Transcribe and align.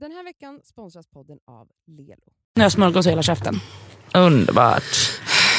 Den 0.00 0.12
här 0.12 0.24
veckan 0.24 0.60
sponsras 0.64 1.06
podden 1.06 1.38
av 1.46 1.68
Lelo. 1.86 2.32
Nu 2.54 2.60
har 2.60 2.64
jag 2.64 2.72
smörgås 2.72 3.06
i 3.06 3.10
hela 3.10 3.22
käften. 3.22 3.60
Underbart. 4.14 4.82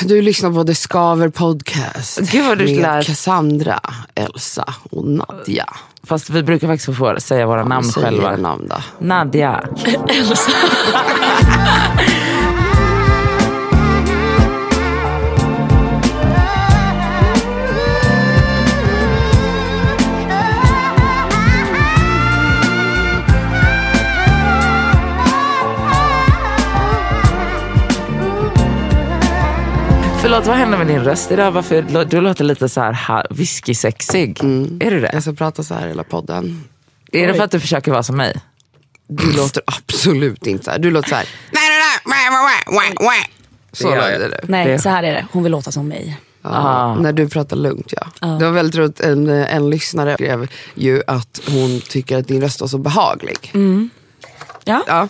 Du 0.04 0.22
lyssnar 0.22 0.52
på 0.54 0.64
The 0.64 0.76
Skaver 0.76 1.30
podcast 1.30 2.32
Gud 2.32 2.46
vad 2.46 2.58
du 2.58 2.66
med 2.66 2.76
lär. 2.76 3.04
Cassandra, 3.04 3.80
Elsa 4.16 4.74
och 4.92 5.08
Nadja. 5.08 5.66
Fast 6.04 6.30
vi 6.30 6.44
brukar 6.44 6.68
faktiskt 6.68 6.98
få 6.98 7.20
säga 7.20 7.48
våra 7.48 7.64
namn 7.64 7.86
Säg 7.86 8.04
era 8.04 8.12
själva. 8.12 8.38
namn 8.38 8.68
då. 8.68 8.76
Nadja. 9.00 9.70
Förlåt, 30.28 30.46
vad 30.48 30.56
händer 30.56 30.78
med 30.78 30.88
din 30.88 31.04
röst 31.04 31.32
idag? 31.32 31.52
Varför, 31.52 32.06
du 32.06 32.22
låter 32.22 32.44
lite 32.44 32.70
så 32.70 32.82
här 32.82 33.28
whisky-sexig. 33.30 34.40
Är 34.80 34.92
du 34.92 35.00
det? 35.00 35.10
Jag 35.14 35.24
ska 35.24 35.34
prata 35.34 35.64
så 35.64 35.74
här 35.74 35.88
hela 35.88 36.04
podden. 36.04 36.64
Är 37.12 37.28
det 37.28 37.34
för 37.34 37.44
att 37.44 37.52
du 37.52 37.60
försöker 37.60 37.92
vara 37.92 38.04
som 38.04 38.18
mig? 38.18 38.42
Du 39.08 39.34
låter 39.38 39.64
absolut 39.66 40.48
inte 40.48 40.66
så 40.66 40.72
här. 40.72 40.80
Du 40.80 40.92
låter 40.92 41.10
så 41.10 41.16
här. 41.16 41.26
Så 43.72 43.88
låter 43.96 44.30
du. 44.30 44.48
Nej, 44.48 44.80
så 44.80 44.90
här 44.90 45.04
är 45.04 45.14
det. 45.14 45.26
Hon 45.32 45.44
vill 45.44 45.52
låta 45.52 45.72
som 45.72 45.88
mig. 45.88 46.18
Ja, 46.42 46.50
Ah. 46.54 46.96
När 46.96 47.14
du 47.14 47.30
pratar 47.30 47.58
lugnt 47.58 47.94
ja. 48.20 48.38
Det 48.38 48.46
var 48.46 48.52
väldigt 48.52 48.76
roligt, 48.76 49.00
en, 49.00 49.30
en 49.30 49.70
lyssnare 49.70 50.14
skrev 50.14 50.48
ju 50.76 51.02
att 51.08 51.42
hon 51.50 51.82
tycker 51.82 52.18
att 52.18 52.28
din 52.28 52.42
röst 52.42 52.62
var 52.62 52.68
så 52.68 52.78
behaglig. 52.78 53.52
Ja. 54.68 54.84
Ja. 54.88 55.08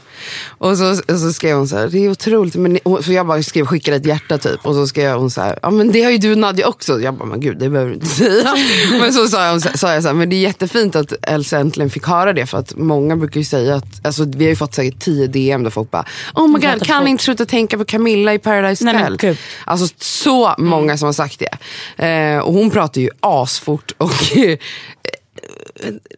Och 0.48 0.78
så, 0.78 0.90
och 0.92 1.20
så 1.20 1.34
skrev 1.34 1.58
hon 1.58 1.68
så 1.68 1.78
här, 1.78 1.88
det 1.88 2.06
är 2.06 2.10
otroligt. 2.10 2.56
Men, 2.56 2.80
så 3.04 3.12
jag 3.12 3.28
bara 3.28 3.44
skrev, 3.44 3.66
skickade 3.66 3.98
ett 3.98 4.06
hjärta 4.06 4.38
typ. 4.38 4.66
Och 4.66 4.76
så 4.76 4.88
skrev 4.88 5.18
hon 5.18 5.32
så 5.32 5.42
här, 5.42 5.60
ja 5.62 5.70
men 5.70 5.92
det 5.92 6.02
har 6.02 6.12
ju 6.12 6.18
du 6.18 6.36
Nadja 6.36 6.68
också. 6.68 7.00
Jag 7.00 7.14
bara, 7.14 7.26
men 7.26 7.40
gud 7.40 7.58
det 7.60 7.70
behöver 7.70 7.90
du 7.90 7.96
inte 7.96 8.08
säga. 8.08 8.56
men 9.00 9.14
så 9.14 9.28
sa 9.28 9.46
jag, 9.46 9.80
sa 9.80 9.94
jag 9.94 10.04
så 10.04 10.10
här, 10.10 10.16
men 10.16 10.30
det 10.30 10.36
är 10.36 10.42
jättefint 10.42 10.96
att 10.96 11.14
Elsa 11.22 11.58
äntligen 11.58 11.90
fick 11.90 12.08
höra 12.08 12.34
det. 12.34 12.46
För 12.46 12.58
att 12.58 12.76
många 12.76 13.16
brukar 13.16 13.40
ju 13.40 13.46
säga 13.46 13.76
att, 13.76 14.06
alltså 14.06 14.24
vi 14.24 14.46
har 14.46 14.50
ju 14.50 14.56
fått 14.56 14.76
säkert 14.76 15.00
10 15.00 15.28
DM 15.28 15.64
där 15.64 15.70
folk 15.70 15.92
bara, 15.92 16.06
oh 16.36 16.48
my 16.48 16.60
god 16.60 16.86
kan 16.86 17.08
inte 17.08 17.24
sluta 17.24 17.46
tänka 17.46 17.78
på 17.78 17.86
Camilla 17.86 18.34
i 18.34 18.40
Paradise 18.40 18.86
Hotel? 18.86 19.18
gud. 19.20 19.38
Alltså 19.66 19.96
så 20.00 20.56
många 20.58 20.98
som 20.98 21.06
har 21.06 21.14
sagt 21.14 21.40
det. 21.40 21.58
Eh, 22.06 22.40
och 22.40 22.54
hon 22.54 22.70
pratar 22.70 23.02
ju 23.02 23.10
asfort 23.20 23.92
och 23.98 24.12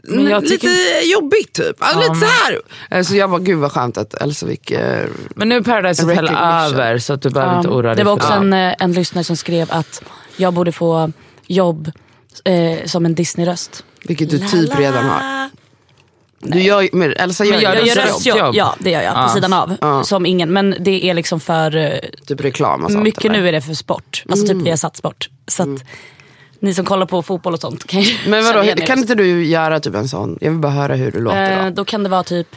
Men 0.03 0.27
jag 0.27 0.43
lite 0.43 0.53
tycker- 0.57 1.11
jobbigt 1.13 1.53
typ. 1.53 1.75
Alltså, 1.79 2.01
Ja, 2.01 2.13
lite 2.13 2.25
så 2.25 2.31
här. 2.95 3.03
Så 3.03 3.15
jag 3.15 3.29
bara, 3.29 3.39
gud 3.39 3.57
vad 3.59 3.71
skönt 3.71 3.97
att 3.97 4.13
Elsa 4.13 4.47
fick 4.47 4.71
eh, 4.71 5.05
Men 5.35 5.49
nu 5.49 5.55
är 5.55 5.61
Paradise 5.61 6.03
Hotel 6.03 6.27
över 6.37 6.97
så 6.97 7.13
att 7.13 7.21
du 7.21 7.29
behöver 7.29 7.53
Ja. 7.53 7.57
inte 7.59 7.69
oroa 7.69 7.81
dig 7.81 7.95
det 7.95 8.03
var 8.03 8.11
också 8.13 8.33
en, 8.33 8.53
eh, 8.53 8.73
en 8.79 8.91
lyssnare 8.93 9.23
som 9.23 9.35
skrev 9.37 9.67
att 9.71 10.03
jag 10.37 10.53
borde 10.53 10.71
få 10.71 11.11
jobb 11.47 11.91
eh, 12.45 12.85
som 12.85 13.05
en 13.05 13.15
Disney-röst. 13.15 13.83
Vilket 14.03 14.29
du 14.29 14.39
typ 14.39 14.79
redan 14.79 15.05
har. 15.05 15.49
Du 16.41 16.61
gör, 16.61 16.89
men 16.93 17.13
Elsa 17.13 17.45
gör, 17.45 17.51
Men 17.53 17.61
gör 17.61 17.75
gör 17.75 17.95
röstjobb. 17.95 18.55
Ja, 18.55 18.75
det 18.79 18.91
gör 18.91 19.01
jag. 19.01 19.13
Ja. 19.17 19.23
På 19.27 19.33
sidan 19.33 19.53
av. 19.53 19.75
Ja. 19.81 20.03
Som 20.03 20.25
ingen. 20.25 20.53
Men 20.53 20.75
det 20.79 21.05
är 21.05 21.13
liksom 21.13 21.39
för... 21.39 21.75
eh, 21.75 21.99
Typ 22.27 22.41
reklam 22.41 22.83
och 22.85 22.91
sånt. 22.91 23.03
mycket 23.03 23.25
eller? 23.25 23.37
nu 23.41 23.47
är 23.47 23.51
det 23.51 23.61
för 23.61 23.73
sport. 23.73 24.23
Alltså 24.29 24.47
typ 24.47 24.57
vi 24.57 24.69
har 24.69 24.77
satt 24.77 24.97
sport. 24.97 25.29
Så 25.47 25.63
att 25.63 25.83
ni 26.61 26.73
som 26.73 26.85
kollar 26.85 27.05
på 27.05 27.21
fotboll 27.23 27.53
och 27.53 27.59
sånt 27.61 27.87
kan 27.87 28.01
ju 28.01 28.15
Men 28.29 28.43
vadå, 28.43 28.63
kan 28.85 28.99
inte 28.99 29.15
du 29.15 29.45
göra 29.45 29.79
typ 29.79 29.95
en 29.95 30.07
sån? 30.09 30.37
Jag 30.41 30.51
vill 30.51 30.59
bara 30.59 30.71
höra 30.71 30.95
hur 30.95 31.11
du 31.11 31.21
låter 31.21 31.51
Eh, 31.59 31.65
då. 31.65 31.69
då 31.71 31.85
kan 31.85 32.03
det 32.03 32.09
vara 32.09 32.23
typ 32.23 32.55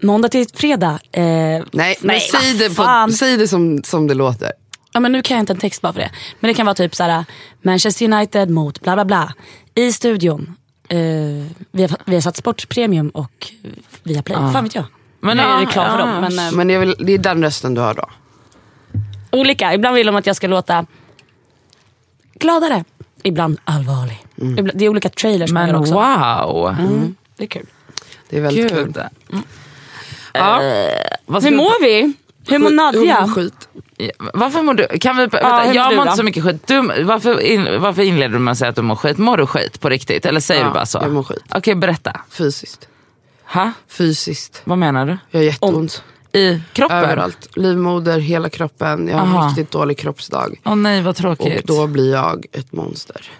måndag 0.00 0.28
till 0.28 0.46
fredag. 0.54 0.98
Eh, 1.12 1.22
Nej, 1.22 1.64
men 1.72 1.96
nej, 2.02 2.20
säg 2.20 2.52
vad 2.52 2.70
det, 2.70 3.08
på, 3.08 3.12
säg 3.12 3.36
det 3.36 3.48
som, 3.48 3.82
som 3.84 4.06
det 4.06 4.14
låter. 4.14 4.52
Ja, 4.92 5.00
men 5.00 5.12
nu 5.12 5.22
kan 5.22 5.36
jag 5.36 5.42
inte 5.42 5.52
en 5.52 5.58
text 5.58 5.82
bara 5.82 5.92
för 5.92 6.00
det. 6.00 6.10
Men 6.40 6.48
det 6.48 6.54
kan 6.54 6.66
vara 6.66 6.74
typ 6.74 6.94
så 6.94 7.04
här: 7.04 7.24
Manchester 7.62 8.12
United 8.12 8.50
mot 8.50 8.80
bla 8.80 8.94
bla 8.94 9.04
bla. 9.04 9.34
I 9.74 9.92
studion. 9.92 10.56
Eh, 10.88 10.98
vi, 11.72 11.82
har, 11.82 11.90
vi 12.04 12.14
har 12.14 12.20
satt 12.20 12.36
Sportpremium 12.36 13.08
och 13.10 13.52
via 14.02 14.22
Play. 14.22 14.36
Fan 14.52 14.64
vet 14.64 14.74
jag. 14.74 14.84
Men 15.20 15.36
Men 15.36 15.46
nu 15.46 15.52
är 15.52 15.66
reklam 15.66 15.90
för 15.92 15.98
ja. 15.98 16.06
dem. 16.06 16.20
Men, 16.20 16.38
eh, 16.48 16.52
Men 16.52 16.70
jag 16.70 16.80
vill, 16.80 16.94
det 16.98 17.12
är 17.12 17.18
den 17.18 17.42
rösten 17.44 17.74
du 17.74 17.80
har 17.80 17.94
då. 17.94 18.08
olika. 19.32 19.74
Ibland 19.74 19.94
vill 19.96 20.06
de 20.06 20.16
att 20.16 20.26
jag 20.26 20.36
ska 20.36 20.46
låta 20.46 20.86
gladare. 22.40 22.84
Ibland 23.22 23.58
allvarlig. 23.64 24.24
Ibland, 24.36 24.70
det 24.74 24.84
är 24.84 24.88
olika 24.88 25.08
trailers 25.08 25.52
man 25.52 25.66
Men 25.66 25.74
också. 25.76 25.94
wow. 25.94 26.68
Mm, 26.80 27.14
det 27.36 27.44
är 27.44 27.48
kul. 27.48 27.66
Det 28.30 28.36
är 28.36 28.40
väldigt 28.40 28.70
kul. 28.70 28.84
Gud. 28.84 28.98
Ja. 30.32 30.60
vad 31.26 31.42
ska 31.42 31.50
Hur 31.50 31.56
mår 31.56 31.82
vi? 31.82 32.12
Hur 32.48 32.58
mår 32.58 32.70
Nadja? 32.70 33.24
Oh, 33.24 33.34
skit. 33.34 33.68
Varför 34.34 34.62
mår 34.62 34.74
du? 34.74 34.86
Kan 34.98 35.16
vi, 35.16 35.22
vänta, 35.22 35.60
hur 35.60 35.66
mår 35.66 35.74
jag 35.74 35.94
mår 35.96 36.04
inte 36.04 36.16
så 36.16 36.22
mycket 36.22 36.44
skit. 36.44 36.66
Du, 36.66 37.04
varför, 37.04 37.40
in, 37.40 37.80
varför 37.80 38.02
inleder 38.02 38.32
du 38.32 38.38
med 38.38 38.52
att 38.52 38.58
säga 38.58 38.68
att 38.68 38.76
du 38.76 38.82
mår 38.82 38.96
skit? 38.96 39.18
Mår 39.18 39.36
du 39.36 39.46
skit 39.46 39.80
på 39.80 39.88
riktigt? 39.88 40.26
Eller 40.26 40.40
säger 40.40 40.60
Ja, 40.60 40.66
du 40.68 40.72
bara 40.74 40.86
så? 40.86 40.98
jag 41.02 41.12
mår 41.12 41.22
skit. 41.22 41.42
Okej, 41.54 41.74
berätta. 41.74 42.20
Fysiskt. 42.30 42.88
Ha? 43.44 43.72
Fysiskt. 43.88 44.60
Vad 44.64 44.78
menar 44.78 45.06
du? 45.06 45.18
Jag 45.30 45.40
har 45.40 45.44
jätteont. 45.44 45.76
Ont. 45.76 46.02
I 46.36 46.60
kroppen? 46.72 46.96
Överallt. 46.96 47.48
Livmoder, 47.56 48.18
hela 48.18 48.48
kroppen. 48.48 49.08
Jag 49.08 49.18
har 49.18 49.26
Aha. 49.26 49.42
en 49.42 49.48
riktigt 49.48 49.70
dålig 49.70 49.98
kroppsdag. 49.98 50.60
Åh 50.64 50.74
nej, 50.76 51.02
vad 51.02 51.10
Och 51.10 51.16
tråkigt. 51.16 51.66
då 51.66 51.86
blir 51.86 52.12
jag 52.12 52.46
ett 52.52 52.72
monster. 52.72 53.30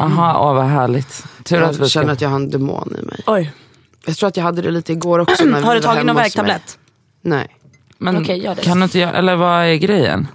Aha, 0.00 0.48
åh 0.48 0.54
vad 0.54 0.64
härligt. 0.64 1.24
Tur 1.44 1.62
att 1.62 1.76
vi 1.76 1.78
Jag 1.80 1.90
ska... 1.90 2.00
känner 2.00 2.12
att 2.12 2.20
jag 2.20 2.28
har 2.28 2.36
en 2.36 2.50
demon 2.50 2.96
i 3.02 3.04
mig. 3.04 3.20
Oj. 3.26 3.52
Jag 4.04 4.16
tror 4.16 4.28
att 4.28 4.36
jag 4.36 4.44
hade 4.44 4.62
det 4.62 4.70
lite 4.70 4.92
igår 4.92 5.18
också. 5.18 5.44
När 5.44 5.62
Har 5.66 5.74
du 5.74 5.80
tagit 5.80 6.06
någon 6.06 6.16
värktablett? 6.16 6.78
Nej. 7.22 7.46
Men 7.98 8.16
Okej, 8.22 8.38
gör 8.44 8.54
det. 8.54 8.62
kan 8.62 8.78
du 8.78 8.84
inte 8.84 8.98
göra, 8.98 9.12
eller 9.12 9.36
vad 9.36 9.64
är 9.64 9.74
grejen? 9.74 10.28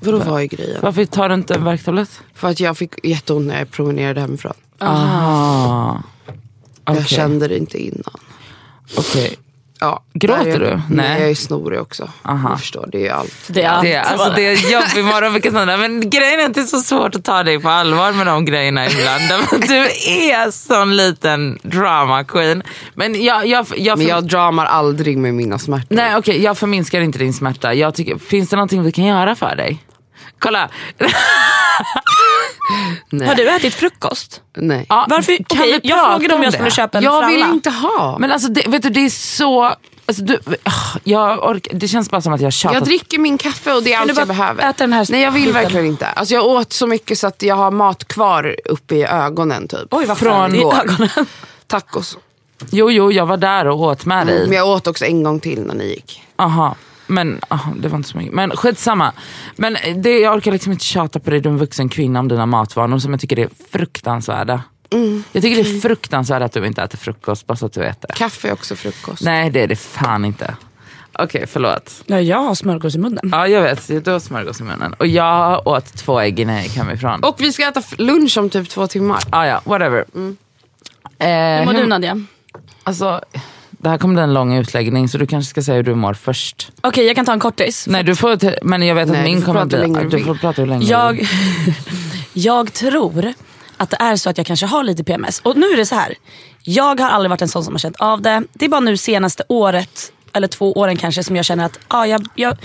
Vadå 0.00 0.18
vad 0.18 0.40
är 0.42 0.46
grejen? 0.46 0.78
Varför 0.82 1.04
tar 1.04 1.28
du 1.28 1.34
inte 1.34 1.54
en 1.54 1.64
värktablett? 1.64 2.20
För 2.34 2.48
att 2.48 2.60
jag 2.60 2.76
fick 2.78 3.06
jätteont 3.06 3.46
när 3.46 3.58
jag 3.58 3.70
promenerade 3.70 4.20
hemifrån. 4.20 4.52
Aha. 4.78 6.02
Jag 6.84 6.94
Okej. 6.94 7.04
kände 7.06 7.48
det 7.48 7.58
inte 7.58 7.78
innan. 7.78 8.14
Okej. 8.98 9.36
Ja, 9.80 10.02
Gråter 10.14 10.46
är- 10.46 10.58
du? 10.58 10.80
Nej. 10.94 11.20
Jag 11.20 11.30
är 11.30 11.34
snorig 11.34 11.80
också. 11.80 12.08
Aha. 12.22 12.50
Jag 12.50 12.60
förstår, 12.60 12.88
det 12.92 13.08
är 13.08 13.12
allt. 13.12 13.34
Det 13.48 13.62
är 13.62 13.68
allt. 13.68 13.82
Det, 13.82 13.92
är- 13.92 14.02
alltså, 14.02 14.32
det 14.36 14.42
är 14.46 14.72
jobbig 14.72 15.04
morgon. 15.14 15.80
Men 15.80 16.10
grejen 16.10 16.40
är 16.40 16.44
att 16.46 16.54
det 16.54 16.60
är 16.60 16.64
så 16.64 16.80
svårt 16.80 17.14
att 17.14 17.24
ta 17.24 17.42
dig 17.42 17.60
på 17.60 17.68
allvar 17.68 18.12
med 18.12 18.26
de 18.26 18.44
grejerna 18.44 18.86
ibland. 18.86 19.22
Du 19.68 19.76
är 20.30 20.50
sån 20.50 20.96
liten 20.96 21.58
drama 21.62 22.24
queen. 22.24 22.62
Men 22.94 23.24
jag, 23.24 23.46
jag, 23.46 23.66
jag, 23.76 23.98
Men 23.98 24.06
jag 24.06 24.24
dramar 24.24 24.64
aldrig 24.66 25.18
med 25.18 25.34
mina 25.34 25.58
smärtor. 25.58 25.96
Nej 25.96 26.16
okej, 26.16 26.42
jag 26.42 26.58
förminskar 26.58 27.00
inte 27.00 27.18
din 27.18 27.32
smärta. 27.32 27.74
Jag 27.74 27.94
tycker, 27.94 28.18
finns 28.18 28.48
det 28.50 28.56
någonting 28.56 28.82
vi 28.82 28.92
kan 28.92 29.04
göra 29.04 29.34
för 29.34 29.56
dig? 29.56 29.78
Kolla. 30.38 30.68
Nej. 33.10 33.28
Har 33.28 33.34
du 33.34 33.48
ätit 33.50 33.74
frukost? 33.74 34.42
Nej. 34.56 34.86
Ja, 34.88 35.06
Varför? 35.08 35.44
kan 35.44 35.62
vi 35.62 35.80
jag 35.82 36.04
frågade 36.12 36.34
om 36.34 36.42
jag 36.42 36.52
det? 36.52 36.56
skulle 36.56 36.70
köpa 36.70 36.98
en 36.98 37.04
jag 37.04 37.22
fralla. 37.22 37.36
vill 37.36 37.54
inte 37.54 37.70
ha. 37.70 38.16
Men 38.18 38.32
alltså 38.32 38.48
det, 38.48 38.68
vet 38.68 38.82
du, 38.82 38.90
det 38.90 39.00
är 39.00 39.10
så... 39.10 39.74
Alltså, 40.06 40.22
du, 40.24 40.38
ah, 40.62 40.72
jag 41.04 41.44
orkar, 41.50 41.74
det 41.74 41.88
känns 41.88 42.10
bara 42.10 42.20
som 42.20 42.32
att 42.32 42.40
jag 42.40 42.52
tjatat. 42.52 42.74
Jag 42.74 42.84
dricker 42.84 43.18
min 43.18 43.38
kaffe 43.38 43.72
och 43.74 43.82
det 43.82 43.92
är 43.92 43.98
allt 43.98 44.16
jag 44.16 44.28
behöver. 44.28 44.70
äta 44.70 44.84
den 44.84 44.92
här 44.92 45.06
Nej 45.08 45.20
jag 45.22 45.30
vill 45.30 45.52
verkligen 45.52 45.86
inte. 45.86 46.06
Alltså, 46.06 46.34
jag 46.34 46.46
åt 46.46 46.72
så 46.72 46.86
mycket 46.86 47.18
så 47.18 47.26
att 47.26 47.42
jag 47.42 47.54
har 47.54 47.70
mat 47.70 48.08
kvar 48.08 48.56
uppe 48.64 48.94
i 48.94 49.04
ögonen 49.04 49.68
typ. 49.68 49.86
Oj, 49.90 50.06
vad 50.06 50.18
Från. 50.18 50.54
I 50.54 50.58
ögonen. 50.58 51.08
Tacos. 51.66 52.18
Jo, 52.70 52.90
jo, 52.90 53.12
jag 53.12 53.26
var 53.26 53.36
där 53.36 53.66
och 53.66 53.80
åt 53.80 54.04
med 54.04 54.26
dig. 54.26 54.46
Men 54.46 54.56
jag 54.56 54.68
åt 54.68 54.86
också 54.86 55.04
en 55.04 55.22
gång 55.22 55.40
till 55.40 55.60
när 55.62 55.74
ni 55.74 55.84
gick. 55.84 56.22
Aha. 56.36 56.74
Men 57.08 57.40
aha, 57.48 57.72
det 57.76 57.88
var 57.88 57.96
inte 57.96 58.08
så 58.08 58.16
mycket. 58.18 58.34
Men 58.34 58.50
skitsamma. 58.50 59.12
Men 59.56 59.76
det, 59.96 60.18
jag 60.18 60.36
orkar 60.36 60.52
liksom 60.52 60.72
inte 60.72 60.84
tjata 60.84 61.20
på 61.20 61.30
dig, 61.30 61.40
du 61.40 61.48
är 61.48 61.52
en 61.52 61.58
vuxen 61.58 61.88
kvinna, 61.88 62.20
om 62.20 62.28
dina 62.28 62.46
matvanor 62.46 62.98
som 62.98 63.10
jag 63.12 63.20
tycker 63.20 63.38
är 63.38 63.48
fruktansvärda. 63.70 64.62
Jag 65.32 65.42
tycker 65.42 65.64
det 65.64 65.70
är 65.70 65.80
fruktansvärt 65.80 66.42
att 66.42 66.52
du 66.52 66.66
inte 66.66 66.82
äter 66.82 66.98
frukost, 66.98 67.46
bara 67.46 67.56
så 67.56 67.66
att 67.66 67.72
du 67.72 67.80
vet 67.80 68.00
det. 68.00 68.08
Kaffe 68.14 68.48
är 68.48 68.52
också 68.52 68.76
frukost. 68.76 69.22
Nej, 69.22 69.50
det 69.50 69.60
är 69.60 69.66
det 69.66 69.76
fan 69.76 70.24
inte. 70.24 70.54
Okej, 71.12 71.46
förlåt. 71.46 72.02
Ja, 72.06 72.20
jag 72.20 72.38
har 72.38 72.54
smörgås 72.54 72.94
i 72.94 72.98
munnen. 72.98 73.28
Ja, 73.32 73.48
jag 73.48 73.62
vet. 73.62 74.04
Du 74.04 74.10
har 74.10 74.18
smörgås 74.20 74.60
i 74.60 74.62
munnen. 74.64 74.92
Och 74.92 75.06
jag 75.06 75.66
åt 75.66 75.94
två 75.94 76.20
ägg 76.20 76.40
innan 76.40 76.54
jag 76.54 76.64
gick 76.64 76.76
hemifrån. 76.76 77.20
Och 77.24 77.36
vi 77.38 77.52
ska 77.52 77.68
äta 77.68 77.82
lunch 77.98 78.38
om 78.38 78.50
typ 78.50 78.68
två 78.68 78.86
timmar. 78.86 79.22
Ah, 79.30 79.46
ja, 79.46 79.60
whatever. 79.64 80.04
Mm. 80.14 80.36
Eh, 81.18 81.28
Hur 81.28 81.64
mår 81.66 81.72
du 81.80 81.86
Nadja? 81.86 82.20
Alltså, 82.82 83.20
det 83.78 83.88
här 83.88 83.98
kommer 83.98 84.14
bli 84.14 84.22
en 84.22 84.34
lång 84.34 84.54
utläggning 84.54 85.08
så 85.08 85.18
du 85.18 85.26
kanske 85.26 85.50
ska 85.50 85.62
säga 85.62 85.76
hur 85.76 85.82
du 85.82 85.94
mår 85.94 86.14
först. 86.14 86.72
Okej, 86.80 87.06
jag 87.06 87.16
kan 87.16 87.26
ta 87.26 87.32
en 87.32 87.40
kortis. 87.40 87.86
Nej, 87.86 88.04
du 88.04 88.16
får, 88.16 88.64
men 88.64 88.82
jag 88.82 88.94
vet 88.94 89.06
att 89.06 89.12
Nej, 89.12 89.22
min 89.22 89.42
kommer 89.42 89.64
bli... 89.64 90.18
du 90.18 90.24
får 90.24 90.34
prata 90.34 90.62
hur 90.62 90.68
länge 90.68 90.86
Jag, 90.86 91.28
jag 92.32 92.72
tror 92.72 93.32
att 93.76 93.90
det 93.90 93.96
är 94.00 94.16
så 94.16 94.30
att 94.30 94.38
jag 94.38 94.46
kanske 94.46 94.66
har 94.66 94.84
lite 94.84 95.04
PMS. 95.04 95.40
Och 95.44 95.56
nu 95.56 95.66
är 95.66 95.76
det 95.76 95.86
så 95.86 95.94
här. 95.94 96.14
Jag 96.62 97.00
har 97.00 97.10
aldrig 97.10 97.30
varit 97.30 97.42
en 97.42 97.48
sån 97.48 97.64
som 97.64 97.74
har 97.74 97.78
känt 97.78 97.96
av 97.96 98.22
det. 98.22 98.42
Det 98.52 98.64
är 98.64 98.68
bara 98.68 98.80
nu 98.80 98.96
senaste 98.96 99.42
året, 99.48 100.12
eller 100.32 100.48
två 100.48 100.72
åren 100.72 100.96
kanske, 100.96 101.24
som 101.24 101.36
jag 101.36 101.44
känner 101.44 101.64
att 101.64 101.78
ah, 101.88 102.04
jag, 102.04 102.26
jag, 102.34 102.56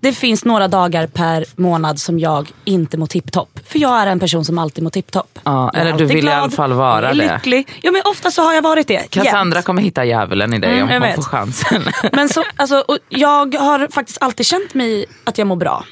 det 0.00 0.12
finns 0.12 0.44
några 0.44 0.68
dagar 0.68 1.06
per 1.06 1.44
månad 1.56 1.98
som 2.00 2.18
jag 2.18 2.50
inte 2.64 2.96
mår 2.98 3.06
tipptopp. 3.06 3.60
För 3.66 3.78
jag 3.78 4.00
är 4.02 4.06
en 4.06 4.20
person 4.20 4.44
som 4.44 4.58
alltid 4.58 4.84
mår 4.84 4.90
tipptopp. 4.90 5.38
Ja, 5.44 5.70
eller 5.74 5.92
du 5.92 6.04
vill 6.04 6.28
i 6.28 6.30
alla 6.32 6.50
fall 6.50 6.72
vara 6.72 7.10
är 7.10 7.14
det. 7.14 7.34
lycklig. 7.34 7.68
Ja 7.82 7.90
men 7.90 8.02
ofta 8.04 8.30
så 8.30 8.42
har 8.42 8.54
jag 8.54 8.62
varit 8.62 8.88
det. 8.88 9.10
Cassandra 9.10 9.56
jämt. 9.58 9.66
kommer 9.66 9.82
hitta 9.82 10.04
djävulen 10.04 10.54
i 10.54 10.58
dig 10.58 10.70
Mm, 10.70 10.82
om 10.82 10.88
hon 10.92 11.02
vet. 11.02 11.14
får 11.14 11.22
chansen. 11.22 11.82
Men 12.12 12.28
så, 12.28 12.44
alltså, 12.56 12.84
jag 13.08 13.54
har 13.54 13.88
faktiskt 13.92 14.22
alltid 14.22 14.46
känt 14.46 14.74
mig 14.74 15.06
att 15.24 15.38
jag 15.38 15.46
mår 15.46 15.56
bra. 15.56 15.84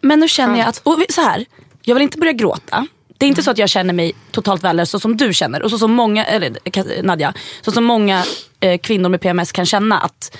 Men 0.00 0.20
nu 0.20 0.28
känner 0.28 0.58
jag 0.58 0.68
att, 0.68 0.80
och 0.84 0.98
så 1.10 1.20
här, 1.20 1.44
jag 1.82 1.94
vill 1.94 2.02
inte 2.02 2.18
börja 2.18 2.32
gråta. 2.32 2.86
Det 3.18 3.26
är 3.26 3.28
inte 3.28 3.42
så 3.42 3.50
att 3.50 3.58
jag 3.58 3.68
känner 3.68 3.94
mig 3.94 4.12
totalt 4.30 4.64
värdelös 4.64 4.90
så 4.90 5.00
som 5.00 5.16
du 5.16 5.32
känner 5.34 5.62
och 5.62 5.70
så 5.70 5.78
som 5.78 5.92
många, 5.92 6.24
eller 6.24 7.02
Nadja, 7.02 7.34
så 7.62 7.72
som 7.72 7.84
många 7.84 8.24
eh, 8.60 8.78
kvinnor 8.78 9.08
med 9.08 9.20
PMS 9.20 9.52
kan 9.52 9.66
känna 9.66 9.98
att 10.00 10.36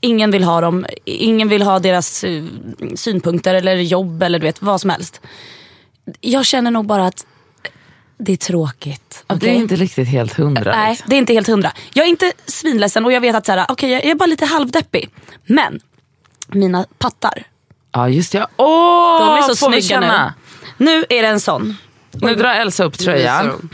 ingen 0.00 0.30
vill 0.30 0.44
ha 0.44 0.60
dem, 0.60 0.86
ingen 1.04 1.48
vill 1.48 1.62
ha 1.62 1.78
deras 1.78 2.24
eh, 2.24 2.44
synpunkter 2.94 3.54
eller 3.54 3.76
jobb 3.76 4.22
eller 4.22 4.38
du 4.38 4.46
vet 4.46 4.62
vad 4.62 4.80
som 4.80 4.90
helst. 4.90 5.20
Jag 6.20 6.46
känner 6.46 6.70
nog 6.70 6.86
bara 6.86 7.06
att 7.06 7.26
det 8.18 8.32
är 8.32 8.36
tråkigt. 8.36 9.24
Det 9.26 9.50
är 9.50 9.54
inte 9.54 9.76
riktigt 9.76 10.08
helt 10.08 10.32
hundra. 10.32 10.76
Nej, 10.76 10.90
liksom. 10.90 11.06
det 11.08 11.16
är 11.16 11.18
inte 11.18 11.32
helt 11.32 11.46
hundra. 11.46 11.72
Jag 11.94 12.06
är 12.06 12.10
inte 12.10 12.32
svinledsen 12.46 13.04
och 13.04 13.12
jag 13.12 13.20
vet 13.20 13.36
att 13.36 13.46
så 13.46 13.52
här, 13.52 13.70
okay, 13.72 13.90
jag 13.90 14.04
är 14.04 14.14
bara 14.14 14.26
lite 14.26 14.46
halvdeppig. 14.46 15.10
Men 15.46 15.80
mina 16.48 16.86
pattar, 16.98 17.44
Ja 17.94 18.08
just 18.08 18.32
det. 18.32 18.46
Åh, 18.56 19.26
de 19.26 19.38
är 19.38 19.42
så 19.42 19.56
får 19.56 19.66
snygga 19.66 20.00
nu. 20.00 20.06
känna? 20.06 20.34
Nu 20.76 21.04
är 21.08 21.22
det 21.22 21.28
en 21.28 21.40
sån. 21.40 21.76
Nu 22.12 22.34
drar 22.34 22.54
Elsa 22.54 22.84
upp 22.84 22.98
tröjan. 22.98 23.50
hon. 23.50 23.68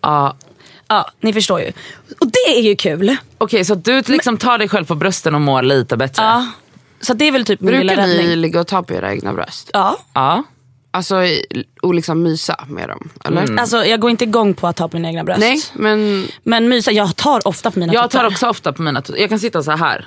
Ja. 0.00 0.36
Ja, 0.90 1.10
ni 1.20 1.32
förstår 1.32 1.60
ju. 1.60 1.72
Och 2.20 2.26
det 2.26 2.58
är 2.58 2.60
ju 2.62 2.76
kul. 2.76 3.16
Okej 3.38 3.64
så 3.64 3.72
att 3.72 3.84
du 3.84 4.02
liksom 4.06 4.36
tar 4.36 4.58
dig 4.58 4.68
själv 4.68 4.84
på 4.84 4.94
brösten 4.94 5.34
och 5.34 5.40
mår 5.40 5.62
lite 5.62 5.96
bättre? 5.96 6.22
Ja. 6.22 6.46
Så 7.00 7.14
det 7.14 7.24
är 7.24 7.32
väl 7.32 7.44
typ 7.44 7.60
min 7.60 7.74
lilla 7.74 7.84
Brukar 7.94 8.06
ni 8.06 8.18
räddning. 8.18 8.36
ligga 8.36 8.60
och 8.60 8.66
ta 8.66 8.82
på 8.82 8.94
era 8.94 9.12
egna 9.12 9.32
bröst? 9.32 9.70
Ja. 9.72 9.98
Ja. 10.14 10.42
Alltså 10.90 11.22
i- 11.24 11.64
och 11.82 11.94
liksom 11.94 12.22
mysa 12.22 12.64
med 12.68 12.88
dem? 12.88 13.08
Eller? 13.24 13.42
Mm. 13.42 13.58
Alltså 13.58 13.84
jag 13.84 14.00
går 14.00 14.10
inte 14.10 14.24
igång 14.24 14.54
på 14.54 14.66
att 14.66 14.76
ta 14.76 14.88
på 14.88 14.96
mina 14.96 15.08
egna 15.08 15.24
bröst. 15.24 15.40
Nej, 15.40 15.60
men 15.74 16.26
Men 16.42 16.68
mysa, 16.68 16.92
jag 16.92 17.16
tar 17.16 17.48
ofta 17.48 17.70
på 17.70 17.78
mina 17.78 17.92
Jag 17.94 18.10
tuttar. 18.10 18.18
tar 18.24 18.26
också 18.32 18.48
ofta 18.48 18.72
på 18.72 18.82
mina 18.82 19.02
tuttar. 19.02 19.20
Jag 19.20 19.28
kan 19.28 19.38
sitta 19.38 19.62
så 19.62 19.70
här. 19.72 20.06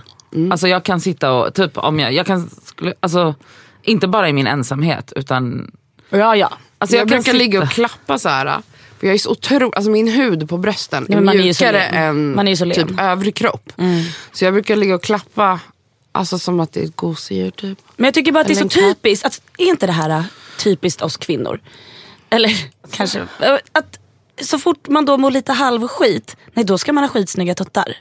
Alltså 0.51 0.68
jag 0.68 0.83
kan 0.83 1.00
sitta 1.01 1.31
och, 1.33 1.53
typ 1.53 1.77
om 1.77 2.00
jag, 2.00 2.13
jag 2.13 2.25
kan, 2.25 2.50
skulle, 2.65 2.94
alltså 3.00 3.35
inte 3.83 4.07
bara 4.07 4.30
i 4.30 4.33
min 4.33 4.47
ensamhet 4.47 5.13
utan 5.15 5.71
Ja, 6.09 6.35
ja. 6.35 6.51
Alltså 6.77 6.95
jag, 6.95 7.01
jag, 7.01 7.09
kan 7.09 7.15
brukar 7.18 7.24
sitta- 7.24 7.38
ligga 7.38 7.62
och 7.62 7.69
klappa 7.69 8.19
så 8.19 8.30
här. 8.30 8.62
För 9.03 9.07
jag 9.07 9.13
är 9.13 9.19
så 9.19 9.31
otroligt, 9.31 9.75
alltså 9.75 9.91
min 9.91 10.07
hud 10.07 10.50
på 10.50 10.57
brösten 10.57 11.05
Ja, 11.09 11.13
är 11.13 11.15
men 11.15 11.25
man 11.25 11.39
är 11.39 11.44
ju 11.44 11.53
så 11.53 11.63
mjukare 11.63 11.83
än 11.83 12.35
Man 12.35 12.47
är 12.47 12.55
så 12.55 12.69
typ 12.69 13.00
övrig 13.00 13.35
kropp. 13.35 13.71
Så 14.31 14.45
jag 14.45 14.53
brukar 14.53 14.75
ligga 14.75 14.95
och 14.95 15.03
klappa, 15.03 15.59
alltså 16.11 16.39
som 16.39 16.59
att 16.59 16.73
det 16.73 16.79
är 16.79 16.83
ett 16.85 16.95
gosedjur 16.95 17.51
typ. 17.51 17.77
Men 17.95 18.05
jag 18.05 18.13
tycker 18.13 18.31
bara 18.31 18.41
att 18.41 18.47
det 18.47 18.53
är 18.53 18.57
Eller 18.61 18.69
så 18.69 18.79
typiskt. 18.79 19.25
Att, 19.25 19.41
är 19.57 19.65
inte 19.65 19.85
det 19.85 19.91
här 19.91 20.09
äh, 20.09 20.23
typiskt 20.57 21.01
oss 21.01 21.17
kvinnor? 21.17 21.59
Eller 22.29 22.51
kanske... 22.91 23.19
äh, 23.19 23.55
Att 23.71 24.00
så 24.41 24.59
fort 24.59 24.88
man 24.88 25.06
då 25.06 25.17
mår 25.17 25.31
lite 25.31 25.53
halvskit, 25.53 26.38
nej 26.53 26.65
då 26.65 26.77
ska 26.77 26.94
man 26.94 27.03
ha 27.03 27.09
skitsnygga 27.09 27.56
tuttar. 27.56 27.97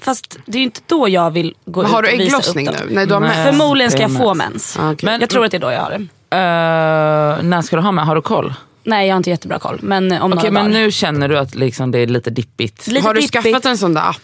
Fast 0.00 0.38
det 0.46 0.58
är 0.58 0.60
ju 0.60 0.64
inte 0.64 0.80
då 0.86 1.08
jag 1.08 1.30
vill 1.30 1.54
gå 1.64 1.80
Men 1.82 1.90
ut 1.90 1.94
har 1.94 2.02
och 2.02 2.08
visa 2.08 2.22
ägglossning 2.22 2.68
upp 2.68 2.78
dem. 2.78 2.86
nu? 2.88 2.94
Nej, 2.94 3.06
du 3.06 3.14
har 3.14 3.20
Nej. 3.20 3.30
mens. 3.36 3.58
Förmodligen 3.58 3.90
ska 3.90 4.00
jag 4.02 4.16
få 4.16 4.34
mens. 4.34 4.76
Ah, 4.80 4.92
okej. 4.92 5.06
Men- 5.06 5.20
jag 5.20 5.30
tror 5.30 5.44
att 5.44 5.50
det 5.50 5.56
är 5.56 5.60
då 5.60 5.70
jag 5.72 5.80
har 5.80 5.90
det. 5.90 5.96
Eh, 6.36 7.42
när 7.44 7.62
ska 7.62 7.76
du 7.76 7.82
ha 7.82 7.92
med? 7.92 8.06
Har 8.06 8.14
du 8.14 8.22
koll? 8.22 8.54
Nej 8.88 9.06
jag 9.08 9.14
har 9.14 9.16
inte 9.16 9.30
jättebra 9.30 9.58
koll. 9.58 9.78
Men 9.82 10.12
om 10.12 10.32
Okej 10.32 10.50
några 10.50 10.50
men 10.50 10.72
dagar. 10.72 10.84
nu 10.84 10.90
känner 10.92 11.28
du 11.28 11.38
att 11.38 11.54
liksom 11.54 11.90
det 11.90 11.98
är 11.98 12.06
lite 12.06 12.30
dippigt. 12.30 12.86
Lite 12.86 13.06
har 13.06 13.14
du 13.14 13.20
dippigt. 13.20 13.42
skaffat 13.44 13.64
en 13.64 13.78
sån 13.78 13.94
där 13.94 14.08
app? 14.10 14.16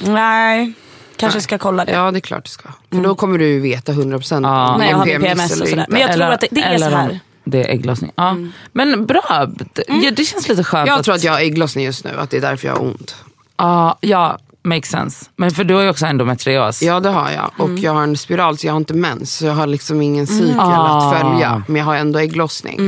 Nej, 0.00 0.72
kanske 1.16 1.40
ska 1.40 1.58
kolla 1.58 1.84
det. 1.84 1.92
Ja 1.92 2.10
det 2.10 2.18
är 2.18 2.20
klart 2.20 2.44
du 2.44 2.50
ska. 2.50 2.68
För 2.90 3.00
då 3.00 3.14
kommer 3.14 3.38
du 3.38 3.46
ju 3.48 3.60
veta 3.60 3.92
100% 3.92 4.40
Ja. 4.46 4.72
om 4.72 4.78
Nej, 4.80 4.90
jag 4.90 4.96
har 4.96 5.06
min 5.06 5.20
PMS 5.20 5.50
och 5.50 5.56
eller 5.56 5.66
sådär. 5.66 5.80
inte. 5.80 5.92
Men 5.92 6.00
jag 6.00 6.12
tror 6.12 6.24
att 6.30 6.40
det, 6.40 6.48
det 6.50 6.60
är 6.62 6.78
så 6.78 6.84
eller 6.84 6.96
här. 6.96 7.20
Det 7.44 7.62
är 7.64 7.68
ägglossning. 7.74 8.12
Ja. 8.14 8.36
Men 8.72 9.06
bra, 9.06 9.46
det, 9.72 9.82
ja, 9.88 10.10
det 10.10 10.24
känns 10.24 10.48
lite 10.48 10.64
skönt. 10.64 10.88
Jag 10.88 10.98
att, 10.98 11.04
tror 11.04 11.14
att 11.14 11.24
jag 11.24 11.32
har 11.32 11.40
ägglossning 11.40 11.84
just 11.84 12.04
nu, 12.04 12.10
att 12.18 12.30
det 12.30 12.36
är 12.36 12.40
därför 12.40 12.68
jag 12.68 12.74
har 12.74 12.82
ont. 12.82 13.16
Ja, 13.56 13.98
ja, 14.00 14.38
makes 14.64 14.90
sense. 14.90 15.26
Men 15.36 15.50
för 15.50 15.64
du 15.64 15.74
har 15.74 15.82
ju 15.82 15.88
också 15.88 16.06
endometrios. 16.06 16.82
Ja 16.82 17.00
det 17.00 17.08
har 17.08 17.30
jag. 17.30 17.50
Och 17.58 17.68
Mm. 17.68 17.82
jag 17.82 17.92
har 17.92 18.02
en 18.02 18.16
spiral 18.16 18.58
så 18.58 18.66
jag 18.66 18.72
har 18.72 18.76
inte 18.80 18.94
mens. 18.94 19.36
Så 19.36 19.46
jag 19.46 19.52
har 19.54 19.66
liksom 19.66 20.02
ingen 20.02 20.26
cykel 20.26 20.54
Ah. 20.58 21.12
att 21.12 21.20
följa. 21.20 21.62
Men 21.66 21.76
jag 21.76 21.84
har 21.84 21.96
ändå 21.96 22.18
ägglossning. 22.18 22.80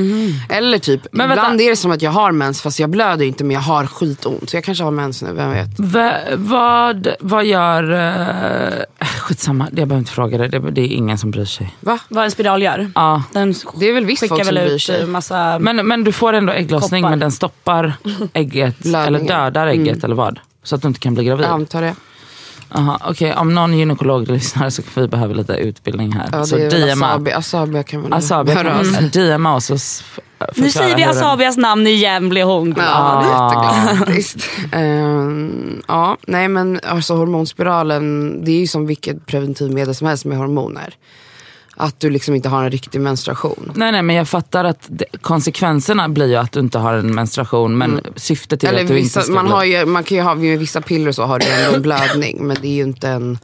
Eller 0.48 0.78
typ, 0.78 1.00
Men 1.12 1.28
vänta. 1.28 1.42
ibland 1.42 1.60
är 1.60 1.70
det 1.70 1.76
som 1.76 1.90
att 1.90 2.02
jag 2.02 2.10
har 2.10 2.32
mens 2.32 2.62
fast 2.62 2.80
jag 2.80 2.90
blöder 2.90 3.24
inte 3.26 3.44
men 3.44 3.54
jag 3.54 3.60
har 3.60 3.86
skitont. 3.86 4.50
Så 4.50 4.56
jag 4.56 4.64
kanske 4.64 4.84
har 4.84 4.90
mens 4.90 5.22
nu, 5.22 5.32
vem 5.32 5.50
vet. 5.50 5.68
Va, 5.80 6.12
vad, 6.36 7.08
vad 7.20 7.44
gör... 7.44 7.90
Uh, 7.92 9.08
skitsamma, 9.20 9.64
jag 9.64 9.88
behöver 9.88 9.98
inte 9.98 10.12
fråga 10.12 10.38
det. 10.38 10.48
det. 10.48 10.70
Det 10.70 10.80
är 10.80 10.86
ingen 10.88 11.18
som 11.18 11.30
bryr 11.30 11.44
sig. 11.44 11.74
Va? 11.80 11.98
Vad 12.08 12.24
en 12.24 12.30
spiral 12.30 12.62
gör. 12.62 12.90
Ja. 12.94 13.22
Den 13.32 13.54
Det 13.80 13.88
är 13.88 13.92
väl 13.94 14.04
visst 14.04 14.28
folk 14.28 14.44
som 14.44 14.54
bryr 14.54 14.78
sig. 14.78 15.06
massa... 15.06 15.58
Men, 15.58 15.86
men 15.86 16.04
du 16.04 16.12
får 16.12 16.32
ändå 16.32 16.52
ägglossning 16.52 17.02
Koppar. 17.02 17.10
men 17.10 17.18
den 17.18 17.32
stoppar 17.32 17.92
ägget, 18.32 18.86
eller 18.86 19.18
dödar 19.18 19.66
ägget 19.66 20.04
eller 20.04 20.14
vad? 20.14 20.38
Så 20.64 20.74
att 20.74 20.82
du 20.82 20.88
inte 20.88 21.00
kan 21.00 21.14
bli 21.14 21.24
gravid? 21.24 21.44
Jag 21.46 21.52
antar 21.52 21.82
det. 21.82 21.94
Aha, 22.68 22.98
Okej, 23.04 23.34
om 23.34 23.54
någon 23.54 23.78
gynekolog 23.78 24.28
lyssnar 24.30 24.70
så 24.70 24.82
kan 24.82 25.02
vi 25.02 25.08
behöva 25.08 25.34
lite 25.34 25.52
utbildning 25.52 26.12
här. 26.12 26.28
Ja, 26.32 26.44
så 26.44 26.56
DMa. 26.56 27.06
Asabi. 27.06 27.32
Asabi 27.32 27.84
kan 27.84 28.02
man 28.02 28.12
Asabi 28.12 28.52
höra 28.52 28.82
kan 28.84 29.08
DMa 29.12 29.54
oss 29.54 29.70
och 29.70 29.76
s- 29.76 30.02
f- 30.40 30.48
Nu 30.56 30.70
säger 30.70 30.96
vi 30.96 31.02
hur 31.02 31.08
den- 31.12 31.18
Asabias 31.18 31.56
namn 31.56 31.86
igen 31.86 32.28
blir 32.28 32.44
hon 32.44 32.70
glad. 32.74 32.86
Ja, 32.86 33.22
det 33.24 33.28
är 33.28 33.34
Ah. 33.34 34.18
jätteglad. 34.18 34.42
Ehm, 34.72 35.82
ja, 35.88 36.16
nej 36.26 36.48
men 36.48 36.80
alltså 36.84 37.14
hormonspiralen, 37.14 38.44
det 38.44 38.50
är 38.52 38.60
ju 38.60 38.66
som 38.66 38.86
vilket 38.86 39.26
preventivmedel 39.26 39.94
som 39.94 40.06
helst 40.06 40.24
med 40.24 40.38
hormoner. 40.38 40.94
Att 41.76 42.00
du 42.00 42.10
liksom 42.10 42.34
inte 42.34 42.48
har 42.48 42.64
en 42.64 42.70
riktig 42.70 43.00
menstruation. 43.00 43.72
Nej 43.74 43.92
nej 43.92 44.02
men 44.02 44.16
jag 44.16 44.28
fattar 44.28 44.64
att 44.64 44.86
det, 44.88 45.04
konsekvenserna 45.20 46.08
blir 46.08 46.26
ju 46.26 46.36
att 46.36 46.52
du 46.52 46.60
inte 46.60 46.78
har 46.78 46.94
en 46.94 47.14
menstruation 47.14 47.78
men 47.78 48.00
syftet 48.16 48.64
är 48.64 48.68
Eller 48.68 48.80
att 48.80 48.88
du 48.88 48.94
vissa, 48.94 49.20
inte 49.20 49.32
ska 49.32 49.42
man, 49.42 49.52
har 49.52 49.64
ju, 49.64 49.86
man 49.86 50.04
kan 50.04 50.16
ju 50.16 50.22
ha, 50.22 50.34
med 50.34 50.58
vissa 50.58 50.80
piller 50.80 51.12
så 51.12 51.22
har 51.22 51.38
du 51.38 51.46
ändå 51.46 51.76
en 51.76 51.82
blödning. 51.82 52.46
Men 52.46 52.56
det 52.60 52.68
är 52.68 52.72
ju 52.72 52.82
inte 52.82 53.08
en, 53.08 53.38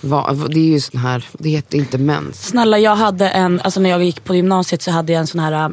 va, 0.00 0.36
det 0.48 0.60
är 0.60 0.64
ju 0.64 0.80
sån 0.80 1.00
här, 1.00 1.24
det 1.32 1.48
heter 1.48 1.78
inte 1.78 1.98
mens. 1.98 2.46
Snälla 2.46 2.78
jag 2.78 2.96
hade 2.96 3.28
en, 3.28 3.60
alltså 3.60 3.80
när 3.80 3.90
jag 3.90 4.04
gick 4.04 4.24
på 4.24 4.34
gymnasiet 4.34 4.82
så 4.82 4.90
hade 4.90 5.12
jag 5.12 5.20
en 5.20 5.26
sån 5.26 5.40
här, 5.40 5.72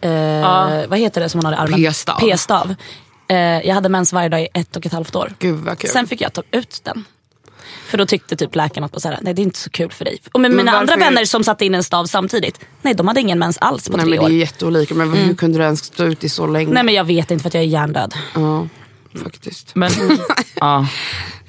eh, 0.00 0.88
vad 0.88 0.98
heter 0.98 1.20
det 1.20 1.28
som 1.28 1.40
man 1.42 1.52
har 1.52 1.60
i 1.60 1.62
armen? 1.62 1.82
P-stav. 1.82 2.20
P-stav. 2.20 2.74
Eh, 3.28 3.36
jag 3.36 3.74
hade 3.74 3.88
mens 3.88 4.12
varje 4.12 4.28
dag 4.28 4.42
i 4.42 4.48
ett 4.54 4.76
och 4.76 4.86
ett 4.86 4.92
halvt 4.92 5.16
år. 5.16 5.32
Gud 5.38 5.58
vad 5.58 5.78
kul. 5.78 5.90
Sen 5.90 6.06
fick 6.06 6.20
jag 6.20 6.32
ta 6.32 6.42
ut 6.50 6.80
den. 6.84 7.04
För 7.86 7.98
då 7.98 8.06
tyckte 8.06 8.36
typ 8.36 8.54
läkaren 8.54 8.84
att 8.84 9.02
så 9.02 9.08
här, 9.08 9.18
nej 9.22 9.34
det 9.34 9.42
är 9.42 9.44
inte 9.44 9.58
så 9.58 9.70
kul 9.70 9.90
för 9.90 10.04
dig. 10.04 10.18
Och 10.32 10.40
med 10.40 10.50
Men 10.50 10.56
mina 10.56 10.72
andra 10.78 10.96
vänner 10.96 11.24
som 11.24 11.44
satte 11.44 11.64
in 11.66 11.74
en 11.74 11.84
stav 11.84 12.06
samtidigt, 12.06 12.60
nej 12.82 12.94
de 12.94 13.08
hade 13.08 13.20
ingen 13.20 13.38
mens 13.38 13.58
alls 13.58 13.88
på 13.88 13.96
Nej 13.96 14.00
tre 14.06 14.10
men 14.10 14.18
det 14.18 14.24
år. 14.24 14.28
är 14.28 14.32
ju 14.32 14.38
jätteolika. 14.38 14.94
Men 14.94 15.12
hur 15.12 15.34
kunde 15.34 15.58
du 15.58 15.64
ens 15.64 15.84
stå 15.84 16.04
ut 16.04 16.24
i 16.24 16.28
så 16.28 16.46
länge? 16.46 16.72
Nej 16.72 16.82
men 16.82 16.94
jag 16.94 17.04
vet 17.04 17.30
inte 17.30 17.42
för 17.42 17.48
att 17.48 17.54
jag 17.54 17.62
är 17.62 17.66
hjärndöd. 17.68 18.14
Ja, 18.34 18.68
faktiskt. 19.22 19.74
Men, 19.74 19.90
ja, 20.54 20.86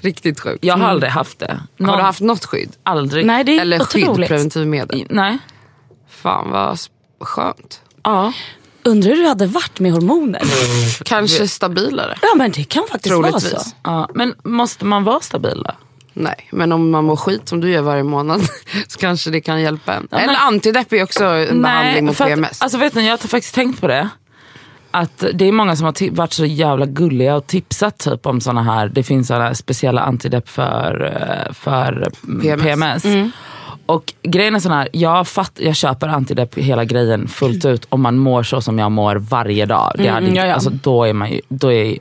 Riktigt 0.02 0.40
sjukt. 0.40 0.64
jag 0.66 0.78
har 0.78 0.88
aldrig 0.88 1.12
haft 1.12 1.40
det. 1.40 1.60
Någon, 1.78 1.90
Har 1.90 1.98
du 1.98 2.04
haft 2.04 2.22
något 2.22 2.46
skydd? 2.46 2.72
Aldrig. 2.84 3.26
Nej 3.26 3.44
det 3.44 3.58
är 3.58 3.62
Eller 3.62 3.80
skydd, 3.80 4.04
otroligt. 4.10 4.28
preventivmedel? 4.30 5.06
Nej. 5.10 5.38
Fan 6.10 6.52
vad 6.52 6.80
skönt. 7.22 7.82
Ja. 8.04 8.34
Undrar 8.84 9.10
hur 9.10 9.18
du 9.22 9.28
hade 9.28 9.48
varit 9.48 9.80
med 9.80 9.92
hormoner? 9.92 10.42
Kanske 11.06 11.48
stabilare. 11.48 12.18
Ja 12.22 12.28
men 12.36 12.52
det 12.52 12.64
kan 12.64 12.84
faktiskt 12.92 13.16
vara 13.16 13.40
så. 13.40 13.58
Ja. 13.84 14.10
Men 14.14 14.34
måste 14.44 14.86
man 14.86 15.04
vara 15.04 15.20
stabil 15.20 15.64
då? 15.66 15.72
Nej, 16.20 16.48
men 16.52 16.72
om 16.72 16.90
man 16.92 17.06
mår 17.06 17.16
skit 17.16 17.50
som 17.50 17.62
du 17.62 17.70
gör 17.72 17.82
varje 17.82 18.04
månad 18.04 18.42
så 18.88 19.00
kanske 19.00 19.30
det 19.30 19.42
kan 19.42 19.62
hjälpa 19.62 19.94
en. 19.94 20.08
men- 20.12 20.20
Eller 20.20 20.40
antidepp 20.40 20.94
är 20.94 21.04
också 21.04 21.26
en 21.26 21.62
behandling 21.62 22.06
mot 22.06 22.22
att- 22.22 22.28
PMS. 22.28 22.62
Alltså 22.62 22.78
vet 22.78 22.96
ni, 22.96 23.06
jag 23.06 23.12
har 23.12 23.18
faktiskt 23.18 23.56
tänkt 23.56 23.82
på 23.82 23.88
det. 23.88 24.10
Att 24.92 25.24
det 25.34 25.46
är 25.46 25.52
många 25.52 25.76
som 25.76 25.86
har 25.86 26.12
varit 26.16 26.34
så 26.34 26.46
jävla 26.46 26.86
gulliga 26.86 27.36
och 27.36 27.48
tipsat 27.48 27.98
typ 27.98 28.26
om 28.26 28.42
såna 28.42 28.64
här, 28.64 28.88
det 28.88 29.04
finns 29.04 29.30
här 29.30 29.54
speciella 29.54 30.02
antidepp 30.02 30.50
för, 30.50 31.06
eh, 31.48 31.54
för 31.54 32.08
mm, 32.24 32.42
PMS. 32.42 33.04
PMS. 33.04 33.34
Och 33.86 34.14
grejen 34.24 34.56
är 34.56 34.60
sån 34.60 34.72
här, 34.72 34.88
jag, 34.94 35.28
fatt, 35.28 35.52
jag 35.56 35.76
köper 35.76 36.08
antidepp 36.08 36.56
hela 36.58 36.86
grejen 36.86 37.28
fullt 37.28 37.66
ut 37.66 37.86
om 37.90 38.02
man 38.02 38.18
mår 38.18 38.44
så 38.44 38.62
som 38.62 38.80
jag 38.80 38.92
mår 38.92 39.16
varje 39.16 39.66
dag. 39.66 39.92
Det 39.98 40.08
hade 40.08 40.28
inte, 40.28 40.40
ja, 40.40 40.46
ja. 40.46 40.54
Alltså, 40.54 40.70
då 40.70 41.04
är 41.04 41.14
man 41.14 41.32
ju, 41.32 41.42
då 41.50 41.72
är 41.72 41.98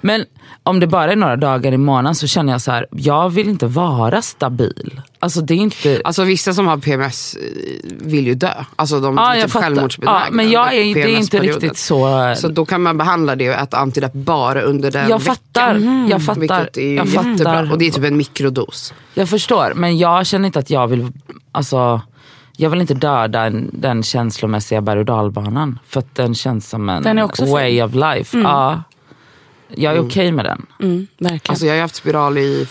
men 0.00 0.24
om 0.68 0.80
det 0.80 0.86
bara 0.86 1.12
är 1.12 1.16
några 1.16 1.36
dagar 1.36 1.72
i 1.72 1.76
månaden 1.78 2.14
så 2.14 2.26
känner 2.26 2.52
jag 2.52 2.60
så 2.60 2.70
här, 2.72 2.86
jag 2.90 3.30
vill 3.30 3.48
inte 3.48 3.66
vara 3.66 4.22
stabil. 4.22 5.00
Alltså 5.18 5.40
det 5.40 5.54
är 5.54 5.58
inte... 5.58 6.00
Alltså 6.04 6.24
vissa 6.24 6.52
som 6.52 6.66
har 6.66 6.76
PMS 6.76 7.34
eh, 7.36 7.90
vill 8.00 8.26
ju 8.26 8.34
dö. 8.34 8.52
Alltså 8.76 9.00
de 9.00 9.16
Ja, 9.16 9.34
är 9.34 9.42
typ 9.42 9.50
fattar. 9.50 9.64
självmordsbenägna. 9.66 10.20
Ja, 10.26 10.30
men 10.30 10.50
jag 10.50 10.74
är, 10.74 10.94
det 10.94 11.02
är 11.02 11.18
inte 11.18 11.38
riktigt 11.38 11.76
så... 11.78 12.34
Så 12.36 12.48
då 12.48 12.66
kan 12.66 12.82
man 12.82 12.98
behandla 12.98 13.36
det 13.36 13.48
och 13.50 13.54
äta 13.56 13.76
antidepp 13.76 14.12
bara 14.12 14.60
under 14.60 14.90
den 14.90 15.08
jag 15.08 15.18
veckan. 15.18 15.36
fattar, 15.36 16.08
jag 16.10 16.22
fattar. 16.22 16.40
Vilket 16.40 16.76
är 16.76 16.94
jag 16.96 17.06
jättebra. 17.06 17.36
fattar. 17.36 17.72
Och 17.72 17.78
det 17.78 17.86
är 17.86 17.90
typ 17.90 18.04
en 18.04 18.16
mikrodos. 18.16 18.94
Jag 19.14 19.28
förstår, 19.28 19.72
men 19.76 19.98
jag 19.98 20.26
känner 20.26 20.46
inte 20.46 20.58
att 20.58 20.70
jag 20.70 20.86
vill, 20.86 21.12
alltså, 21.52 22.00
jag 22.56 22.70
vill 22.70 22.80
inte 22.80 22.94
döda 22.94 23.44
en, 23.44 23.70
den 23.72 24.02
känslomässiga 24.02 24.80
berg 24.80 24.98
och 24.98 25.04
dalbanan. 25.04 25.78
För 25.88 25.98
att 26.00 26.14
den 26.14 26.34
känns 26.34 26.68
som 26.68 26.88
en 26.88 27.02
Den 27.02 27.28
way 27.50 27.82
of 27.82 27.94
life. 27.94 28.38
Ja, 28.38 28.82
jag 29.74 29.96
är 29.96 30.00
okej 30.00 30.32
med 30.32 30.44
den. 30.44 30.66
Mm, 30.82 31.06
verkligen. 31.18 31.40
Alltså 31.48 31.66
jag 31.66 31.74
har 31.74 31.80
haft 31.80 31.96
spiral 31.96 32.38
i 32.38 32.66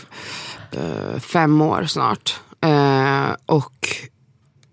eh, 0.72 1.20
fem 1.20 1.62
år 1.62 1.86
snart. 1.88 2.36
Eh, 2.64 3.36
och 3.46 3.88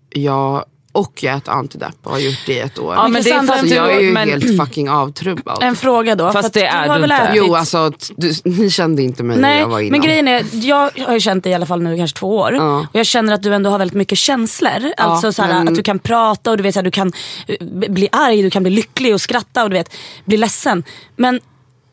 jag 0.09 0.65
och 0.91 1.23
jag 1.23 1.37
äter 1.37 1.53
antidepp 1.53 1.95
och 2.03 2.11
har 2.11 2.19
gjort 2.19 2.43
det 2.45 2.53
i 2.53 2.59
ett 2.59 2.79
år. 2.79 2.95
Ja, 2.95 3.07
men 3.07 3.23
det 3.23 3.29
är 3.29 3.33
Cassandra, 3.33 3.55
för 3.55 3.63
att 3.63 3.69
så 3.69 3.75
jag 3.75 3.93
är 3.95 3.99
ju 3.99 4.11
men, 4.11 4.29
helt 4.29 4.57
fucking 4.57 4.89
avtrubbad. 4.89 5.57
En 5.63 5.75
fråga 5.75 6.15
då. 6.15 6.31
Fast 6.31 6.53
det 6.53 6.65
är 6.65 6.87
har 6.87 6.97
du 6.97 7.03
inte. 7.03 7.15
ätit- 7.15 7.31
Jo 7.35 7.55
alltså, 7.55 7.91
du, 8.17 8.33
ni 8.43 8.69
kände 8.69 9.01
inte 9.03 9.23
mig 9.23 9.35
när 9.37 9.41
Nej, 9.49 9.59
jag 9.59 9.67
var 9.67 9.79
innan. 9.79 9.91
men 9.91 10.01
grejen 10.01 10.27
är, 10.27 10.45
jag 10.51 10.91
har 11.05 11.13
ju 11.13 11.19
känt 11.19 11.43
dig 11.43 11.51
i 11.51 11.55
alla 11.55 11.65
fall 11.65 11.81
nu 11.81 11.97
kanske 11.97 12.17
två 12.19 12.37
år. 12.37 12.53
Ja. 12.53 12.79
Och 12.79 12.99
jag 12.99 13.05
känner 13.05 13.33
att 13.33 13.43
du 13.43 13.53
ändå 13.55 13.69
har 13.69 13.79
väldigt 13.79 13.97
mycket 13.97 14.17
känslor. 14.17 14.93
alltså 14.97 15.31
såhär, 15.33 15.53
men- 15.53 15.67
att 15.67 15.75
du 15.75 15.83
kan 15.83 15.99
prata 15.99 16.51
och 16.51 16.57
du 16.57 16.63
vet, 16.63 16.73
såhär, 16.73 16.83
du 16.83 16.91
kan 16.91 17.11
eh, 17.47 17.55
bli 17.89 18.09
arg, 18.11 18.41
du 18.41 18.49
kan 18.49 18.63
bli 18.63 18.71
lycklig 18.71 19.13
och 19.13 19.21
skratta 19.21 19.63
och 19.63 19.69
du 19.69 19.73
vet, 19.73 19.93
bli 20.25 20.37
ledsen. 20.37 20.83
Men 21.15 21.39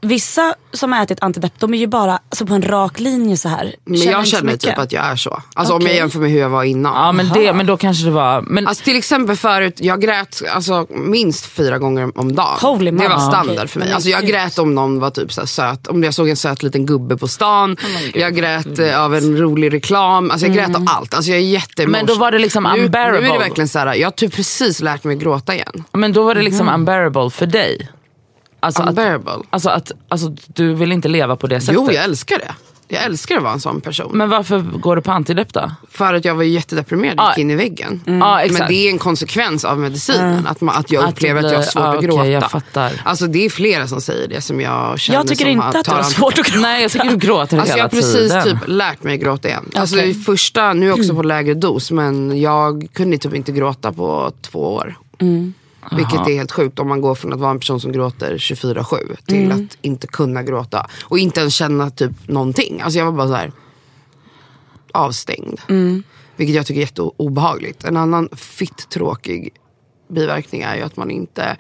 vissa 0.03 0.55
som 0.73 0.93
har 0.93 1.03
ätit 1.03 1.19
antidepp, 1.23 1.53
de 1.59 1.75
är 1.75 1.79
ju 1.79 1.87
bara 1.87 2.13
alltså, 2.29 2.47
på 2.47 2.55
en 2.55 2.63
rak 2.63 3.01
linje 3.01 3.37
så 3.37 3.49
här. 3.49 3.75
Men 3.85 4.01
jag 4.03 4.27
känner 4.27 4.57
typ 4.57 4.79
att 4.79 4.93
jag 4.93 5.05
är 5.07 5.17
så. 5.17 5.43
Alltså 5.55 5.75
om 5.75 5.83
jag 5.83 5.95
jämför 5.95 6.19
med 6.19 6.31
hur 6.31 6.39
jag 6.41 6.49
var 6.49 6.65
innan. 6.65 6.95
ja, 6.95 7.13
men, 7.13 7.29
det, 7.29 7.53
men 7.53 7.67
då 7.67 7.77
kanske 7.77 8.05
det 8.05 8.11
var... 8.11 8.43
Men, 8.43 8.67
Alltså 8.67 8.85
till 8.85 8.97
exempel 8.97 9.37
förut, 9.37 9.75
jag 9.81 10.01
grät 10.01 10.43
alltså, 10.55 10.87
minst 10.91 11.47
fyra 11.47 11.79
gånger 11.79 12.19
om 12.19 12.35
dagen. 12.35 12.59
Holy 12.61 12.91
det 12.91 13.09
var 13.09 13.19
standard 13.19 13.57
Okej. 13.57 13.69
för 13.69 13.79
mig. 13.81 13.93
Alltså, 13.93 14.09
jag 14.09 14.27
grät 14.27 14.59
om 14.59 14.75
någon 14.75 15.01
var 15.01 15.11
typ 15.11 15.33
så 15.33 15.41
här 15.41 15.47
söt, 15.47 15.87
om 15.87 16.03
jag 16.05 16.15
såg 16.15 16.29
en 16.29 16.37
söt 16.37 16.63
liten 16.63 16.87
gubbe 16.87 17.17
på 17.17 17.29
stan. 17.29 17.77
jag 18.15 18.35
grät 18.37 18.79
eh, 18.79 19.01
av 19.05 19.15
en 19.15 19.37
rolig 19.39 19.73
reklam. 19.73 20.31
Alltså, 20.31 20.47
jag 20.47 20.57
grät 20.57 20.77
av 20.77 20.85
allt. 20.89 21.15
Alltså, 21.15 21.31
jag 21.31 21.41
är 21.41 21.45
jätte 21.45 21.87
Men 21.87 22.07
då 22.07 22.15
var 22.15 22.31
det 22.33 22.39
liksom 22.39 22.63
nu, 22.65 22.71
nu 22.71 22.79
är 22.81 22.85
unbearable. 22.85 23.33
det 23.33 23.39
verkligen 23.39 23.69
så 23.69 23.79
här, 23.79 23.95
jag 23.95 24.07
har 24.07 24.13
typ 24.13 24.35
precis 24.37 24.81
lärt 24.81 25.05
mig 25.05 25.17
gråta 25.17 25.55
igen. 25.55 25.85
men 25.93 26.13
då 26.13 26.23
var 26.25 26.35
det 26.35 26.43
liksom 26.43 26.67
Mhm. 26.67 26.75
unbearable 26.75 27.31
för 27.31 27.47
dig. 27.47 27.89
Alltså 28.63 28.83
att, 28.83 28.89
Unbearable. 28.89 29.33
alltså 29.51 29.71
att 29.71 29.93
alltså, 30.09 30.35
du 30.47 30.75
vill 30.75 30.93
inte 30.93 31.09
leva 31.09 31.37
på 31.37 31.47
det 31.47 31.61
sättet. 31.61 31.75
Jo, 31.75 31.93
jag 31.93 32.05
älskar 32.05 32.39
det. 32.39 32.55
Jag 32.89 33.05
älskar 33.05 33.37
att 33.37 33.43
vara 33.43 33.53
en 33.53 33.61
sån 33.61 33.81
person. 33.81 34.11
Men 34.15 34.29
varför 34.31 34.59
går 34.61 34.97
du 34.97 35.03
på 35.03 35.13
antidepp 35.13 35.53
då? 35.53 35.71
För 35.91 36.15
att 36.15 36.25
jag 36.25 36.35
var 36.35 36.43
jättedeprimerad 36.43 37.19
och 37.19 37.25
Ja. 37.25 37.31
gick 37.31 37.39
in 37.39 37.51
i 37.51 37.55
väggen. 37.57 38.01
Ja, 38.07 38.13
Men 38.13 38.39
exakt. 38.39 38.69
det 38.69 38.75
är 38.75 38.91
en 38.91 38.99
konsekvens 38.99 39.65
av 39.65 39.79
medicinen. 39.79 40.47
Att, 40.47 40.61
man, 40.61 40.75
att 40.77 40.91
jag 40.91 41.01
Att 41.05 41.07
det 41.07 41.13
upplever 41.13 41.45
att 41.45 41.51
jag 41.53 41.59
har 41.59 41.63
svårt 41.65 41.83
ja, 41.85 41.97
att 41.99 42.05
gråta. 42.05 42.27
jag 42.29 42.51
fattar. 42.51 42.93
Alltså 43.05 43.27
det 43.27 43.45
är 43.47 43.51
flera 43.51 43.87
som 43.87 44.01
säger 44.01 44.29
det 44.29 44.41
som 44.41 44.61
jag 44.61 44.99
känner 44.99 45.19
Jag 45.19 45.29
tycker 45.29 45.47
inte 45.47 45.67
att 45.67 45.85
du 45.85 45.91
har 45.91 46.03
svårt 46.03 46.39
att 46.39 46.47
gråta. 46.47 46.61
Nej 46.61 46.83
jag 46.83 46.91
tycker 46.91 47.09
du 47.11 47.17
gråter 47.17 47.59
Alltså 47.59 47.73
jag 47.73 47.77
hela 47.77 47.83
har 47.85 47.89
precis 47.89 48.15
tiden. 48.15 48.43
typ 48.45 48.59
lärt 48.67 49.03
mig 49.03 49.19
gråta 49.19 49.49
igen. 49.49 49.71
Alltså 49.75 49.97
Okej. 49.97 50.11
i 50.11 50.15
första, 50.15 50.73
nu 50.73 50.87
är 50.87 50.91
jag 50.91 50.99
också 50.99 51.15
på 51.15 51.23
lägre 51.23 51.55
dos 51.55 51.91
men 51.91 52.41
jag 52.41 52.89
kunde 52.93 53.19
typ 53.19 53.35
inte 53.35 53.53
gråta 53.53 53.93
på 53.93 54.33
två 54.43 54.75
år. 54.75 54.97
Mm. 55.19 55.55
Vilket 55.91 56.21
är 56.29 56.35
helt 56.35 56.53
sjukt 56.53 56.79
om 56.79 56.89
man 56.89 57.01
går 57.01 57.15
från 57.15 57.33
att 57.33 57.41
vara 57.41 57.51
en 57.51 57.59
person 57.59 57.81
som 57.81 57.93
gråter 57.93 58.37
24-7 58.39 59.17
till 59.27 59.45
Mm. 59.45 59.65
att 59.65 59.79
inte 59.83 60.07
kunna 60.07 60.43
gråta. 60.43 60.87
Och 61.03 61.19
inte 61.19 61.41
ens 61.41 61.55
känna 61.55 61.91
typ 61.91 62.29
någonting. 62.29 62.81
Alltså 62.81 62.99
jag 62.99 63.07
var 63.07 63.13
bara 63.13 63.29
så 63.29 63.35
här 63.35 63.53
avstängd. 64.93 65.61
Mm. 65.69 66.03
Vilket 66.37 66.57
jag 66.57 66.67
tycker 66.67 66.81
är 66.81 66.85
jätteobehagligt. 66.85 67.85
En 67.85 67.97
annan 67.97 68.29
fitt 68.37 68.89
tråkig 68.89 69.51
biverkning 70.09 70.63
är 70.63 70.77
ju 70.77 70.83
att 70.83 70.97
man 70.97 71.11
inte 71.11 71.57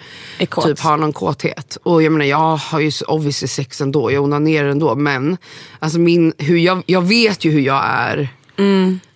typ 0.64 0.80
har 0.80 0.96
någon 0.96 1.12
kåthet. 1.12 1.78
Och 1.82 2.02
jag 2.02 2.12
menar 2.12 2.24
jag 2.26 2.56
har 2.56 2.80
ju 2.80 2.90
obviously 3.08 3.48
sex 3.48 3.80
ändå, 3.80 4.12
jag 4.12 4.22
onanerar 4.24 4.68
ändå. 4.68 4.94
Men 4.94 5.36
alltså 5.78 5.98
min, 5.98 6.32
hur 6.38 6.56
jag, 6.58 6.82
jag 6.86 7.02
vet 7.02 7.44
ju 7.44 7.50
hur 7.50 7.60
jag 7.60 7.82
är. 7.84 8.28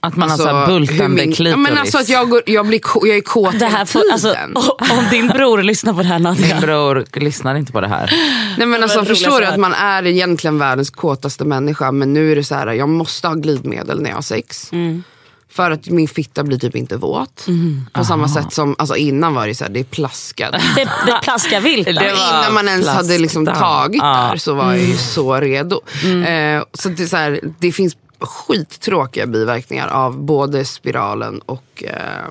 Att 0.00 0.17
man 0.17 0.31
Alltså, 0.31 0.47
har 0.49 0.53
så 0.53 0.59
här 0.59 0.67
bultande 0.67 1.09
min- 1.09 1.33
klitoris. 1.35 1.50
ja, 1.50 1.57
men 1.57 1.79
alltså 1.79 1.99
att 1.99 2.09
jag, 2.09 2.31
går, 2.31 2.43
jag, 2.47 2.67
blir, 2.67 2.81
jag 3.03 3.17
är 3.17 3.21
kåt 3.21 3.59
Det 3.59 3.67
här 3.67 3.85
får, 3.85 4.03
alltså, 4.12 4.35
om 4.79 5.05
din 5.11 5.29
bror 5.29 5.62
lyssnar 5.62 5.93
på 5.93 5.99
det 6.03 6.09
här 6.09 6.19
Nadja. 6.19 6.47
Min 6.55 6.61
bror 6.61 7.05
lyssnar 7.21 7.55
inte 7.55 7.73
på 7.73 7.81
det 7.81 7.88
här. 7.88 8.11
Nej, 8.59 8.67
men 8.67 8.83
alltså, 8.83 9.05
förstår 9.05 9.41
du 9.41 9.47
att 9.47 9.61
man 9.61 9.75
är 9.75 10.07
egentligen 10.07 10.59
världens 10.59 10.91
kåtaste 10.91 11.45
människa 11.45 11.93
men 11.93 12.12
nu 12.12 12.33
är 12.33 12.37
det 12.37 12.45
så 12.45 12.55
här, 12.55 12.67
jag 12.67 12.88
måste 12.88 13.29
ha 13.29 13.35
glidmedel 13.35 14.00
när 14.00 14.11
jag 14.11 14.17
har 14.17 14.23
sex. 14.23 14.73
Mm. 14.73 15.03
För 15.50 15.71
att 15.71 15.87
min 15.88 16.09
fitta 16.09 16.43
blir 16.45 16.59
typ 16.59 16.76
inte 16.76 16.97
våt. 16.97 17.47
På 17.93 18.05
samma 18.05 18.29
sätt 18.29 18.53
som 18.53 18.75
alltså 18.79 18.97
innan 18.97 19.35
var 19.35 19.47
det 19.47 19.55
så 19.55 19.65
här, 19.65 19.71
det 19.73 19.85
plaskade. 19.85 20.61
Det, 20.76 20.85
det 21.07 21.19
plaskar 21.23 21.61
vilt. 21.61 21.88
Innan 21.88 22.55
man 22.55 22.69
ens 22.69 22.85
plast 22.85 22.97
hade 22.97 23.19
liksom 23.19 23.47
tagit 23.47 24.03
Ja. 24.03 24.29
där 24.31 24.37
så 24.37 24.55
var 24.55 24.73
jag 24.73 24.83
ju 24.83 24.97
så 24.97 25.35
redo. 25.41 25.81
Eh, 26.05 26.62
så 26.73 26.88
det, 26.88 27.03
är 27.03 27.07
så 27.07 27.17
här, 27.17 27.41
det 27.59 27.73
finns 27.73 27.97
skittråkiga 28.18 29.26
biverkningar 29.26 29.88
av 29.88 30.18
både 30.18 30.64
spiralen 30.64 31.38
och 31.38 31.85
eh, 31.85 32.28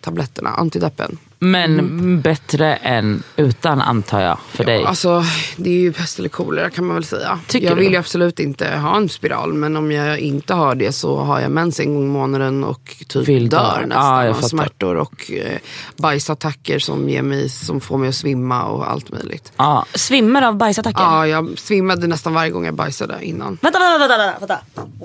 tabletterna, 0.00 0.50
antideppen. 0.50 1.18
Men 1.44 2.20
bättre 2.20 2.74
än 2.76 3.22
utan 3.36 3.80
antar 3.80 4.20
jag 4.20 4.38
för 4.50 4.64
dig. 4.64 4.84
Alltså, 4.84 5.24
det 5.56 5.70
är 5.70 5.80
ju 5.80 5.92
pest 5.92 6.18
eller 6.18 6.28
kolera 6.28 6.70
kan 6.70 6.86
man 6.86 6.94
väl 6.94 7.04
säga. 7.04 7.38
Tycker 7.46 7.66
jag 7.66 7.76
du? 7.76 7.80
vill 7.82 7.92
ju 7.92 7.98
absolut 7.98 8.40
inte 8.40 8.68
ha 8.70 8.96
en 8.96 9.08
spiral 9.08 9.52
men 9.54 9.76
om 9.76 9.92
jag 9.92 10.18
inte 10.18 10.54
har 10.54 10.74
det 10.74 10.92
så 10.92 11.18
har 11.18 11.40
jag 11.40 11.50
mens 11.50 11.80
en 11.80 11.94
gång 11.94 12.04
i 12.04 12.08
månaden 12.08 12.64
och 12.64 12.96
typ 13.08 13.28
Vill 13.28 13.48
dö. 13.48 13.56
dör 13.56 13.86
nästan 13.86 14.26
Ja, 14.26 14.34
smärtor 14.34 14.96
och 14.96 15.30
eh, 15.32 15.58
bajsattacker 15.96 16.78
som, 16.78 17.08
ger 17.08 17.22
mig, 17.22 17.48
som 17.48 17.80
får 17.80 17.98
mig 17.98 18.08
att 18.08 18.14
svimma 18.14 18.62
och 18.64 18.90
allt 18.90 19.10
möjligt. 19.10 19.52
Ja. 19.56 19.86
Svimmar 19.94 20.42
av 20.42 20.56
bajsattacker. 20.56 21.02
Ja, 21.02 21.26
jag 21.26 21.58
svimmade 21.58 22.06
nästan 22.06 22.34
varje 22.34 22.50
gång 22.50 22.64
jag 22.64 22.74
bajsade 22.74 23.24
innan. 23.24 23.58
Vänta, 23.62 23.78
vänta, 23.78 24.08
vänta, 24.08 24.38
vänta. 24.38 24.58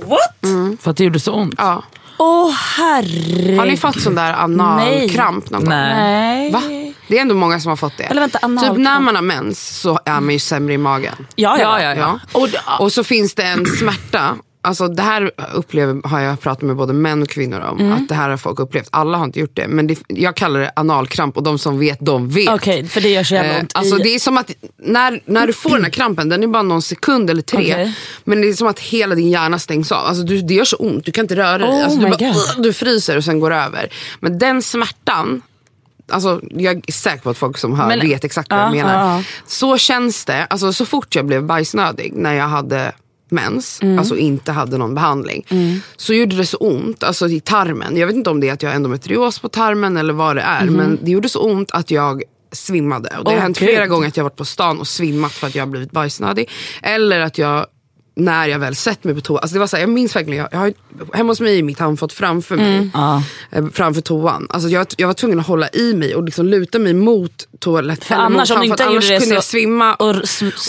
What? 0.09 0.81
För 0.81 0.91
att 0.91 0.97
det 0.97 1.03
gjorde 1.03 1.19
så 1.19 1.33
ont. 1.33 1.55
Ja. 1.57 1.83
Åh 2.17 2.51
herregud. 2.77 3.59
Har 3.59 3.65
ni 3.65 3.77
fått 3.77 4.01
sån 4.01 4.15
där 4.15 4.33
analkramp 4.33 5.49
någon 5.49 5.61
gång? 5.61 5.69
Nej. 5.69 6.51
Va? 6.51 6.61
Det 7.07 7.17
är 7.17 7.21
ändå 7.21 7.35
många 7.35 7.59
som 7.59 7.69
har 7.69 7.75
fått 7.75 7.97
det. 7.97 8.03
Eller 8.03 8.21
vänta, 8.21 8.39
typ 8.39 8.77
när 8.77 8.99
man 8.99 9.15
har 9.15 9.21
mens 9.21 9.79
så 9.79 9.99
är 10.05 10.21
man 10.21 10.33
ju 10.33 10.39
sämre 10.39 10.73
i 10.73 10.77
magen. 10.77 11.13
Ja, 11.35 11.57
ja, 11.59 11.81
Ja, 11.81 11.81
ja, 11.81 11.95
ja. 11.95 12.19
Ja. 12.33 12.39
Och, 12.39 12.83
Och 12.85 12.93
så 12.93 13.03
finns 13.03 13.35
det 13.35 13.43
en 13.43 13.65
smärta. 13.65 14.35
Alltså 14.61 14.87
det 14.87 15.01
här 15.01 15.31
upplever, 15.53 16.07
har 16.07 16.19
jag 16.19 16.39
pratat 16.39 16.61
med 16.61 16.75
både 16.75 16.93
män 16.93 17.21
och 17.21 17.29
kvinnor 17.29 17.59
om. 17.59 17.79
Mm. 17.79 17.93
Att 17.93 18.09
det 18.09 18.15
här 18.15 18.29
har 18.29 18.37
folk 18.37 18.59
upplevt. 18.59 18.87
Alla 18.91 19.17
har 19.17 19.25
inte 19.25 19.39
gjort 19.39 19.55
det. 19.55 19.67
Men 19.67 19.87
det, 19.87 19.99
jag 20.07 20.35
kallar 20.35 20.59
det 20.59 20.71
analkramp 20.75 21.37
och 21.37 21.43
de 21.43 21.59
som 21.59 21.79
vet, 21.79 21.97
de 22.01 22.29
vet. 22.29 22.49
Okej, 22.49 22.87
för 22.87 23.01
det 23.01 23.09
gör 23.09 23.23
så 23.23 23.33
jävla 23.33 23.53
Eh, 23.53 23.59
ont. 23.59 23.71
alltså 23.75 23.99
i... 23.99 24.03
det 24.03 24.09
är 24.15 24.19
som 24.19 24.37
att 24.37 24.51
när, 24.77 25.21
när 25.25 25.47
du 25.47 25.53
får 25.53 25.69
den 25.69 25.83
här 25.83 25.91
krampen, 25.99 26.29
den 26.29 26.43
är 26.43 26.47
bara 26.47 26.63
någon 26.63 26.81
sekund 26.81 27.29
eller 27.29 27.41
tre. 27.41 27.59
Okej. 27.73 27.93
Men 28.23 28.41
det 28.41 28.49
är 28.49 28.53
som 28.53 28.67
att 28.67 28.79
hela 28.79 29.15
din 29.15 29.29
hjärna 29.29 29.59
stängs 29.59 29.91
av. 29.91 30.05
Alltså 30.05 30.23
du, 30.23 30.41
det 30.41 30.53
gör 30.53 30.65
så 30.65 30.75
ont, 30.77 31.05
du 31.05 31.11
kan 31.11 31.23
inte 31.25 31.35
röra 31.35 31.57
dig. 31.57 31.67
Oh 31.69 31.83
Alltså 31.83 31.99
du, 31.99 32.05
bara. 32.09 32.29
"Ugh", 32.29 32.61
du 32.61 32.73
fryser 32.73 33.17
och 33.17 33.23
sen 33.23 33.39
går 33.39 33.49
det 33.49 33.55
över. 33.55 33.89
Men 34.19 34.39
den 34.39 34.61
smärtan, 34.61 35.41
Alltså, 36.11 36.41
jag 36.49 36.83
är 36.87 36.91
säker 36.91 37.19
på 37.21 37.29
att 37.29 37.37
folk 37.37 37.57
som 37.57 37.79
hör 37.79 37.87
Men- 37.87 37.99
vet 37.99 38.23
exakt 38.23 38.49
vad 38.51 38.59
jag 38.59 38.67
Ja, 38.67 38.71
menar. 38.71 38.93
ja, 38.93 39.17
ja. 39.17 39.23
Så 39.47 39.77
känns 39.77 40.25
det, 40.25 40.45
alltså, 40.49 40.73
så 40.73 40.85
fort 40.85 41.15
jag 41.15 41.25
blev 41.25 41.43
bajsnödig 41.43 42.13
när 42.15 42.33
jag 42.33 42.47
hade 42.47 42.91
mens, 43.31 43.79
Mm. 43.81 43.99
alltså 43.99 44.17
inte 44.17 44.51
hade 44.51 44.77
någon 44.77 44.95
behandling. 44.95 45.45
Så 45.97 46.13
gjorde 46.13 46.35
det 46.35 46.45
så 46.45 46.57
ont 46.57 47.03
alltså, 47.03 47.27
i 47.27 47.39
tarmen. 47.39 47.97
Jag 47.97 48.07
vet 48.07 48.15
inte 48.15 48.29
om 48.29 48.39
det 48.39 48.49
är 48.49 48.53
att 48.53 48.63
jag 48.63 48.69
har 48.69 48.75
endometrios 48.75 49.39
på 49.39 49.49
tarmen 49.49 49.97
eller 49.97 50.13
vad 50.13 50.35
det 50.35 50.41
är. 50.41 50.65
Men 50.65 50.99
det 51.03 51.11
gjorde 51.11 51.29
så 51.29 51.39
ont 51.39 51.71
att 51.71 51.91
jag 51.91 52.23
svimmade. 52.51 53.09
Och 53.17 53.23
det 53.23 53.29
har 53.29 53.35
Mhm. 53.35 53.37
Åh, 53.37 53.41
hänt 53.41 53.57
flera 53.57 53.87
gånger 53.87 54.07
att 54.07 54.17
jag 54.17 54.23
har 54.23 54.29
varit 54.29 54.37
på 54.37 54.45
stan 54.45 54.79
och 54.79 54.87
svimmat 54.87 55.31
för 55.31 55.47
att 55.47 55.55
jag 55.55 55.61
har 55.65 55.71
blivit 55.71 55.91
bajsnödig. 55.91 56.49
Eller 56.83 57.19
att 57.19 57.37
jag 57.37 57.65
när 58.17 58.47
jag 58.47 58.59
väl 58.59 58.75
sett 58.75 59.03
mig 59.03 59.15
på 59.15 59.21
toa. 59.21 59.39
Alltså 59.39 59.53
det 59.53 59.59
var 59.59 59.67
så 59.67 59.75
här, 59.75 59.83
jag 59.83 59.89
minns 59.89 60.15
verkligen, 60.15 60.39
jag, 60.39 60.47
jag 60.51 60.59
har, 60.59 60.73
hemma 61.13 61.31
hos 61.31 61.39
mig 61.39 61.59
är 61.59 61.63
mitt 61.63 61.79
handfat 61.79 62.13
framför 62.13 62.55
mig. 62.55 62.91
Mm. 62.93 63.21
Eh, 63.51 63.65
Framför 63.73 64.01
toan. 64.01 64.47
Alltså 64.49 64.69
jag, 64.69 64.87
jag 64.97 65.07
var 65.07 65.13
tvungen 65.13 65.39
att 65.39 65.47
hålla 65.47 65.69
i 65.69 65.93
mig 65.93 66.15
och 66.15 66.23
liksom 66.23 66.45
luta 66.45 66.79
mig 66.79 66.93
mot 66.93 67.47
toaletten. 67.59 68.19
Annars, 68.19 68.49
mot 68.49 68.57
handfat, 68.57 68.81
annars 68.81 69.07
kunde 69.07 69.35
jag 69.35 69.43
svimma 69.43 69.95
och 69.95 70.15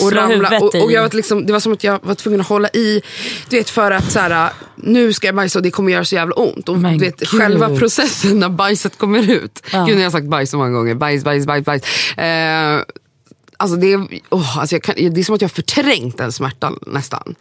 och 0.01 0.11
ramla. 0.11 0.59
Och, 0.59 0.75
och 0.75 0.91
jag 0.91 1.01
var 1.01 1.15
liksom, 1.15 1.45
det 1.45 1.53
var 1.53 1.59
som 1.59 1.73
att 1.73 1.83
jag 1.83 1.99
var 2.03 2.15
tvungen 2.15 2.41
att 2.41 2.47
hålla 2.47 2.69
i, 2.69 3.01
du 3.49 3.57
vet 3.57 3.69
för 3.69 3.91
att 3.91 4.11
så 4.11 4.19
här, 4.19 4.49
nu 4.75 5.13
ska 5.13 5.27
jag 5.27 5.35
bajsa 5.35 5.59
och 5.59 5.63
det 5.63 5.71
kommer 5.71 5.91
göra 5.91 6.05
så 6.05 6.15
jävla 6.15 6.35
ont. 6.35 6.69
Och 6.69 6.77
Men 6.77 6.97
du 6.97 7.05
vet, 7.05 7.27
själva 7.27 7.77
processen 7.77 8.39
när 8.39 8.49
bajset 8.49 8.97
kommer 8.97 9.31
ut. 9.31 9.63
Ja. 9.71 9.85
Gud, 9.85 9.87
nu 9.87 9.95
har 9.95 10.03
jag 10.03 10.11
sagt 10.11 10.27
bajs 10.27 10.49
så 10.49 10.57
många 10.57 10.71
gånger. 10.71 10.95
Bajs, 10.95 11.23
bajs, 11.23 11.45
bajs, 11.45 11.65
bajs. 11.65 11.83
Eh, 12.17 12.81
Alltså 13.61 13.77
det, 13.77 13.93
är, 13.93 14.07
åh, 14.29 14.57
alltså 14.59 14.75
jag 14.75 14.83
kan, 14.83 14.95
det 14.97 15.19
är 15.19 15.23
som 15.23 15.35
att 15.35 15.41
jag 15.41 15.49
har 15.49 15.53
förträngt 15.53 16.17
den 16.17 16.31
smärtan 16.31 16.79
nästan. 16.87 17.35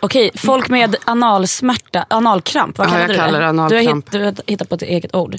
Okej, 0.00 0.30
folk 0.34 0.68
med 0.68 0.96
analsmärta, 1.04 2.06
analkramp, 2.10 2.78
vad 2.78 2.86
Ja, 2.86 2.90
kallar 2.90 3.00
jag 3.00 3.08
du 3.08 3.12
det? 3.12 3.18
kallar 3.18 3.32
det 3.32 3.38
Du 3.38 3.44
har, 3.44 3.48
analkramp. 3.48 4.04
hitt, 4.06 4.12
du 4.12 4.24
har 4.24 4.34
hittat 4.46 4.68
på 4.68 4.74
ett 4.74 4.82
eget 4.82 5.14
ord. 5.14 5.36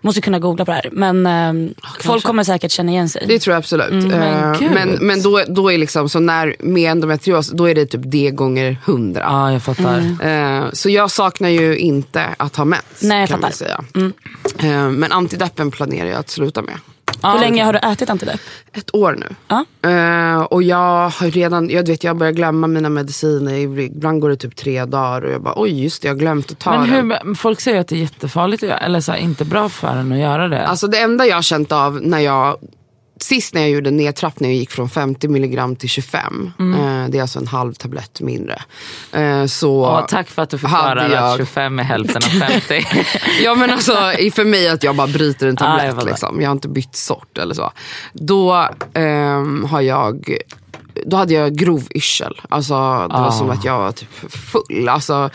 Måste 0.00 0.20
kunna 0.20 0.38
googla 0.38 0.64
på 0.64 0.70
det 0.70 0.74
här. 0.74 0.88
Men 0.92 1.26
ehm, 1.26 1.74
folk 2.00 2.24
kommer 2.24 2.44
säkert 2.44 2.70
känna 2.70 2.92
igen 2.92 3.08
sig. 3.08 3.24
Det 3.28 3.38
tror 3.38 3.52
jag 3.52 3.58
absolut. 3.58 3.90
Mm, 3.90 4.12
Eh, 4.22 4.58
gud. 4.58 4.70
men 4.70 4.88
men 5.00 5.22
då, 5.22 5.42
då 5.48 5.72
är 5.72 5.78
liksom, 5.78 6.08
så 6.08 6.20
när, 6.20 6.56
med 6.58 6.90
endometrios, 6.90 7.50
då 7.50 7.64
är 7.70 7.74
det 7.74 7.86
typ 7.86 8.00
det 8.04 8.30
gånger 8.30 8.76
hundra. 8.84 9.20
ja, 9.20 9.52
jag 9.52 9.62
fattar. 9.62 9.98
Mm. 10.20 10.62
Eh, 10.64 10.70
så 10.72 10.90
jag 10.90 11.10
saknar 11.10 11.48
ju 11.48 11.76
inte 11.78 12.34
att 12.36 12.56
ha 12.56 12.64
mens. 12.64 12.82
Nej, 13.00 13.20
jag 13.20 13.28
kan 13.28 13.40
man 13.40 13.50
fattar. 13.52 13.84
Mm. 13.94 14.12
säga. 14.58 14.72
Eh, 14.84 14.90
men 14.90 15.12
antideppen 15.12 15.70
planerar 15.70 16.08
jag 16.08 16.18
att 16.18 16.30
sluta 16.30 16.62
med. 16.62 16.74
Hur 17.22 17.40
länge 17.40 17.64
har 17.64 17.72
du 17.72 17.78
ätit 17.78 18.10
antidepp? 18.10 18.40
Ett 18.72 18.94
år 18.94 19.16
nu. 19.18 19.26
Ja. 19.48 19.64
Eh, 19.90 20.42
och 20.42 20.62
jag 20.62 21.08
har 21.08 21.30
redan, 21.30 21.70
jag 21.70 21.86
vet 21.86 22.04
jag 22.04 22.16
börjar 22.16 22.32
glömma 22.32 22.66
mina 22.66 22.88
mediciner. 22.88 23.78
Ibland 23.78 24.20
går 24.20 24.30
det 24.30 24.36
typ 24.36 24.56
tre 24.56 24.84
dagar 24.84 25.22
och 25.22 25.32
jag 25.32 25.42
bara 25.42 25.54
oj 25.56 25.82
just 25.82 26.02
det, 26.02 26.08
jag 26.08 26.14
har 26.14 26.18
glömt 26.18 26.50
att 26.50 26.58
ta 26.58 26.70
Men 26.70 26.90
den. 26.90 27.12
hur, 27.24 27.34
folk 27.34 27.60
säger 27.60 27.80
att 27.80 27.88
det 27.88 27.96
är 27.96 28.00
jättefarligt 28.00 28.62
att 28.62 28.68
göra, 28.68 28.78
eller 28.78 29.00
så 29.00 29.12
här, 29.12 29.18
inte 29.18 29.44
bra 29.44 29.68
för 29.68 29.88
en 29.88 30.12
att 30.12 30.18
göra 30.18 30.48
det. 30.48 30.66
Alltså 30.66 30.86
det 30.86 31.00
enda 31.00 31.26
jag 31.26 31.34
har 31.34 31.42
känt 31.42 31.72
av 31.72 32.00
när 32.02 32.18
jag 32.18 32.56
sist 33.22 33.54
när 33.54 33.60
jag 33.60 33.70
gjorde 33.70 33.90
nedtrappning 33.90 34.50
och 34.50 34.54
gick 34.56 34.70
från 34.70 34.88
50 34.90 35.28
milligram 35.28 35.76
till 35.76 35.88
25. 35.88 36.52
Eh, 36.58 37.08
det 37.08 37.18
är 37.18 37.22
alltså 37.22 37.38
en 37.38 37.46
halv 37.46 37.72
tablett 37.74 38.20
mindre. 38.20 38.62
Eh, 39.12 39.46
så 39.46 39.80
Åh, 39.86 40.06
tack 40.08 40.28
för 40.28 40.42
att 40.42 40.50
du 40.50 40.58
förklarar 40.58 41.10
jag- 41.10 41.24
att 41.32 41.36
25 41.36 41.78
är 41.78 41.82
hälften 41.82 42.16
av 42.16 42.48
50. 42.48 42.86
Ja 43.44 43.54
men 43.54 43.70
alltså 43.70 43.92
för 44.34 44.44
mig 44.44 44.68
att 44.68 44.82
jag 44.82 44.96
bara 44.96 45.06
bryter 45.06 45.46
en 45.46 45.56
Ah, 45.60 45.64
jag 45.64 45.78
tablett. 45.78 45.94
fattar. 45.94 46.06
liksom. 46.06 46.40
Jag 46.40 46.48
har 46.48 46.52
inte 46.52 46.68
bytt 46.68 46.96
sort 46.96 47.38
eller 47.38 47.54
så. 47.54 47.72
Då 48.12 48.68
ehm, 48.94 49.64
har 49.70 49.80
jag 49.80 50.38
då 51.06 51.16
hade 51.16 51.34
jag 51.34 51.54
grov 51.54 51.82
yrsel. 51.94 52.40
Alltså, 52.48 52.72
det 52.74 52.78
var 53.14 53.28
Ah. 53.28 53.30
som 53.32 53.50
att 53.50 53.64
jag 53.64 53.78
var 53.78 53.92
typ 53.92 54.08
full. 54.32 54.88
Alltså, 54.88 55.30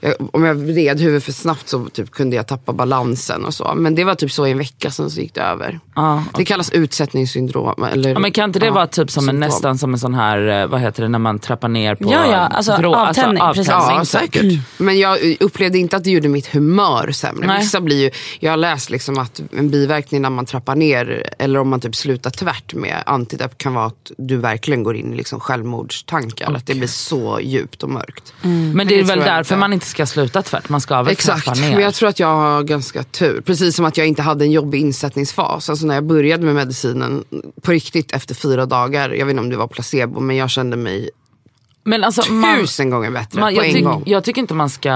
jag, 0.00 0.14
om 0.32 0.44
jag 0.44 0.54
vred 0.54 1.00
huvudet 1.00 1.24
för 1.24 1.32
snabbt 1.32 1.68
så 1.68 1.84
typ 1.88 2.10
kunde 2.10 2.36
jag 2.36 2.46
tappa 2.46 2.72
balansen 2.72 3.44
och 3.44 3.54
så. 3.54 3.72
Men 3.76 3.94
det 3.94 4.04
var 4.04 4.14
typ 4.14 4.32
så 4.32 4.46
i 4.46 4.50
en 4.50 4.58
vecka 4.58 4.90
sen 4.90 5.10
så 5.10 5.20
gick 5.20 5.34
det 5.34 5.40
över. 5.42 5.80
Ja, 5.94 6.24
Det 6.36 6.44
kallas 6.44 6.70
utsättningssyndrom. 6.72 7.84
Eller, 7.92 8.10
Ja, 8.12 8.18
men 8.18 8.32
kan 8.32 8.44
inte 8.44 8.58
det 8.58 8.66
ja, 8.66 8.72
vara 8.72 8.86
typ 8.86 9.10
som 9.10 9.28
en, 9.28 9.40
nästan 9.40 9.78
som 9.78 9.92
en 9.92 9.98
sån 9.98 10.14
här, 10.14 10.62
eh, 10.62 10.66
vad 10.66 10.80
heter 10.80 11.02
det, 11.02 11.08
när 11.08 11.18
man 11.18 11.38
trappar 11.38 11.68
ner 11.68 11.94
på 11.94 12.12
Ja, 12.12 12.26
ja, 12.26 12.36
alltså 12.38 12.72
avtändning, 12.72 13.42
precis. 13.54 13.68
Ja, 13.68 13.98
typ. 13.98 14.08
säkert. 14.08 14.60
Men 14.78 14.98
jag 14.98 15.18
upplevde 15.40 15.78
inte 15.78 15.96
att 15.96 16.04
det 16.04 16.10
gjorde 16.10 16.28
mitt 16.28 16.46
humör 16.46 17.12
sämre. 17.12 17.46
Nej. 17.46 17.58
Vissa 17.60 17.80
blir 17.80 17.96
ju, 18.02 18.10
jag 18.40 18.52
har 18.52 18.56
läst 18.56 18.90
liksom 18.90 19.18
att 19.18 19.40
en 19.58 19.70
biverkning 19.70 20.22
när 20.22 20.30
man 20.30 20.46
trappar 20.46 20.74
ner 20.74 21.28
eller 21.38 21.58
om 21.60 21.68
man 21.68 21.80
typ 21.80 21.96
slutar 21.96 22.30
tvärt 22.30 22.74
med 22.74 23.02
antidepp 23.06 23.58
kan 23.58 23.74
vara 23.74 23.86
att 23.86 24.10
du 24.18 24.36
verkligen 24.36 24.82
går 24.82 24.96
in 24.96 25.01
i 25.02 25.16
liksom 25.16 25.40
självmordstankar. 25.40 26.54
Att 26.54 26.66
det 26.66 26.74
blir 26.74 26.88
så 26.88 27.40
djupt 27.40 27.82
och 27.82 27.88
mörkt. 27.90 28.34
Men 28.74 28.86
det 28.86 29.00
är 29.00 29.04
väl 29.04 29.18
därför 29.18 29.54
inte. 29.54 29.56
man 29.56 29.72
inte 29.72 29.86
ska 29.86 30.06
sluta 30.06 30.42
tvärt. 30.42 30.68
Man 30.68 30.80
ska 30.80 31.02
väl 31.02 31.12
Exakt, 31.12 31.60
ner. 31.60 31.70
men 31.70 31.80
jag 31.80 31.94
tror 31.94 32.08
att 32.08 32.20
jag 32.20 32.34
har 32.34 32.62
ganska 32.62 33.02
tur. 33.02 33.40
Precis 33.40 33.76
som 33.76 33.84
att 33.84 33.96
jag 33.96 34.06
inte 34.06 34.22
hade 34.22 34.44
en 34.44 34.52
jobbig 34.52 34.80
insättningsfas. 34.80 35.70
Alltså 35.70 35.86
när 35.86 35.94
jag 35.94 36.04
började 36.04 36.44
med 36.44 36.54
medicinen 36.54 37.24
på 37.62 37.70
riktigt 37.70 38.12
efter 38.12 38.34
fyra 38.34 38.66
dagar, 38.66 39.10
jag 39.10 39.26
vet 39.26 39.30
inte 39.30 39.40
om 39.40 39.50
det 39.50 39.56
var 39.56 39.66
placebo, 39.66 40.20
men 40.20 40.36
jag 40.36 40.50
kände 40.50 40.76
mig 40.76 41.10
Men 41.84 42.04
alltså, 42.04 42.32
man, 42.32 42.60
tusen 42.60 42.90
gånger 42.90 43.10
bättre 43.10 43.40
man, 43.40 43.54
på 43.54 43.60
jag, 43.60 43.66
en 43.66 43.74
tyck, 43.74 43.84
gång. 43.84 44.02
jag 44.06 44.24
tycker 44.24 44.40
inte 44.40 44.54
man 44.54 44.70
ska, 44.70 44.90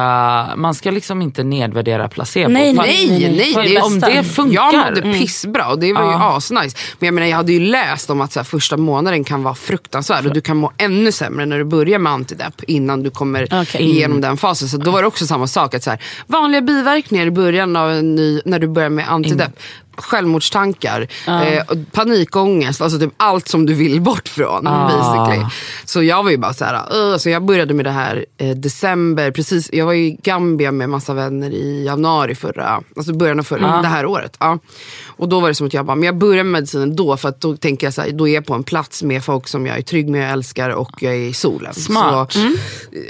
man 0.56 0.74
ska 0.74 0.90
liksom 0.90 1.22
inte 1.22 1.44
nedvärdera 1.44 2.08
placebo. 2.08 2.48
Nej, 2.48 2.74
För- 2.76 2.82
nej, 2.82 3.08
Nej, 3.10 3.52
nej, 3.56 3.68
det 3.74 3.80
om 3.80 4.00
det 4.00 4.24
funkar. 4.24 4.54
Jag 4.54 4.74
mådde 4.74 5.02
pissbra 5.18 5.68
och 5.68 5.78
det 5.78 5.92
var 5.92 6.02
ju 6.02 6.10
Ja. 6.10 6.36
asnice. 6.36 6.76
Men 6.98 7.06
jag 7.06 7.14
menar 7.14 7.26
jag 7.26 7.36
hade 7.36 7.52
ju 7.52 7.60
läst 7.60 8.10
om 8.10 8.20
att 8.20 8.32
så 8.32 8.38
här, 8.40 8.44
första 8.44 8.76
månaden 8.76 9.24
kan 9.24 9.42
vara 9.42 9.54
fruktansvärd 9.54 10.26
och 10.26 10.32
du 10.32 10.40
kan 10.40 10.56
må 10.56 10.72
ännu 10.78 11.12
sämre 11.12 11.46
när 11.46 11.58
du 11.58 11.64
börjar 11.64 11.98
med 11.98 12.12
antidepp 12.12 12.62
innan 12.66 13.02
du 13.02 13.10
kommer 13.10 13.48
Okej. 13.62 13.82
igenom 13.82 14.20
den 14.20 14.36
fasen. 14.36 14.68
Så 14.68 14.76
då 14.76 14.90
var 14.90 15.02
det 15.02 15.08
också 15.08 15.26
samma 15.26 15.46
sak. 15.46 15.74
Att 15.74 15.82
så 15.82 15.90
här, 15.90 16.02
vanliga 16.26 16.60
biverkningar 16.60 17.26
i 17.26 17.30
början 17.30 17.76
av 17.76 17.90
en 17.90 18.14
ny, 18.14 18.40
när 18.44 18.58
du 18.58 18.68
börjar 18.68 18.90
med 18.90 19.08
antidepp. 19.12 19.58
Självmordstankar, 19.96 21.08
eh, 21.26 21.62
och 21.68 21.76
panikångest, 21.92 22.80
alltså 22.80 22.98
typ 22.98 23.12
allt 23.16 23.48
som 23.48 23.66
du 23.66 23.74
vill 23.74 24.00
bort 24.00 24.28
från. 24.28 24.64
Basically. 24.64 25.46
Så 25.84 26.02
jag 26.02 26.22
var 26.22 26.30
ju 26.30 26.36
bara 26.36 26.52
så 26.52 26.64
här, 26.64 26.82
"Ugh." 26.94 27.16
så 27.18 27.30
jag 27.30 27.44
började 27.44 27.74
med 27.74 27.84
det 27.84 27.90
här 27.90 28.24
eh, 28.38 28.50
december, 28.56 29.30
precis, 29.30 29.70
jag 29.72 29.86
var 29.86 29.94
i 29.94 30.18
Gambia 30.22 30.72
med 30.72 30.88
massa 30.90 31.14
vänner 31.14 31.50
i 31.50 31.84
januari 31.84 32.34
förra, 32.34 32.82
alltså 32.96 33.12
början 33.12 33.38
av 33.38 33.42
förra, 33.44 33.82
det 33.82 33.88
här 33.88 34.06
året. 34.06 34.36
Ja. 34.40 34.58
Och 35.06 35.28
då 35.28 35.40
var 35.40 35.48
det 35.48 35.54
som 35.54 35.66
att 35.66 35.74
jag 35.74 35.86
bara, 35.86 35.94
men 35.94 36.06
jag 36.06 36.16
börjar 36.16 36.44
med 36.44 36.52
medicinen 36.52 36.96
då 36.96 37.16
för 37.16 37.28
att 37.28 37.40
då 37.40 37.56
tänker 37.56 37.86
jag 37.86 37.94
så 37.94 38.02
här, 38.02 38.10
då 38.10 38.28
är 38.28 38.34
jag 38.34 38.46
på 38.46 38.54
en 38.54 38.62
plats 38.62 39.02
med 39.02 39.24
folk 39.24 39.48
som 39.48 39.66
jag 39.66 39.78
är 39.78 39.82
trygg 39.82 40.08
med, 40.08 40.24
jag 40.24 40.30
älskar 40.32 40.70
och 40.70 40.90
jag 41.00 41.12
är 41.14 41.18
i 41.18 41.32
solen. 41.32 41.74
Smart. 41.74 42.32
Så 42.32 42.38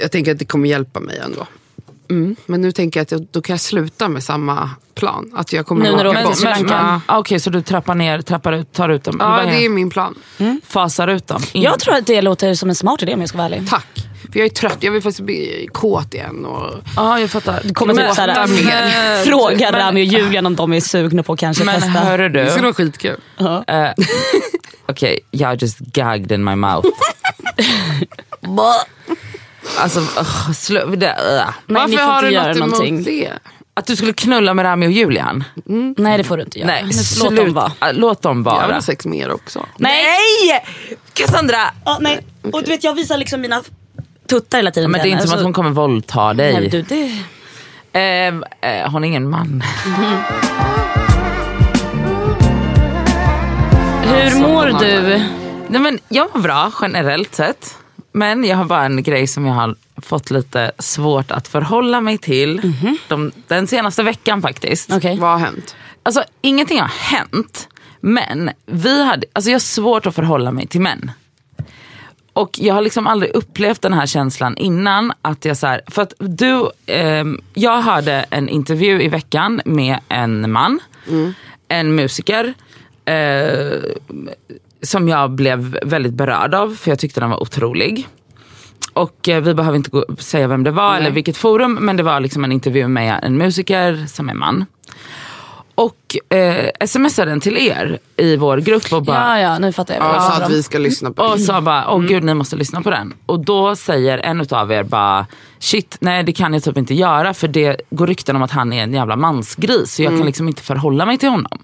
jag 0.01 0.11
tänker 0.11 0.31
att 0.31 0.39
det 0.39 0.45
kommer 0.45 0.69
hjälpa 0.69 0.99
mig 0.99 1.17
ändå. 1.25 1.47
Mm. 2.09 2.35
Men 2.45 2.61
nu 2.61 2.71
tänker 2.71 2.99
jag 2.99 3.03
att 3.03 3.11
jag, 3.11 3.27
då 3.31 3.41
kan 3.41 3.53
jag 3.53 3.61
sluta 3.61 4.09
med 4.09 4.23
samma 4.23 4.69
plan. 4.95 5.31
Att 5.35 5.53
jag 5.53 5.65
kommer 5.65 5.83
Nu 5.85 5.91
när 5.95 6.03
du 6.03 6.09
åka 6.09 6.19
åker 6.19 6.27
bort. 6.27 6.33
till 6.33 6.41
Sri 6.41 6.49
Lanka. 6.49 7.01
Ah, 7.05 7.17
Okej, 7.19 7.39
så 7.39 7.49
du 7.49 7.61
trappar 7.61 7.95
ner, 7.95 8.21
trappar 8.21 8.53
ut, 8.53 8.73
tar 8.73 8.89
ut 8.89 9.03
dem? 9.03 9.17
Ja, 9.19 9.41
det 9.45 9.65
är 9.65 9.69
min 9.69 9.89
plan. 9.89 10.15
Fasar 10.67 11.07
ut 11.07 11.27
dem? 11.27 11.41
In- 11.53 11.61
Jag 11.61 11.79
tror 11.79 11.95
att 11.95 12.05
det 12.07 12.21
låter 12.21 12.53
som 12.53 12.69
en 12.69 12.75
smart 12.75 13.03
idé 13.03 13.13
om 13.13 13.19
jag 13.19 13.29
ska 13.29 13.37
vara 13.37 13.45
ärlig. 13.47 13.69
Tack. 13.69 13.87
För 14.31 14.39
jag 14.39 14.45
är 14.45 14.49
trött, 14.49 14.77
jag 14.79 14.91
vill 14.91 15.01
faktiskt 15.01 15.19
bli 15.25 15.67
kåt 15.73 16.13
igen. 16.13 16.45
Och... 16.45 16.73
Ja, 16.95 17.19
jag 17.19 17.29
fattar. 17.29 17.59
Du 17.63 17.73
kommer 17.73 17.93
typ 17.93 18.03
Men- 18.03 18.15
såhär, 18.15 18.47
men- 18.47 19.25
fråga 19.25 19.71
men- 19.71 19.79
Rami 19.81 20.01
och 20.01 20.05
Julian 20.05 20.45
om 20.45 20.55
de 20.55 20.73
är 20.73 20.79
sugna 20.81 21.23
på 21.23 21.33
att 21.33 21.39
kanske 21.39 21.63
Men 21.63 21.75
testa. 21.75 21.99
hörru 21.99 22.29
du. 22.29 22.43
Det 22.43 22.49
skulle 22.49 22.63
vara 22.63 22.73
skitkul. 22.73 23.17
Eh, 23.67 23.89
Okej, 24.89 25.19
jag 25.31 25.61
just 25.61 25.79
gagged 25.79 26.31
in 26.31 26.43
my 26.43 26.55
mouth. 26.55 26.87
alltså, 29.77 29.99
uh, 29.99 30.51
slö, 30.51 30.85
det, 30.85 31.07
uh. 31.07 31.49
Nej, 31.65 31.87
ni 31.87 31.97
får 31.97 32.03
har 32.05 32.13
inte 32.15 32.25
du 32.27 32.33
göra 32.33 32.47
något 32.47 32.57
någonting. 32.57 32.93
emot 32.95 33.05
det? 33.05 33.31
Att 33.73 33.85
du 33.87 33.95
skulle 33.95 34.13
knulla 34.13 34.53
med 34.53 34.65
Rami 34.65 34.87
och 34.87 34.91
Julian? 34.91 35.43
Nej 35.97 36.17
det 36.17 36.23
får 36.23 36.37
du 36.37 36.43
inte 36.43 36.59
göra. 36.59 36.67
Nej, 36.71 36.85
låt 37.19 37.35
dem 37.35 37.53
vara. 37.53 37.71
Ah, 37.79 37.91
Låt 37.91 38.21
dem 38.21 38.43
Jag 38.45 38.53
vill 38.53 38.61
vara. 38.61 38.73
ha 38.73 38.81
sex 38.81 39.05
med 39.05 39.19
er 39.19 39.31
också. 39.31 39.65
Nej! 39.77 40.03
Cassandra! 41.13 41.57
Ja, 41.85 41.97
nej. 42.01 42.19
Och 42.53 42.63
du 42.63 42.69
vet 42.69 42.83
jag 42.83 42.93
visar 42.93 43.17
liksom 43.17 43.41
mina 43.41 43.61
tuttar 44.29 44.57
hela 44.57 44.71
tiden 44.71 44.91
Men 44.91 45.01
det 45.01 45.07
är 45.07 45.09
inte 45.09 45.17
henne, 45.17 45.27
som 45.29 45.37
att 45.37 45.43
hon 45.43 45.53
kommer 45.53 45.69
våldta 45.69 46.33
Nej, 46.33 46.35
dig. 46.35 46.53
men 46.61 46.69
du, 46.69 46.81
det... 46.81 47.11
Ehm, 47.99 48.43
eh, 48.61 48.91
hon 48.91 49.03
är 49.03 49.07
ingen 49.07 49.29
man. 49.29 49.63
Hur 54.03 54.39
mår 54.41 54.65
du? 54.65 55.01
Nej, 55.67 55.81
men 55.81 55.99
jag 56.09 56.27
mår 56.35 56.41
bra 56.41 56.71
generellt 56.81 57.35
sett. 57.35 57.75
Men 58.17 58.43
jag 58.43 58.57
har 58.57 58.65
bara 58.65 58.85
en 58.85 59.03
grej 59.03 59.27
som 59.27 59.45
jag 59.45 59.53
har 59.53 59.75
fått 60.01 60.31
lite 60.31 60.71
svårt 60.79 61.31
att 61.31 61.47
förhålla 61.47 62.01
mig 62.01 62.17
till. 62.17 62.73
De, 63.07 63.31
den 63.47 63.67
senaste 63.67 64.03
veckan 64.03 64.41
faktiskt. 64.41 64.91
Okej. 64.93 65.17
Vad 65.19 65.29
har 65.29 65.37
hänt? 65.37 65.75
Alltså 66.03 66.23
ingenting 66.41 66.79
har 66.79 66.87
hänt. 66.87 67.67
Men 67.99 68.49
vi 68.65 69.05
hade, 69.05 69.27
alltså 69.33 69.49
jag 69.49 69.55
har 69.55 69.59
svårt 69.59 70.05
att 70.05 70.15
förhålla 70.15 70.51
mig 70.51 70.67
till 70.67 70.81
män. 70.81 71.11
Och 72.33 72.59
jag 72.59 72.73
har 72.73 72.81
liksom 72.81 73.07
aldrig 73.07 73.35
upplevt 73.35 73.81
den 73.81 73.93
här 73.93 74.05
känslan 74.05 74.57
innan. 74.57 75.13
Att 75.21 75.45
jag 75.45 75.57
så 75.57 75.67
här, 75.67 75.81
för 75.87 76.01
att 76.01 76.13
du, 76.19 76.69
ehm, 76.85 77.41
jag 77.53 77.81
hörde 77.81 78.25
en 78.29 78.49
intervju 78.49 79.01
i 79.01 79.07
veckan 79.07 79.61
med 79.65 79.99
en 80.09 80.51
man, 80.51 80.79
en 81.67 81.95
musiker. 81.95 82.53
Eh, 83.05 83.79
som 84.87 85.07
jag 85.07 85.31
blev 85.31 85.77
väldigt 85.83 86.13
berörd 86.13 86.53
av 86.53 86.75
för 86.75 86.91
jag 86.91 86.99
tyckte 86.99 87.19
den 87.19 87.29
var 87.29 87.41
otrolig. 87.41 88.07
Och 88.93 89.29
eh, 89.29 89.41
vi 89.41 89.53
behöver 89.53 89.75
inte 89.75 89.89
gå, 89.89 90.05
säga 90.19 90.47
vem 90.47 90.63
det 90.63 90.71
var 90.71 90.91
Nej. 90.91 91.01
eller 91.01 91.11
vilket 91.11 91.37
forum 91.37 91.73
men 91.81 91.97
det 91.97 92.03
var 92.03 92.19
liksom 92.19 92.43
en 92.43 92.51
intervju 92.51 92.87
med 92.87 93.19
en 93.23 93.37
musiker 93.37 94.05
som 94.07 94.29
är 94.29 94.33
man. 94.33 94.65
Och 95.75 96.35
eh, 96.37 96.87
smsade 96.87 97.31
den 97.31 97.39
till 97.39 97.57
er 97.57 97.97
i 98.17 98.35
vår 98.35 98.57
grupp 98.57 98.93
och 98.93 99.03
bara 99.03 99.39
Ja, 99.39 99.49
ja, 99.51 99.59
nu 99.59 99.73
fattar 99.73 99.95
jag. 99.95 100.03
Ja, 100.03 100.19
så 100.21 100.29
pratar 100.29 100.45
att 100.45 100.51
vi 100.51 100.63
ska 100.63 100.77
lyssna 100.77 101.11
på 101.11 101.23
och 101.23 101.37
det. 101.37 101.43
sa 101.43 101.61
bara, 101.61 101.91
åh 101.93 102.01
gud 102.01 102.23
ni 102.23 102.33
måste 102.33 102.55
lyssna 102.55 102.81
på 102.81 102.89
den. 102.89 103.13
Och 103.25 103.39
då 103.39 103.75
säger 103.75 104.17
en 104.17 104.41
utav 104.41 104.71
er 104.71 104.83
bara, 104.83 105.25
shit 105.59 105.97
nej 105.99 106.23
det 106.23 106.33
kan 106.33 106.53
jag 106.53 106.63
typ 106.63 106.77
inte 106.77 106.93
göra 106.93 107.33
för 107.33 107.47
det 107.47 107.81
går 107.89 108.07
rykten 108.07 108.35
om 108.35 108.41
att 108.41 108.51
han 108.51 108.73
är 108.73 108.83
en 108.83 108.93
jävla 108.93 109.15
mansgris 109.15 109.93
så 109.95 110.03
jag 110.03 110.17
kan 110.17 110.25
liksom 110.25 110.47
inte 110.47 110.61
förhålla 110.61 111.05
mig 111.05 111.17
till 111.17 111.29
honom. 111.29 111.59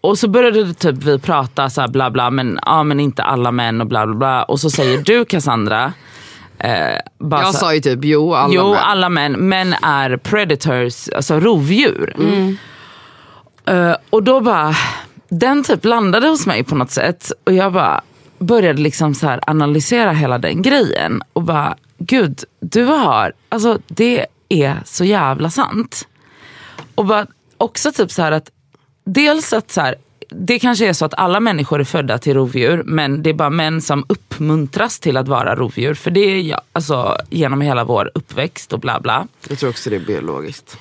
Och 0.00 0.18
så 0.18 0.28
började 0.28 0.74
typ 0.74 0.96
vi 0.96 1.18
prata 1.18 1.70
så 1.70 1.80
här 1.80 1.88
bla 1.88 2.10
bla 2.10 2.30
men, 2.30 2.58
ja, 2.66 2.82
men 2.82 3.00
inte 3.00 3.22
alla 3.22 3.52
män 3.52 3.80
och 3.80 3.86
bla 3.86 4.06
bla 4.06 4.14
bla. 4.14 4.42
Och 4.42 4.60
så 4.60 4.70
säger 4.70 4.98
du 4.98 5.24
Cassandra, 5.24 5.92
eh, 6.58 6.96
Jag 7.18 7.54
sa 7.54 7.74
ju 7.74 7.80
typ 7.80 7.98
jo, 8.02 8.34
alla 8.34 8.54
jo, 8.54 8.70
män. 8.70 8.78
alla 8.82 9.08
män. 9.08 9.32
Män 9.32 9.74
är 9.82 10.16
predators, 10.16 11.08
alltså 11.16 11.40
rovdjur. 11.40 12.14
Eh, 13.66 13.94
och 14.10 14.22
då 14.22 14.40
bara, 14.40 14.74
den 15.28 15.64
typ 15.64 15.84
landade 15.84 16.28
hos 16.28 16.46
mig 16.46 16.64
på 16.64 16.74
något 16.74 16.90
sätt. 16.90 17.32
Och 17.44 17.52
jag 17.52 17.72
bara 17.72 18.00
började 18.38 18.82
liksom 18.82 19.14
så 19.14 19.26
här 19.26 19.40
analysera 19.46 20.12
hela 20.12 20.38
den 20.38 20.62
grejen. 20.62 21.22
Och 21.32 21.42
bara, 21.42 21.76
gud, 21.98 22.44
du 22.60 22.84
har, 22.84 23.32
alltså 23.48 23.78
det 23.88 24.26
är 24.48 24.76
så 24.84 25.04
jävla 25.04 25.50
sant. 25.50 26.08
Och 26.94 27.06
bara 27.06 27.26
också 27.58 27.92
typ 27.92 28.10
så 28.10 28.22
här 28.22 28.32
att, 28.32 28.50
dels 29.08 29.52
att 29.52 29.70
så 29.70 29.80
här, 29.80 29.94
det 30.30 30.58
kanske 30.58 30.88
är 30.88 30.92
så 30.92 31.04
att 31.04 31.14
alla 31.14 31.40
människor 31.40 31.80
är 31.80 31.84
födda 31.84 32.18
till 32.18 32.34
rovdjur 32.34 32.82
men 32.86 33.22
det 33.22 33.30
är 33.30 33.34
bara 33.34 33.50
män 33.50 33.80
som 33.80 34.04
uppmuntras 34.08 35.00
till 35.00 35.16
att 35.16 35.28
vara 35.28 35.56
rovdjur. 35.56 35.94
För 35.94 36.10
det 36.10 36.20
är 36.20 36.40
ja, 36.40 36.60
alltså, 36.72 37.16
genom 37.30 37.60
hela 37.60 37.84
vår 37.84 38.10
uppväxt 38.14 38.72
och 38.72 38.80
bla 38.80 39.00
bla. 39.00 39.26
Jag 39.48 39.58
tror 39.58 39.70
också 39.70 39.90
det 39.90 39.96
är 39.96 40.00
biologiskt. 40.00 40.78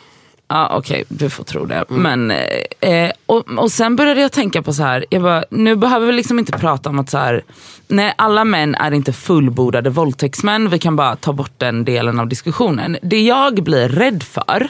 Ja 0.49 0.77
okej, 0.77 1.03
du 1.07 1.29
får 1.29 1.43
tro 1.43 1.65
det. 1.65 1.85
Men, 1.89 2.31
eh, 2.79 3.11
och, 3.25 3.49
och 3.57 3.71
sen 3.71 3.95
började 3.95 4.21
jag 4.21 4.31
tänka 4.31 4.61
på 4.61 4.73
så 4.73 4.83
här, 4.83 5.05
jag 5.09 5.21
bara, 5.21 5.43
nu 5.49 5.75
behöver 5.75 6.05
vi 6.05 6.11
liksom 6.11 6.39
inte 6.39 6.51
prata 6.51 6.89
om 6.89 6.99
att 6.99 7.09
så 7.09 7.17
här, 7.17 7.43
nej 7.87 8.13
alla 8.17 8.45
män 8.45 8.75
är 8.75 8.91
inte 8.91 9.13
fullbordade 9.13 9.89
våldtäktsmän, 9.89 10.69
vi 10.69 10.79
kan 10.79 10.95
bara 10.95 11.15
ta 11.15 11.33
bort 11.33 11.53
den 11.57 11.85
delen 11.85 12.19
av 12.19 12.27
diskussionen. 12.27 12.97
Det 13.01 13.21
jag 13.21 13.63
blir 13.63 13.89
rädd 13.89 14.23
för, 14.23 14.67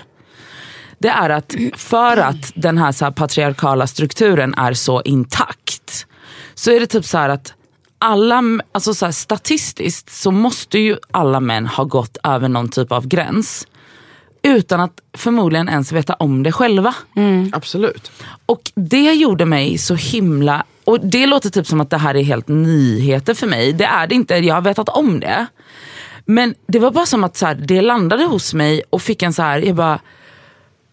det 1.00 1.10
är 1.10 1.30
att 1.30 1.56
för 1.76 2.18
att 2.18 2.52
den 2.56 2.78
här, 2.78 2.92
så 2.92 3.06
här 3.06 3.12
patriarkala 3.12 3.88
strukturen 3.88 4.54
är 4.54 4.74
så 4.74 5.02
intakt, 5.02 6.06
så 6.56 6.72
är 6.72 6.80
det 6.80 6.88
typ 6.88 7.06
så 7.06 7.18
här 7.18 7.30
att 7.30 7.54
alla, 8.00 8.44
alltså 8.72 8.94
så 8.94 9.06
här, 9.06 9.12
statistiskt 9.12 10.10
så 10.10 10.32
måste 10.32 10.80
ju 10.80 10.98
alla 11.12 11.40
män 11.40 11.68
ha 11.68 11.84
gått 11.84 12.18
över 12.24 12.50
någon 12.50 12.70
typ 12.70 12.92
av 12.92 13.08
gräns 13.08 13.68
utan 14.42 14.80
att 14.80 15.02
förmodligen 15.14 15.70
ens 15.70 15.92
veta 15.92 16.14
om 16.14 16.44
det 16.44 16.52
själva. 16.52 16.96
Absolut. 17.52 18.12
Och 18.46 18.72
det 18.76 19.14
gjorde 19.14 19.46
mig 19.46 19.78
så 19.78 19.96
himla... 19.96 20.64
Och 20.84 21.00
det 21.00 21.26
låter 21.26 21.50
typ 21.50 21.68
som 21.68 21.82
att 21.82 21.90
det 21.90 21.98
här 21.98 22.16
är 22.16 22.24
helt 22.24 22.48
nyheter 22.48 23.34
för 23.34 23.48
mig. 23.48 23.74
Det 23.74 23.86
är 23.86 24.08
det 24.08 24.16
inte, 24.16 24.36
jag 24.36 24.56
har 24.56 24.62
vetat 24.62 24.90
om 24.90 25.20
det. 25.20 25.48
Men 26.26 26.56
det 26.68 26.80
var 26.80 26.92
bara 26.92 27.06
som 27.06 27.24
att 27.24 27.38
så 27.38 27.46
här, 27.46 27.56
det 27.56 27.82
landade 27.82 28.24
hos 28.24 28.54
mig 28.54 28.84
och 28.90 29.02
fick 29.02 29.22
en 29.24 29.34
så 29.34 29.42
här, 29.42 29.60
jag 29.60 29.76
bara 29.76 30.00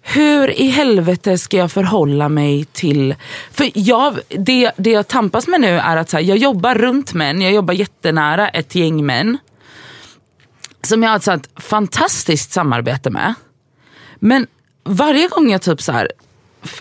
hur 0.06 0.50
i 0.50 0.66
helvete 0.66 1.38
ska 1.38 1.56
jag 1.56 1.72
förhålla 1.72 2.28
mig 2.28 2.64
till... 2.64 3.14
För 3.50 3.70
jag, 3.74 4.18
det, 4.28 4.72
det 4.76 4.90
jag 4.90 5.08
tampas 5.08 5.48
med 5.48 5.60
nu 5.60 5.78
är 5.78 5.96
att 5.96 6.10
så 6.10 6.16
här, 6.16 6.24
jag 6.24 6.36
jobbar 6.36 6.74
runt 6.74 7.12
män, 7.14 7.40
jag 7.40 7.52
jobbar 7.52 7.74
jättenära 7.74 8.48
ett 8.48 8.74
gäng 8.74 9.06
män. 9.06 9.38
Som 10.82 11.02
jag 11.02 11.10
har 11.10 11.16
ett 11.16 11.24
sånt 11.24 11.48
fantastiskt 11.56 12.52
samarbete 12.52 13.10
med. 13.10 13.34
Men 14.16 14.46
varje 14.84 15.28
gång 15.28 15.50
jag 15.50 15.62
typ 15.62 15.82
så 15.82 15.92
här, 15.92 16.12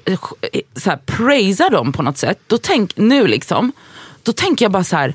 eh, 0.06 0.20
så 0.76 0.90
här 0.90 0.98
praisar 1.06 1.70
dem 1.70 1.92
på 1.92 2.04
något 2.04 2.18
sätt, 2.18 2.40
då 2.48 2.58
tänk, 2.58 2.98
nu 2.98 3.28
liksom, 3.28 3.72
då 4.24 4.34
tänker 4.34 4.66
jag 4.66 4.72
bara 4.72 4.84
så 4.84 4.96
här. 4.96 5.14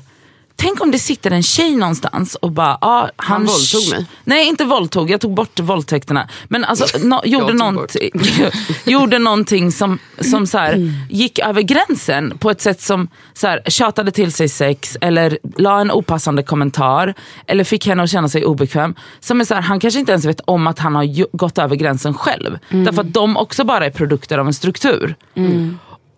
Tänk 0.61 0.81
om 0.81 0.91
det 0.91 0.99
sitter 0.99 1.31
en 1.31 1.43
tjej 1.43 1.75
någonstans 1.75 2.35
och 2.35 2.51
bara, 2.51 2.77
ah, 2.81 3.01
han, 3.01 3.11
Han 3.17 3.45
våldtog 3.45 3.89
mig. 3.89 4.05
Nej 4.23 4.47
inte 4.47 4.65
våldtog, 4.65 5.11
jag 5.11 5.21
tog 5.21 5.33
bort 5.33 5.59
våldtäkterna. 5.59 6.29
Men 6.47 6.65
alltså 6.65 6.97
no, 7.07 7.21
gjorde, 7.25 7.53
någonting, 7.53 8.11
gjorde 8.85 9.19
någonting 9.19 9.71
som, 9.71 9.99
som 10.19 10.47
så 10.47 10.57
här, 10.57 10.93
gick 11.09 11.39
över 11.39 11.61
gränsen 11.61 12.37
på 12.37 12.51
ett 12.51 12.61
sätt 12.61 12.81
som 12.81 13.07
så 13.33 13.47
här, 13.47 13.61
tjatade 13.67 14.11
till 14.11 14.31
sig 14.31 14.49
sex 14.49 14.97
eller 15.01 15.39
la 15.57 15.81
en 15.81 15.91
opassande 15.91 16.43
kommentar 16.43 17.13
eller 17.47 17.63
fick 17.63 17.87
henne 17.87 18.03
att 18.03 18.09
känna 18.09 18.29
sig 18.29 18.45
obekväm. 18.45 18.95
Som 19.19 19.41
är 19.41 19.45
så 19.45 19.53
här, 19.53 19.61
han 19.61 19.79
kanske 19.79 19.99
inte 19.99 20.11
ens 20.11 20.25
vet 20.25 20.41
om 20.45 20.67
att 20.67 20.79
han 20.79 20.95
har 20.95 21.37
gått 21.37 21.57
över 21.57 21.75
gränsen 21.75 22.13
själv. 22.13 22.59
Därför 22.69 23.01
att 23.01 23.13
de 23.13 23.37
också 23.37 23.63
bara 23.63 23.85
är 23.85 23.91
produkter 23.91 24.37
av 24.37 24.47
en 24.47 24.53
struktur. 24.53 25.15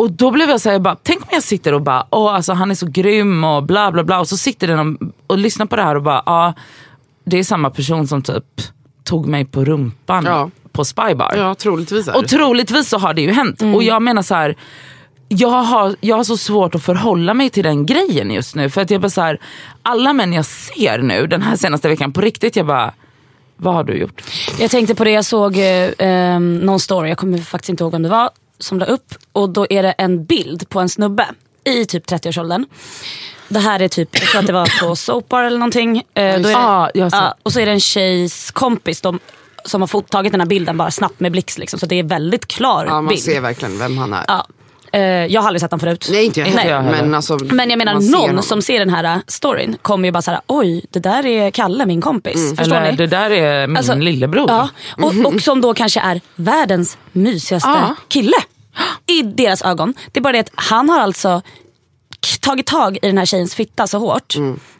Och 0.01 0.11
då 0.11 0.31
blev 0.31 0.49
jag 0.65 0.81
bara, 0.81 0.97
tänk 1.03 1.21
om 1.21 1.27
jag 1.31 1.43
sitter 1.43 1.73
och 1.73 1.81
bara, 1.81 2.05
åh 2.09 2.33
alltså 2.35 2.53
han 2.53 2.71
är 2.71 2.75
så 2.75 2.85
grym 2.85 3.43
och 3.43 3.63
bla 3.63 3.91
bla 3.91 4.03
bla. 4.03 4.19
Och 4.19 4.27
så 4.27 4.37
sitter 4.37 4.67
den 4.67 4.79
och, 4.79 5.07
och 5.27 5.37
lyssnar 5.37 5.65
på 5.65 5.75
det 5.75 5.83
här 5.83 5.95
och 5.95 6.03
bara, 6.03 6.23
ja 6.25 6.53
det 7.23 7.37
är 7.39 7.43
samma 7.43 7.69
person 7.69 8.07
som 8.07 8.21
typ 8.21 8.43
tog 9.03 9.27
mig 9.27 9.45
på 9.45 9.65
rumpan 9.65 10.25
Ja. 10.25 10.49
på 10.71 10.85
Spybar. 10.85 11.33
Ja, 11.37 11.55
troligtvis 11.55 12.07
är. 12.07 12.17
Och 12.17 12.27
troligtvis 12.27 12.89
så 12.89 12.97
har 12.97 13.13
det 13.13 13.21
ju 13.21 13.31
hänt. 13.31 13.61
Och 13.75 13.83
jag 13.83 14.01
menar 14.01 14.21
så 14.21 14.35
här. 14.35 14.55
Jag 15.27 15.49
har, 15.49 15.95
jag 16.01 16.15
har 16.15 16.23
så 16.23 16.37
svårt 16.37 16.75
att 16.75 16.83
förhålla 16.83 17.33
mig 17.33 17.49
till 17.49 17.63
den 17.63 17.85
grejen 17.85 18.31
just 18.31 18.55
nu. 18.55 18.69
För 18.69 18.81
att 18.81 18.89
jag 18.91 19.01
bara 19.01 19.09
så 19.09 19.21
här, 19.21 19.39
alla 19.83 20.13
män 20.13 20.33
jag 20.33 20.45
ser 20.45 20.97
nu 20.99 21.27
den 21.27 21.41
här 21.41 21.55
senaste 21.55 21.87
veckan, 21.87 22.13
på 22.13 22.21
riktigt 22.21 22.55
jag 22.55 22.65
bara, 22.65 22.93
vad 23.57 23.73
har 23.73 23.83
du 23.83 23.93
gjort? 23.93 24.21
Jag 24.59 24.71
tänkte 24.71 24.95
på 24.95 25.03
det, 25.03 25.11
jag 25.11 25.25
såg 25.25 25.57
eh, 25.57 26.07
eh, 26.07 26.39
någon 26.39 26.79
story, 26.79 27.09
jag 27.09 27.17
kommer 27.17 27.37
faktiskt 27.37 27.69
inte 27.69 27.83
ihåg 27.83 27.91
vem 27.91 28.03
det 28.03 28.09
var, 28.09 28.29
som 28.61 28.79
la 28.79 28.85
upp. 28.85 29.15
Och 29.31 29.49
då 29.49 29.67
är 29.69 29.83
det 29.83 29.91
en 29.91 30.25
bild 30.25 30.69
på 30.69 30.79
en 30.79 30.89
snubbe 30.89 31.27
i 31.63 31.85
typ 31.85 32.05
30-årsåldern. 32.11 32.65
Det 33.47 33.59
här 33.59 33.79
är 33.81 33.87
typ, 33.87 34.09
jag 34.19 34.23
tror 34.29 34.39
att 34.41 34.47
det 34.47 34.53
var 34.53 34.79
på 34.87 34.95
Soapbar 34.95 35.43
eller 35.43 35.57
någonting. 35.57 35.97
Eh, 35.97 36.03
då 36.13 36.49
är 36.49 36.93
det, 36.93 37.09
sett. 37.09 37.19
ja, 37.21 37.35
och 37.43 37.53
så 37.53 37.59
är 37.59 37.65
det 37.65 37.71
en 37.71 37.79
tjejs 37.79 38.51
kompis 38.51 39.01
de, 39.01 39.19
som 39.65 39.81
har 39.81 39.87
fått, 39.87 40.09
tagit 40.09 40.31
den 40.31 40.41
här 40.41 40.47
bilden 40.47 40.77
bara 40.77 40.91
snabbt 40.91 41.19
med 41.19 41.31
blixt. 41.31 41.57
Liksom, 41.57 41.79
så 41.79 41.85
det 41.85 41.95
är 41.95 42.03
väldigt 42.03 42.47
klar 42.47 42.85
Ja, 42.85 42.91
man 42.93 43.07
bild. 43.07 43.21
ser 43.21 43.41
verkligen 43.41 43.79
vem 43.79 43.97
han 43.97 44.13
är. 44.13 44.25
Ja. 44.27 44.47
Eh, 44.93 45.01
jag 45.01 45.41
har 45.41 45.47
aldrig 45.47 45.61
sett 45.61 45.69
den 45.69 45.79
förut. 45.79 46.07
Nej, 46.11 46.25
inte 46.25 46.39
jag 46.39 46.47
Inte 46.49 46.59
heller. 46.59 46.81
Men, 46.91 47.13
alltså, 47.15 47.37
Men 47.41 47.69
jag 47.69 47.77
menar 47.77 47.93
någon 47.93 48.13
honom. 48.29 48.43
som 48.43 48.61
ser 48.61 48.79
den 48.79 48.89
här 48.89 49.03
äh, 49.03 49.17
storyn 49.27 49.77
kommer 49.81 50.07
ju 50.07 50.11
bara 50.11 50.21
säga 50.21 50.41
oj 50.47 50.85
det 50.89 50.99
där 50.99 51.25
är 51.25 51.51
Kalle 51.51 51.85
min 51.85 52.01
kompis. 52.01 52.49
Förstår 52.57 52.75
Eller 52.75 52.91
ni? 52.91 52.97
det 52.97 53.07
där 53.07 53.31
är 53.31 53.67
min 53.67 53.77
Alltså, 53.77 53.95
lillebror. 53.95 54.45
Ja, 54.49 54.69
och, 54.97 55.33
och 55.33 55.41
som 55.41 55.61
då 55.61 55.73
kanske 55.73 55.99
är 55.99 56.21
världens 56.35 56.97
mysigaste 57.11 57.69
Ja. 57.69 57.95
kille. 58.07 58.37
I 59.07 59.21
deras 59.21 59.61
ögon. 59.61 59.93
Det 60.11 60.19
är 60.19 60.21
bara 60.21 60.33
det 60.33 60.39
att 60.39 60.51
han 60.55 60.89
har 60.89 60.99
alltså 60.99 61.41
tagit 62.41 62.65
tag 62.65 62.97
i 63.01 63.07
den 63.07 63.17
här 63.17 63.25
tjejens 63.25 63.55
fitta 63.55 63.87
så 63.87 63.99
hårt. 63.99 64.33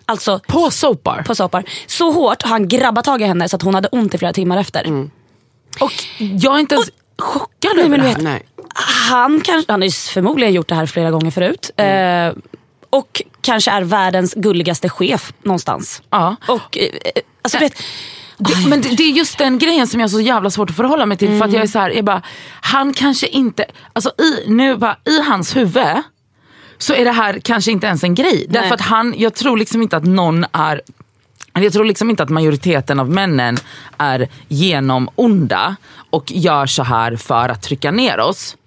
Alltså 0.05 0.39
På 0.47 0.71
Soapbar. 0.71 1.23
på 1.27 1.35
soppar. 1.35 1.63
Så 1.87 2.11
hårt 2.11 2.41
har 2.41 2.49
han 2.49 2.67
grabbat 2.67 3.05
tag 3.05 3.21
i 3.21 3.25
henne 3.25 3.49
så 3.49 3.55
att 3.55 3.61
hon 3.61 3.75
hade 3.75 3.87
ont 3.87 4.13
i 4.13 4.17
flera 4.17 4.33
timmar 4.33 4.57
efter. 4.57 5.09
Och 5.79 5.91
jag 6.17 6.55
är 6.55 6.59
inte 6.59 6.75
ens 6.75 6.89
chockad 7.19 7.71
Nej, 7.75 7.79
över 7.85 7.89
men 7.89 7.99
det 7.99 8.05
här. 8.05 8.15
vet- 8.15 8.23
Nej. 8.23 8.43
Han, 8.75 9.41
kanske, 9.41 9.71
han 9.71 9.81
har 9.81 9.85
ju 9.85 9.91
förmodligen 9.91 10.53
gjort 10.53 10.67
det 10.67 10.75
här 10.75 10.85
flera 10.85 11.11
gånger 11.11 11.31
förut. 11.31 11.71
Eh, 11.77 12.31
och 12.89 13.21
kanske 13.41 13.71
är 13.71 13.81
världens 13.81 14.33
gulligaste 14.33 14.89
chef 14.89 15.33
någonstans. 15.43 16.01
Ja. 16.09 16.35
Och, 16.47 16.77
eh, 16.77 16.85
eh, 16.85 17.21
alltså, 17.41 17.57
du 17.57 17.63
vet, 17.65 17.77
Det, 18.37 18.69
men 18.69 18.81
det, 18.81 18.89
det 18.89 19.03
är 19.03 19.11
just 19.11 19.37
den 19.37 19.59
grejen 19.59 19.87
som 19.87 19.99
jag 19.99 20.07
har 20.07 20.09
så 20.11 20.21
jävla 20.21 20.49
svårt 20.49 20.69
att 20.69 20.75
förhålla 20.75 21.05
mig 21.05 21.17
till. 21.17 21.37
För 21.39 21.45
att 21.45 21.53
jag 21.53 21.63
är 21.63 21.67
så 21.67 21.79
här, 21.79 21.89
jag 21.89 22.05
bara, 22.05 22.21
han 22.61 22.93
kanske 22.93 23.27
inte, 23.27 23.65
alltså 23.93 24.09
i, 24.17 24.49
nu 24.49 24.75
bara, 24.77 24.97
i 25.05 25.21
hans 25.21 25.55
huvud 25.55 25.97
så 26.77 26.93
är 26.93 27.05
det 27.05 27.11
här 27.11 27.39
kanske 27.39 27.71
inte 27.71 27.87
ens 27.87 28.03
en 28.03 28.15
grej. 28.15 28.45
Därför 28.49 28.75
att 28.75 28.81
han, 28.81 29.13
jag 29.17 29.33
tror 29.33 29.57
liksom 29.57 29.81
inte 29.81 29.97
att 29.97 30.05
någon 30.05 30.45
är 30.51 30.81
jag 31.53 31.73
tror 31.73 31.85
liksom 31.85 32.09
inte 32.09 32.23
att 32.23 32.29
majoriteten 32.29 32.99
av 32.99 33.09
männen 33.09 33.57
är 33.97 34.27
genom 34.47 35.09
onda 35.15 35.75
och 36.09 36.31
gör 36.31 36.65
så 36.65 36.83
här 36.83 37.15
för 37.15 37.49
att 37.49 37.61
trycka 37.61 37.91
ner 37.91 38.19
oss. 38.19 38.57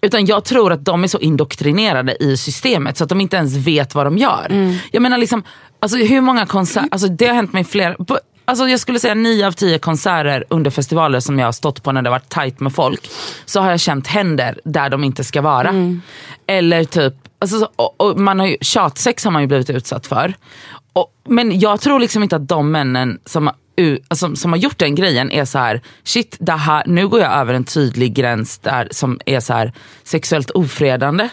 Utan 0.00 0.26
jag 0.26 0.44
tror 0.44 0.72
att 0.72 0.84
de 0.84 1.04
är 1.04 1.08
så 1.08 1.18
indoktrinerade 1.18 2.16
i 2.22 2.36
systemet 2.36 2.96
så 2.96 3.04
att 3.04 3.10
de 3.10 3.20
inte 3.20 3.36
ens 3.36 3.54
vet 3.56 3.94
vad 3.94 4.06
de 4.06 4.18
gör. 4.18 4.76
Jag 4.92 5.02
menar 5.02 5.18
liksom, 5.18 5.42
alltså 5.80 5.98
hur 5.98 6.20
många 6.20 6.46
konserter, 6.46 6.88
alltså 6.92 7.08
det 7.08 7.26
har 7.26 7.34
hänt 7.34 7.52
mig 7.52 7.64
flera, 7.64 7.96
alltså 8.44 8.68
jag 8.68 8.80
skulle 8.80 8.98
säga 9.00 9.14
nio 9.14 9.46
av 9.46 9.52
tio 9.52 9.78
konserter 9.78 10.44
under 10.50 10.70
festivaler 10.70 11.20
som 11.20 11.38
jag 11.38 11.46
har 11.46 11.52
stått 11.52 11.82
på 11.82 11.92
när 11.92 12.02
det 12.02 12.10
varit 12.10 12.28
tight 12.28 12.60
med 12.60 12.74
folk. 12.74 13.10
Så 13.44 13.60
har 13.60 13.70
jag 13.70 13.80
känt 13.80 14.06
händer 14.06 14.60
där 14.64 14.90
de 14.90 15.04
inte 15.04 15.24
ska 15.24 15.40
vara. 15.42 15.72
Eller 16.46 16.84
typ, 16.84 17.14
alltså, 17.38 17.58
så- 17.58 17.68
och, 17.76 18.00
och 18.00 18.20
man 18.20 18.38
har 18.40 18.46
ju, 18.46 18.56
tjatsex 18.60 19.24
har 19.24 19.30
man 19.30 19.42
ju 19.42 19.48
blivit 19.48 19.70
utsatt 19.70 20.06
för. 20.06 20.34
Och, 20.92 21.12
men 21.28 21.60
jag 21.60 21.80
tror 21.80 22.00
liksom 22.00 22.22
inte 22.22 22.36
att 22.36 22.48
de 22.48 22.70
männen 22.70 23.18
som, 23.26 23.50
u- 23.80 23.98
alltså, 24.08 24.36
som 24.36 24.52
har 24.52 24.58
gjort 24.58 24.78
den 24.78 24.94
grejen 24.94 25.30
är 25.32 25.44
så 25.44 25.58
här: 25.58 25.80
shit 26.04 26.36
det 26.40 26.52
här, 26.52 26.82
nu 26.86 27.08
går 27.08 27.20
jag 27.20 27.32
över 27.32 27.54
en 27.54 27.64
tydlig 27.64 28.14
gräns 28.14 28.58
där 28.58 28.88
som 28.90 29.20
är 29.26 29.40
så 29.40 29.52
här 29.52 29.72
sexuellt 30.04 30.50
ofredande. 30.50 31.28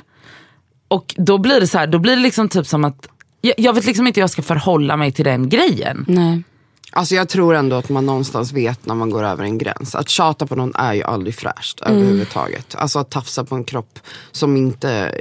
Och 0.88 1.16
då 1.18 1.38
blir 1.38 1.60
det 1.60 1.68
så 1.68 1.78
här, 1.78 1.88
då 1.88 2.00
blir 2.00 2.16
det 2.16 2.22
liksom 2.22 2.50
typ 2.50 2.68
som 2.68 2.86
att, 2.86 3.08
jag, 3.42 3.54
jag 3.58 3.74
vet 3.74 3.86
liksom 3.86 4.08
inte 4.08 4.20
hur 4.20 4.24
jag 4.24 4.30
ska 4.30 4.42
förhålla 4.42 4.98
mig 4.98 5.12
till 5.12 5.26
den 5.26 5.50
grejen. 5.50 6.06
nej. 6.08 6.44
Alltså 6.92 7.16
jag 7.16 7.30
tror 7.30 7.56
ändå 7.56 7.76
att 7.76 7.90
man 7.90 8.06
någonstans 8.06 8.52
vet 8.52 8.86
när 8.86 8.96
man 8.96 9.10
går 9.10 9.24
över 9.24 9.44
en 9.44 9.58
gräns. 9.58 9.96
Att 9.96 10.10
tjata 10.10 10.46
på 10.48 10.56
någon 10.56 10.76
är 10.76 10.94
ju 10.94 11.04
aldrig 11.04 11.36
fräscht 11.36 11.80
överhuvudtaget. 11.82 12.76
Alltså 12.76 13.00
att 13.00 13.10
tafsa 13.12 13.44
på 13.44 13.56
en 13.56 13.64
kropp 13.64 14.00
som 14.32 14.58
inte, 14.58 15.12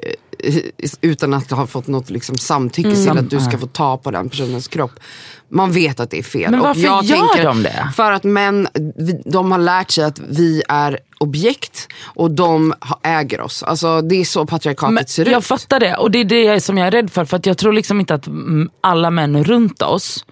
utan 1.01 1.35
att 1.35 1.51
ha 1.51 1.67
fått 1.67 1.87
något 1.87 2.11
liksom 2.11 2.39
samtycke 2.39 2.95
till 2.95 3.09
att 3.09 3.31
du 3.31 3.41
ska 3.41 3.59
få 3.59 3.67
ta 3.67 3.97
på 3.97 4.11
den 4.11 4.29
personens 4.29 4.69
kropp. 4.69 4.93
Man 5.49 5.73
vet 5.73 6.01
att 6.01 6.11
det 6.11 6.19
är 6.19 6.23
fel. 6.23 6.51
Men 6.51 6.61
varför 6.61 6.81
jag 6.81 7.05
gör 7.05 7.17
tänker, 7.17 7.45
de 7.45 7.63
det? 7.63 7.93
För 7.97 8.13
att 8.13 8.25
män, 8.25 8.69
de 9.25 9.53
har 9.53 9.59
lärt 9.59 9.91
sig 9.91 10.05
att 10.05 10.19
vi 10.29 10.63
är 10.69 10.99
objekt 11.19 11.89
och 12.05 12.31
de 12.31 12.75
äger 13.03 13.41
oss. 13.41 13.63
Alltså 13.63 14.01
det 14.01 14.21
är 14.21 14.25
så 14.25 14.47
patriarkatet 14.47 14.95
Men 14.95 15.07
ser 15.07 15.31
jag 15.31 15.39
ut. 15.39 15.45
fattar 15.45 15.81
det 15.81 15.97
och 15.97 16.11
det 16.11 16.19
är 16.19 16.25
det 16.25 16.61
som 16.61 16.79
jag 16.79 16.87
är 16.87 16.91
rädd 16.91 17.13
för. 17.13 17.25
För 17.25 17.37
att 17.37 17.47
jag 17.47 17.59
tror 17.59 17.73
liksom 17.73 18.01
inte 18.01 18.15
att 18.15 18.27
mm, 18.27 18.71
alla 18.81 19.11
män 19.11 19.45
runt 19.45 19.83
oss 19.83 20.25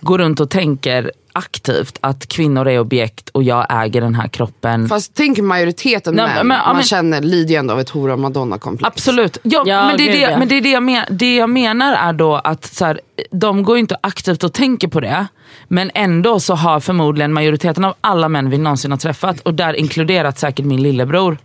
går 0.00 0.18
runt 0.18 0.40
och 0.40 0.50
tänker 0.50 1.12
aktivt 1.32 1.98
att 2.00 2.26
kvinnor 2.28 2.68
är 2.68 2.80
objekt 2.80 3.28
och 3.28 3.42
jag 3.42 3.66
äger 3.70 4.00
den 4.00 4.14
här 4.14 4.28
kroppen. 4.28 4.88
Fast 4.88 5.14
tänk 5.14 5.38
majoriteten 5.38 6.14
Nej, 6.14 6.26
män 6.26 6.46
men- 6.46 6.58
man 6.58 6.76
men- 6.76 6.84
känner 6.84 7.20
lider 7.20 7.50
ju 7.50 7.56
ändå 7.56 7.74
av 7.74 7.80
ett 7.80 7.90
hora 7.90 8.16
madonna-komplex. 8.16 8.86
Absolut. 8.94 9.38
Ja, 9.42 9.62
Ja, 9.66 9.86
men 9.86 9.96
det, 9.96 10.08
är 10.08 10.12
det, 10.12 10.18
ja. 10.18 10.38
men 10.38 10.48
det, 10.48 10.54
är 10.54 10.60
det, 10.60 10.70
jag 10.70 10.82
men, 10.82 11.04
det 11.10 11.36
jag 11.36 11.50
menar 11.50 11.94
är 11.94 12.12
då 12.12 12.34
att 12.34 12.64
så 12.64 12.84
här, 12.84 13.00
de 13.30 13.62
går 13.62 13.78
inte 13.78 13.96
aktivt 14.00 14.44
och 14.44 14.52
tänker 14.52 14.88
på 14.88 15.00
det. 15.00 15.26
Men 15.68 15.90
ändå 15.94 16.40
så 16.40 16.54
har 16.54 16.80
förmodligen 16.80 17.32
majoriteten 17.32 17.84
av 17.84 17.94
alla 18.00 18.28
män 18.28 18.50
vi 18.50 18.58
någonsin 18.58 18.90
har 18.90 18.98
träffat, 18.98 19.40
och 19.40 19.54
där 19.54 19.74
inkluderat 19.74 20.38
säkert 20.38 20.66
min 20.66 20.82
lillebror, 20.82 21.38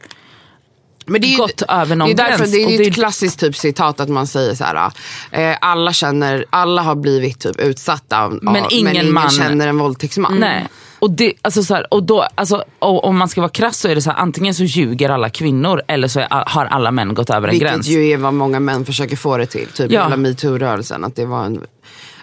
Men 1.07 1.21
det 1.21 1.27
är 1.27 1.31
ju, 1.31 1.37
gått 1.37 1.61
över 1.67 1.95
någon 1.95 2.07
det 2.07 2.13
är 2.13 2.17
därför 2.17 2.37
gräns. 2.37 2.51
det 2.51 2.63
är 2.63 2.69
ju 2.69 2.77
det 2.77 2.83
ett 2.87 2.93
klassiskt 2.93 3.39
typ 3.39 3.55
citat 3.55 3.99
att 3.99 4.09
man 4.09 4.27
säger 4.27 4.55
så 4.55 4.63
här. 4.63 4.91
Eh, 5.31 5.57
alla, 5.61 5.93
känner, 5.93 6.45
alla 6.49 6.81
har 6.81 6.95
blivit 6.95 7.39
typ 7.39 7.59
utsatta 7.59 8.23
av, 8.23 8.39
Men 8.41 8.55
ingen 8.69 8.83
men 8.83 8.95
ingen 8.95 9.13
man- 9.13 9.29
känner 9.29 9.67
en 9.67 9.77
våldtäktsman. 9.77 10.37
Nej. 10.39 10.67
Och, 10.99 11.11
det, 11.11 11.33
alltså 11.41 11.63
så 11.63 11.73
här, 11.75 11.93
och 11.93 12.03
då, 12.03 12.27
alltså, 12.35 12.63
och, 12.79 13.03
om 13.05 13.17
man 13.17 13.29
ska 13.29 13.41
vara 13.41 13.51
krass 13.51 13.77
så 13.79 13.87
är 13.87 13.95
det 13.95 14.01
så 14.01 14.11
här, 14.11 14.17
antingen 14.17 14.53
så 14.53 14.63
ljuger 14.63 15.09
alla 15.09 15.29
kvinnor 15.29 15.81
eller 15.87 16.07
så 16.07 16.19
är, 16.19 16.27
har 16.47 16.65
alla 16.65 16.91
män 16.91 17.13
gått 17.13 17.29
över 17.29 17.47
en 17.47 17.51
Vilket 17.51 17.69
gräns. 17.71 17.87
ju 17.87 18.09
är 18.09 18.17
vad 18.17 18.33
många 18.33 18.59
män 18.59 18.85
försöker 18.85 19.15
få 19.15 19.37
det 19.37 19.45
till. 19.45 19.67
Typ 19.67 19.91
Ja. 19.91 20.03
hela 20.03 20.15
metoo-rörelsen, 20.17 21.03
att 21.05 21.15
det 21.15 21.25
var 21.25 21.43
en 21.45 21.61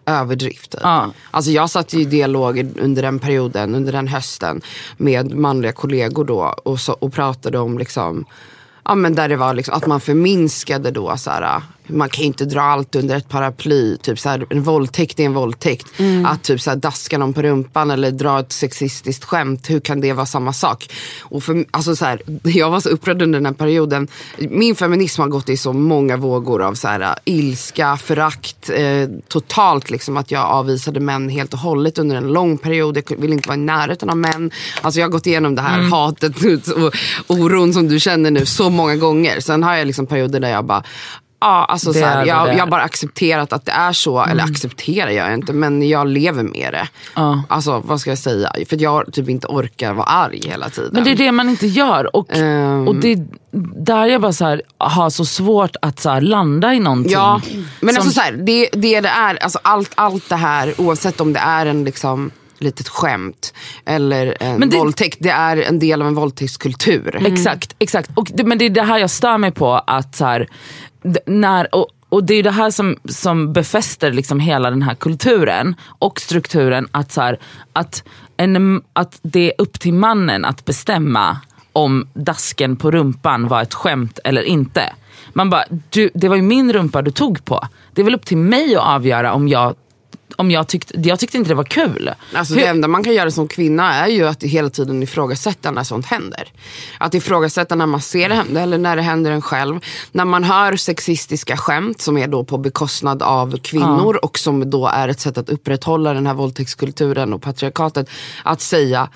överdrift. 0.06 0.70
Typ. 0.70 0.80
Ja. 0.82 1.10
Alltså 1.30 1.50
jag 1.50 1.70
satt 1.70 1.94
i 1.94 2.04
dialog 2.04 2.58
under 2.80 3.02
den 3.02 3.18
perioden, 3.18 3.74
under 3.74 3.92
den 3.92 4.08
hösten 4.08 4.60
med 4.96 5.34
manliga 5.36 5.72
kollegor 5.72 6.24
då 6.24 6.54
och, 6.64 6.80
så, 6.80 6.92
och 6.92 7.12
pratade 7.12 7.58
om 7.58 7.78
liksom 7.78 8.24
Ja, 8.84 8.94
men 8.94 9.14
där 9.14 9.28
det 9.28 9.36
var 9.36 9.54
liksom, 9.54 9.74
att 9.74 9.86
man 9.86 10.00
förminskade 10.00 10.90
då 10.90 11.16
så 11.16 11.30
här, 11.30 11.62
man 11.86 12.08
kan 12.08 12.24
inte 12.24 12.44
dra 12.44 12.60
allt 12.60 12.94
under 12.94 13.16
ett 13.16 13.28
paraply. 13.28 13.96
Typ 13.96 14.18
så 14.18 14.28
här, 14.28 14.46
en 14.50 14.62
våldtäkt 14.62 15.20
är 15.20 15.24
en 15.24 15.34
våldtäkt. 15.34 15.86
Att 16.26 16.42
typ 16.42 16.60
så 16.60 16.70
här, 16.70 16.76
daska 16.76 17.18
någon 17.18 17.32
på 17.32 17.42
rumpan 17.42 17.90
eller 17.90 18.10
dra 18.10 18.40
ett 18.40 18.52
sexistiskt 18.52 19.24
skämt, 19.24 19.70
hur 19.70 19.80
kan 19.80 20.00
det 20.00 20.12
vara 20.12 20.26
samma 20.26 20.52
sak? 20.52 20.92
Och 21.20 21.42
för, 21.42 21.64
alltså 21.70 21.96
så 21.96 22.04
här, 22.04 22.22
jag 22.42 22.70
var 22.70 22.80
så 22.80 22.88
upprörd 22.88 23.22
under 23.22 23.38
den 23.38 23.46
här 23.46 23.52
perioden. 23.52 24.08
Min 24.38 24.74
feminism 24.74 25.20
har 25.20 25.28
gått 25.28 25.48
i 25.48 25.56
så 25.56 25.72
många 25.72 26.16
vågor 26.16 26.62
av 26.62 26.74
så 26.74 26.88
här, 26.88 27.14
ilska, 27.24 27.96
förakt. 27.96 28.70
Eh, 28.70 29.08
totalt 29.28 29.90
liksom 29.90 30.16
att 30.16 30.30
jag 30.30 30.42
avvisade 30.42 31.00
män 31.00 31.28
helt 31.28 31.52
och 31.52 31.58
hållet 31.58 31.98
under 31.98 32.16
en 32.16 32.28
lång 32.28 32.58
period. 32.58 32.96
Jag 32.96 33.16
ville 33.16 33.34
inte 33.34 33.48
vara 33.48 33.58
i 33.58 33.60
närheten 33.60 34.10
av 34.10 34.16
män. 34.16 34.50
Alltså 34.82 35.00
jag 35.00 35.06
har 35.06 35.12
gått 35.12 35.26
igenom 35.26 35.54
det 35.54 35.62
här 35.62 35.80
hatet 35.80 36.36
och 37.26 37.36
oron 37.36 37.72
som 37.72 37.88
du 37.88 38.00
känner 38.00 38.30
nu 38.30 38.46
så 38.46 38.70
många 38.70 38.96
gånger. 38.96 39.40
Sen 39.40 39.62
har 39.62 39.76
jag 39.76 39.86
liksom 39.86 40.06
perioder 40.06 40.40
där 40.40 40.50
jag 40.50 40.64
bara 40.64 40.82
Ja, 41.44 41.64
alltså 41.64 41.92
Det 41.92 41.98
så 41.98 42.04
här, 42.06 42.22
är 42.22 42.26
jag, 42.26 42.58
har 42.58 42.66
bara 42.66 42.82
accepterat 42.82 43.52
att 43.52 43.66
det 43.66 43.72
är 43.72 43.92
så. 43.92 44.24
Eller 44.24 44.44
accepterar 44.44 45.10
jag 45.10 45.34
inte, 45.34 45.52
men 45.52 45.88
jag 45.88 46.06
lever 46.06 46.42
med 46.42 46.72
det. 46.72 46.88
Ja. 47.16 47.42
Alltså 47.48 47.82
vad 47.84 48.00
ska 48.00 48.10
jag 48.10 48.18
säga? 48.18 48.52
För 48.68 48.82
jag 48.82 49.12
typ 49.12 49.28
inte 49.28 49.46
orkar 49.46 49.92
vara 49.92 50.06
arg 50.06 50.40
hela 50.46 50.68
tiden. 50.70 50.90
Men 50.92 51.04
det 51.04 51.10
är 51.10 51.16
det 51.16 51.32
man 51.32 51.48
inte 51.48 51.66
gör. 51.66 52.16
Och, 52.16 52.36
Ehm. 52.36 52.88
och 52.88 52.94
det 52.96 53.12
är 53.12 53.26
där 53.84 54.06
jag 54.06 54.20
bara 54.20 54.32
så 54.32 54.44
här, 54.44 54.62
har 54.78 55.10
så 55.10 55.24
svårt 55.24 55.76
att 55.82 56.00
så 56.00 56.20
landa 56.20 56.74
i 56.74 56.78
någonting. 56.80 57.12
Ja, 57.12 57.40
men 57.80 57.94
som- 57.94 58.00
alltså 58.02 58.10
så 58.14 58.20
här, 58.20 58.32
det, 58.32 58.68
det 58.72 59.00
det 59.00 59.08
är, 59.08 59.42
alltså 59.42 59.58
allt, 59.62 59.92
allt 59.94 60.28
det 60.28 60.36
här, 60.36 60.74
oavsett 60.80 61.20
om 61.20 61.32
det 61.32 61.40
är 61.40 61.66
en 61.66 61.84
liksom 61.84 62.30
litet 62.58 62.88
skämt 62.88 63.54
eller 63.84 64.36
en 64.40 64.56
Men 64.56 64.70
det- 64.70 64.76
våldtäkt, 64.78 65.16
det 65.20 65.30
är 65.30 65.56
en 65.56 65.78
del 65.78 66.02
av 66.02 66.08
en 66.08 66.14
våldtäktskultur. 66.14 67.26
Exakt, 67.26 67.74
exakt. 67.78 68.10
Och 68.14 68.30
det, 68.34 68.44
men 68.44 68.58
det 68.58 68.64
är 68.64 68.70
det 68.70 68.82
här 68.82 68.98
jag 68.98 69.10
stör 69.10 69.38
mig 69.38 69.50
på. 69.50 69.74
att 69.86 70.16
så 70.16 70.24
här, 70.24 70.48
när, 71.26 71.74
och, 71.74 71.86
och 72.08 72.24
det 72.24 72.34
är 72.34 72.42
det 72.42 72.50
här 72.50 72.70
som, 72.70 72.96
som 73.08 73.52
befäster 73.52 74.12
liksom 74.12 74.40
hela 74.40 74.70
den 74.70 74.82
här 74.82 74.94
kulturen 74.94 75.74
och 75.98 76.20
strukturen. 76.20 76.88
Att, 76.90 77.12
så 77.12 77.20
här, 77.20 77.38
att, 77.72 78.04
en, 78.36 78.82
att 78.92 79.18
det 79.22 79.52
är 79.52 79.52
upp 79.58 79.80
till 79.80 79.94
mannen 79.94 80.44
att 80.44 80.64
bestämma 80.64 81.40
om 81.72 82.08
dasken 82.14 82.76
på 82.76 82.90
rumpan 82.90 83.48
var 83.48 83.62
ett 83.62 83.74
skämt 83.74 84.18
eller 84.24 84.42
inte. 84.42 84.92
Man 85.32 85.50
bara, 85.50 85.64
du, 85.90 86.10
det 86.14 86.28
var 86.28 86.36
ju 86.36 86.42
min 86.42 86.72
rumpa 86.72 87.02
du 87.02 87.10
tog 87.10 87.44
på. 87.44 87.68
Det 87.92 88.02
är 88.02 88.04
väl 88.04 88.14
upp 88.14 88.26
till 88.26 88.36
mig 88.36 88.76
att 88.76 88.86
avgöra 88.86 89.32
om 89.32 89.48
jag, 89.48 89.74
om 90.36 90.50
jag 90.50 90.68
tyckte, 90.68 91.00
jag 91.00 91.18
tyckte 91.18 91.36
inte 91.36 91.50
det 91.50 91.54
var 91.54 91.64
kul. 91.64 92.10
Alltså 92.34 92.54
Hur- 92.54 92.60
det 92.60 92.66
enda 92.66 92.88
man 92.88 93.04
kan 93.04 93.14
göra 93.14 93.30
som 93.30 93.48
kvinna 93.48 93.94
är 93.94 94.08
ju 94.08 94.28
att 94.28 94.42
hela 94.42 94.70
tiden 94.70 95.02
ifrågasätta 95.02 95.70
när 95.70 95.82
sånt 95.82 96.06
händer. 96.06 96.52
Att 96.98 97.14
ifrågasätta 97.14 97.74
när 97.74 97.86
man 97.86 98.00
ser 98.00 98.28
det 98.28 98.34
hända 98.34 98.60
eller 98.60 98.78
när 98.78 98.96
det 98.96 99.02
händer 99.02 99.30
en 99.30 99.42
själv. 99.42 99.80
När 100.12 100.24
man 100.24 100.44
hör 100.44 100.76
sexistiska 100.76 101.56
skämt 101.56 102.00
som 102.00 102.18
är 102.18 102.28
då 102.28 102.44
på 102.44 102.58
bekostnad 102.58 103.22
av 103.22 103.58
kvinnor 103.58 104.18
och 104.22 104.38
som 104.38 104.70
då 104.70 104.86
är 104.86 105.08
ett 105.08 105.20
sätt 105.20 105.38
att 105.38 105.48
upprätthålla 105.50 106.12
den 106.12 106.26
här 106.26 106.34
våldtäktskulturen 106.34 107.32
och 107.32 107.42
patriarkatet. 107.42 108.10
Att 108.42 108.60
säga, 108.60 109.08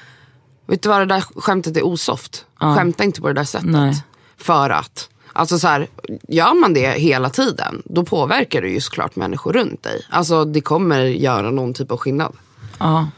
vet 0.67 0.83
du 0.83 0.89
vad 0.89 1.01
det 1.01 1.07
där 1.15 1.21
skämtet 1.21 1.77
är 1.77 1.87
osoft. 1.87 2.45
Skämta 2.61 3.05
inte 3.05 3.21
på 3.21 3.29
det 3.29 3.35
där 3.35 3.45
sättet. 3.45 3.71
Nej. 3.71 4.03
För 4.37 4.71
att. 4.71 5.09
Alltså 5.39 5.59
så 5.59 5.69
här, 5.69 5.87
gör 6.29 6.55
man 6.61 6.75
det 6.75 6.91
hela 6.91 7.31
tiden, 7.31 7.83
då 7.85 8.05
påverkar 8.05 8.63
det 8.63 8.69
ju 8.69 8.81
såklart 8.81 9.17
människor 9.17 9.53
runt 9.53 9.83
dig. 9.83 10.07
Alltså 10.11 10.45
det 10.45 10.61
kommer 10.61 11.01
göra 11.03 11.51
någon 11.51 11.75
typ 11.75 11.93
av 11.93 11.99
skillnad. 11.99 12.33
Ja. 12.79 13.09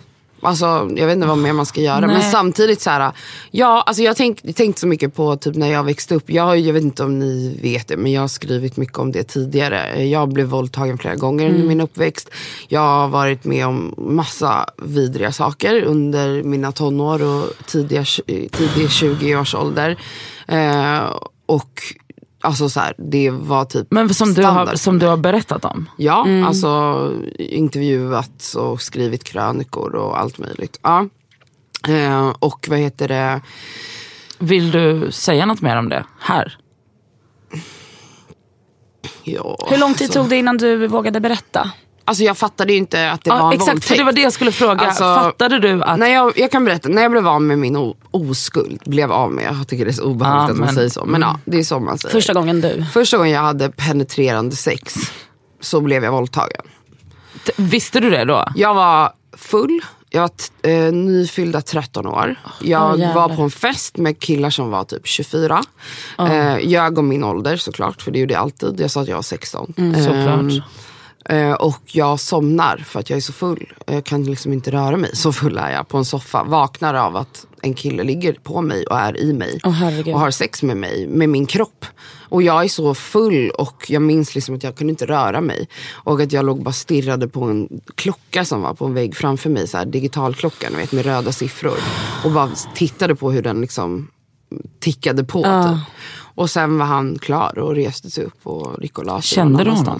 Alltså, 0.42 0.66
jag 0.96 1.06
vet 1.06 1.14
inte 1.14 1.26
vad 1.26 1.38
mer 1.38 1.52
man 1.52 1.66
ska 1.66 1.80
göra. 1.80 2.00
Nej. 2.06 2.08
Men 2.16 2.22
samtidigt 2.30 2.80
så 2.80 2.90
här, 2.90 3.12
ja, 3.50 3.82
alltså 3.86 4.02
jag 4.02 4.16
tänk, 4.16 4.56
tänkte 4.56 4.80
så 4.80 4.86
mycket 4.86 5.14
på 5.14 5.36
typ 5.36 5.56
när 5.56 5.72
jag 5.72 5.84
växte 5.84 6.14
upp. 6.14 6.30
Jag, 6.30 6.42
har 6.42 6.54
jag 6.54 6.72
vet 6.72 6.82
inte 6.82 7.04
om 7.04 7.18
ni 7.18 7.58
vet 7.62 7.88
det, 7.88 7.96
men 7.96 8.12
jag 8.12 8.20
har 8.20 8.28
skrivit 8.28 8.76
mycket 8.76 8.98
om 8.98 9.12
det 9.12 9.22
tidigare. 9.22 10.04
Jag 10.04 10.28
blev 10.28 10.46
våldtagen 10.46 10.98
flera 10.98 11.14
gånger 11.14 11.44
Mm. 11.44 11.54
under 11.54 11.68
min 11.68 11.80
uppväxt. 11.80 12.30
Jag 12.68 12.80
har 12.80 13.08
varit 13.08 13.44
med 13.44 13.66
om 13.66 13.94
massa 13.96 14.66
vidriga 14.82 15.32
saker 15.32 15.82
under 15.82 16.42
mina 16.42 16.72
tonår 16.72 17.22
och 17.22 17.44
tidiga, 17.66 18.04
tidig 18.26 18.88
20-årsålder. 18.88 19.96
Eh, 20.48 21.00
och 21.46 21.82
alltså 22.40 22.68
så 22.68 22.80
här, 22.80 22.94
det 22.98 23.30
var 23.30 23.64
typ 23.64 23.86
Men 23.90 24.14
som 24.14 24.34
du, 24.34 24.42
har, 24.44 24.74
som 24.74 24.98
du 24.98 25.06
har 25.06 25.16
berättat 25.16 25.64
om. 25.64 25.90
Ja, 25.96 26.26
alltså 26.46 27.12
intervjuat 27.38 28.54
och 28.58 28.82
skrivit 28.82 29.24
krönikor 29.24 29.94
och 29.94 30.20
allt 30.20 30.38
möjligt. 30.38 30.80
Ja. 30.82 31.06
Eh, 31.88 32.34
och 32.38 32.66
vad 32.70 32.78
heter 32.78 33.08
det? 33.08 33.40
Vill 34.38 34.70
du 34.70 35.12
säga 35.12 35.46
något 35.46 35.60
mer 35.60 35.76
om 35.76 35.88
det 35.88 36.04
här? 36.18 36.58
Ja, 39.22 39.66
Hur 39.70 39.78
lång 39.78 39.94
tid 39.94 40.06
alltså, 40.06 40.20
tog 40.20 40.30
det 40.30 40.36
innan 40.36 40.56
du 40.56 40.86
vågade 40.86 41.20
berätta? 41.20 41.70
Alltså 42.04 42.24
jag 42.24 42.38
fattade 42.38 42.72
ju 42.72 42.78
inte 42.78 43.10
att 43.10 43.24
det 43.24 43.30
var 43.30 43.38
Ja, 43.38 43.46
en 43.46 43.52
exakt, 43.52 43.68
våldtäkt. 43.70 43.88
för 43.88 43.96
det 43.96 44.04
var 44.04 44.12
det 44.12 44.20
jag 44.20 44.32
skulle 44.32 44.52
fråga. 44.52 44.80
Alltså, 44.80 45.04
Fattade 45.04 45.58
du 45.58 45.82
att... 45.82 45.98
När 45.98 46.06
jag, 46.06 46.32
jag 46.38 46.50
kan 46.50 46.64
berätta, 46.64 46.88
när 46.88 47.02
jag 47.02 47.10
blev 47.10 47.28
av 47.28 47.42
med 47.42 47.58
min 47.58 47.94
oskuld, 48.10 48.80
blev 48.86 49.12
av 49.12 49.30
med, 49.32 49.44
jag 49.44 49.68
tycker 49.68 49.84
det 49.84 49.90
är 49.90 49.92
så 49.92 50.02
obehagligt 50.04 50.48
Ja, 50.48 50.52
att 50.52 50.58
man 50.58 50.66
men- 50.66 50.74
säger 50.74 50.88
så. 50.88 51.04
Men 51.04 51.20
ja, 51.20 51.38
det 51.44 51.58
är 51.58 51.62
så 51.64 51.80
man 51.80 51.98
säger. 51.98 52.12
Första 52.12 52.32
gången 52.32 52.60
du. 52.60 52.84
Första 52.92 53.16
gången 53.16 53.32
jag 53.32 53.40
hade 53.42 53.70
penetrerande 53.70 54.56
sex 54.56 54.94
så 55.60 55.80
blev 55.80 56.04
jag 56.04 56.12
våldtagen. 56.12 56.62
T- 57.46 57.52
Visste 57.56 58.00
du 58.00 58.10
det 58.10 58.24
då? 58.24 58.44
Jag 58.54 58.74
var 58.74 59.12
full, 59.36 59.80
jag 60.10 60.20
var 60.20 60.30
eh, 60.70 60.92
nyfyllda 60.92 61.60
13 61.60 62.06
år. 62.06 62.34
Jag 62.60 62.98
jävlar. 62.98 63.14
var 63.14 63.36
på 63.36 63.42
en 63.42 63.50
fest 63.50 63.96
med 63.96 64.18
killar 64.20 64.50
som 64.50 64.70
var 64.70 64.84
typ 64.84 65.06
24. 65.06 65.62
Eh, 66.18 66.58
jag 66.58 66.98
om 66.98 67.08
min 67.08 67.24
ålder 67.24 67.56
såklart, 67.56 68.02
för 68.02 68.10
det 68.10 68.18
gjorde 68.18 68.34
jag 68.34 68.42
alltid. 68.42 68.80
Jag 68.80 68.90
sa 68.90 69.00
att 69.00 69.08
jag 69.08 69.14
var 69.16 69.22
16. 69.22 69.74
Såklart. 69.76 70.52
Eh, 70.52 70.62
och 71.58 71.80
jag 71.86 72.20
somnar 72.20 72.76
för 72.76 73.00
att 73.00 73.10
jag 73.10 73.16
är 73.16 73.20
så 73.20 73.32
full. 73.32 73.72
Jag 73.86 74.04
kan 74.04 74.24
liksom 74.24 74.52
inte 74.52 74.70
röra 74.70 74.96
mig, 74.96 75.16
så 75.16 75.32
full 75.32 75.58
är 75.58 75.70
jag 75.70 75.88
på 75.88 75.98
en 75.98 76.04
soffa. 76.04 76.42
Vaknar 76.42 76.94
av 76.94 77.16
att 77.16 77.46
en 77.62 77.74
kille 77.74 78.02
ligger 78.04 78.32
på 78.32 78.62
mig 78.62 78.86
och 78.86 78.98
är 78.98 79.20
i 79.20 79.32
mig. 79.32 79.60
Herregud. 79.62 80.14
och 80.14 80.20
har 80.20 80.30
sex 80.30 80.62
med 80.62 80.76
mig, 80.76 81.06
med 81.06 81.28
min 81.28 81.46
kropp. 81.46 81.84
Och 82.28 82.42
jag 82.42 82.64
är 82.64 82.68
så 82.68 82.94
full 82.94 83.50
och 83.50 83.86
jag 83.88 84.02
minns 84.02 84.34
liksom 84.34 84.54
att 84.54 84.62
jag 84.62 84.76
kunde 84.76 84.90
inte 84.90 85.06
röra 85.06 85.40
mig. 85.40 85.68
Och 85.92 86.20
att 86.20 86.32
jag 86.32 86.44
låg 86.44 86.62
bara 86.62 86.72
stirrade 86.72 87.28
på 87.28 87.44
en 87.44 87.68
klocka 87.94 88.44
som 88.44 88.62
var 88.62 88.74
på 88.74 88.84
en 88.84 88.94
vägg 88.94 89.16
framför 89.16 89.50
mig. 89.50 89.68
Så 89.68 89.78
här, 89.78 89.84
digitalklockan 89.84 90.76
vet, 90.76 90.92
med 90.92 91.04
röda 91.04 91.32
siffror. 91.32 91.78
Och 92.24 92.30
bara 92.30 92.50
tittade 92.74 93.14
på 93.14 93.30
hur 93.30 93.42
den 93.42 93.60
liksom 93.60 94.08
tickade 94.80 95.24
på. 95.24 95.42
Typ. 95.42 95.99
Och 96.34 96.50
sen 96.50 96.78
var 96.78 96.86
han 96.86 97.18
klar 97.18 97.58
och 97.58 97.74
reste 97.74 98.10
sig 98.10 98.24
upp 98.24 98.46
och 98.46 98.82
gick 98.82 98.98
och 98.98 99.04
la 99.04 99.22
sig 99.22 99.36
Kände 99.36 99.64
du 99.64 99.70
honom? 99.70 99.98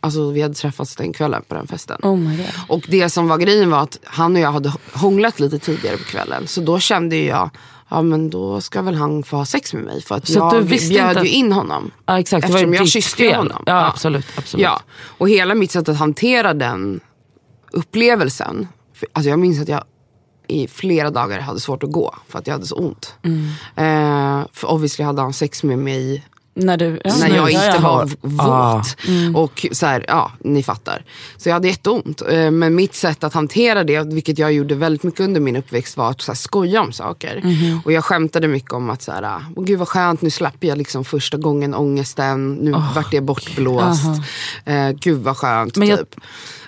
Alltså 0.00 0.30
vi 0.30 0.42
hade 0.42 0.54
träffats 0.54 0.96
den 0.96 1.12
kvällen 1.12 1.42
på 1.48 1.54
den 1.54 1.66
festen. 1.66 1.96
Oh 2.02 2.16
my 2.16 2.36
God. 2.36 2.46
Och 2.68 2.84
det 2.88 3.10
som 3.10 3.28
var 3.28 3.38
grejen 3.38 3.70
var 3.70 3.78
att 3.82 3.98
han 4.04 4.36
och 4.36 4.42
jag 4.42 4.52
hade 4.52 4.72
hånglat 4.92 5.40
lite 5.40 5.58
tidigare 5.58 5.96
på 5.96 6.04
kvällen. 6.04 6.46
Så 6.46 6.60
då 6.60 6.78
kände 6.78 7.16
jag, 7.16 7.50
ja 7.88 8.02
men 8.02 8.30
då 8.30 8.60
ska 8.60 8.82
väl 8.82 8.94
han 8.94 9.22
få 9.22 9.36
ha 9.36 9.44
sex 9.44 9.74
med 9.74 9.84
mig. 9.84 10.02
För 10.02 10.14
att 10.14 10.28
Så 10.28 10.38
jag 10.38 10.64
bjöd 10.66 11.08
inte 11.16 11.20
ju 11.20 11.28
in 11.28 11.52
honom. 11.52 11.90
Ja, 12.06 12.18
exakt. 12.20 12.44
Eftersom 12.44 12.74
jag 12.74 12.88
kysste 12.88 13.16
fel. 13.16 13.36
honom. 13.36 13.62
Ja, 13.66 13.86
absolut, 13.86 14.26
absolut. 14.36 14.64
Ja, 14.64 14.80
och 15.18 15.28
hela 15.28 15.54
mitt 15.54 15.70
sätt 15.70 15.88
att 15.88 15.96
hantera 15.96 16.54
den 16.54 17.00
upplevelsen. 17.72 18.68
för- 18.94 19.08
Alltså 19.12 19.30
jag 19.30 19.38
minns 19.38 19.60
att 19.62 19.68
jag 19.68 19.84
i 20.48 20.68
flera 20.68 21.10
dagar 21.10 21.40
hade 21.40 21.60
svårt 21.60 21.82
att 21.82 21.92
gå 21.92 22.14
för 22.28 22.38
att 22.38 22.46
jag 22.46 22.54
hade 22.54 22.66
så 22.66 22.74
ont. 22.76 23.14
Mm. 23.24 23.44
Eh, 23.76 24.46
för 24.52 24.70
obviously 24.70 25.04
hade 25.04 25.22
han 25.22 25.32
sex 25.32 25.62
med 25.62 25.78
mig 25.78 26.24
När 26.54 26.76
du... 26.76 27.00
Ja, 27.04 27.14
när 27.20 27.28
jag 27.36 27.50
ja, 27.52 27.66
inte 27.66 27.82
var 27.82 28.04
v- 28.04 28.16
Ah. 28.38 28.76
våt. 28.76 28.96
Och 29.36 29.66
så 29.72 29.86
här, 29.86 30.04
ja, 30.08 30.32
ni 30.44 30.62
fattar. 30.62 31.04
Så 31.36 31.48
jag 31.48 31.54
hade 31.54 31.68
jätteont. 31.68 32.22
Eh, 32.30 32.50
Men 32.50 32.74
mitt 32.74 32.94
sätt 32.94 33.24
att 33.24 33.34
hantera 33.34 33.84
det, 33.84 34.00
vilket 34.06 34.38
jag 34.38 34.52
gjorde 34.52 34.74
väldigt 34.74 35.02
mycket 35.02 35.20
under 35.20 35.40
min 35.40 35.56
uppväxt, 35.56 35.96
var 35.96 36.10
att 36.10 36.20
så 36.20 36.32
här, 36.32 36.36
skoja 36.36 36.80
om 36.80 36.92
saker. 36.92 37.42
Och 37.84 37.92
jag 37.92 38.04
skämtade 38.04 38.48
mycket 38.48 38.72
om 38.72 38.90
att 38.90 39.02
så 39.02 39.12
här, 39.12 39.40
åh 39.56 39.64
gud 39.64 39.78
vad 39.78 39.88
skönt, 39.88 40.22
nu 40.22 40.30
slapp 40.30 40.56
jag 40.64 40.78
liksom 40.78 41.04
första 41.04 41.36
gången 41.36 41.74
ångesten. 41.74 42.54
Nu 42.54 42.70
vart 42.94 43.10
det 43.10 43.20
bortblåst. 43.20 44.04
Eh, 44.64 44.90
gud 44.90 45.22
vad 45.22 45.36
skönt. 45.36 45.76
Men 45.76 45.88
jag- 45.88 45.98
typ. 45.98 46.14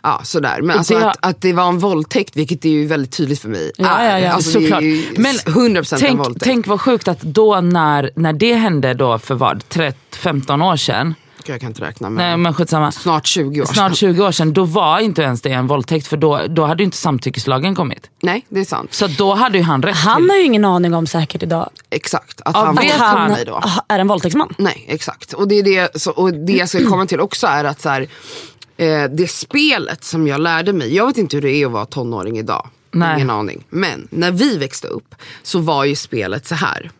Ja, 0.03 0.21
sådär. 0.25 0.63
Men 0.63 0.79
alltså 0.79 0.99
det- 0.99 1.11
att, 1.11 1.17
att 1.27 1.41
det 1.41 1.53
var 1.53 1.69
en 1.69 1.79
våldtäkt, 1.79 2.37
vilket 2.37 2.65
är 2.65 2.69
ju 2.69 2.87
väldigt 2.87 3.13
tydligt 3.13 3.41
för 3.41 3.49
mig. 3.49 3.73
Ja, 3.77 4.05
ja, 4.05 4.19
ja. 4.19 4.33
Alltså, 4.33 4.59
det 4.59 4.65
Såklart. 4.65 4.83
är 4.83 4.87
ju 4.87 5.05
Men 5.19 5.35
100% 5.35 5.95
en 5.95 6.01
tänk, 6.01 6.19
våldtäkt. 6.19 6.45
tänk 6.45 6.67
vad 6.67 6.81
sjukt 6.81 7.09
att 7.09 7.21
då 7.21 7.61
när, 7.61 8.11
när 8.17 8.33
det 8.33 8.55
hände 8.55 8.95
då 8.95 9.19
för 9.19 9.35
vad, 9.35 9.69
30, 9.69 9.99
15 10.19 10.63
år 10.63 10.77
sedan. 10.77 11.15
Jag 11.47 11.61
kan 11.61 11.69
inte 11.71 11.83
räkna 11.83 12.11
med. 12.11 12.25
Nej 12.27 12.37
men 12.37 12.55
skitsamma. 12.55 12.93
Snart 12.93 13.27
20 13.27 13.61
år 13.61 13.65
sedan. 13.67 13.75
Snart 13.75 13.97
20 13.97 14.25
år 14.27 14.33
sedan, 14.33 14.53
då 14.53 14.65
var 14.65 14.99
inte 14.99 15.23
ens 15.23 15.41
det 15.43 15.51
en 15.53 15.67
våldtäkt 15.67 16.07
för 16.07 16.17
då, 16.17 16.41
då 16.49 16.65
hade 16.65 16.83
ju 16.83 16.85
inte 16.85 16.97
samtyckeslagen 16.97 17.75
kommit. 17.75 18.11
Nej, 18.23 18.47
det 18.49 18.61
är 18.61 18.65
sant. 18.65 18.95
Så 18.95 19.07
då 19.07 19.35
hade 19.35 19.59
ju 19.59 19.65
han 19.65 19.83
rätt 19.83 19.97
Han 19.97 20.17
till... 20.23 20.31
har 20.31 20.37
ju 20.37 20.43
ingen 20.45 20.65
aning 20.65 20.95
om 20.95 21.07
säkert 21.07 21.43
idag 21.43 21.71
Exakt. 21.91 22.41
Att 22.45 22.55
Ja, 22.57 22.65
han 22.65 22.75
vet 22.75 22.93
han- 22.93 23.31
mig 23.33 23.45
då. 23.45 23.63
är 23.89 23.99
en 23.99 24.09
våldtäktsman. 24.09 24.55
Nej, 24.59 24.85
exakt. 24.89 25.33
Och 25.33 25.49
det, 25.49 25.55
är 25.59 25.63
det, 25.63 26.01
så, 26.01 26.11
och 26.11 26.33
det 26.35 26.53
jag 26.53 26.69
ska 26.69 26.87
komma 26.89 27.07
till 27.07 27.21
också 27.21 27.47
är 27.47 27.65
att 27.65 27.81
så 27.81 27.89
här, 27.89 28.07
eh, 28.81 29.05
det 29.11 29.31
spelet 29.31 30.05
som 30.05 30.27
jag 30.27 30.41
lärde 30.41 30.73
mig, 30.73 30.95
jag 30.95 31.07
vet 31.07 31.19
inte 31.19 31.37
hur 31.37 31.43
det 31.43 31.51
är 31.53 31.67
att 31.67 31.73
vara 31.73 31.87
tonåring 31.87 32.39
idag. 32.39 32.69
Nej. 32.93 33.15
Ingen 33.17 33.31
aning. 33.31 33.65
Men 33.71 34.09
när 34.11 34.31
vi 34.31 34.59
växte 34.59 34.89
upp 34.89 35.15
så 35.43 35.59
var 35.59 35.85
ju 35.85 35.97
spelet 35.97 36.47
så 36.47 36.55
här. 36.55 36.91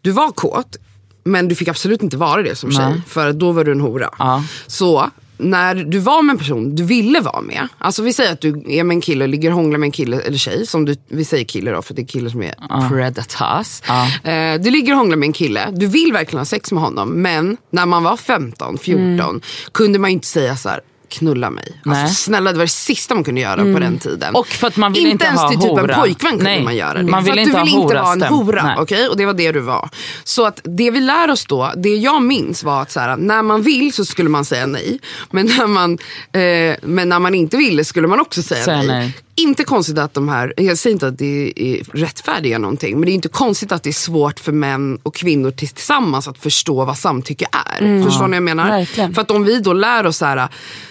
Du 0.00 0.10
var 0.10 0.30
kåt, 0.30 0.76
Men 1.24 1.48
du 1.48 1.54
fick 1.54 1.68
absolut 1.68 2.02
inte 2.02 2.16
vara 2.16 2.42
det 2.42 2.54
som 2.54 2.70
tjej, 2.72 2.90
Nej. 2.90 3.02
för 3.08 3.32
då 3.32 3.52
var 3.52 3.64
du 3.64 3.72
en 3.72 3.80
hora. 3.80 4.10
Ja. 4.18 4.44
Så 4.66 5.10
när 5.36 5.74
du 5.74 5.98
var 5.98 6.22
med 6.22 6.32
en 6.32 6.38
person 6.38 6.74
du 6.74 6.84
ville 6.84 7.20
vara 7.20 7.40
med, 7.40 7.68
alltså 7.78 8.02
vi 8.02 8.12
säger 8.12 8.32
att 8.32 8.40
du 8.40 8.64
är 8.68 8.84
med 8.84 8.94
en 8.94 9.00
kille 9.00 9.24
och 9.24 9.28
ligger 9.28 9.50
och 9.50 9.56
hånglar 9.56 9.78
med 9.78 9.86
en 9.86 9.92
kille 9.92 10.20
eller 10.20 10.38
tjej, 10.38 10.66
som 10.66 10.84
du, 10.84 10.96
vi 11.08 11.24
säger 11.24 11.44
kille 11.44 11.70
då 11.70 11.82
för 11.82 11.94
det 11.94 12.02
är 12.02 12.06
killar 12.06 12.30
som 12.30 12.42
är 12.42 12.54
predators. 12.88 13.82
Eh, 14.24 14.60
du 14.60 14.70
ligger 14.70 14.92
och 14.92 14.98
hånglar 14.98 15.16
med 15.16 15.26
en 15.26 15.32
kille, 15.32 15.70
du 15.72 15.86
vill 15.86 16.12
verkligen 16.12 16.38
ha 16.40 16.44
sex 16.44 16.72
med 16.72 16.82
honom 16.82 17.08
men 17.08 17.56
när 17.70 17.86
man 17.86 18.02
var 18.02 18.16
15, 18.16 18.78
14 18.78 19.40
kunde 19.72 19.98
man 19.98 20.10
ju 20.10 20.14
inte 20.14 20.26
säga 20.26 20.56
så 20.56 20.68
här. 20.68 20.80
Knulla 21.08 21.50
mig. 21.50 21.80
Nej. 21.84 22.02
Alltså, 22.02 22.22
snälla 22.22 22.52
det 22.52 22.58
var 22.58 22.64
det 22.64 22.70
sista 22.70 23.14
man 23.14 23.24
kunde 23.24 23.40
göra 23.40 23.56
på 23.56 23.78
den 23.78 23.98
tiden. 23.98 24.34
Och 24.34 24.46
för 24.46 24.66
att 24.66 24.76
man 24.76 24.92
ville 24.92 25.08
inte 25.08 25.24
ens 25.24 25.40
ha 25.40 25.48
till 25.50 25.60
typ 25.60 25.70
en 25.70 25.78
hora. 25.78 25.94
pojkvän 26.00 26.30
kunde 26.30 26.44
Nej, 26.44 26.62
man 26.64 26.76
göra 26.76 27.02
det. 27.02 27.10
man 27.10 27.24
för 27.24 27.30
ville 27.30 27.42
att 27.42 27.48
inte 27.48 27.58
du 27.58 27.58
ha 27.58 27.64
vill 27.64 27.74
inte 27.74 27.94
vara 27.94 28.12
en 28.12 28.22
hora. 28.22 28.76
Okej? 28.78 29.08
Och 29.08 29.16
det 29.16 29.26
var 29.26 29.32
det 29.34 29.52
du 29.52 29.60
var. 29.60 29.88
Så 30.24 30.46
att 30.46 30.60
det 30.64 30.90
vi 30.90 31.00
lär 31.00 31.30
oss 31.30 31.46
då, 31.46 31.72
det 31.76 31.96
jag 31.96 32.22
minns 32.22 32.62
var 32.64 32.82
att 32.82 32.90
så 32.90 33.00
här, 33.00 33.16
när 33.16 33.42
man 33.42 33.62
vill 33.62 33.92
så 33.92 34.04
skulle 34.04 34.28
man 34.28 34.44
säga 34.44 34.66
nej. 34.66 34.98
Men 35.30 35.46
när 35.46 35.66
man, 35.66 35.92
eh, 36.32 36.76
men 36.82 37.08
när 37.08 37.18
man 37.18 37.34
inte 37.34 37.56
ville 37.56 37.84
skulle 37.84 38.06
man 38.08 38.20
också 38.20 38.42
säga, 38.42 38.64
Säga 38.64 38.76
nej. 38.76 38.86
nej. 38.86 39.14
Inte 39.36 39.64
konstigt 39.64 39.98
att 39.98 40.14
de 40.14 40.28
här, 40.28 40.54
jag 40.56 40.78
säger 40.78 40.94
inte 40.94 41.06
att 41.08 41.18
det 41.18 41.52
är 41.56 41.84
rättfärdiga 41.92 42.58
någonting, 42.58 42.94
men 43.00 43.06
det 43.06 43.12
är 43.12 43.14
inte 43.14 43.28
konstigt 43.28 43.72
att 43.72 43.82
det 43.82 43.90
är 43.90 43.92
svårt 43.92 44.40
för 44.40 44.52
män 44.52 44.98
och 45.02 45.14
kvinnor 45.14 45.50
tillsammans 45.50 46.28
att 46.28 46.38
förstå 46.38 46.84
vad 46.84 46.98
samtycke 46.98 47.46
är. 47.52 48.04
Förstår 48.04 48.22
ni 48.24 48.28
vad 48.28 48.36
jag 48.36 48.42
menar? 48.42 48.68
verkligen. 48.70 49.14
För 49.14 49.22
att 49.22 49.30
om 49.30 49.44
vi 49.44 49.60
då 49.60 49.72
lär 49.72 50.06
oss 50.06 50.20
här, 50.20 50.48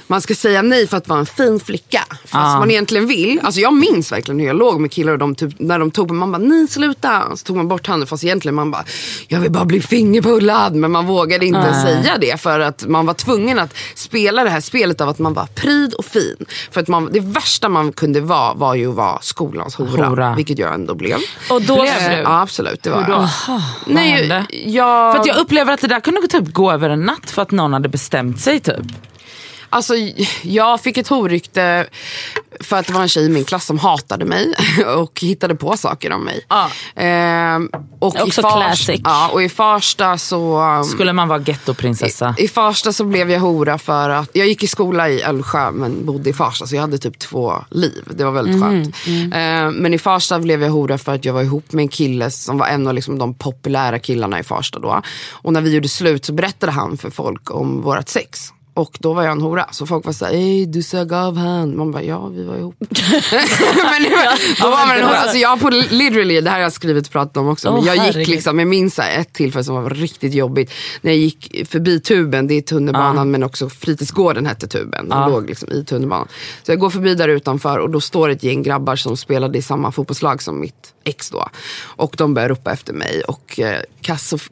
man 0.08 0.22
ska 0.22 0.36
säga 0.36 0.62
nej 0.62 0.88
för 0.88 0.98
att 0.98 1.08
vara 1.08 1.20
en 1.20 1.26
fin 1.26 1.60
flicka. 1.60 2.04
Fast 2.10 2.34
Ja. 2.34 2.60
man 2.60 2.72
egentligen 2.72 3.08
vill. 3.08 3.40
Alltså 3.44 3.62
jag 3.62 3.74
minns 3.74 4.12
verkligen 4.12 4.40
hur 4.40 4.48
jag 4.48 4.56
låg 4.56 4.80
med 4.80 4.92
killar 4.92 5.12
och 5.14 5.20
de 5.20 5.36
typ, 5.36 5.60
när 5.60 5.80
de 5.80 5.92
tog 5.92 6.08
på 6.08 6.14
man 6.14 6.32
bara 6.32 6.38
nej 6.38 6.68
sluta. 6.68 7.36
Så 7.36 7.46
tog 7.46 7.56
man 7.58 7.68
bort 7.68 7.88
handen 7.88 8.08
fast 8.08 8.24
egentligen 8.24 8.56
man 8.56 8.72
bara 8.72 8.84
jag 9.28 9.40
vill 9.40 9.52
bara 9.52 9.66
bli 9.66 9.82
fingerpullad. 9.82 10.76
Men 10.76 10.92
man 10.92 11.06
vågade 11.06 11.46
inte 11.46 11.72
Nej. 11.72 11.82
säga 11.82 12.18
det 12.22 12.42
för 12.42 12.60
att 12.60 12.86
man 12.88 13.06
var 13.06 13.14
tvungen 13.14 13.60
att 13.60 13.74
spela 13.96 14.44
det 14.44 14.50
här 14.50 14.62
spelet 14.62 15.02
av 15.02 15.10
att 15.10 15.20
man 15.20 15.34
var 15.34 15.46
pryd 15.56 15.94
och 15.94 16.06
fin. 16.06 16.46
För 16.72 16.82
att 16.82 16.88
man, 16.88 17.10
det 17.14 17.20
värsta 17.20 17.70
man 17.70 17.92
kunde 17.92 18.22
vara 18.22 18.33
var 18.56 18.76
ju 18.76 18.90
att 18.90 18.96
vara 18.96 19.20
skolans 19.22 19.76
hora. 19.76 20.08
Hora. 20.08 20.34
Vilket 20.36 20.60
jag 20.60 20.74
ändå 20.74 20.96
blev. 20.96 21.18
Och 21.50 21.62
då, 21.62 21.82
Blev 21.82 22.10
du? 22.10 22.16
Ja 22.16 22.42
absolut 22.42 22.84
det 22.84 22.90
var 22.90 23.02
jag. 23.02 23.30
Vad 23.48 23.62
Nej, 23.88 24.10
hände? 24.10 24.46
jag... 24.66 25.14
För 25.14 25.20
att 25.20 25.26
jag 25.26 25.38
upplever 25.38 25.74
att 25.74 25.82
det 25.82 25.88
där 25.88 26.00
kunde 26.00 26.28
typ 26.28 26.54
gå 26.54 26.72
över 26.72 26.90
en 26.90 27.02
natt 27.02 27.32
för 27.32 27.42
att 27.42 27.52
någon 27.52 27.74
hade 27.74 27.90
bestämt 27.90 28.42
sig 28.42 28.60
typ. 28.60 28.86
Alltså, 29.74 29.94
jag 30.42 30.82
fick 30.82 30.98
ett 30.98 31.08
horrykte 31.08 31.88
för 32.60 32.78
att 32.78 32.88
det 32.88 32.94
var 32.94 33.02
en 33.02 33.08
tjej 33.10 33.26
i 33.26 33.30
min 33.30 33.44
klass 33.46 33.66
som 33.66 33.80
hatade 33.80 34.26
mig 34.26 34.54
och 34.98 35.20
hittade 35.22 35.56
på 35.56 35.78
saker 35.78 36.12
om 36.12 36.24
mig. 36.24 36.46
Ja. 36.50 36.70
Ehm, 36.96 37.70
och 38.00 38.08
Också 38.22 38.42
i 38.42 38.44
Fars- 38.44 38.54
classic. 38.56 39.02
Ja, 39.04 39.30
och 39.34 39.44
i 39.44 39.50
Farsta 39.50 40.18
så... 40.18 40.62
um, 40.62 40.84
Skulle 40.84 41.14
man 41.14 41.28
vara 41.28 41.40
gettoprinsessa? 41.40 42.36
I 42.38 42.48
Farsta 42.48 42.94
så 42.94 43.06
blev 43.06 43.32
jag 43.32 43.40
hora 43.40 43.78
för 43.78 44.10
att 44.10 44.30
jag 44.34 44.48
gick 44.48 44.64
i 44.64 44.68
skola 44.68 45.10
i 45.10 45.22
Älvsjö 45.22 45.72
men 45.72 46.06
bodde 46.06 46.30
i 46.30 46.34
Farsta 46.34 46.66
så 46.68 46.76
jag 46.76 46.82
hade 46.82 46.98
typ 46.98 47.20
två 47.20 47.54
liv. 47.70 48.04
Det 48.16 48.24
var 48.24 48.32
väldigt 48.32 48.62
skönt. 48.62 48.96
Eh, 49.08 49.72
men 49.82 49.94
i 49.94 50.00
Farsta 50.00 50.40
blev 50.40 50.64
jag 50.64 50.70
hora 50.70 50.98
för 50.98 51.12
att 51.16 51.26
jag 51.26 51.34
var 51.34 51.42
ihop 51.42 51.72
med 51.72 51.82
en 51.84 51.90
kille 51.90 52.32
som 52.32 52.58
var 52.58 52.68
en 52.68 52.88
av 52.88 52.94
liksom 52.94 53.18
de 53.18 53.34
populära 53.34 54.00
killarna 54.00 54.40
i 54.40 54.44
Farsta 54.44 54.80
då. 54.80 55.02
Och 55.32 55.54
när 55.54 55.62
vi 55.62 55.74
gjorde 55.76 55.90
slut 55.90 56.26
så 56.26 56.34
berättade 56.34 56.72
han 56.72 56.98
för 56.98 57.10
folk 57.10 57.52
om 57.52 57.82
vårt 57.82 58.10
sex. 58.10 58.50
Och 58.76 58.98
då 59.00 59.14
var 59.14 59.24
jag 59.24 59.32
en 59.32 59.42
hora. 59.42 59.68
Så 59.72 59.86
folk 59.86 60.06
var 60.06 60.14
såhär, 60.14 60.34
ey 60.34 60.66
du 60.66 60.84
sög 60.84 61.14
av 61.14 61.38
han. 61.38 61.78
Man 61.78 61.92
bara, 61.92 62.04
ja 62.04 62.28
vi 62.28 62.44
var 62.44 62.56
ihop. 62.56 62.76
men 62.80 62.90
var, 62.90 64.62
då 64.62 64.70
var 64.70 64.88
man 64.88 64.98
en 64.98 65.04
hora. 65.04 65.18
Alltså 65.18 65.38
jag 65.38 65.60
på 65.60 65.70
literally, 65.70 66.42
det 66.42 66.50
här 66.50 66.58
har 66.58 66.64
jag 66.64 66.74
skrivit 66.74 67.06
och 67.06 67.12
pratat 67.12 67.38
om 67.38 67.48
också. 67.48 67.72
Men 67.72 67.80
Åh, 67.80 67.88
jag 67.88 67.96
gick 67.96 68.04
herregud. 68.04 68.28
liksom, 68.28 68.60
jag 68.60 68.68
minns 68.68 69.00
ett 69.00 69.34
tillfälle 69.34 69.64
som 69.64 69.76
var 69.76 69.90
riktigt 69.90 70.34
jobbigt. 70.34 70.72
När 71.02 71.12
jag 71.12 71.20
gick 71.20 71.68
förbi 71.70 72.00
tuben, 72.00 72.48
det 72.48 72.54
är 72.54 72.62
tunnelbanan 72.62 73.32
men 73.32 73.44
också 73.44 73.70
fritidsgården 73.70 74.46
hette 74.46 74.68
tuben. 74.68 75.10
Den 75.10 75.32
låg 75.32 75.48
liksom 75.48 75.72
i 75.72 75.86
tunnelbanan. 75.86 76.28
Så 76.64 76.72
jag 76.72 76.80
går 76.80 76.90
förbi 76.90 77.16
där 77.16 77.28
utanför 77.28 77.80
och 77.80 77.90
då 77.90 78.02
står 78.02 78.30
ett 78.30 78.44
gäng 78.44 78.64
grabbar 78.64 78.96
som 78.96 79.18
spelade 79.18 79.58
i 79.58 79.62
samma 79.62 79.92
fotbollslag 79.92 80.42
som 80.42 80.60
mitt 80.60 80.94
ex 81.04 81.30
då. 81.30 81.48
Och 81.84 82.16
de 82.18 82.34
började 82.34 82.54
ropa 82.54 82.72
efter 82.72 82.94
mig 82.94 83.22
och 83.28 83.60
eh, 83.60 83.80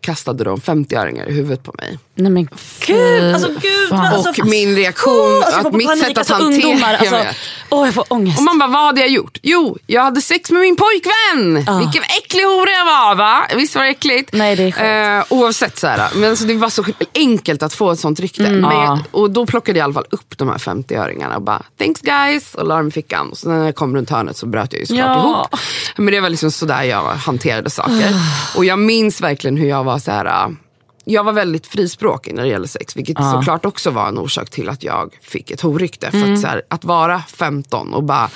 kastade 0.01 0.43
de 0.43 0.57
50-öringar 0.59 1.29
i 1.29 1.33
huvudet 1.33 1.63
på 1.63 1.73
mig. 1.77 1.99
nej 2.15 2.31
men 2.31 2.47
gud, 2.87 3.33
alltså 3.33 3.47
gud. 3.47 3.89
Alltså, 4.15 4.41
och 4.41 4.47
min 4.47 4.75
reaktion, 4.75 5.13
Åh, 5.13 5.45
alltså, 5.45 5.67
att 5.67 5.73
mitt 5.73 5.87
panik, 5.87 6.03
sätt 6.03 6.11
att 6.11 6.17
alltså, 6.17 6.33
hantera... 6.33 6.67
ungdomar, 6.69 6.93
alltså, 6.93 7.15
jag. 7.15 7.25
Åh 7.69 7.85
jag 7.87 7.93
får 7.93 8.05
ångest. 8.07 8.37
Och 8.37 8.43
man 8.43 8.59
bara, 8.59 8.69
vad 8.69 8.81
hade 8.85 9.01
jag 9.01 9.09
gjort? 9.09 9.37
Jo, 9.41 9.77
jag 9.87 10.01
hade 10.01 10.21
sex 10.21 10.51
med 10.51 10.61
min 10.61 10.75
pojkvän. 10.75 11.79
Vilken 11.79 12.03
äcklig 12.03 12.43
hora 12.43 12.71
jag 12.71 12.85
var 12.85 13.15
va? 13.15 13.43
Visst 13.55 13.75
var 13.75 13.83
det 13.83 13.89
äckligt? 13.89 14.29
Nej, 14.33 14.55
det 14.55 14.73
är 14.77 15.17
eh, 15.19 15.23
Oavsett 15.29 15.77
så 15.79 15.87
här. 15.87 16.09
Men 16.15 16.29
alltså, 16.29 16.45
det 16.45 16.53
var 16.53 16.69
så 16.69 16.83
enkelt 17.15 17.63
att 17.63 17.73
få 17.73 17.91
ett 17.91 17.99
sånt 17.99 18.19
rykte. 18.19 18.45
Mm. 18.47 18.61
Men 18.61 18.77
jag, 18.77 18.99
och 19.11 19.31
då 19.31 19.45
plockade 19.45 19.79
jag 19.79 19.83
i 19.83 19.85
alla 19.85 19.93
fall 19.93 20.05
upp 20.09 20.37
de 20.37 20.49
här 20.49 20.57
50-öringarna 20.57 21.35
och 21.35 21.41
bara, 21.41 21.61
thanks 21.79 22.01
guys. 22.01 22.55
Och 22.55 22.67
la 22.67 22.77
dem 22.77 22.87
i 22.87 22.91
fickan. 22.91 23.29
Och 23.29 23.37
så 23.37 23.49
när 23.49 23.65
jag 23.65 23.75
kom 23.75 23.95
runt 23.95 24.09
hörnet 24.09 24.37
så 24.37 24.45
bröt 24.45 24.73
jag 24.73 24.79
ju 24.79 24.85
såklart 24.85 25.05
Ja. 25.07 25.19
ihop. 25.23 25.59
Men 25.97 26.13
det 26.13 26.21
var 26.21 26.29
liksom 26.29 26.51
sådär 26.51 26.83
jag 26.83 27.03
hanterade 27.03 27.69
saker. 27.69 28.13
och 28.55 28.65
jag 28.65 28.79
minns 28.79 29.21
verkligen 29.21 29.57
hur 29.57 29.69
jag 29.69 29.83
var 29.83 29.99
så 29.99 30.11
här. 30.11 30.55
Jag 31.03 31.23
var 31.23 31.33
väldigt 31.33 31.67
frispråkig 31.67 32.33
när 32.35 32.43
det 32.43 32.49
gäller 32.49 32.67
sex, 32.67 32.95
vilket 32.97 33.17
såklart 33.31 33.65
också 33.65 33.89
var 33.89 34.07
en 34.07 34.17
orsak 34.17 34.49
till 34.49 34.69
att 34.69 34.83
jag 34.83 35.17
fick 35.21 35.51
ett 35.51 35.61
horrykte. 35.61 36.11
För 36.11 36.17
Mm. 36.17 36.33
att, 36.33 36.43
här, 36.43 36.61
att 36.67 36.83
vara 36.83 37.21
15 37.21 37.93
och 37.93 38.03
bara 38.03 38.29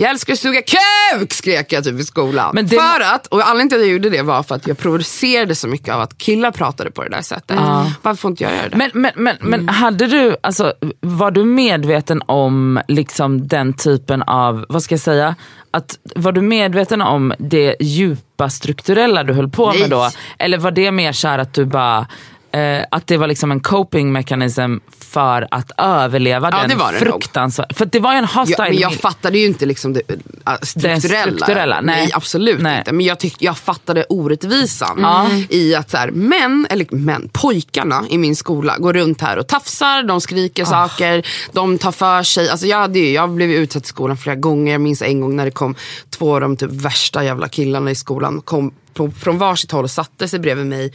jag 0.00 0.10
älskar 0.10 0.32
att 0.32 0.38
suga 0.38 0.60
kuk 0.62 1.32
skrek 1.32 1.72
jag 1.72 1.84
typ 1.84 2.00
i 2.00 2.04
skolan. 2.04 2.50
Men 2.54 2.66
det- 2.66 2.76
För 2.76 3.00
att, 3.14 3.26
och 3.26 3.40
anledningen 3.40 3.68
till 3.68 3.78
att 3.78 3.84
jag 3.84 3.92
gjorde 3.92 4.10
det 4.10 4.22
var 4.22 4.42
för 4.42 4.54
att 4.54 4.66
jag 4.66 4.78
provocerade 4.78 5.54
så 5.54 5.68
mycket 5.68 5.94
av 5.94 6.00
att 6.00 6.18
killar 6.18 6.50
pratade 6.50 6.90
på 6.90 7.02
det 7.02 7.08
där 7.10 7.22
sättet. 7.22 7.56
Varför 8.02 8.14
får 8.20 8.30
inte 8.30 8.44
jag 8.44 8.52
göra 8.52 8.68
det? 8.68 8.76
Men, 8.76 8.90
men, 8.94 9.12
men, 9.16 9.36
men 9.40 9.68
hade 9.68 10.06
du, 10.06 10.36
alltså, 10.42 10.72
var 11.00 11.30
du 11.30 11.44
medveten 11.44 12.22
om 12.26 12.80
liksom 12.88 13.48
den 13.48 13.72
typen 13.74 14.22
av, 14.22 14.66
vad 14.68 14.82
ska 14.82 14.92
jag 14.92 15.00
säga, 15.00 15.34
att, 15.70 15.98
var 16.16 16.32
du 16.32 16.40
medveten 16.40 17.02
om 17.02 17.32
det 17.38 17.76
djupa 17.80 18.50
strukturella 18.50 19.24
du 19.24 19.32
höll 19.32 19.48
på 19.50 19.70
Nej. 19.70 19.80
med 19.80 19.90
då? 19.90 20.10
Eller 20.38 20.58
var 20.58 20.70
det 20.70 20.92
mer 20.92 21.12
så 21.12 21.28
att 21.28 21.54
du 21.54 21.64
bara, 21.64 22.06
eh, 22.52 22.84
att 22.90 23.06
det 23.06 23.16
var 23.16 23.26
liksom 23.26 23.50
en 23.50 23.60
coping 23.60 24.12
mechanism 24.12 24.76
för 25.00 25.48
att 25.50 25.70
överleva 25.78 26.48
Ja, 26.52 26.58
den 26.58 26.68
det 26.68 26.74
var 26.74 26.92
det 26.92 26.98
fruktansvärda, 26.98 27.74
för 27.74 27.86
det 27.86 28.00
var 28.00 28.12
ju 28.12 28.18
en 28.18 28.24
hostile 28.24 28.56
jag, 28.58 28.68
men 28.68 28.78
jag 28.78 28.94
fattade 28.94 29.38
ju 29.38 29.46
inte 29.46 29.66
liksom 29.66 29.92
det 29.92 30.02
äh, 30.10 30.52
strukturella. 30.62 31.32
strukturella, 31.32 31.80
nej. 31.80 32.10
absolut 32.12 32.60
Nej. 32.60 32.78
inte. 32.78 32.92
Men 32.92 33.06
jag, 33.06 33.18
tyck, 33.18 33.36
jag 33.38 33.58
fattade 33.58 34.04
orättvisan 34.08 35.06
i 35.48 35.74
att 35.74 35.90
så 35.90 35.96
här, 35.96 36.10
män, 36.10 36.66
eller 36.70 36.86
män, 36.94 37.28
pojkarna 37.32 38.04
i 38.10 38.18
min 38.18 38.36
skola 38.36 38.78
går 38.78 38.92
runt 38.92 39.20
här 39.20 39.38
och 39.38 39.46
tafsar, 39.46 40.02
de 40.02 40.20
skriker 40.20 40.64
saker, 40.64 41.26
de 41.52 41.78
tar 41.78 41.92
för 41.92 42.22
sig. 42.22 42.48
Alltså 42.48 42.66
jag, 42.66 42.78
hade 42.78 42.98
ju, 42.98 43.10
jag 43.10 43.30
blev 43.30 43.50
utsatt 43.50 43.84
i 43.84 43.88
skolan 43.88 44.16
flera 44.16 44.36
gånger. 44.36 44.72
Jag 44.72 44.80
minns 44.80 45.02
en 45.02 45.20
gång 45.20 45.36
när 45.36 45.44
det 45.44 45.50
kom 45.50 45.74
två 46.10 46.34
av 46.34 46.40
de 46.40 46.56
typ 46.56 46.70
värsta 46.70 47.24
jävla 47.24 47.48
killarna 47.48 47.90
i 47.90 47.94
skolan. 47.94 48.40
Kom 48.40 48.72
på, 49.00 49.10
från 49.10 49.38
varsitt 49.38 49.70
håll 49.70 49.84
och 49.84 49.90
satte 49.90 50.28
sig 50.28 50.38
bredvid 50.38 50.66
mig. 50.66 50.92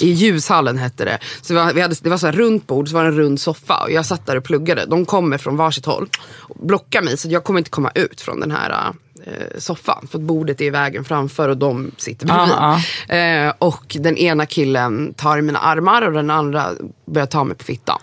I 0.00 0.10
ljushallen 0.10 0.78
hette 0.78 1.04
det. 1.04 1.18
Så 1.42 1.54
vi, 1.54 1.80
hade, 1.80 1.94
det 2.02 2.08
var 2.08 2.16
så 2.16 2.26
här 2.26 2.32
runt 2.32 2.66
bord, 2.66 2.88
så 2.88 2.94
var 2.94 3.02
det 3.02 3.08
en 3.08 3.16
rund 3.16 3.40
soffa. 3.40 3.82
Och 3.82 3.90
jag 3.90 4.06
satt 4.06 4.26
där 4.26 4.36
och 4.36 4.44
pluggade. 4.44 4.86
De 4.86 5.06
kommer 5.06 5.38
från 5.38 5.56
varsitt 5.56 5.86
håll 5.86 6.08
och 6.38 6.66
blockar 6.66 7.02
mig. 7.02 7.16
Så 7.16 7.28
jag 7.28 7.44
kommer 7.44 7.58
inte 7.58 7.70
komma 7.70 7.90
ut 7.94 8.20
från 8.20 8.40
den 8.40 8.50
här 8.50 8.92
eh, 9.26 9.32
soffan. 9.58 10.06
För 10.10 10.18
att 10.18 10.24
bordet 10.24 10.60
är 10.60 10.64
i 10.64 10.70
vägen 10.70 11.04
framför 11.04 11.48
och 11.48 11.56
de 11.56 11.90
sitter 11.96 12.26
bredvid. 12.26 12.54
Ja, 12.58 12.80
Eh, 13.08 13.52
och 13.58 13.96
den 14.00 14.16
ena 14.16 14.46
killen 14.46 15.14
tar 15.14 15.38
i 15.38 15.42
mina 15.42 15.58
armar 15.58 16.02
och 16.02 16.12
den 16.12 16.30
andra 16.30 16.70
börjar 17.06 17.26
ta 17.26 17.44
mig 17.44 17.56
på 17.56 17.64
fittan. 17.64 17.98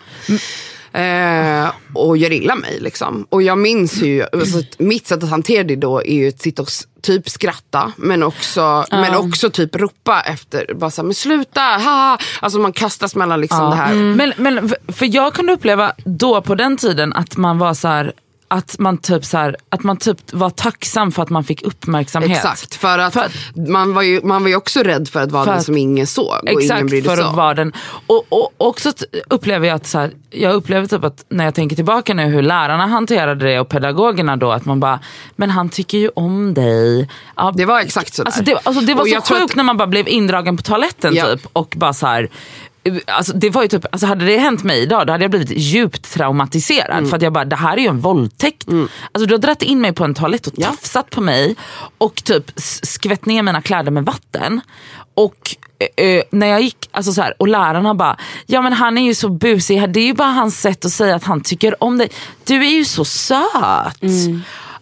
Eh, 0.93 1.71
och 1.93 2.17
gör 2.17 2.32
illa 2.32 2.56
mig. 2.56 2.77
Liksom. 2.79 3.25
Och 3.29 3.41
jag 3.43 3.58
minns 3.58 4.01
ju, 4.01 4.23
alltså, 4.34 4.62
mitt 4.77 5.08
sätt 5.08 5.23
att 5.23 5.29
hantera 5.29 5.63
det 5.63 5.75
då 5.75 5.99
är 6.03 6.13
ju 6.13 6.27
att 6.27 6.41
sitta 6.41 6.62
och 6.62 6.67
typ 7.01 7.29
skratta 7.29 7.91
men 7.97 8.23
också, 8.23 8.86
men 8.91 9.15
också 9.15 9.49
typ 9.49 9.75
ropa 9.75 10.21
efter, 10.21 10.73
bara 10.73 10.91
såhär, 10.91 11.06
men 11.06 11.13
sluta, 11.13 11.62
haha. 11.62 12.17
Alltså 12.41 12.60
man 12.60 12.73
kastas 12.73 13.15
mellan 13.15 13.41
liksom 13.41 13.69
det 13.69 13.75
här. 13.75 13.93
Men, 13.93 14.34
men 14.38 14.58
f- 14.65 14.95
för 14.95 15.15
jag 15.15 15.34
kunde 15.34 15.53
uppleva 15.53 15.93
då 16.06 16.41
på 16.41 16.56
den 16.56 16.77
tiden 16.77 17.13
att 17.13 17.38
man 17.38 17.58
var 17.58 17.73
så 17.73 17.88
här, 17.88 18.13
att 18.54 18.80
man 18.80 18.98
typ 18.98 19.26
så 19.26 19.38
här, 19.38 19.56
att 19.70 19.84
man 19.84 19.98
typ 19.98 20.34
var 20.34 20.50
tacksam 20.50 21.12
för 21.12 21.24
att 21.24 21.30
man 21.30 21.44
fick 21.44 21.62
uppmärksamhet. 21.62 22.32
Exakt, 22.38 22.76
för 22.76 23.00
att, 23.00 23.13
För 23.13 23.20
att- 23.22 23.68
man, 23.70 23.94
var 23.94 24.02
ju, 24.02 24.22
man 24.24 24.42
var 24.44 24.50
ju 24.50 24.56
också 24.56 24.80
rädd 24.84 25.08
för 25.10 25.20
att 25.22 25.32
vara 25.32 25.46
För 25.46 25.52
den 25.52 25.63
som 25.63 25.78
ingen 25.78 26.08
såg 26.08 26.28
och 26.44 26.48
ingen 26.50 26.62
Exakt, 26.62 26.86
brydde 26.89 27.16
för 27.16 27.24
att 27.24 27.36
vara 27.36 27.54
den. 27.54 27.74
Och, 28.08 28.26
och 28.30 28.54
också 28.58 28.92
upplever 29.30 29.68
jag 29.68 29.76
att 29.76 29.88
så 29.88 30.00
här, 30.00 30.12
jag 30.30 30.54
upplever 30.54 30.88
typ 30.88 31.04
att 31.04 31.26
när 31.30 31.46
jag 31.46 31.56
tänker 31.56 31.76
tillbaka 31.76 32.13
nu 32.13 32.24
hur 32.26 32.42
lärarna 32.42 32.88
hanterade 32.88 33.46
det 33.50 33.60
och 33.60 33.70
pedagogerna 33.70 34.36
då 34.36 34.52
att 34.52 34.66
man 34.66 34.80
bara, 34.80 35.00
men 35.36 35.50
han 35.50 35.70
tycker 35.70 35.98
ju 35.98 36.10
om 36.16 36.54
dig. 36.54 37.10
Ja, 37.36 37.54
Det 37.56 37.66
var 37.66 37.80
exakt 37.80 38.13
sådär. 38.13 38.28
Alltså 38.28 38.44
det, 38.44 38.60
alltså 38.63 38.82
det 38.86 38.94
var 38.94 39.02
Och 39.02 39.08
så 39.10 39.34
sjukt 39.36 39.44
att- 39.52 39.56
när 39.56 39.63
man 39.63 39.78
bara 39.78 39.88
blev 39.88 40.08
indragen 40.08 40.58
på 40.58 40.63
toaletten 40.63 41.16
Ja. 41.16 41.26
typ 41.26 41.48
och 41.54 41.74
bara 41.78 41.94
så 41.94 42.08
här. 42.08 42.30
Alltså 43.08 43.34
det 43.34 43.49
var 43.49 43.62
ju 43.62 43.68
typ, 43.68 43.86
alltså 43.91 44.07
hade 44.07 44.26
det 44.26 44.38
hänt 44.38 44.64
mig 44.64 44.82
idag 44.82 45.07
då 45.07 45.14
hade 45.14 45.24
jag 45.24 45.32
blivit 45.32 45.57
djupt 45.57 46.14
traumatiserad. 46.14 47.10
För 47.10 47.16
att 47.18 47.22
jag 47.22 47.34
bara, 47.34 47.45
det 47.45 47.55
här 47.55 47.78
är 47.78 47.82
ju 47.82 47.88
en 47.88 47.99
våldtäkt. 47.99 48.68
Alltså 49.12 49.28
du 49.28 49.34
har 49.34 49.39
dragit 49.39 49.62
in 49.62 49.82
mig 49.82 49.93
på 49.93 50.03
en 50.03 50.14
toalett 50.14 50.47
och 50.47 50.55
tafsat 50.55 51.10
på 51.10 51.22
mig 51.22 51.55
och 51.97 52.24
typ 52.24 52.51
skvätt 52.55 53.26
ner 53.26 53.43
mina 53.43 53.62
kläder 53.62 53.91
med 53.91 54.05
vatten. 54.05 54.62
Och 55.16 55.55
eh, 55.97 56.05
eh, 56.05 56.24
när 56.32 56.47
jag 56.47 56.62
gick, 56.62 56.89
alltså 56.91 57.14
så 57.14 57.22
här, 57.22 57.34
och 57.39 57.47
lärarna 57.47 57.93
bara, 57.93 58.18
ja 58.45 58.62
men 58.62 58.74
han 58.74 58.97
är 58.97 59.05
ju 59.05 59.16
så 59.16 59.30
busig, 59.30 59.89
det 59.89 59.99
är 59.99 60.05
ju 60.05 60.14
bara 60.14 60.28
hans 60.32 60.62
sätt 60.62 60.86
att 60.86 60.91
säga 60.91 61.16
att 61.16 61.24
han 61.24 61.41
tycker 61.41 61.84
om 61.84 61.97
dig. 61.97 62.10
Du 62.43 62.66
är 62.66 62.72
ju 62.72 62.86
så 62.86 63.05
söt. 63.05 64.03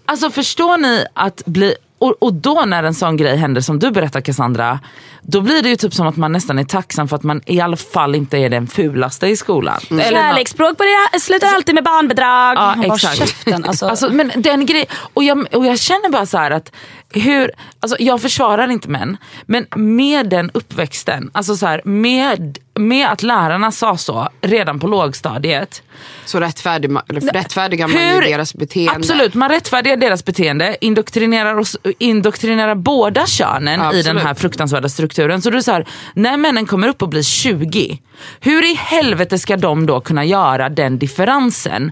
Alltså 0.05 0.31
förstår 0.31 0.77
ni 0.77 1.05
att 1.13 1.45
bli 1.45 1.75
och, 1.97 2.15
och 2.19 2.33
då 2.33 2.63
när 2.67 2.83
en 2.83 2.93
sån 2.93 3.17
grej 3.17 3.35
händer 3.37 3.61
som 3.61 3.79
du 3.79 3.91
berättar 3.91 4.21
Cassandra, 4.21 4.79
då 5.21 5.41
blir 5.41 5.61
det 5.61 5.69
ju 5.69 5.75
typ 5.75 5.93
som 5.93 6.07
att 6.07 6.17
man 6.17 6.31
nästan 6.31 6.59
är 6.59 6.63
tacksam 6.63 7.07
för 7.07 7.15
att 7.15 7.23
man 7.23 7.41
i 7.45 7.61
alla 7.61 7.77
fall 7.77 8.15
inte 8.15 8.37
är 8.37 8.49
den 8.49 8.67
fulaste 8.67 9.27
i 9.27 9.35
skolan. 9.37 9.79
Eller 9.89 9.97
nå- 9.97 10.17
Kärleksspråk 10.17 10.77
börjar, 10.77 11.19
slutar 11.19 11.47
alltid 11.55 11.75
med 11.75 11.83
barnbidrag. 11.83 12.57
Ja, 12.57 12.95
exakt. 12.95 13.17
käften, 13.17 13.65
alltså. 13.65 13.87
Alltså, 13.87 14.09
men 14.09 14.31
den 14.35 14.65
grej, 14.65 14.85
och, 15.13 15.23
jag, 15.23 15.55
och 15.55 15.65
jag 15.65 15.79
känner 15.79 16.09
bara 16.09 16.25
så 16.25 16.37
här 16.37 16.51
att 16.51 16.71
hur, 17.13 17.51
alltså 17.79 17.97
jag 17.99 18.21
försvarar 18.21 18.67
inte 18.67 18.89
män, 18.89 19.17
men 19.45 19.65
med 19.75 20.29
den 20.29 20.51
uppväxten, 20.53 21.31
alltså 21.33 21.55
så 21.55 21.65
här, 21.65 21.81
med, 21.85 22.57
med 22.79 23.07
att 23.09 23.23
lärarna 23.23 23.71
sa 23.71 23.97
så 23.97 24.29
redan 24.41 24.79
på 24.79 24.87
lågstadiet. 24.87 25.81
Så 26.25 26.39
rättfärdig, 26.39 26.91
eller 27.09 27.21
rättfärdigar 27.21 27.87
man 27.87 28.01
ju 28.01 28.21
deras 28.21 28.53
beteende. 28.53 28.91
Absolut, 28.95 29.33
man 29.33 29.49
rättfärdigar 29.49 29.97
deras 29.97 30.25
beteende, 30.25 30.77
indoktrinerar, 30.81 31.55
oss, 31.57 31.77
indoktrinerar 31.99 32.75
båda 32.75 33.27
könen 33.27 33.79
i 33.79 33.83
Absolut. 33.83 34.05
den 34.05 34.17
här 34.17 34.33
fruktansvärda 34.33 34.89
strukturen. 34.89 35.10
Så 35.15 35.49
du 35.49 35.63
så 35.63 35.71
här, 35.71 35.87
när 36.13 36.37
männen 36.37 36.65
kommer 36.65 36.87
upp 36.87 37.01
och 37.01 37.09
blir 37.09 37.23
20, 37.23 37.99
hur 38.39 38.71
i 38.71 38.73
helvete 38.75 39.39
ska 39.39 39.57
de 39.57 39.85
då 39.85 40.01
kunna 40.01 40.25
göra 40.25 40.69
den 40.69 40.99
differensen 40.99 41.91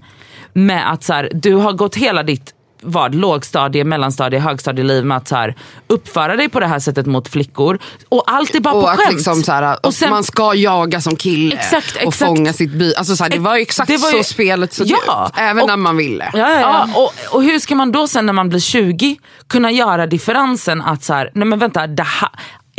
med 0.54 0.92
att 0.92 1.04
så 1.04 1.14
här, 1.14 1.30
du 1.34 1.54
har 1.54 1.74
gått 1.74 1.96
hela 1.96 2.24
ditt 2.24 2.54
vad, 2.82 3.16
lågstadie, 3.16 3.84
mellanstadie, 3.84 4.40
högstadieliv 4.40 5.06
med 5.06 5.18
att 5.18 5.28
så 5.28 5.36
här, 5.36 5.56
uppföra 5.88 6.36
dig 6.36 6.50
på 6.50 6.60
det 6.60 6.68
här 6.68 6.80
sättet 6.80 7.06
mot 7.06 7.28
flickor. 7.28 7.80
Och 8.10 8.24
allt 8.28 8.56
är 8.56 8.60
bara 8.60 8.72
på 8.74 8.80
Och 8.80 8.92
att 8.92 8.98
skämt. 9.00 9.14
liksom 9.14 9.44
så 9.44 9.52
här, 9.52 9.78
Och 9.86 9.94
sen- 9.94 10.10
man 10.10 10.24
ska 10.24 10.54
jaga 10.56 11.02
som 11.02 11.16
kille 11.16 11.56
Exakt, 11.56 11.96
och 11.96 12.02
exakt. 12.02 12.18
fånga 12.18 12.54
sitt 12.54 12.72
by. 12.72 12.94
Alltså 12.96 13.16
så 13.16 13.24
här, 13.24 13.32
det 13.32 13.40
var 13.40 13.56
exakt 13.56 13.88
Det 13.88 13.98
var 13.98 14.12
ju- 14.12 14.18
så 14.18 14.24
spelet 14.24 14.74
såg 14.74 14.88
Ja, 14.88 15.26
ut. 15.28 15.34
Även 15.40 15.64
och- 15.64 15.70
när 15.70 15.78
man 15.78 15.98
ville. 15.98 16.30
Ja, 16.34 16.40
ja, 16.40 16.60
ja. 16.60 16.88
Ja, 16.96 17.02
och, 17.02 17.36
och 17.36 17.44
hur 17.44 17.60
ska 17.60 17.76
man 17.76 17.92
då 17.92 18.08
sen 18.08 18.26
när 18.26 18.34
man 18.34 18.50
blir 18.50 18.60
20 18.60 19.18
kunna 19.48 19.72
göra 19.72 20.08
differensen 20.08 20.82
att 20.82 21.04
så 21.04 21.14
här, 21.14 21.32
nej 21.36 21.48
men 21.48 21.60
vänta, 21.60 21.88
det 21.88 22.04
här, 22.04 22.30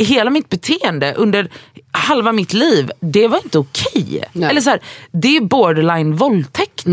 hela 0.03 0.29
mitt 0.29 0.49
beteende 0.49 1.13
under 1.13 1.49
halva 1.91 2.31
mitt 2.31 2.53
liv, 2.53 2.91
det 2.99 3.27
var 3.27 3.39
inte 3.43 3.59
okej. 3.59 4.23
Nej. 4.33 4.49
Eller 4.49 4.61
så 4.61 4.69
här, 4.69 4.79
det 5.11 5.37
är 5.37 5.41
borderline 5.41 6.15
våldtäkt. 6.15 6.85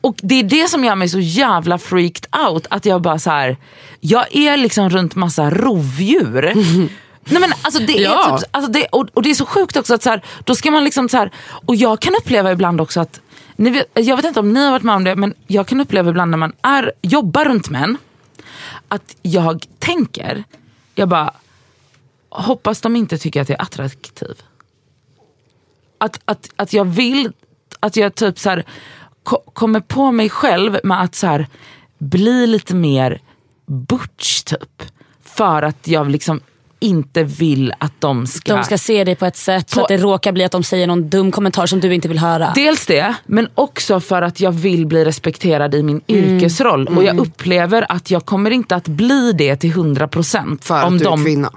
Och 0.00 0.16
det 0.22 0.34
är 0.34 0.42
det 0.42 0.68
som 0.68 0.84
gör 0.84 0.94
mig 0.94 1.08
så 1.08 1.18
jävla 1.20 1.78
freaked 1.78 2.26
out. 2.48 2.66
Att 2.70 2.86
jag 2.86 3.02
bara 3.02 3.18
så 3.18 3.30
här, 3.30 3.56
jag 4.00 4.36
är 4.36 4.56
liksom 4.56 4.90
runt 4.90 5.14
massa 5.14 5.50
rovdjur. 5.50 6.52
Nej, 7.24 7.40
men 7.40 7.52
alltså 7.62 7.82
det 7.82 7.98
är 7.98 8.02
Ja. 8.02 8.38
typ, 8.38 8.48
alltså 8.50 8.70
det, 8.72 8.86
och, 8.86 9.08
och 9.14 9.22
det 9.22 9.30
är 9.30 9.34
så 9.34 9.46
sjukt 9.46 9.76
också 9.76 9.94
att 9.94 10.02
så 10.02 10.10
här, 10.10 10.22
då 10.44 10.54
ska 10.54 10.70
man 10.70 10.84
liksom 10.84 11.08
så 11.08 11.16
här, 11.16 11.30
och 11.66 11.76
jag 11.76 12.00
kan 12.00 12.14
uppleva 12.14 12.52
ibland 12.52 12.80
också 12.80 13.00
att, 13.00 13.20
ni 13.56 13.70
vet, 13.70 13.86
jag 13.94 14.16
vet 14.16 14.24
inte 14.24 14.40
om 14.40 14.52
ni 14.52 14.64
har 14.64 14.70
varit 14.70 14.82
med 14.82 14.94
om 14.94 15.04
det, 15.04 15.16
men 15.16 15.34
jag 15.46 15.66
kan 15.66 15.80
uppleva 15.80 16.10
ibland 16.10 16.30
när 16.30 16.38
man 16.38 16.52
är, 16.62 16.92
jobbar 17.02 17.44
runt 17.44 17.70
män, 17.70 17.96
att 18.88 19.16
jag 19.22 19.64
tänker, 19.78 20.44
jag 20.94 21.08
bara, 21.08 21.30
hoppas 22.42 22.80
de 22.80 22.96
inte 22.96 23.18
tycker 23.18 23.40
att 23.42 23.48
jag 23.48 23.58
är 23.58 23.62
attraktiv. 23.62 24.34
Att, 25.98 26.20
att, 26.24 26.50
att 26.56 26.72
jag 26.72 26.84
vill, 26.84 27.32
att 27.80 27.96
jag 27.96 28.14
typ 28.14 28.38
så 28.38 28.50
här, 28.50 28.64
ko- 29.22 29.42
kommer 29.52 29.80
på 29.80 30.12
mig 30.12 30.30
själv 30.30 30.78
med 30.84 31.00
att 31.02 31.14
så 31.14 31.26
här, 31.26 31.46
bli 31.98 32.46
lite 32.46 32.74
mer 32.74 33.20
butch 33.66 34.42
typ. 34.42 34.82
För 35.24 35.62
att 35.62 35.88
jag 35.88 36.10
liksom 36.10 36.40
inte 36.80 37.24
vill 37.24 37.72
att 37.78 37.92
de 38.00 38.26
ska... 38.26 38.56
De 38.56 38.64
ska 38.64 38.78
se 38.78 39.04
dig 39.04 39.16
på 39.16 39.26
ett 39.26 39.36
sätt 39.36 39.70
så 39.70 39.76
På- 39.76 39.82
att 39.82 39.88
det 39.88 39.96
råkar 39.96 40.32
bli 40.32 40.44
att 40.44 40.52
de 40.52 40.64
säger 40.64 40.86
någon 40.86 41.08
dum 41.08 41.32
kommentar 41.32 41.66
som 41.66 41.80
du 41.80 41.94
inte 41.94 42.08
vill 42.08 42.18
höra. 42.18 42.52
Dels 42.54 42.86
det, 42.86 43.14
men 43.26 43.48
också 43.54 44.00
för 44.00 44.22
att 44.22 44.40
jag 44.40 44.52
vill 44.52 44.86
bli 44.86 45.04
respekterad 45.04 45.74
i 45.74 45.82
min 45.82 46.00
yrkesroll. 46.08 46.88
Och 46.88 47.04
jag 47.04 47.18
upplever 47.18 47.92
att 47.92 48.10
jag 48.10 48.24
kommer 48.24 48.50
inte 48.50 48.76
att 48.76 48.88
bli 48.88 49.32
det 49.32 49.56
till 49.56 49.72
100% 49.72 50.62
För 50.62 50.78
att 50.78 50.84
om 50.84 50.98
du 50.98 51.04
är 51.04 51.10
de, 51.10 51.24
kvinna. 51.24 51.50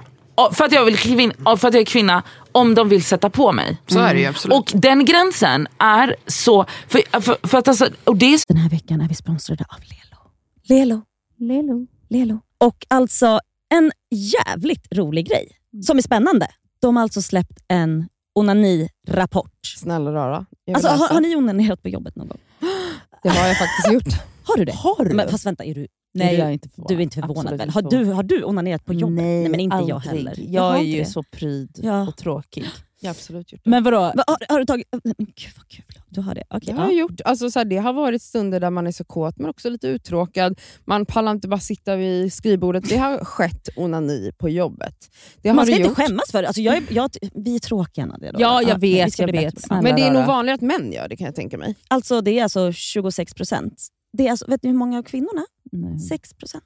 För 0.52 0.64
att, 0.64 0.72
jag 0.72 0.84
vill 0.84 0.96
kvin- 0.96 1.56
för 1.56 1.68
att 1.68 1.74
jag 1.74 1.80
är 1.80 1.84
kvinna, 1.84 2.22
om 2.52 2.74
de 2.74 2.88
vill 2.88 3.02
sätta 3.04 3.30
på 3.30 3.52
mig. 3.52 3.78
Så 3.86 3.98
är 3.98 4.14
det 4.14 4.20
ju 4.20 4.26
absolut. 4.26 4.58
Och 4.58 4.72
den 4.74 5.04
gränsen 5.04 5.68
är 5.78 6.16
så... 6.26 6.64
För, 6.88 7.20
för, 7.20 7.46
för 7.48 7.58
att 7.58 7.68
alltså, 7.68 7.88
och 8.04 8.16
det 8.16 8.26
är 8.34 8.40
Den 8.48 8.56
här 8.56 8.70
veckan 8.70 9.00
är 9.00 9.08
vi 9.08 9.14
sponsrade 9.14 9.64
av 9.68 9.80
Lelo. 9.80 10.30
Lelo. 10.68 11.02
Lelo. 11.38 11.86
Lelo. 12.10 12.40
Och 12.58 12.86
alltså 12.88 13.40
en 13.74 13.92
jävligt 14.10 14.86
rolig 14.94 15.28
grej 15.28 15.48
som 15.86 15.98
är 15.98 16.02
spännande. 16.02 16.48
De 16.80 16.96
har 16.96 17.02
alltså 17.02 17.22
släppt 17.22 17.58
en 17.68 18.08
onani-rapport. 18.34 19.50
Snälla 19.76 20.12
rara. 20.12 20.46
Alltså, 20.74 20.88
har, 20.88 21.08
har 21.08 21.20
ni 21.20 21.36
onanerat 21.36 21.82
på 21.82 21.88
jobbet 21.88 22.16
någon 22.16 22.28
gång? 22.28 22.38
Det 23.22 23.28
har 23.28 23.46
jag 23.46 23.58
faktiskt 23.58 23.92
gjort. 23.92 24.22
Har 24.44 24.56
du 24.56 24.64
det? 24.64 24.72
Har 24.72 25.04
du? 25.04 25.14
Men, 25.14 25.28
fast 25.30 25.46
vänta, 25.46 25.64
är 25.64 25.74
du, 25.74 25.86
Nej, 26.14 26.34
är 26.36 26.38
jag 26.38 26.52
inte 26.52 26.68
förvånad. 26.68 26.88
du 26.88 26.94
är 26.96 27.00
inte 27.00 27.20
förvånad 27.20 27.38
Absolut 27.46 27.60
väl? 27.60 27.70
Har 27.70 27.82
du, 27.82 28.04
har 28.12 28.22
du 28.22 28.44
onanerat 28.44 28.84
på 28.84 28.94
jobbet? 28.94 29.16
Nej, 29.24 29.48
men 29.48 29.60
inte 29.60 29.76
jag 29.76 29.90
aldrig. 29.90 30.16
heller. 30.16 30.34
Jag 30.48 30.62
har 30.62 30.78
är 30.78 30.82
ju 30.82 30.98
det. 30.98 31.04
så 31.06 31.22
pryd 31.22 31.80
Ja. 31.82 32.08
och 32.08 32.16
tråkig. 32.16 32.64
Jag 33.00 33.10
absolut 33.10 33.52
gjort 33.52 33.60
det. 33.64 33.70
Men 33.70 33.84
vadå? 33.84 33.96
Va, 34.00 34.24
har, 34.26 34.52
har 34.52 34.58
du 34.58 34.66
tagit... 34.66 34.86
Men 35.04 35.14
gud 35.18 35.52
vad 35.56 35.68
kul. 35.68 35.84
Du 36.08 36.20
har 36.20 36.34
det? 36.34 36.42
Okej. 36.50 36.74
Det 36.74 36.80
har 36.80 36.86
jag 36.88 36.94
gjort. 36.96 37.20
Alltså, 37.24 37.50
så 37.50 37.58
här, 37.58 37.64
det 37.64 37.76
har 37.76 37.92
varit 37.92 38.22
stunder 38.22 38.60
där 38.60 38.70
man 38.70 38.86
är 38.86 38.92
så 38.92 39.04
kåt 39.04 39.38
men 39.38 39.50
också 39.50 39.68
lite 39.70 39.88
uttråkad. 39.88 40.60
Man 40.84 41.06
pallar 41.06 41.32
inte 41.32 41.48
bara 41.48 41.60
sitta 41.60 41.96
vid 41.96 42.32
skrivbordet. 42.32 42.88
Det 42.88 42.96
har 42.96 43.18
skett 43.24 43.68
onani 43.76 44.32
på 44.38 44.48
jobbet. 44.48 44.94
Det 45.42 45.48
har 45.48 45.56
Man 45.56 45.66
ska 45.66 45.74
inte 45.76 45.88
gjort. 45.88 45.96
skämmas 45.96 46.30
för 46.32 46.42
det. 46.42 46.48
Alltså, 46.48 46.60
jag 46.62 46.76
är, 46.76 46.82
jag, 46.90 47.10
vi 47.34 47.54
är 47.54 47.60
tråkiga 47.60 48.06
Nadia. 48.06 48.32
Ja, 48.38 48.62
jag 48.62 48.78
vi 48.78 48.92
vet, 48.94 49.18
jag 49.18 49.32
vet. 49.32 49.60
Snälla 49.62 49.82
Men 49.82 49.96
det 49.96 50.02
är 50.02 50.10
nog 50.12 50.24
vanligare 50.26 50.54
att 50.54 50.60
män 50.60 50.92
gör 50.92 51.08
det 51.08 51.16
kan 51.16 51.24
jag 51.24 51.34
tänka 51.34 51.58
mig. 51.58 51.74
Alltså 51.88 52.20
det 52.20 52.38
är 52.38 52.42
alltså 52.42 52.72
26 52.72 53.34
procent. 53.34 53.86
Det 54.12 54.26
är 54.26 54.30
alltså, 54.30 54.46
vet 54.50 54.62
ni 54.62 54.68
hur 54.70 54.76
många 54.76 54.98
av 54.98 55.02
kvinnorna? 55.02 55.44
Nej. 55.72 55.98
6 55.98 56.34
procent. 56.34 56.64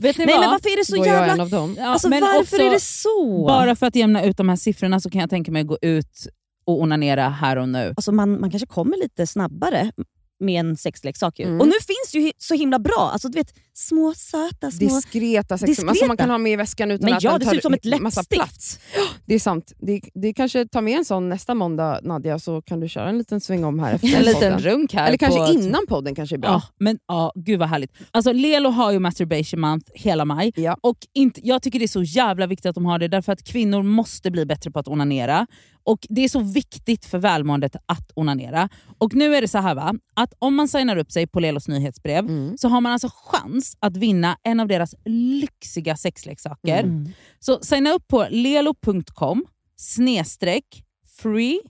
Vet 0.00 0.18
ni 0.18 0.26
Nej 0.26 0.34
vad? 0.34 0.40
men 0.40 0.50
varför 0.50 0.68
är 0.68 0.76
det 0.76 0.84
så 0.84 0.94
är 0.94 0.98
jag 0.98 1.06
jävla... 1.06 1.32
en 1.32 1.40
av 1.40 1.50
dem. 1.50 1.74
Ja, 1.78 1.86
Alltså 1.86 2.08
men 2.08 2.20
varför 2.20 2.40
också, 2.40 2.56
är 2.56 2.70
det 2.70 2.80
så? 2.80 3.44
Bara 3.46 3.76
för 3.76 3.86
att 3.86 3.94
jämna 3.96 4.24
ut 4.24 4.36
de 4.36 4.48
här 4.48 4.56
siffrorna 4.56 5.00
så 5.00 5.10
kan 5.10 5.20
jag 5.20 5.30
tänka 5.30 5.52
mig 5.52 5.60
att 5.60 5.66
gå 5.68 5.78
ut 5.82 6.26
och 6.64 6.80
onanera 6.82 7.28
här 7.28 7.56
och 7.56 7.68
nu. 7.68 7.92
Alltså 7.96 8.12
man, 8.12 8.40
man 8.40 8.50
kanske 8.50 8.66
kommer 8.66 8.96
lite 8.96 9.26
snabbare 9.26 9.92
med 10.40 10.60
en 10.60 10.76
sexleksak. 10.76 11.38
ju. 11.38 11.44
Mm. 11.44 11.60
Och 11.60 11.66
nu 11.66 11.72
finns 11.72 12.12
det 12.12 12.18
ju 12.18 12.32
så 12.38 12.54
himla 12.54 12.78
bra. 12.78 13.10
Alltså, 13.12 13.28
du 13.28 13.38
vet, 13.38 13.54
små 13.74 14.14
söta 14.16 14.70
små... 14.70 14.88
Diskreta 14.88 15.58
sex 15.58 15.66
Diskreta. 15.68 15.90
alltså 15.90 16.06
man 16.06 16.16
kan 16.16 16.30
ha 16.30 16.38
med 16.38 16.52
i 16.52 16.56
väskan 16.56 16.90
utan 16.90 17.04
Men 17.04 17.14
att 17.14 17.22
ja, 17.22 17.30
den 17.30 17.38
det 17.40 17.44
tar 17.44 17.50
ser 17.52 17.56
ut 17.58 17.62
som 17.62 17.74
ett 17.74 18.00
massa 18.00 18.20
läppstift. 18.20 18.28
plats. 18.30 18.78
Det 19.26 19.34
är 19.34 19.38
sant. 19.38 19.72
Det, 19.78 20.00
det 20.14 20.34
kanske 20.34 20.66
tar 20.68 20.80
med 20.82 20.98
en 20.98 21.04
sån 21.04 21.28
nästa 21.28 21.54
måndag 21.54 22.00
Nadja 22.02 22.38
så 22.38 22.62
kan 22.62 22.80
du 22.80 22.88
köra 22.88 23.08
en 23.08 23.18
liten 23.18 23.40
sväng 23.40 23.64
om 23.64 23.78
här 23.78 23.94
efter 23.94 24.16
En 24.16 24.22
liten 24.24 24.58
runk 24.58 24.94
här. 24.94 25.06
Eller 25.06 25.18
kanske 25.18 25.38
på 25.46 25.52
innan 25.52 25.86
podden 25.88 26.14
kanske 26.14 26.36
är 26.36 26.38
bra. 26.38 26.50
Ja, 26.50 26.62
men 26.78 26.98
ja, 27.08 27.32
gud 27.34 27.58
vad 27.58 27.68
härligt. 27.68 27.92
Alltså 28.10 28.32
Lelo 28.32 28.70
har 28.70 28.92
ju 28.92 28.98
masturbation 28.98 29.60
month 29.60 29.90
hela 29.94 30.24
maj. 30.24 30.52
Ja. 30.56 30.76
Och 30.80 30.98
inte, 31.14 31.40
jag 31.44 31.62
tycker 31.62 31.78
det 31.78 31.84
är 31.84 31.88
så 31.88 32.02
jävla 32.02 32.46
viktigt 32.46 32.66
att 32.66 32.74
de 32.74 32.86
har 32.86 32.98
det 32.98 33.08
därför 33.08 33.32
att 33.32 33.44
kvinnor 33.44 33.82
måste 33.82 34.30
bli 34.30 34.46
bättre 34.46 34.70
på 34.70 34.78
att 34.78 34.88
onanera. 34.88 35.46
Och 35.84 36.06
Det 36.08 36.24
är 36.24 36.28
så 36.28 36.40
viktigt 36.40 37.04
för 37.04 37.18
välmåendet 37.18 37.76
att 37.86 38.10
onanera. 38.14 38.68
Och 38.98 39.14
nu 39.14 39.34
är 39.36 39.40
det 39.40 39.48
så 39.48 39.58
här 39.58 39.74
va, 39.74 39.94
att 40.14 40.29
om 40.38 40.54
man 40.54 40.68
signar 40.68 40.96
upp 40.96 41.12
sig 41.12 41.26
på 41.26 41.40
Lelos 41.40 41.68
nyhetsbrev 41.68 42.24
Mm. 42.24 42.58
så 42.58 42.68
har 42.68 42.80
man 42.80 42.92
alltså 42.92 43.08
chans 43.12 43.76
att 43.80 43.96
vinna 43.96 44.36
en 44.42 44.60
av 44.60 44.68
deras 44.68 44.94
lyxiga 45.04 45.96
sexleksaker. 45.96 46.82
Mm. 46.82 47.08
Så 47.40 47.58
signa 47.62 47.92
upp 47.92 48.08
på 48.08 48.26
lelo.com 48.30 49.44
snedstreck 49.76 50.84
free 51.22 51.60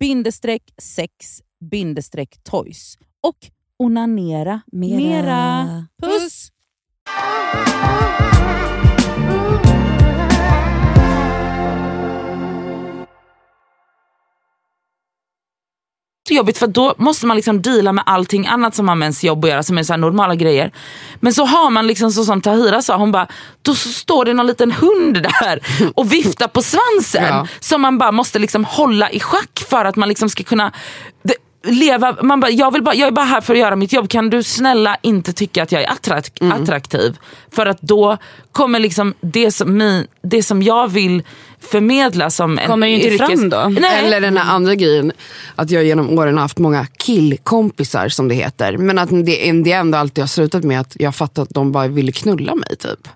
bindestreck 0.00 0.62
sex 0.78 1.42
bindestreck 1.70 2.42
toys 2.42 2.98
och 3.20 3.36
onanera 3.78 4.60
Mera. 4.72 4.96
mera. 4.96 5.86
Puss! 6.02 6.50
Så 16.30 16.34
jobbigt 16.34 16.58
för 16.58 16.66
då 16.66 16.94
måste 16.98 17.26
man 17.26 17.36
liksom 17.36 17.62
deala 17.62 17.92
med 17.92 18.04
allting 18.06 18.46
annat 18.46 18.74
som 18.74 18.88
har 18.88 18.94
med 18.94 19.06
ens 19.06 19.24
jobb 19.24 19.44
att 19.44 19.50
göra, 19.50 19.62
som 19.62 19.78
är 19.78 19.82
så 19.82 19.96
normala 19.96 20.34
grejer. 20.34 20.72
Men 21.20 21.34
så 21.34 21.44
har 21.44 21.70
man 21.70 21.86
liksom 21.86 22.12
så 22.12 22.24
som 22.24 22.40
Tahira 22.40 22.82
sa, 22.82 22.96
hon 22.96 23.12
bara, 23.12 23.26
då 23.62 23.74
står 23.74 24.24
det 24.24 24.34
någon 24.34 24.46
liten 24.46 24.72
hund 24.72 25.14
där 25.40 25.60
och 25.94 26.12
viftar 26.12 26.48
på 26.48 26.62
svansen. 26.62 27.24
Ja. 27.24 27.46
Som 27.60 27.82
man 27.82 27.98
bara 27.98 28.12
måste 28.12 28.38
liksom 28.38 28.64
hålla 28.64 29.10
i 29.10 29.20
schack 29.20 29.64
för 29.70 29.84
att 29.84 29.96
man 29.96 30.08
liksom 30.08 30.28
ska 30.28 30.42
kunna 30.44 30.72
det, 31.22 31.34
leva. 31.64 32.16
Man 32.22 32.40
bara, 32.40 32.50
jag, 32.50 32.72
vill 32.72 32.82
bara, 32.82 32.94
jag 32.94 33.06
är 33.06 33.12
bara 33.12 33.26
här 33.26 33.40
för 33.40 33.54
att 33.54 33.60
göra 33.60 33.76
mitt 33.76 33.92
jobb, 33.92 34.08
kan 34.08 34.30
du 34.30 34.42
snälla 34.42 34.96
inte 35.02 35.32
tycka 35.32 35.62
att 35.62 35.72
jag 35.72 35.82
är 35.82 35.90
attrakt, 35.90 36.42
attraktiv? 36.42 37.18
För 37.52 37.66
att 37.66 37.82
då 37.82 38.16
kommer 38.52 38.78
liksom 38.78 39.14
det 39.20 39.50
som 39.50 39.78
min, 39.78 40.06
det 40.22 40.42
som 40.42 40.62
jag 40.62 40.88
vill 40.88 41.22
förmedla 41.60 42.30
som 42.30 42.58
en 42.58 42.66
Kommer 42.66 42.86
ju 42.86 42.94
inte 42.94 43.08
yrkes... 43.08 43.40
fram 43.40 43.48
då. 43.50 43.80
Nej. 43.80 44.04
Eller 44.04 44.20
den 44.20 44.36
här 44.36 44.54
andra 44.54 44.74
grejen, 44.74 45.12
att 45.56 45.70
jag 45.70 45.84
genom 45.84 46.18
åren 46.18 46.34
har 46.34 46.42
haft 46.42 46.58
många 46.58 46.86
killkompisar 46.86 48.08
som 48.08 48.28
det 48.28 48.34
heter. 48.34 48.76
Men 48.76 48.98
att 48.98 49.10
det, 49.10 49.52
det 49.64 49.72
ändå 49.72 49.98
alltid 49.98 50.22
har 50.22 50.28
slutat 50.28 50.64
med 50.64 50.80
att 50.80 50.96
jag 50.98 51.14
fattat 51.14 51.38
att 51.48 51.54
de 51.54 51.72
bara 51.72 51.88
ville 51.88 52.12
knulla 52.12 52.54
mig. 52.54 52.76
typ. 52.76 53.08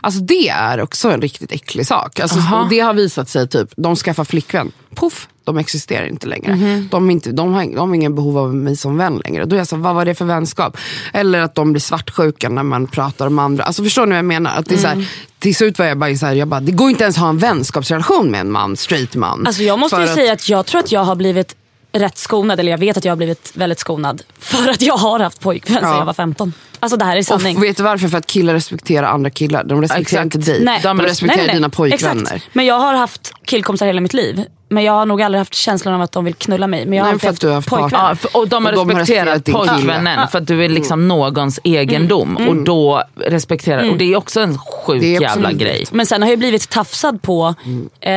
Alltså 0.00 0.20
det 0.20 0.48
är 0.48 0.80
också 0.80 1.10
en 1.10 1.20
riktigt 1.20 1.52
äcklig 1.52 1.86
sak. 1.86 2.20
Alltså, 2.20 2.38
det 2.70 2.80
har 2.80 2.94
visat 2.94 3.28
sig, 3.28 3.48
typ, 3.48 3.68
de 3.76 3.96
skaffar 3.96 4.24
flickvän, 4.24 4.72
poff, 4.94 5.28
de 5.44 5.58
existerar 5.58 6.06
inte 6.06 6.26
längre. 6.26 6.54
Mhm. 6.54 6.88
De, 6.90 7.10
inte, 7.10 7.32
de, 7.32 7.52
har, 7.54 7.64
de 7.76 7.88
har 7.88 7.94
ingen 7.94 8.14
behov 8.14 8.38
av 8.38 8.54
mig 8.54 8.76
som 8.76 8.96
vän 8.98 9.20
längre. 9.24 9.44
Då 9.44 9.56
är 9.56 9.58
jag 9.60 9.66
så, 9.68 9.76
vad 9.76 9.94
var 9.94 10.04
det 10.04 10.14
för 10.14 10.24
vänskap? 10.24 10.76
Eller 11.12 11.40
att 11.40 11.54
de 11.54 11.72
blir 11.72 11.80
svartsjuka 11.80 12.48
när 12.48 12.62
man 12.62 12.86
pratar 12.86 13.26
om 13.26 13.38
andra. 13.38 13.64
Alltså 13.64 13.84
förstår 13.84 14.06
ni 14.06 14.10
vad 14.10 14.18
jag 14.18 14.24
menar? 14.24 14.56
Att 14.56 14.66
det 14.66 14.74
är 14.74 14.78
så 14.78 14.86
Mm. 14.86 14.98
här, 14.98 15.08
till 15.38 15.54
slut 15.56 15.78
var 15.78 15.86
jag 15.86 15.98
bara, 15.98 16.16
så 16.16 16.26
här, 16.26 16.34
jag 16.34 16.48
bara, 16.48 16.60
det 16.60 16.72
går 16.72 16.90
inte 16.90 17.04
ens 17.04 17.16
att 17.16 17.22
ha 17.22 17.28
en 17.28 17.38
vänskapsrelation 17.38 18.30
med 18.30 18.40
en 18.40 18.50
man, 18.50 18.76
straight 18.76 19.14
man. 19.14 19.46
Alltså 19.46 19.62
jag 19.62 19.78
måste 19.78 19.96
att- 19.96 20.14
säga 20.14 20.32
att 20.32 20.48
jag 20.48 20.66
tror 20.66 20.80
att 20.80 20.92
jag 20.92 21.04
har 21.04 21.14
blivit 21.16 21.56
rätt 21.94 22.18
skonad, 22.18 22.60
eller 22.60 22.70
jag 22.70 22.78
vet 22.78 22.96
att 22.96 23.04
jag 23.04 23.12
har 23.12 23.16
blivit 23.16 23.52
väldigt 23.54 23.78
skonad. 23.78 24.22
För 24.38 24.70
att 24.70 24.82
jag 24.82 24.96
har 24.96 25.20
haft 25.20 25.40
pojkvän 25.40 25.76
sedan 25.80 25.90
Ja. 25.90 25.98
jag 25.98 26.04
var 26.04 26.12
15. 26.14 26.52
Alltså 26.80 26.96
det 26.96 27.04
här 27.04 27.16
är 27.16 27.20
Och 27.20 27.24
sanning. 27.26 27.60
vet 27.60 27.76
du 27.76 27.82
varför? 27.82 28.08
För 28.08 28.18
att 28.18 28.26
killar 28.26 28.54
respekterar 28.54 29.06
andra 29.06 29.30
killar. 29.30 29.64
De 29.64 29.80
respekterar 29.82 30.22
Exakt. 30.24 30.34
inte 30.34 30.50
dig. 30.52 30.64
Nej. 30.64 30.80
De 30.82 30.96
De 30.98 31.02
respekterar 31.06 31.36
Nej, 31.36 31.36
nej, 31.36 31.46
nej. 31.46 31.54
dina 31.56 31.68
pojkvänner. 31.68 32.22
Exakt. 32.22 32.44
Men 32.52 32.66
jag 32.66 32.78
har 32.78 32.94
haft 32.94 33.32
killkompisar 33.44 33.86
hela 33.86 34.00
mitt 34.00 34.14
liv. 34.14 34.44
Men 34.72 34.84
jag 34.84 34.92
har 34.92 35.06
nog 35.06 35.22
aldrig 35.22 35.38
haft 35.40 35.54
känslan 35.54 35.94
av 35.94 36.02
att 36.02 36.12
de 36.12 36.24
vill 36.24 36.34
knulla 36.34 36.66
mig. 36.66 36.86
Men 36.86 36.98
jag 36.98 37.04
har 37.04 37.08
Nej, 37.08 37.12
alltid 37.14 37.20
för 37.28 37.28
att 37.34 37.40
du 37.40 37.46
har 37.46 37.54
haft 37.54 37.68
pojkvän. 37.68 38.00
Ja, 38.08 38.14
för, 38.16 38.36
och 38.36 38.48
de 38.48 38.64
har 38.64 38.72
Och 38.72 38.78
de 38.86 38.90
har 38.94 39.00
respekterat 39.00 39.44
din 39.44 39.54
kille. 39.54 39.66
pojkvännen 39.72 40.28
för 40.28 40.38
att 40.38 40.46
du 40.46 40.64
är 40.64 40.68
liksom 40.68 41.08
någons 41.08 41.60
egendom. 41.64 42.36
Och 42.48 42.56
då 42.56 43.02
respekterar, 43.16 43.90
och 43.90 43.96
det 43.96 44.12
är 44.12 44.16
också 44.16 44.40
en 44.40 44.58
sjuk 44.58 45.02
jävla 45.02 45.52
grej. 45.52 45.84
Men 45.90 46.06
sen 46.06 46.22
har 46.22 46.28
jag 46.30 46.38
blivit 46.38 46.68
tafsad 46.68 47.22
på 47.22 47.54
eh, 48.00 48.12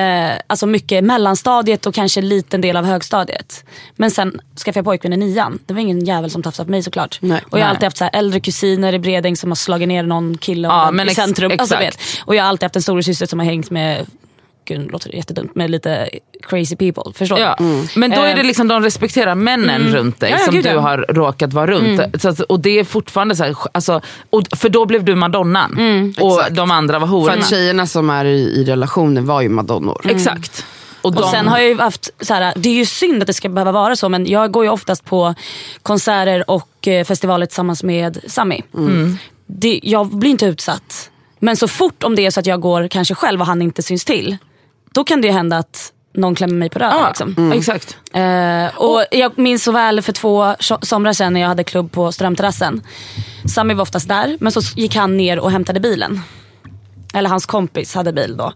alltså 0.47 0.65
mycket 0.67 1.03
mellanstadiet 1.03 1.85
och 1.85 1.93
kanske 1.93 2.19
en 2.19 2.29
liten 2.29 2.61
del 2.61 2.77
av 2.77 2.85
högstadiet. 2.85 3.63
Men 3.95 4.11
sen 4.11 4.39
skaffade 4.57 4.77
jag 4.79 4.85
pojkvän 4.85 5.13
i 5.13 5.17
nian. 5.17 5.59
Det 5.65 5.73
var 5.73 5.81
ingen 5.81 6.05
jävel 6.05 6.29
som 6.31 6.43
tafsade 6.43 6.65
på 6.65 6.71
mig 6.71 6.83
såklart. 6.83 7.17
Nej. 7.21 7.41
och 7.49 7.59
jag 7.59 7.63
har 7.63 7.67
Nej. 7.67 7.69
alltid 7.69 7.83
haft 7.83 7.97
så 7.97 8.03
här 8.03 8.11
äldre 8.15 8.39
kusiner 8.39 8.93
i 8.93 8.99
Bredäng 8.99 9.37
som 9.37 9.49
har 9.51 9.55
slagit 9.55 9.87
ner 9.87 10.03
någon 10.03 10.37
kille 10.37 10.67
Ja, 10.67 10.85
ja, 10.85 10.91
men 10.91 11.07
i 11.07 11.11
ex- 11.11 11.15
centrum. 11.15 11.51
Alltså, 11.59 11.75
exakt. 11.75 11.95
vet. 11.95 12.21
Och 12.25 12.35
jag 12.35 12.43
har 12.43 12.49
alltid 12.49 12.63
haft 12.63 12.75
en 12.75 12.81
storasyster 12.81 13.25
som 13.25 13.39
har 13.39 13.45
hängt 13.45 13.69
med 13.71 14.05
Gud, 14.65 14.91
låter 14.91 15.09
det 15.11 15.17
jättedumt, 15.17 15.55
med 15.55 15.69
lite 15.71 16.09
crazy 16.49 16.75
people. 16.75 17.13
Förstår 17.13 17.39
Ja. 17.39 17.55
du? 17.59 17.87
Men 17.99 18.11
då 18.11 18.21
är 18.21 18.29
Eh, 18.29 18.35
det 18.35 18.43
liksom, 18.43 18.67
de 18.67 18.83
respekterar 18.83 19.35
männen 19.35 19.81
runt 19.81 20.19
dig 20.19 20.29
Ja, 20.31 20.37
ja, 20.39 20.45
som 20.45 20.53
gud, 20.55 20.63
du 20.63 20.69
ja. 20.69 20.79
har 20.79 20.97
råkat 20.97 21.53
vara 21.53 21.67
runt. 21.67 22.21
Så 22.21 22.29
att, 22.29 22.39
och 22.39 22.59
det 22.59 22.79
är 22.79 22.83
fortfarande 22.83 23.35
så 23.35 23.43
här, 23.43 23.55
alltså, 23.71 24.01
och, 24.29 24.41
för 24.57 24.69
då 24.69 24.85
blev 24.85 25.03
du 25.03 25.15
madonnan 25.15 26.13
och 26.19 26.37
Exakt. 26.39 26.55
de 26.55 26.71
andra 26.71 26.99
var 26.99 27.07
För 27.07 27.11
hororna. 27.13 27.33
att 27.33 27.49
tjejerna 27.49 27.87
som 27.87 28.09
är 28.09 28.25
i, 28.25 28.39
i 28.39 28.63
relationer 28.65 29.21
var 29.21 29.41
ju 29.41 29.49
madonnor. 29.49 30.01
Exakt. 30.09 30.65
Och, 31.01 31.17
Och 31.17 31.29
sen 31.29 31.47
har 31.47 31.57
jag 31.57 31.67
ju 31.67 31.77
haft, 31.77 32.09
så 32.21 32.33
här, 32.33 32.53
det 32.55 32.69
är 32.69 32.73
ju 32.73 32.85
synd 32.85 33.21
att 33.21 33.27
det 33.27 33.33
ska 33.33 33.49
behöva 33.49 33.71
vara 33.71 33.95
så 33.95 34.09
men 34.09 34.25
jag 34.25 34.51
går 34.51 34.63
ju 34.65 34.69
oftast 34.71 35.05
på 35.05 35.35
konserter 35.83 36.49
och 36.49 36.87
eh, 36.87 37.05
festivaler 37.05 37.45
tillsammans 37.45 37.83
med 37.83 38.17
Sami. 38.27 38.61
Det, 39.47 39.79
jag 39.83 40.07
blir 40.07 40.29
inte 40.31 40.45
utsatt. 40.45 41.09
Men 41.39 41.57
så 41.57 41.67
fort 41.67 42.03
om 42.03 42.15
det 42.15 42.25
är 42.25 42.31
så 42.31 42.39
att 42.39 42.45
jag 42.45 42.61
går 42.61 42.87
kanske 42.87 43.15
själv 43.15 43.41
och 43.41 43.47
han 43.47 43.61
inte 43.61 43.81
syns 43.83 44.05
till. 44.05 44.37
Då 44.95 45.03
kan 45.03 45.21
det 45.21 45.27
ju 45.27 45.33
hända 45.33 45.57
att 45.57 45.91
någon 46.13 46.35
klämmer 46.35 46.53
mig 46.55 46.69
på 46.69 46.79
röven. 46.79 46.97
ja, 46.99 47.07
Liksom. 47.07 47.51
exakt. 47.51 47.97
Eh, 48.13 48.77
och 48.81 49.05
jag 49.11 49.37
minns 49.37 49.63
så 49.63 49.71
väl 49.71 50.01
för 50.01 50.11
två 50.13 50.43
so- 50.43 50.85
somrar 50.85 51.13
sedan 51.13 51.33
när 51.33 51.41
jag 51.41 51.47
hade 51.47 51.63
klubb 51.63 51.91
på 51.91 52.11
Strömterrassen. 52.11 52.81
Sami 53.55 53.73
var 53.73 53.81
oftast 53.81 54.07
där 54.07 54.37
men 54.39 54.51
så 54.51 54.61
gick 54.75 54.95
han 54.95 55.17
ner 55.17 55.39
och 55.39 55.51
hämtade 55.51 55.79
bilen. 55.79 56.21
Eller 57.13 57.29
hans 57.29 57.45
kompis 57.45 57.95
hade 57.95 58.13
bil 58.13 58.37
då. 58.37 58.53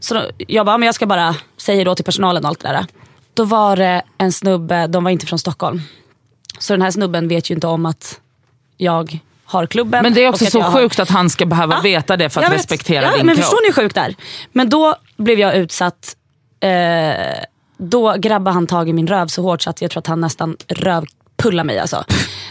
Så 0.00 0.14
då, 0.14 0.22
jag 0.36 0.66
bara, 0.66 0.78
men 0.78 0.86
jag 0.86 0.94
ska 0.94 1.06
bara 1.06 1.36
säga 1.56 1.84
då 1.84 1.94
till 1.94 2.04
personalen 2.04 2.44
och 2.44 2.48
allt 2.48 2.60
det 2.60 2.68
där. 2.68 2.86
Då 3.34 3.44
var 3.44 3.76
det 3.76 4.02
en 4.18 4.32
snubbe, 4.32 4.86
de 4.86 5.04
var 5.04 5.10
inte 5.10 5.26
från 5.26 5.38
Stockholm. 5.38 5.80
Så 6.58 6.72
den 6.72 6.82
här 6.82 6.90
snubben 6.90 7.28
vet 7.28 7.50
ju 7.50 7.54
inte 7.54 7.66
om 7.66 7.86
att 7.86 8.20
jag 8.76 9.18
har 9.44 9.66
klubben. 9.66 10.02
Men 10.02 10.14
det 10.14 10.24
är 10.24 10.28
också 10.28 10.46
så 10.46 10.60
har- 10.60 10.72
sjukt 10.72 11.00
att 11.00 11.10
han 11.10 11.30
ska 11.30 11.46
behöva 11.46 11.74
Ja, 11.74 11.80
veta 11.80 12.16
det 12.16 12.30
för 12.30 12.42
att 12.42 12.52
respektera 12.52 13.04
ja, 13.04 13.16
din 13.16 13.26
men 13.26 13.34
kropp. 13.34 13.44
Förstår 13.44 13.60
ni 13.62 13.66
hur 13.68 13.82
sjukt 13.82 13.94
det 13.94 14.00
är? 14.00 14.14
Men 14.52 14.68
då 14.68 14.94
blev 15.16 15.38
jag 15.38 15.56
utsatt. 15.56 16.16
Eh, 16.60 17.44
då 17.78 18.14
grabbade 18.18 18.54
han 18.54 18.66
tag 18.66 18.88
i 18.88 18.92
min 18.92 19.06
röv 19.06 19.26
så 19.26 19.42
hårt 19.42 19.62
så 19.62 19.70
att 19.70 19.82
jag 19.82 19.90
tror 19.90 20.00
att 20.00 20.06
han 20.06 20.20
nästan 20.20 20.56
rövpullade 20.68 21.66
mig. 21.66 21.78
Alltså. 21.78 22.04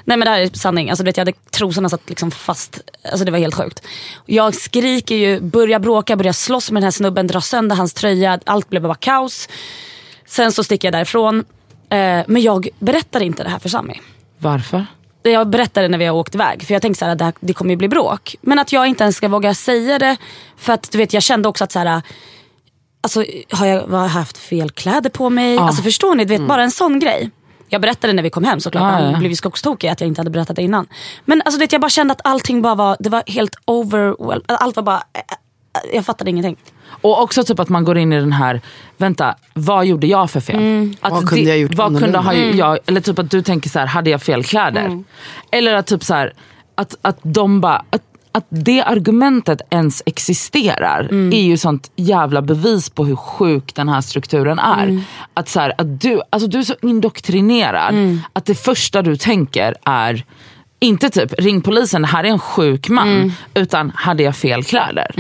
Nej 0.06 0.18
men 0.18 0.20
det 0.20 0.30
här 0.30 0.42
är 0.42 0.50
sanning. 0.54 0.90
Alltså, 0.90 1.04
du 1.04 1.10
vet, 1.10 1.18
jag 1.18 1.26
hade 1.26 1.38
trosorna 1.52 1.90
satt 1.90 2.10
liksom 2.10 2.32
fast. 2.32 2.80
Alltså, 3.12 3.26
det 3.26 3.32
var 3.32 3.40
helt 3.40 3.56
sjukt. 3.56 3.88
Jag 4.26 4.56
skriker 4.56 5.16
ju, 5.16 5.40
börjar 5.40 5.80
bråka, 5.80 6.16
börjar 6.16 6.34
slåss 6.34 6.72
med 6.72 6.82
den 6.82 6.86
här 6.86 6.92
snubben, 6.92 7.28
drar 7.28 7.40
sönder 7.40 7.76
hans 7.76 7.94
tröja. 7.94 8.40
Allt 8.46 8.70
blev 8.70 8.82
bara 8.82 8.96
kaos. 8.96 9.50
Sen 10.28 10.52
så 10.52 10.64
sticker 10.64 10.88
jag 10.88 10.94
därifrån. 10.94 11.46
Eh, 11.90 12.24
men 12.28 12.42
jag 12.42 12.68
berättar 12.80 13.24
inte 13.24 13.44
det 13.44 13.50
här 13.50 13.60
för 13.60 13.70
Sami 13.70 14.02
Varför? 14.38 14.86
jag 15.24 15.50
berättade 15.50 15.88
när 15.88 15.98
vi 15.98 16.06
har 16.06 16.16
åkt 16.16 16.36
iväg. 16.36 16.64
För 16.64 16.74
jag 16.74 16.82
tänkte 16.82 17.00
så 17.00 17.06
här, 17.06 17.12
att 17.12 17.18
det, 17.18 17.26
här, 17.26 17.34
det 17.40 17.54
kommer 17.54 17.72
ju 17.72 17.78
bli 17.78 17.88
bråk. 17.88 18.36
Men 18.42 18.60
att 18.60 18.74
jag 18.74 18.88
inte 18.88 19.04
ens 19.04 19.16
ska 19.16 19.28
våga 19.28 19.54
säga 19.54 20.00
det. 20.00 20.18
För 20.58 20.74
att 20.74 20.92
du 20.92 20.98
vet, 20.98 21.14
jag 21.14 21.24
kände 21.24 21.50
också 21.50 21.64
att 21.64 21.72
så 21.72 21.80
här, 21.80 22.02
alltså, 23.02 23.26
har 23.52 23.66
jag 23.66 23.88
har 23.88 24.02
jag 24.02 24.08
haft 24.08 24.38
fel 24.38 24.70
kläder 24.70 25.10
på 25.10 25.30
mig? 25.30 25.58
Alltså, 25.58 25.84
förstår 25.84 26.16
ni? 26.16 26.26
Du 26.26 26.38
vet, 26.38 26.48
Bara 26.48 26.64
en 26.64 26.72
sån 26.72 27.00
grej. 27.00 27.30
Jag 27.70 27.82
berättade 27.82 28.14
när 28.14 28.24
vi 28.24 28.30
kom 28.30 28.44
hem 28.44 28.60
såklart. 28.60 28.94
Ja, 28.94 29.06
ja. 29.06 29.12
Han 29.12 29.20
blev 29.20 29.34
skogstokig 29.34 29.88
att 29.88 30.02
jag 30.02 30.08
inte 30.08 30.20
hade 30.22 30.30
berättat 30.30 30.56
det 30.56 30.62
innan. 30.62 30.88
Men 31.26 31.42
alltså, 31.46 31.60
du 31.60 31.64
vet, 31.64 31.72
jag 31.72 31.82
bara 31.82 31.90
kände 31.90 32.12
att 32.12 32.22
allting 32.24 32.62
bara 32.62 32.76
var, 32.76 32.98
det 33.00 33.10
var 33.10 33.24
helt 33.28 33.56
overwhelmed. 33.66 34.44
Allt 34.48 34.76
var 34.76 34.84
bara, 34.84 35.04
eh, 35.14 35.22
jag 35.94 36.06
fattade 36.06 36.30
ingenting. 36.30 36.58
Och 37.02 37.22
också 37.22 37.44
typ 37.44 37.60
att 37.60 37.70
man 37.70 37.84
går 37.84 37.98
in 37.98 38.14
i 38.14 38.20
den 38.20 38.32
här, 38.32 38.62
vänta, 38.98 39.36
vad 39.54 39.86
gjorde 39.86 40.08
jag 40.08 40.32
för 40.32 40.40
fel? 40.40 40.56
Mm. 40.56 40.96
Att 41.02 41.12
Vad 41.12 41.30
kunde 41.30 41.44
det- 41.44 41.50
jag 41.50 41.60
gjort 41.60 41.74
vad 41.74 42.00
kunde 42.00 42.18
ha 42.18 42.34
jag, 42.34 42.80
Eller 42.86 43.02
typ 43.02 43.20
att 43.20 43.32
du 43.32 43.42
tänker 43.42 43.70
så 43.70 43.80
här, 43.80 43.86
hade 43.86 44.10
jag 44.10 44.22
fel 44.22 44.44
kläder? 44.44 44.86
Mm. 44.86 45.04
Eller 45.52 45.74
att 45.74 45.88
typ 45.88 46.04
så 46.04 46.14
här, 46.14 46.34
att, 46.76 46.96
att 47.02 47.20
de 47.24 47.62
bara, 47.62 47.86
att, 47.90 48.02
att 48.32 48.46
det 48.50 48.82
argumentet 48.82 49.62
ens 49.70 50.04
existerar 50.06 51.08
Mm. 51.12 51.34
är 51.34 51.42
ju 51.42 51.58
sånt 51.58 51.92
jävla 51.96 52.42
bevis 52.42 52.90
på 52.90 53.06
hur 53.06 53.16
sjuk 53.16 53.76
den 53.76 53.90
här 53.90 54.02
strukturen 54.02 54.60
är. 54.60 54.84
Mm. 54.84 55.02
Att, 55.34 55.50
så 55.50 55.60
här, 55.60 55.74
att 55.78 56.02
du, 56.02 56.22
alltså 56.30 56.48
du 56.48 56.60
är 56.60 56.64
så 56.64 56.76
indoktrinerad 56.82 57.94
Mm. 57.94 58.20
att 58.34 58.46
det 58.46 58.56
första 58.56 59.02
du 59.02 59.16
tänker 59.16 59.76
är 59.86 60.24
inte 60.80 61.10
typ 61.10 61.34
ring 61.40 61.62
polisen, 61.62 62.06
här 62.06 62.24
är 62.24 62.28
en 62.28 62.40
sjuk 62.40 62.90
man. 62.90 63.08
Mm. 63.10 63.32
Utan 63.54 63.92
hade 63.96 64.24
jag 64.24 64.36
fel 64.36 64.64
kläder? 64.64 65.12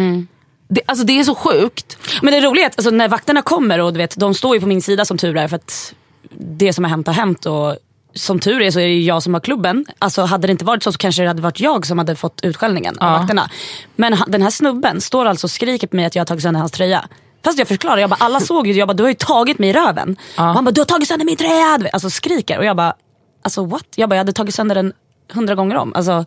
Det, 0.68 0.82
alltså 0.86 1.06
det 1.06 1.20
är 1.20 1.24
så 1.24 1.36
sjukt. 1.36 1.98
Men 2.22 2.34
det 2.34 2.42
roliga 2.42 2.64
är 2.66 2.70
att 2.70 2.78
alltså, 2.78 2.92
när 2.92 3.08
vakterna 3.10 3.42
kommer 3.42 3.80
och 3.80 3.94
du 3.94 3.98
vet, 3.98 4.18
de 4.20 4.34
står 4.34 4.56
ju 4.56 4.62
på 4.62 4.68
min 4.68 4.82
sida 4.82 5.06
som 5.06 5.18
tur 5.18 5.38
är 5.38 5.48
för 5.48 5.56
att 5.56 5.94
det 6.40 6.74
som 6.74 6.84
har 6.84 6.90
hänt 6.90 7.08
har 7.08 7.14
hänt. 7.14 7.46
Och 7.46 7.78
som 8.14 8.40
tur 8.40 8.62
är 8.62 8.72
så 8.72 8.80
är 8.80 8.88
det 8.88 9.00
jag 9.00 9.24
som 9.24 9.34
har 9.34 9.42
klubben. 9.42 9.86
Alltså, 10.00 10.22
hade 10.22 10.48
det 10.48 10.52
inte 10.52 10.66
varit 10.66 10.84
så 10.84 10.92
så 10.92 10.98
kanske 10.98 11.22
det 11.22 11.28
hade 11.28 11.42
varit 11.42 11.60
jag 11.60 11.86
som 11.86 11.98
hade 11.98 12.16
fått 12.16 12.40
utskällningen 12.44 12.98
av 12.98 13.20
vakterna. 13.20 13.50
Men 13.96 14.18
den 14.28 14.42
här 14.42 14.50
snubben 14.50 15.02
står 15.02 15.26
alltså 15.26 15.48
och 15.48 15.52
skriker 15.52 15.88
på 15.88 15.96
mig 15.96 16.06
att 16.06 16.16
jag 16.16 16.22
har 16.22 16.26
tagit 16.26 16.44
sönder 16.44 16.60
hans 16.60 16.72
tröja. 16.72 17.08
Fast 17.44 17.60
jag 17.60 17.68
förklarar, 17.68 17.98
jag 17.98 18.10
bara, 18.10 18.18
alla 18.20 18.40
såg 18.40 18.68
ju, 18.68 18.74
jag 18.74 18.88
bara, 18.88 18.94
du 18.94 19.04
har 19.04 19.10
ju 19.10 19.16
tagit 19.16 19.60
mig 19.60 19.70
i 19.70 19.74
röven. 19.74 20.16
Och 20.38 20.44
han 20.44 20.66
bara, 20.66 20.72
du 20.72 20.82
har 20.82 20.86
tagit 20.86 21.08
sönder 21.08 21.26
min 21.26 21.38
tröja! 21.38 21.90
Alltså 21.94 22.10
skriker. 22.10 22.58
Och 22.58 22.66
jag 22.66 22.78
bara, 22.78 22.94
alltså 23.42 23.66
what? 23.66 23.86
Jag 23.96 24.10
bara, 24.10 24.16
jag 24.16 24.20
hade 24.20 24.34
tagit 24.34 24.56
sönder 24.56 24.76
den 24.76 24.94
hundra 25.32 25.56
gånger 25.56 25.76
om. 25.76 25.94
Alltså, 25.96 26.26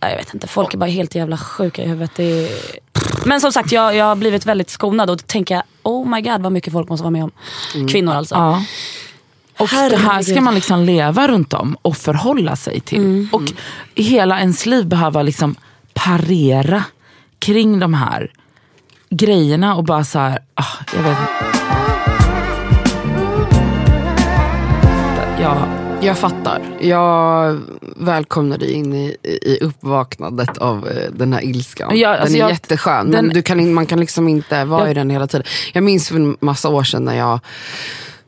jag 0.00 0.16
vet 0.16 0.34
inte, 0.34 0.46
folk 0.46 0.74
är 0.74 0.78
bara 0.78 0.90
helt 0.90 1.14
jävla 1.14 1.36
sjuka 1.36 1.82
i 1.82 1.88
huvudet. 1.88 2.10
Det 2.16 2.24
är... 2.24 2.50
Men 3.24 3.40
som 3.40 3.52
sagt, 3.52 3.72
jag, 3.72 3.96
jag 3.96 4.04
har 4.04 4.16
blivit 4.16 4.46
väldigt 4.46 4.70
skonad 4.70 5.10
och 5.10 5.16
då 5.16 5.22
tänker 5.26 5.54
jag, 5.54 5.64
oh 5.82 6.08
my 6.08 6.20
god 6.20 6.42
vad 6.42 6.52
mycket 6.52 6.72
folk 6.72 6.88
måste 6.88 7.02
vara 7.02 7.10
med 7.10 7.24
om. 7.24 7.32
Kvinnor 7.88 8.12
alltså. 8.12 8.34
Ja. 8.34 8.62
Och 9.60 9.68
det 9.90 9.96
här 9.96 10.22
ska 10.22 10.40
man 10.40 10.54
liksom 10.54 10.80
leva 10.84 11.28
runt 11.28 11.52
om 11.54 11.76
och 11.82 11.96
förhålla 11.96 12.56
sig 12.56 12.80
till. 12.80 12.98
Mm. 12.98 13.28
Och 13.32 13.42
hela 13.94 14.38
ens 14.40 14.66
liv 14.66 14.86
behöva 14.86 15.22
liksom 15.22 15.54
parera 15.94 16.84
kring 17.38 17.78
de 17.78 17.94
här 17.94 18.30
grejerna 19.10 19.74
och 19.76 19.84
bara 19.84 20.04
så 20.04 20.18
här, 20.18 20.38
ah, 20.54 20.64
jag 20.96 21.02
vet 21.02 21.18
inte. 21.20 21.30
Ja, 25.40 25.66
Jag 26.02 26.18
fattar. 26.18 26.62
Jag 26.80 27.60
välkomnar 27.96 28.58
dig 28.58 28.72
in 28.72 28.94
i, 28.94 29.16
i 29.22 29.58
uppvaknandet 29.60 30.58
av 30.58 30.88
eh, 30.88 31.10
den 31.12 31.32
här 31.32 31.44
ilskan. 31.44 31.98
Ja, 31.98 32.10
den 32.12 32.20
alltså 32.20 32.36
är 32.36 32.40
jag- 32.40 32.50
jätteskön, 32.50 33.10
den- 33.10 33.26
men 33.26 33.34
du 33.34 33.42
kan, 33.42 33.74
man 33.74 33.86
kan 33.86 34.00
liksom 34.00 34.28
inte 34.28 34.64
vara 34.64 34.80
Jag- 34.82 34.90
i 34.90 34.94
den 34.94 35.10
hela 35.10 35.26
tiden. 35.26 35.46
Jag 35.72 35.84
minns 35.84 36.08
för 36.08 36.16
en 36.16 36.36
massa 36.40 36.68
år 36.68 36.82
sedan 36.82 37.04
när 37.04 37.14
jag 37.16 37.40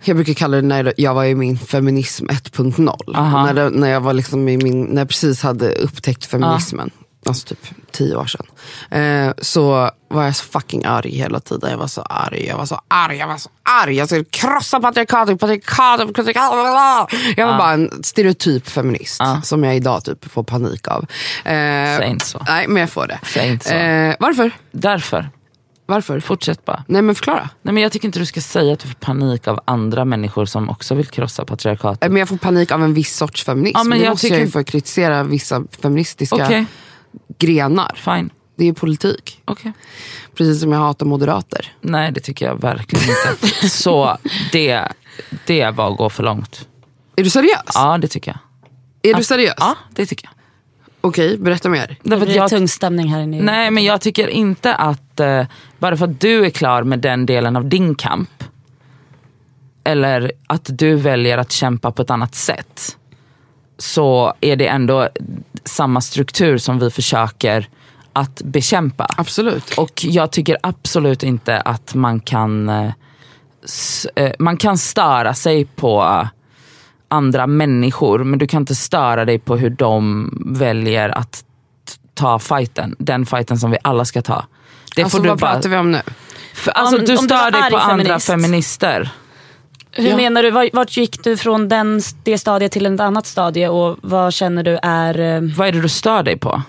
jag 0.05 0.17
brukar 0.17 0.35
kalla 0.35 0.57
det 0.57 0.63
när 0.63 0.95
jag 0.97 1.15
var 1.15 1.25
i 1.25 1.35
min 1.35 1.59
feminism 1.59 2.27
1.0. 2.27 3.17
Aha. 3.17 3.47
När, 3.47 3.55
det, 3.55 3.71
när 3.71 3.89
jag 3.91 4.01
var 4.01 4.13
liksom 4.13 4.49
i 4.49 4.57
min, 4.57 4.83
när 4.83 5.01
jag 5.01 5.09
precis 5.09 5.43
hade 5.43 5.73
upptäckt 5.73 6.25
feminismen. 6.25 6.91
Alltså 7.27 7.47
typ 7.47 7.59
tio 7.93 8.17
år 8.17 8.27
sedan. 8.27 8.47
Eh, 8.91 9.33
så 9.39 9.91
var 10.09 10.25
jag 10.25 10.37
så 10.37 10.45
fucking 10.45 10.85
arg 10.85 11.11
hela 11.11 11.41
tiden. 11.41 11.71
Jag 11.71 11.79
var 11.79 11.87
så 11.87 12.03
arg, 12.03 12.47
jag 12.47 12.57
var 12.57 12.67
så 12.67 12.81
arg, 12.89 13.17
jag 13.17 13.27
var 13.27 13.37
så 13.37 13.51
arg. 13.63 13.95
Jag 13.97 14.09
skulle 14.09 14.25
krossa 14.25 14.81
patriarkatet, 14.81 15.41
patriarkatet, 15.41 16.15
patriarkatet. 16.15 17.19
Jag 17.37 17.47
var 17.47 17.59
bara 17.59 17.73
en 17.73 18.03
stereotyp 18.05 18.69
feminist 18.69 19.21
som 19.43 19.65
jag 19.65 19.77
idag 19.77 20.05
typ 20.05 20.33
får 20.33 20.43
panik 20.43 20.89
av. 20.89 21.03
Eh, 21.45 21.99
Säg 21.99 22.09
inte 22.09 22.27
så. 22.27 22.45
Nej 22.47 22.69
men 22.69 22.81
jag 22.81 22.91
får 22.91 23.07
det. 23.07 23.21
Säg 23.35 23.49
inte 23.53 23.69
så. 23.69 23.75
Eh, 23.75 24.15
varför? 24.19 24.51
därför. 24.73 25.31
Varför? 25.93 26.21
Fortsätt 26.21 26.65
bara. 26.65 26.85
Nej 26.89 27.03
men 27.03 27.15
förklara. 27.15 27.49
Nej, 27.63 27.75
men 27.75 27.83
jag 27.83 27.93
tycker 27.93 28.09
inte 28.09 28.19
du 28.19 28.27
ska 28.27 28.41
säga 28.41 28.73
att 28.73 28.79
du 28.81 28.89
får 28.89 28.95
panik 28.95 29.49
av 29.49 29.61
andra 29.65 30.05
människor 30.05 30.45
som 30.47 30.71
också 30.71 30.95
vill 30.95 31.07
krossa 31.07 31.45
patriarkatet. 31.45 32.11
Men 32.13 32.19
jag 32.21 32.29
får 32.29 32.37
panik 32.37 32.71
av 32.73 32.83
en 32.85 32.95
viss 32.95 33.17
sorts 33.17 33.45
feminism. 33.45 33.79
Ja, 33.79 33.85
men 33.85 34.01
jag 34.01 34.11
måste 34.11 34.27
tycker- 34.27 34.37
jag 34.39 34.45
ju 34.47 34.51
få 34.51 34.65
kritisera 34.65 35.23
vissa 35.25 35.63
feministiska 35.83 36.37
Okej, 36.37 36.67
grenar. 37.39 37.93
fine. 37.97 38.31
Det 38.57 38.69
är 38.69 38.73
politik. 38.73 39.41
Okej. 39.45 39.73
Precis 40.35 40.61
som 40.61 40.73
jag 40.73 40.79
hatar 40.79 41.07
moderater. 41.07 41.73
Nej 41.81 42.13
det 42.13 42.21
tycker 42.21 42.47
jag 42.47 42.61
verkligen 42.61 43.05
inte. 43.09 43.69
Så 43.69 44.19
det, 44.53 44.89
det 45.47 45.71
var 45.71 45.91
att 45.93 45.97
gå 45.99 46.11
för 46.11 46.23
långt. 46.23 46.69
Är 47.17 47.25
du 47.25 47.31
seriös? 47.31 47.71
Ja 47.75 47.99
det 47.99 48.09
tycker 48.09 48.31
jag. 48.31 49.13
Är 49.13 49.17
du 49.19 49.25
seriös? 49.25 49.55
Ja 49.59 49.77
det 49.91 50.07
tycker 50.07 50.27
jag. 50.27 50.42
Okej, 51.05 51.39
berätta 51.39 51.69
mer. 51.69 51.87
Det 52.03 52.11
Därför 52.11 52.27
blir 52.27 52.37
jag 52.37 52.51
tung 52.51 52.69
stämning 52.69 53.09
här 53.09 53.21
inne. 53.21 53.43
Nej 53.43 53.71
men 53.71 53.85
jag 53.85 54.01
tycker 54.01 54.29
inte 54.29 54.75
att, 54.75 55.21
eh, 55.21 55.45
bara 55.79 55.97
för 55.97 56.05
att 56.05 56.21
du 56.21 56.47
är 56.47 56.51
klar 56.51 56.83
med 56.83 56.99
den 56.99 57.27
delen 57.27 57.57
av 57.57 57.69
din 57.69 57.95
kamp, 57.95 58.45
eller 59.85 60.33
att 60.47 60.67
du 60.79 60.95
väljer 60.97 61.39
att 61.39 61.53
kämpa 61.53 61.93
på 61.93 62.03
ett 62.03 62.11
annat 62.11 62.35
sätt, 62.35 62.97
så 63.79 64.35
är 64.41 64.57
det 64.57 64.67
ändå 64.67 65.09
samma 65.65 66.01
struktur 66.01 66.59
som 66.59 66.79
vi 66.79 66.91
försöker 66.91 67.69
att 68.13 68.43
bekämpa. 68.43 69.07
Absolut. 69.17 69.75
Och 69.79 70.05
jag 70.05 70.31
tycker 70.33 70.57
absolut 70.63 71.23
inte 71.23 71.61
att 71.61 71.95
man 71.95 72.21
kan, 72.21 72.69
eh, 72.69 72.91
s- 73.65 74.07
eh, 74.17 74.33
man 74.39 74.57
kan 74.57 74.79
störa 74.79 75.35
sig 75.35 75.65
på 75.65 76.29
andra 77.13 77.47
människor 77.47 78.25
men 78.25 78.39
du 78.39 78.47
kan 78.47 78.63
inte 78.63 78.75
störa 78.75 79.25
dig 79.25 79.39
på 79.39 79.57
hur 79.57 79.71
de 79.71 80.31
väljer 80.47 81.09
att 81.19 81.45
ta 82.15 82.39
fighten. 82.39 82.97
Den 82.99 83.27
fighten 83.27 83.59
som 83.59 83.71
vi 83.71 83.79
alla 83.83 84.05
ska 84.05 84.23
ta. 84.23 84.45
Det 84.97 85.03
alltså 85.03 85.17
får 85.17 85.23
du 85.25 85.29
vad 85.29 85.39
bara, 85.39 85.53
pratar 85.53 85.69
vi 85.71 85.77
om 85.77 85.93
nu? 85.93 86.01
för, 86.55 86.71
alltså, 86.73 86.97
Om- 86.99 87.05
du 87.05 87.17
om 87.17 87.27
du 87.27 87.29
stör 87.29 87.51
dig 87.51 87.71
på 87.71 87.77
andra 87.77 88.05
feminist. 88.05 88.27
feminister. 88.27 89.11
Hur 89.93 90.09
Ja. 90.11 90.17
menar 90.17 90.43
du? 90.43 90.51
Var- 90.51 90.71
Vart 90.73 90.97
gick 90.97 91.25
du 91.25 91.37
från 91.37 91.69
den, 91.69 92.01
det 92.23 92.39
stadiet 92.39 92.73
till 92.73 92.87
ett 92.87 93.01
annat 93.01 93.27
stadie 93.27 93.69
och 93.69 93.97
vad 94.03 94.33
känner 94.35 94.63
du 94.63 94.79
är... 94.83 95.19
eh, 95.21 95.41
Vad 95.57 95.69
är 95.69 95.73
det 95.73 95.81
du 95.81 95.89
stör 95.89 96.23
dig 96.23 96.39
på? 96.39 96.63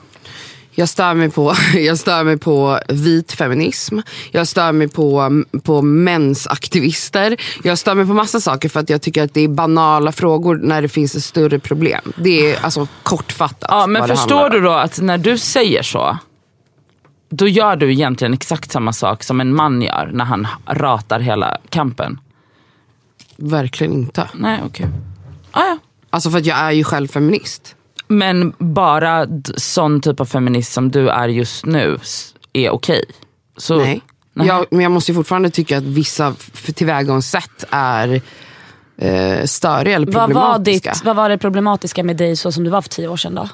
Jag 0.76 0.89
stör 0.89 1.13
mig 1.13 1.30
på, 1.30 1.53
jag 1.74 1.99
stör 1.99 2.24
mig 2.24 2.38
på 2.38 2.80
vit 2.89 3.32
feminism. 3.32 3.99
Jag 4.32 4.47
stör 4.47 4.71
mig 4.71 4.88
på, 4.88 5.43
på 5.63 5.82
mäns 5.82 6.47
aktivister. 6.47 7.38
Jag 7.63 7.78
stör 7.78 7.95
mig 7.95 8.05
på 8.05 8.13
massa 8.13 8.41
saker 8.41 8.69
för 8.69 8.80
att 8.80 8.89
jag 8.89 9.01
tycker 9.01 9.24
att 9.24 9.34
det 9.34 9.41
är 9.41 9.47
banala 9.47 10.11
frågor 10.11 10.55
när 10.55 10.82
det 10.82 10.89
finns 10.89 11.15
ett 11.15 11.24
större 11.24 11.59
problem. 11.59 12.13
Det 12.17 12.51
är 12.51 12.65
alltså 12.65 12.88
kortfattat 13.03 13.69
Ja, 13.71 13.88
men 13.88 14.07
förstår 14.07 14.49
du 14.49 14.61
då 14.61 14.71
att 14.71 15.01
när 15.01 15.17
du 15.17 15.38
säger 15.38 15.84
så, 15.84 16.17
då 17.30 17.47
gör 17.47 17.76
du 17.76 17.91
egentligen 17.91 18.34
exakt 18.34 18.71
samma 18.71 18.93
sak 18.93 19.24
som 19.24 19.41
en 19.41 19.55
man 19.55 19.82
gör 19.82 20.11
när 20.13 20.26
han 20.26 20.47
ratar 20.65 21.19
hela 21.19 21.57
kampen. 21.69 22.19
Verkligen 23.38 23.93
inte. 23.93 24.30
Nej 24.34 24.59
okej. 24.65 24.88
Ah, 25.51 25.65
ja. 25.65 25.78
Alltså 26.09 26.30
för 26.30 26.38
att 26.38 26.45
jag 26.45 26.57
är 26.57 26.71
ju 26.71 26.84
själv 26.84 27.07
feminist. 27.07 27.76
Men 28.18 28.53
bara 28.57 29.28
sån 29.57 30.01
typ 30.01 30.20
av 30.20 30.26
feminist 30.26 30.74
som 30.74 30.91
du 30.91 31.09
är 31.09 31.28
just 31.28 31.66
nu 31.66 31.99
är 32.53 32.70
okej. 32.70 33.05
Så, 33.57 33.78
Nej. 33.78 34.01
Nej. 34.34 34.47
Jag, 34.47 34.66
men 34.72 34.80
jag 34.80 34.91
måste 34.91 35.11
ju 35.11 35.16
fortfarande 35.16 35.49
tycka 35.49 35.78
att 35.78 35.84
vissa 35.84 36.36
tillvägagångssätt 36.76 37.64
är 37.70 38.22
eh, 38.97 39.45
störiga 39.45 39.95
eller 39.95 40.05
vad, 40.05 40.16
var 40.16 40.28
problematiska. 40.28 40.91
ditt, 40.91 41.03
vad 41.05 41.16
var 41.16 41.30
det 41.30 41.38
problematiska 41.38 42.03
med 42.03 42.18
dig 42.18 42.36
så 42.36 42.51
som 42.51 42.64
du 42.64 42.70
var 42.70 42.82
för 42.82 42.89
tio 42.89 43.07
år 43.07 43.18
sedan 43.18 43.36
då? 43.36 43.49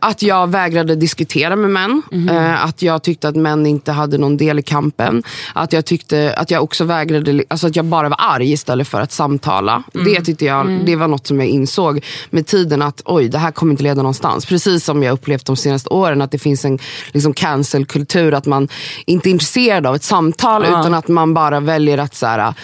Att 0.00 0.22
jag 0.22 0.46
vägrade 0.50 0.94
diskutera 0.94 1.56
med 1.56 1.70
män. 1.70 2.02
Eh, 2.30 2.64
att 2.64 2.82
jag 2.82 3.02
tyckte 3.02 3.28
att 3.28 3.36
män 3.36 3.66
inte 3.66 3.92
hade 3.92 4.18
någon 4.18 4.36
del 4.36 4.58
i 4.58 4.62
kampen. 4.62 5.22
Att 5.54 5.72
jag 5.72 5.84
tyckte 5.84 6.34
att 6.36 6.50
jag 6.50 6.62
också 6.62 6.84
vägrade, 6.84 7.44
alltså 7.48 7.66
att 7.66 7.76
jag 7.76 7.84
bara 7.84 8.08
var 8.08 8.16
arg 8.20 8.52
istället 8.52 8.88
för 8.88 9.00
att 9.00 9.12
samtala. 9.12 9.82
Mm. 9.94 10.06
Det 10.06 10.20
tyckte 10.20 10.44
jag, 10.44 10.80
det 10.86 10.96
var 10.96 11.08
något 11.08 11.26
som 11.26 11.40
jag 11.40 11.48
insåg 11.48 12.04
med 12.30 12.46
tiden 12.46 12.82
att 12.82 13.02
oj, 13.04 13.28
det 13.28 13.38
här 13.38 13.50
kommer 13.50 13.72
inte 13.72 13.82
leda 13.82 14.02
någonstans. 14.02 14.46
Precis 14.46 14.84
som 14.84 15.02
jag 15.02 15.12
upplevt 15.12 15.46
de 15.46 15.56
senaste 15.56 15.88
åren 15.88 16.22
att 16.22 16.30
det 16.30 16.38
finns 16.38 16.64
en 16.64 16.78
liksom, 17.12 17.34
cancelkultur. 17.34 18.34
Att 18.34 18.46
man 18.46 18.68
inte 19.06 19.28
är 19.28 19.30
intresserad 19.30 19.86
av 19.86 19.94
ett 19.94 20.04
samtal 20.04 20.64
utan 20.64 20.94
att 20.94 21.08
man 21.08 21.34
bara 21.34 21.60
väljer 21.60 21.98
att 21.98 22.14
så 22.14 22.26
här, 22.26 22.54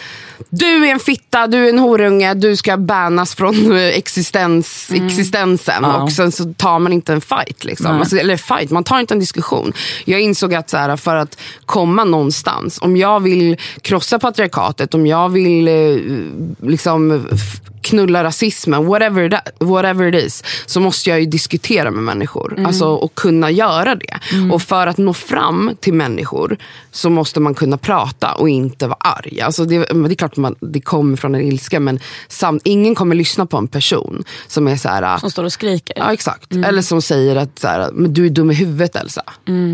du 0.51 0.87
är 0.87 0.93
en 0.93 1.01
fitta, 1.01 1.47
du 1.47 1.65
är 1.65 1.69
en 1.69 1.79
horunge, 1.79 2.35
du 2.35 2.57
ska 2.57 2.77
bannas 2.77 3.35
från 3.35 3.73
eh, 3.73 3.79
existens, 3.79 4.91
existensen. 4.95 5.83
Ja. 5.83 6.03
Och 6.03 6.13
sen 6.13 6.33
så 6.33 6.55
tar 6.57 6.79
man 6.79 6.93
inte 6.93 7.13
en 7.13 7.21
fight. 7.21 7.65
Liksom. 7.65 7.87
Alltså, 7.87 8.17
eller 8.17 8.37
fight, 8.37 8.71
man 8.71 8.85
tar 8.85 9.01
inte 9.01 9.15
en 9.15 9.21
diskussion. 9.21 9.73
Jag 10.05 10.21
insåg 10.21 10.55
att 10.55 10.71
så 10.71 10.77
här, 10.77 10.97
för 10.97 11.17
att 11.17 11.39
komma 11.67 12.05
någonstans, 12.05 12.79
om 12.83 12.97
jag 12.97 13.21
vill 13.21 13.57
krossa 13.83 14.19
patriarkatet, 14.19 14.95
om 14.95 15.07
jag 15.07 15.29
vill 15.29 15.69
eh, 15.69 16.65
liksom 16.69 17.29
knulla 17.83 18.25
rasismen, 18.25 18.87
whatever 18.87 19.25
it, 19.25 19.35
whatever 19.59 20.15
it 20.15 20.25
is, 20.25 20.45
så 20.67 20.81
måste 20.81 21.11
jag 21.11 21.21
ju 21.21 21.27
diskutera 21.27 21.91
med 21.91 22.03
människor. 22.03 22.65
Alltså, 22.67 22.87
och 22.87 23.15
kunna 23.15 23.51
göra 23.51 23.95
det. 23.95 24.19
Och 24.53 24.63
för 24.63 24.87
att 24.87 24.99
nå 24.99 25.15
fram 25.15 25.71
till 25.81 25.95
människor 25.95 26.57
så 26.91 27.11
måste 27.11 27.41
man 27.41 27.55
kunna 27.55 27.77
prata 27.77 28.33
och 28.33 28.49
inte 28.49 28.87
vara 28.87 28.99
arg. 29.01 29.41
Alltså 29.41 29.65
det, 29.65 29.93
men 29.93 30.03
det 30.03 30.13
är 30.13 30.15
klart 30.15 30.37
man, 30.37 30.55
det 30.61 30.81
kommer 30.81 31.17
från 31.17 31.35
en 31.35 31.41
ilska 31.41 31.81
men 31.81 32.01
sam, 32.29 32.61
ingen 32.65 32.95
kommer 32.95 33.15
lyssna 33.15 33.47
på 33.47 33.57
en 33.57 33.69
person 33.69 34.25
som 34.47 34.69
är 34.69 34.77
så 34.77 34.89
här. 34.89 35.19
Som 35.19 35.31
står 35.31 35.45
och 35.45 35.53
skriker? 35.53 35.97
Ja 35.99 36.13
exakt. 36.13 36.53
Eller 36.53 36.83
som 36.83 37.03
säger 37.03 37.37
att 37.37 37.59
så 37.59 37.69
här, 37.69 37.91
men 37.93 38.13
du 38.13 38.27
är 38.27 38.31
dum 38.31 38.51
i 38.51 38.55
huvudet 38.55 38.97
Elsa. 38.97 39.23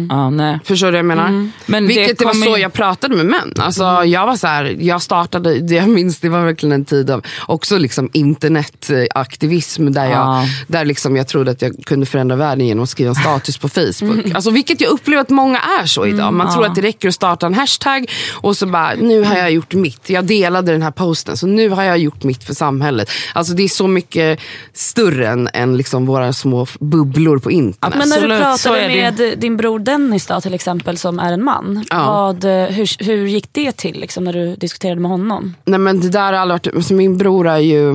Ja, 0.09 0.31
nej. 0.31 0.59
Förstår 0.65 0.87
du 0.87 0.91
vad 0.93 0.99
jag 0.99 1.05
menar? 1.05 1.51
Men 1.67 1.83
det 1.83 1.89
Vilket 1.89 2.19
det, 2.19 2.25
var 2.25 2.33
kommer 2.33 2.47
så 2.47 2.59
jag 2.59 2.73
pratade 2.73 3.17
med 3.17 3.27
män. 3.27 3.55
Alltså, 3.57 4.05
Jag 4.05 4.27
var 4.27 4.37
så 4.37 4.47
här, 4.47 4.77
jag 4.81 5.03
startade, 5.03 5.61
det 5.61 5.75
jag 5.75 5.89
minns 5.89 6.21
det 6.21 6.29
var 6.29 6.45
verkligen 6.45 6.73
en 6.73 6.85
tid 6.85 7.11
av 7.11 7.25
också 7.47 7.79
liksom 7.79 7.98
internetaktivism 8.13 9.93
där, 9.93 10.05
jag, 10.05 10.13
Ja. 10.13 10.45
där 10.67 10.85
liksom 10.85 11.17
jag 11.17 11.29
trodde 11.29 11.51
att 11.51 11.63
jag 11.63 11.73
kunde 11.87 12.07
förändra 12.07 12.37
världen 12.37 12.67
genom 12.67 12.83
att 12.85 12.91
skriva 12.91 13.09
en 13.09 13.15
status 13.15 13.59
på 13.59 13.69
Facebook. 13.69 14.35
Alltså, 14.35 14.51
vilket 14.51 14.81
jag 14.81 14.91
upplever 14.91 15.23
att 15.23 15.31
många 15.31 15.59
är 15.83 15.87
så 15.87 16.07
idag. 16.07 16.35
Man 16.35 16.53
tror 16.53 16.67
att 16.67 16.75
det 16.75 16.81
räcker 16.83 17.09
att 17.09 17.15
starta 17.15 17.47
en 17.47 17.55
hashtag 17.55 18.11
och 18.35 18.57
så 18.57 18.67
bara, 18.67 18.95
nu 18.95 19.23
har 19.25 19.37
jag 19.37 19.51
gjort 19.51 19.75
mitt. 19.75 20.11
Jag 20.11 20.25
delade 20.25 20.73
den 20.73 20.83
här 20.83 20.91
posten 20.91 21.37
så 21.37 21.47
nu 21.47 21.69
har 21.69 21.83
jag 21.83 21.99
gjort 21.99 22.25
mitt 22.25 22.45
för 22.45 22.55
samhället. 22.55 23.11
Alltså 23.35 23.55
det 23.55 23.63
är 23.63 23.69
så 23.69 23.87
mycket 23.87 24.41
större 24.73 25.29
än, 25.29 25.49
än 25.53 25.77
liksom 25.77 26.07
våra 26.07 26.33
små 26.33 26.67
bubblor 26.81 27.39
på 27.39 27.51
internet. 27.51 27.99
Men 27.99 28.09
när 28.09 28.29
du 28.29 28.35
Absolut, 28.45 28.79
pratade 28.79 28.89
det. 28.89 29.29
med 29.29 29.39
din 29.39 29.57
bror 29.57 29.79
Dennis 29.79 30.27
då, 30.27 30.41
till 30.41 30.55
exempel 30.55 30.99
som 30.99 31.19
är 31.19 31.33
en 31.33 31.45
man. 31.45 31.85
Ja. 31.91 32.07
Vad, 32.13 32.45
eh, 32.45 32.51
hur, 32.67 33.05
hur 33.05 33.27
gick 33.27 33.49
det 33.53 33.73
till 33.77 34.01
liksom, 34.01 34.25
när 34.25 34.33
du 34.33 34.57
diskuterade 34.57 35.01
med 35.01 35.11
honom? 35.11 35.55
Nej 35.65 35.79
men 35.79 36.01
det 36.01 36.09
där 36.09 36.21
har 36.21 36.33
aldrig 36.33 36.55
varit, 36.67 36.77
alltså 36.77 36.95
min 36.95 37.19
bror 37.19 37.49
är 37.49 37.59
ju, 37.59 37.88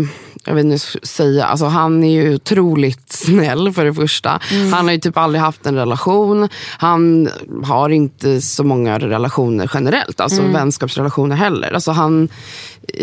jag 0.45 0.53
vet 0.55 0.65
inte 0.65 0.79
säga, 1.07 1.45
alltså 1.45 1.65
han 1.65 2.03
är 2.03 2.11
ju 2.11 2.35
otroligt 2.35 3.11
snäll 3.11 3.73
för 3.73 3.85
det 3.85 3.93
första. 3.93 4.39
Han 4.73 4.85
har 4.85 4.91
ju 4.91 4.99
typ 4.99 5.17
aldrig 5.17 5.41
haft 5.41 5.65
en 5.65 5.75
relation. 5.75 6.49
Han 6.77 7.29
har 7.63 7.89
inte 7.89 8.41
så 8.41 8.63
många 8.63 8.99
relationer 8.99 9.71
generellt, 9.73 10.19
alltså 10.19 10.41
vänskapsrelationer 10.41 11.35
heller. 11.35 11.71
Alltså 11.71 11.91
han, 11.91 12.29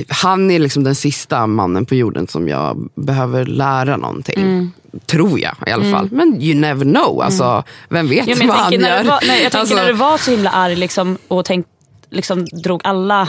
han 0.09 0.51
är 0.51 0.59
liksom 0.59 0.85
den 0.85 0.95
sista 0.95 1.47
mannen 1.47 1.87
på 1.87 1.95
jorden 1.95 2.27
som 2.29 2.49
jag 2.49 2.89
behöver 2.95 3.45
lära 3.45 3.97
någonting. 3.97 4.71
Tror 5.07 5.41
jag 5.41 5.55
i 5.67 5.71
alla 5.71 5.91
fall. 5.91 6.09
Men 6.13 6.43
you 6.43 6.61
never 6.61 6.85
know. 6.85 7.23
Alltså, 7.23 7.65
Vem 7.89 8.09
vet 8.09 8.39
men 8.39 8.49
vad 8.49 8.57
han 8.57 8.73
gör? 8.73 9.03
du 9.03 9.09
var, 9.09 9.19
nej, 9.27 9.43
jag 9.43 9.53
tänker 9.53 9.59
Alltså- 9.59 9.75
när 9.75 9.87
du 9.87 9.93
var 9.93 10.19
så 10.19 10.31
himla 10.31 10.51
arg 10.51 10.77
liksom, 10.77 11.19
och 11.29 11.45
tänk, 11.45 11.67
liksom, 12.11 12.45
drog 12.45 12.81
alla 12.85 13.29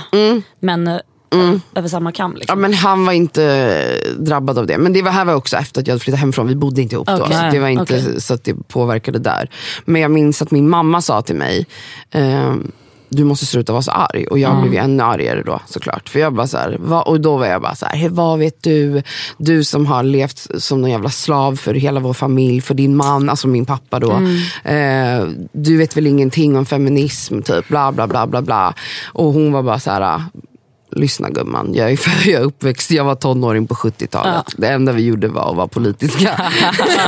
män 0.59 0.99
eh, 1.33 1.55
över 1.75 1.87
samma 1.89 2.11
kam. 2.11 2.31
Ja, 2.31 2.37
Liksom. 2.39 2.61
men 2.61 2.73
han 2.73 3.05
var 3.05 3.13
inte 3.13 3.97
drabbad 4.17 4.57
av 4.57 4.67
det. 4.67 4.77
Men 4.77 4.93
det 4.93 5.01
var, 5.01 5.11
här 5.11 5.25
var 5.25 5.33
också 5.35 5.57
efter 5.57 5.81
att 5.81 5.87
jag 5.87 5.93
hade 5.93 6.03
flyttat 6.03 6.19
hemifrån. 6.19 6.47
Vi 6.47 6.55
bodde 6.55 6.81
inte 6.81 6.95
ihop 6.95 7.07
då. 7.07 7.13
Okej. 7.23 7.35
Så 7.37 7.49
det 7.51 7.59
var 7.59 7.67
inte 7.67 7.83
Okej. 7.83 8.21
så 8.21 8.33
att 8.33 8.43
det 8.43 8.53
påverkade 8.67 9.19
där. 9.19 9.49
Men 9.85 10.01
jag 10.01 10.11
minns 10.11 10.41
att 10.41 10.51
min 10.51 10.69
mamma 10.69 11.01
sa 11.01 11.21
till 11.21 11.35
mig, 11.35 11.65
ehm, 12.11 12.71
du 13.13 13.23
måste 13.23 13.45
sluta 13.45 13.71
vara 13.73 13.81
så 13.81 13.91
arg. 13.91 14.27
Och 14.27 14.39
jag 14.39 14.61
blev 14.61 14.73
ju 14.73 14.79
ännu 14.79 15.03
argare 15.03 15.43
då 15.43 15.59
såklart. 15.67 16.09
För 16.09 16.19
jag 16.19 16.33
bara 16.33 16.47
så 16.47 16.57
här, 16.57 16.77
vad, 16.79 17.07
och 17.07 17.21
då 17.21 17.37
var 17.37 17.45
jag 17.45 17.61
bara 17.61 17.75
så 17.75 17.85
här, 17.85 17.95
"Hej, 17.97 18.09
vad 18.09 18.39
vet 18.39 18.63
du? 18.63 19.03
Du 19.37 19.63
som 19.63 19.85
har 19.85 20.03
levt 20.03 20.47
som 20.63 20.81
någon 20.81 20.89
jävla 20.91 21.09
slav 21.09 21.55
för 21.55 21.73
hela 21.73 21.99
vår 21.99 22.13
familj, 22.13 22.61
för 22.61 22.73
din 22.73 22.95
man, 22.95 23.29
alltså 23.29 23.47
min 23.47 23.65
pappa 23.65 23.99
då. 23.99 24.11
Eh, 24.71 25.27
du 25.51 25.77
vet 25.77 25.97
väl 25.97 26.07
ingenting 26.07 26.57
om 26.57 26.65
feminism, 26.65 27.41
typ 27.41 27.67
bla 27.67 27.91
bla 27.91 28.07
bla 28.07 28.27
bla 28.27 28.41
bla. 28.41 28.73
Och 29.05 29.33
hon 29.33 29.51
var 29.51 29.63
bara 29.63 29.79
så 29.79 29.91
här, 29.91 30.23
lyssna 30.91 31.29
gumman, 31.29 31.73
jag 31.73 31.91
är, 31.91 31.99
jag 32.29 32.41
är 32.41 32.45
uppväxt, 32.45 32.91
jag 32.91 33.03
var 33.03 33.15
tonåring 33.15 33.67
på 33.67 33.75
70-talet. 33.75 34.45
Det 34.57 34.67
enda 34.67 34.91
vi 34.91 35.05
gjorde 35.05 35.27
var 35.27 35.49
att 35.51 35.55
vara 35.57 35.67
politiska. 35.67 36.51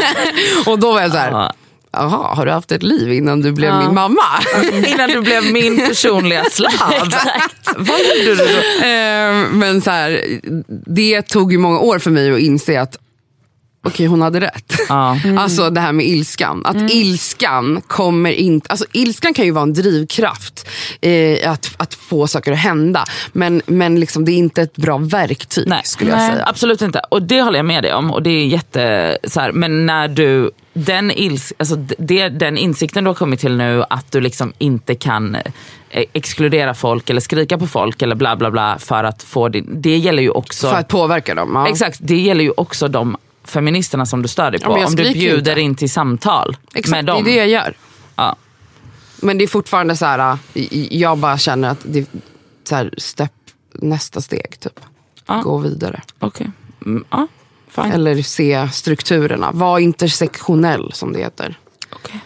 och 0.66 0.80
då 0.80 0.94
var 0.94 1.02
jag 1.02 1.12
så 1.12 1.18
här, 1.18 1.32
Ja. 1.32 1.54
jaha, 1.92 2.36
har 2.36 2.46
du 2.46 2.52
haft 2.52 2.72
ett 2.72 2.84
liv 2.84 3.14
innan 3.14 3.42
du 3.42 3.52
blev 3.52 3.76
min 3.78 3.94
mamma? 3.94 4.22
Innan 4.88 5.10
du 5.10 5.22
blev 5.22 5.52
min 5.52 5.78
personliga 5.88 6.44
slav. 6.44 6.72
Vad 7.78 8.00
gjorde 8.00 8.24
du 8.26 8.36
då? 8.36 8.86
Eh, 8.88 9.52
Men 9.52 9.82
så 9.82 9.92
här, 9.92 10.22
det 10.88 11.22
tog 11.22 11.52
ju 11.52 11.58
många 11.58 11.80
år 11.80 12.00
för 12.00 12.12
mig 12.12 12.32
att 12.34 12.40
inse 12.40 12.82
att 12.82 12.98
okej 13.84 14.06
hon 14.06 14.22
hade 14.22 14.40
rätt. 14.40 14.74
Ja. 14.90 15.18
Alltså 15.38 15.70
det 15.70 15.82
här 15.82 15.92
med 15.92 16.06
ilskan. 16.06 16.66
Att 16.66 16.92
ilskan 16.92 17.82
kommer 17.88 18.32
inte, 18.32 18.70
alltså 18.70 18.86
ilskan 18.92 19.34
kan 19.34 19.46
ju 19.46 19.52
vara 19.52 19.64
en 19.64 19.74
drivkraft 19.74 20.70
eh, 21.02 21.52
att, 21.52 21.72
att 21.78 21.94
få 21.94 22.28
saker 22.28 22.52
att 22.52 22.58
hända. 22.58 23.04
Men, 23.32 23.62
men 23.66 24.00
liksom, 24.00 24.26
det 24.26 24.32
är 24.32 24.38
inte 24.38 24.62
ett 24.62 24.76
bra 24.76 24.98
verktyg 24.98 25.68
Nej, 25.68 25.82
skulle 25.84 26.12
jag 26.12 26.20
säga. 26.20 26.46
absolut 26.46 26.82
inte. 26.82 27.02
Och 27.10 27.22
det 27.22 27.42
håller 27.42 27.60
jag 27.60 27.66
med 27.66 27.84
dig 27.84 27.94
om. 27.94 28.12
Och 28.12 28.24
det 28.24 28.30
är 28.30 28.46
jätte, 28.46 29.18
så 29.24 29.40
här, 29.40 29.52
men 29.52 29.86
när 29.86 30.08
du, 30.08 30.52
den, 30.74 31.12
ils, 31.12 31.54
alltså 31.58 31.76
det, 31.98 32.30
den 32.30 32.58
insikten 32.58 33.04
du 33.04 33.10
har 33.10 33.16
kommit 33.16 33.40
till 33.40 33.58
nu 33.58 33.84
att 33.90 34.12
du 34.12 34.22
liksom 34.22 34.54
inte 34.58 34.96
kan 34.96 35.36
eh, 35.36 36.04
exkludera 36.14 36.74
folk 36.74 37.10
eller 37.10 37.22
skrika 37.22 37.58
på 37.58 37.68
folk 37.68 38.02
eller 38.02 38.16
bla 38.16 38.36
bla 38.36 38.52
bla 38.52 38.78
för 38.80 39.04
att 39.04 39.24
få 39.24 39.50
din, 39.50 39.82
det 39.82 39.98
gäller 39.98 40.24
ju 40.24 40.30
också 40.30 40.70
För 40.70 40.78
att 40.78 40.88
påverka 40.88 41.36
dem. 41.36 41.52
Ja. 41.54 41.68
Exakt, 41.68 42.00
det 42.02 42.18
gäller 42.18 42.44
ju 42.44 42.52
också 42.58 42.88
de 42.88 43.18
feministerna 43.44 44.06
som 44.06 44.22
du 44.22 44.28
stör 44.28 44.52
dig 44.52 44.60
Ja, 44.64 44.68
på. 44.68 44.78
jag 44.80 44.88
Om 44.88 44.96
du 44.96 45.14
bjuder 45.14 45.52
inte. 45.52 45.62
in 45.62 45.76
till 45.76 45.92
samtal 45.92 46.58
Exakt, 46.74 46.90
med 46.92 47.06
det 47.06 47.12
är 47.12 47.16
dem. 47.16 47.24
det 47.24 47.36
jag 47.36 47.48
gör. 47.48 47.78
Ja. 48.16 48.36
Men 49.22 49.38
det 49.38 49.44
är 49.44 49.48
fortfarande 49.48 49.96
så 49.96 50.06
här, 50.06 50.38
äh, 50.54 50.96
jag 50.98 51.18
bara 51.18 51.38
känner 51.38 51.70
att 51.70 51.80
det 51.84 52.00
är 52.00 52.06
så 52.64 52.76
här, 52.76 52.94
step, 52.98 53.32
nästa 53.74 54.22
steg. 54.22 54.60
Typ. 54.60 54.80
Ja. 55.26 55.42
Gå 55.44 55.58
vidare. 55.58 56.02
Okej. 56.20 56.52
Mm, 56.86 57.06
ja, 57.10 57.28
fine. 57.68 57.92
Eller 57.92 58.22
se 58.22 58.70
strukturerna. 58.74 59.52
Var 59.52 59.80
intersektionell 59.80 60.92
som 60.94 61.14
det 61.14 61.20
heter. 61.20 61.60
Okej. 61.94 62.20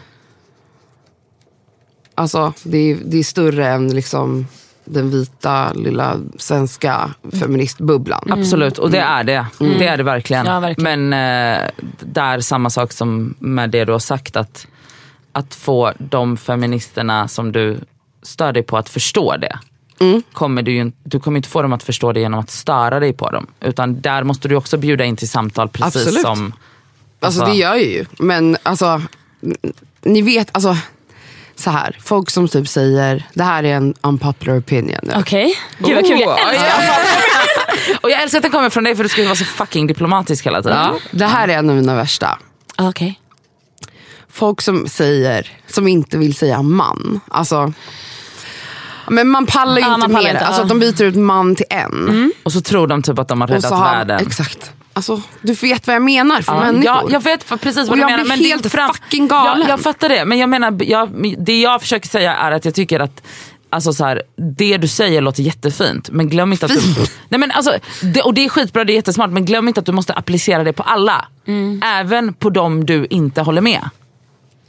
Alltså, 2.15 2.53
det, 2.63 2.77
är, 2.77 2.97
det 3.05 3.17
är 3.17 3.23
större 3.23 3.67
än 3.67 3.95
liksom 3.95 4.47
den 4.89 5.09
vita 5.09 5.73
lilla 5.73 6.17
svenska 6.37 7.11
feministbubblan. 7.39 8.31
Absolut, 8.31 8.77
och 8.77 8.91
det 8.91 8.99
är 8.99 9.23
det. 9.23 9.45
Det 9.59 9.87
är 9.87 9.97
det 9.97 10.03
verkligen. 10.03 10.45
Ja, 10.45 10.59
verkligen. 10.59 11.09
Men 11.09 11.61
eh, 11.61 11.69
där 11.99 12.39
samma 12.39 12.69
sak 12.69 12.91
som 12.91 13.35
med 13.39 13.69
det 13.69 13.85
du 13.85 13.91
har 13.91 13.99
sagt. 13.99 14.35
Att, 14.35 14.67
att 15.31 15.55
få 15.55 15.91
de 15.97 16.37
feministerna 16.37 17.27
som 17.27 17.51
du 17.51 17.77
stör 18.21 18.51
dig 18.53 18.63
på 18.63 18.77
att 18.77 18.89
förstå 18.89 19.37
det. 19.37 19.59
Kommer 20.33 20.61
du, 20.61 20.91
du 21.03 21.19
kommer 21.19 21.37
inte 21.37 21.49
få 21.49 21.61
dem 21.61 21.73
att 21.73 21.83
förstå 21.83 22.11
det 22.13 22.19
genom 22.19 22.39
att 22.39 22.49
störa 22.49 22.99
dig 22.99 23.13
på 23.13 23.29
dem. 23.31 23.47
Utan 23.59 24.01
där 24.01 24.23
måste 24.23 24.47
du 24.47 24.55
också 24.55 24.77
bjuda 24.77 25.05
in 25.05 25.15
till 25.15 25.29
samtal 25.29 25.69
precis 25.69 26.01
Absolut. 26.01 26.21
som... 26.21 26.53
Alltså 27.19 27.41
Alltså- 27.41 27.45
det 27.53 27.59
gör 27.59 27.75
jag 27.75 27.83
ju. 27.83 28.05
Men 28.19 28.57
alltså, 28.63 29.01
ni 30.01 30.21
vet, 30.21 30.49
alltså 30.51 30.77
så 31.59 31.69
här, 31.69 31.97
folk 32.03 32.29
som 32.29 32.47
typ 32.47 32.67
säger, 32.67 33.23
det 33.33 33.43
här 33.43 33.63
är 33.63 33.73
en 33.75 33.93
unpopular 34.01 34.59
opinion. 34.59 35.11
Okej, 35.15 35.55
gud 35.79 35.95
vad 35.95 36.05
kul. 36.07 36.19
Jag 36.19 36.29
Oh, 36.29 36.49
älskar 36.49 37.97
Och 38.01 38.09
jag 38.11 38.21
älskar 38.21 38.37
att 38.37 38.41
den 38.41 38.51
kommer 38.51 38.69
från 38.69 38.83
dig 38.83 38.95
för 38.95 39.03
du 39.03 39.09
ju 39.21 39.27
vara 39.27 39.35
så 39.35 39.45
fucking 39.45 39.87
diplomatisk 39.87 40.45
hela 40.45 40.61
tiden. 40.63 40.77
Ja, 40.77 40.95
det 41.11 41.25
här 41.25 41.47
är 41.47 41.57
en 41.57 41.69
av 41.69 41.75
mina 41.75 41.95
värsta. 41.95 42.39
Okej. 42.77 43.19
Folk 44.31 44.61
som 44.61 44.87
säger, 44.87 45.47
som 45.67 45.87
inte 45.87 46.17
vill 46.17 46.35
säga 46.35 46.61
man. 46.61 47.19
Alltså, 47.27 47.73
men 49.09 49.27
man 49.27 49.45
pallar 49.45 49.75
ju 49.75 49.81
Ja, 49.81 49.87
inte 49.95 49.99
man 49.99 50.09
pallar 50.11 50.23
med 50.23 50.25
det. 50.25 50.29
inte, 50.37 50.45
Alltså 50.45 50.61
ja. 50.61 50.63
att 50.63 50.69
de 50.69 50.79
byter 50.79 51.03
ut 51.03 51.15
man 51.15 51.55
till 51.55 51.65
en. 51.69 52.31
Och 52.43 52.51
så 52.53 52.61
tror 52.61 52.87
de 52.87 53.01
typ 53.01 53.19
att 53.19 53.27
de 53.27 53.41
har 53.41 53.47
räddat 53.47 53.71
har, 53.71 53.83
världen. 53.95 54.19
exakt. 54.27 54.71
Alltså, 54.97 55.21
du 55.41 55.53
vet 55.53 55.87
vad 55.87 55.95
jag 55.95 56.03
menar 56.03 56.41
för 56.41 56.53
Ja, 56.53 56.59
människor. 56.59 56.85
Ja, 56.85 57.07
jag 57.09 57.23
vet 57.23 57.43
för- 57.43 57.57
precis 57.57 57.77
vad 57.77 57.89
Och 57.89 57.95
du 57.95 58.01
jag 58.01 58.11
menar. 58.11 58.25
men 58.25 58.37
det 58.39 58.43
är 58.45 58.47
helt 58.49 58.59
inte 58.65 58.69
fram... 58.69 58.93
fucking 58.93 59.27
galen. 59.27 59.61
Jag, 59.61 59.69
jag 59.69 59.79
fattar 59.79 60.09
det, 60.09 60.25
men 60.25 60.37
jag 60.37 60.49
menar, 60.49 60.77
jag, 60.83 61.35
det 61.37 61.61
jag 61.61 61.81
försöker 61.81 62.09
säga 62.09 62.35
är 62.35 62.51
att 62.51 62.65
jag 62.65 62.73
tycker 62.75 62.99
att 62.99 63.21
Alltså 63.69 63.93
så 63.93 64.05
här, 64.05 64.21
det 64.57 64.77
du 64.77 64.87
säger 64.87 65.21
låter 65.21 65.43
jättefint 65.43 66.09
men 66.09 66.29
glöm 66.29 66.51
inte 66.51 66.65
att 66.65 66.71
du... 66.71 66.79
Nej 67.29 67.39
men 67.39 67.51
alltså, 67.51 67.73
det, 68.01 68.21
och 68.21 68.33
det 68.33 68.45
är 68.45 68.49
skitbra, 68.49 68.83
det 68.83 68.93
är 68.93 68.95
jättesmart 68.95 69.29
men 69.29 69.45
glöm 69.45 69.67
inte 69.67 69.79
att 69.79 69.85
du 69.85 69.91
måste 69.91 70.13
applicera 70.13 70.63
det 70.63 70.73
på 70.73 70.83
alla. 70.83 71.27
Även 71.83 72.33
på 72.33 72.49
dem 72.49 72.85
du 72.85 73.07
inte 73.09 73.41
håller 73.41 73.61
med. 73.61 73.89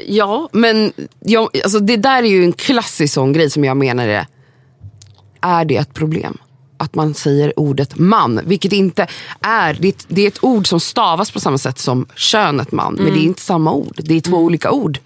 Ja, 0.07 0.49
men 0.53 0.93
jag, 1.20 1.49
alltså 1.64 1.79
det 1.81 1.97
där 1.97 2.22
är 2.22 2.26
ju 2.29 2.45
en 2.45 2.53
klassisk 2.53 3.14
sån 3.14 3.33
grej 3.33 3.51
som 3.51 3.64
jag 3.64 3.76
menar 3.76 4.09
är, 4.09 4.26
är 5.41 5.64
det 5.64 5.76
ett 5.76 5.95
problem? 5.95 6.39
Att 6.81 6.95
man 6.95 7.14
säger 7.14 7.59
ordet 7.59 7.99
man, 7.99 8.41
vilket 8.45 8.72
inte 8.72 9.07
är, 9.41 9.76
det 9.81 9.89
är, 9.89 9.93
ett, 9.93 10.05
det 10.09 10.22
är 10.22 10.29
ett 10.29 10.45
ord 10.45 10.66
som 10.66 10.81
stavas 10.81 11.31
på 11.31 11.41
samma 11.41 11.59
sätt 11.59 11.79
som 11.79 12.07
könet 12.14 12.72
man, 12.72 12.95
men 12.95 13.12
det 13.12 13.18
är 13.18 13.24
inte 13.24 13.43
samma 13.43 13.72
ord. 13.72 14.01
Det 14.05 14.14
är 14.14 14.20
två 14.20 14.37
olika 14.37 14.70
ord. 14.70 14.99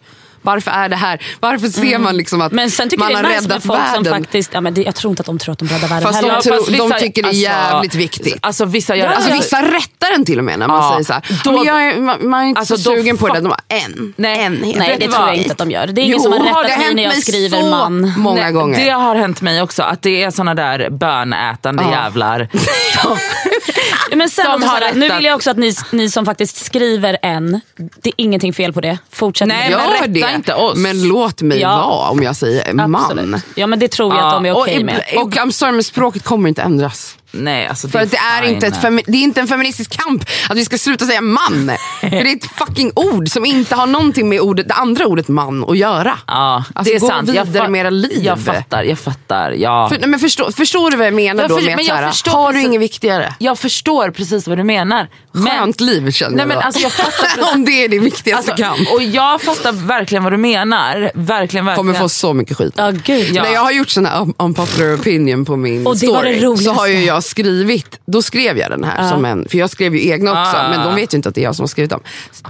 Varför 0.43 0.70
är 0.70 0.88
det 0.88 0.97
här? 0.97 1.22
Varför 1.40 1.68
ser 1.68 1.99
man 1.99 2.16
liksom 2.16 2.40
att 2.40 2.53
Men 2.53 2.70
sen 2.70 2.88
tycker 2.88 3.05
man 3.05 3.14
har 3.14 3.22
nice 3.22 3.34
räddat 3.43 3.64
folk 3.64 3.80
som 3.95 4.03
världen? 4.03 4.22
faktiskt, 4.22 4.51
ja, 4.55 4.61
men 4.61 4.74
det, 4.74 4.82
jag 4.82 4.95
tror 4.95 5.11
inte 5.11 5.20
att 5.20 5.26
de 5.26 5.38
tror 5.38 5.53
att 5.53 5.59
de 5.59 5.68
räddar 5.68 5.88
världen 5.88 6.03
Fast 6.03 6.20
de 6.20 6.26
heller. 6.28 6.40
tror- 6.40 6.57
fast 6.57 6.78
de 7.01 7.01
tycker 7.07 7.22
det 7.22 7.28
är 7.28 7.32
jävligt 7.32 7.95
viktigt. 7.95 8.38
Alltså 8.43 8.64
vissa 8.64 8.97
gör 8.97 9.07
Alltså 9.07 9.32
vissa 9.32 9.62
rättar 9.62 10.12
den 10.16 10.24
till 10.24 10.38
och 10.38 10.45
med 10.45 10.59
när 10.59 10.68
man 10.68 10.76
Ja, 10.76 10.90
säger 10.93 11.05
så 11.05 11.12
här. 11.12 11.22
då- 11.45 11.53
men 11.53 11.64
jag 11.64 11.82
är, 11.88 12.01
man, 12.01 12.28
man 12.30 12.43
är 12.43 12.47
inte 12.47 12.59
Alltså, 12.59 12.76
så 12.76 12.82
sugen 12.90 13.16
på 13.18 13.28
det. 13.28 13.40
De 13.40 13.49
bara, 13.49 13.61
en. 13.68 14.14
Nej. 14.16 14.40
en 14.40 14.55
Nej 14.76 14.97
det 15.01 15.09
tror 15.09 15.26
jag 15.26 15.36
inte 15.36 15.53
att 15.53 15.59
de 15.59 15.70
gör. 15.70 15.86
Det 15.86 16.01
är 16.01 16.05
ingen 16.05 16.16
Jo, 16.16 16.22
som 16.22 16.32
har 16.32 16.38
rättat 16.40 16.62
mig 16.62 16.70
hänt 16.72 16.97
när 16.97 17.03
jag 17.03 17.12
mig 17.12 17.22
skriver 17.22 17.61
så 17.61 17.66
man. 17.66 18.12
många 18.16 18.43
Nej, 18.43 18.53
gånger. 18.53 18.84
Det 18.84 18.90
har 18.90 19.14
hänt 19.14 19.40
mig 19.40 19.62
också, 19.62 19.82
att 19.82 20.03
det 20.03 20.22
är 20.22 20.30
såna 20.30 20.55
där 20.55 20.90
bönätande 20.90 21.82
Ja. 21.82 21.90
jävlar. 21.90 22.49
Men 24.16 24.30
sen 24.30 24.44
Som 24.44 24.62
har 24.62 24.80
här, 24.80 24.94
nu 24.94 25.00
rättat- 25.06 25.18
vill 25.18 25.24
jag 25.24 25.34
också 25.34 25.50
att 25.50 25.56
ni, 25.56 25.74
ni 25.90 26.10
som 26.10 26.24
faktiskt 26.26 26.64
skriver 26.64 27.18
en, 27.22 27.60
det 27.76 28.08
är 28.08 28.14
ingenting 28.16 28.52
fel 28.52 28.72
på 28.72 28.80
det. 28.80 28.98
Fortsätt 29.10 29.48
Nej, 29.48 29.56
med 29.70 29.72
det. 29.72 29.76
men 29.76 29.86
Gör 29.86 30.02
rätta 30.02 30.28
det. 30.28 30.34
inte 30.36 30.54
oss. 30.54 30.76
Men 30.78 31.08
låt 31.08 31.42
mig 31.42 31.60
Ja. 31.60 31.76
vara 31.88 32.10
om 32.10 32.22
jag 32.22 32.36
säger 32.36 32.72
man. 32.72 32.94
Absolut. 32.96 33.42
Ja 33.54 33.66
men 33.66 33.78
det 33.78 33.88
tror 33.88 34.14
jag 34.14 34.22
Ja, 34.22 34.26
att 34.28 34.34
de 34.34 34.46
är 34.46 34.52
okej 34.56 34.74
ibla- 34.76 34.84
med. 34.84 35.04
Och 35.16 35.30
I'm 35.32 35.50
sorry, 35.50 35.72
men 35.72 35.84
språket 35.84 36.22
kommer 36.24 36.48
inte 36.48 36.62
ändras. 36.62 37.16
Nej, 37.35 37.66
alltså, 37.66 37.89
För 37.89 37.99
att 37.99 38.11
det 38.11 38.16
är, 38.16 38.43
inte 38.43 38.66
ett 38.66 38.83
femi- 38.83 39.03
det 39.07 39.18
är 39.18 39.22
inte 39.22 39.41
en 39.41 39.47
feministisk 39.47 39.91
kamp 40.03 40.24
att 40.51 40.57
vi 40.57 40.64
ska 40.64 40.78
sluta 40.78 41.05
säga 41.07 41.20
man. 41.20 41.70
För 42.01 42.11
det 42.11 42.16
är 42.33 42.37
ett 42.37 42.45
fucking 42.59 42.93
ord 42.95 43.28
som 43.28 43.45
inte 43.47 43.74
har 43.74 43.87
någonting 43.87 44.28
med 44.28 44.41
ordet, 44.41 44.68
det 44.68 44.74
andra 44.74 45.07
ordet 45.07 45.28
man 45.28 45.64
att 45.70 45.78
göra. 45.78 46.18
Ja, 46.26 46.64
Alltså, 46.74 46.93
det 46.93 46.97
är 46.97 47.01
gå 47.01 47.09
sant. 47.09 47.30
Jag 47.35 47.45
vidare 47.45 47.64
fa- 47.66 47.70
med 47.70 47.80
era 47.80 47.91
liv. 47.91 48.18
Jag 48.24 48.41
fattar, 48.41 48.83
jag 48.83 48.99
fattar. 48.99 49.51
Ja. 49.51 49.89
För, 49.89 49.99
nej, 49.99 50.09
men 50.09 50.20
förstå, 50.20 50.53
förstår 50.53 50.91
du 50.91 50.97
vad 50.97 51.07
jag 51.07 51.14
menar 51.14 51.43
Jag 51.43 51.51
då 51.51 51.57
för- 51.59 51.64
med 51.64 51.76
men 51.76 51.80
att 51.80 51.87
jag 51.89 51.97
så 51.99 52.03
här, 52.05 52.11
förstår 52.11 52.33
har 52.33 52.53
du 52.53 52.61
inget 52.61 52.80
viktigare? 52.80 53.35
Jag 53.39 53.59
förstår 53.59 54.11
precis 54.11 54.49
vad 54.49 54.59
du 54.59 54.64
menar. 54.64 55.09
Men, 55.33 55.47
Skönt 55.59 55.80
liv 55.80 56.11
känner 56.11 56.30
Nej, 56.30 56.41
jag 56.41 56.49
men 56.49 56.57
då. 56.57 56.62
alltså, 56.62 56.80
jag 56.83 56.93
fattar. 56.93 57.53
Om 57.55 57.64
det 57.64 57.85
är 57.85 57.89
din 57.89 58.05
viktigaste 58.05 58.53
Alltså, 58.53 58.64
kamp. 58.64 58.89
och 58.95 59.03
jag 59.03 59.43
fattar 59.43 59.72
verkligen 59.72 60.24
vad 60.24 60.33
du 60.33 60.37
menar. 60.37 60.95
Verkligen, 61.14 61.66
verkligen. 61.66 61.76
Kommer 61.76 61.95
få 61.95 62.09
så 62.09 62.33
mycket 62.35 62.57
skit. 62.57 62.74
Ja 62.76 62.91
gud. 62.91 63.28
Ja. 63.33 63.43
När 63.43 63.53
jag 63.53 63.61
har 63.61 63.70
gjort 63.72 63.89
sån 63.91 64.07
här 64.07 64.20
un- 64.20 64.35
unpopular 64.39 64.95
opinion 64.97 65.45
på 65.45 65.57
min 65.57 65.87
Och 65.87 65.97
det 65.99 66.07
var 66.09 66.24
det 66.24 66.39
story 66.39 66.57
så 66.64 66.72
har 66.72 66.87
ju 66.87 67.05
jag 67.05 67.22
skrivit, 67.23 68.01
då 68.07 68.23
skrev 68.23 68.59
jag 68.59 68.70
den 68.70 68.85
här 68.85 69.09
som 69.11 69.25
en, 69.25 69.49
för 69.51 69.59
jag 69.59 69.70
skrev 69.70 69.95
ju 69.95 70.09
egna 70.11 70.31
också 70.31 70.57
Ah. 70.57 70.68
men 70.68 70.87
de 70.87 70.95
vet 70.95 71.14
ju 71.14 71.16
inte 71.16 71.29
att 71.29 71.35
det 71.35 71.41
är 71.41 71.45
jag 71.45 71.57
som 71.57 71.62
har 71.62 71.68
skrivit 71.68 71.91
dem. 71.91 72.01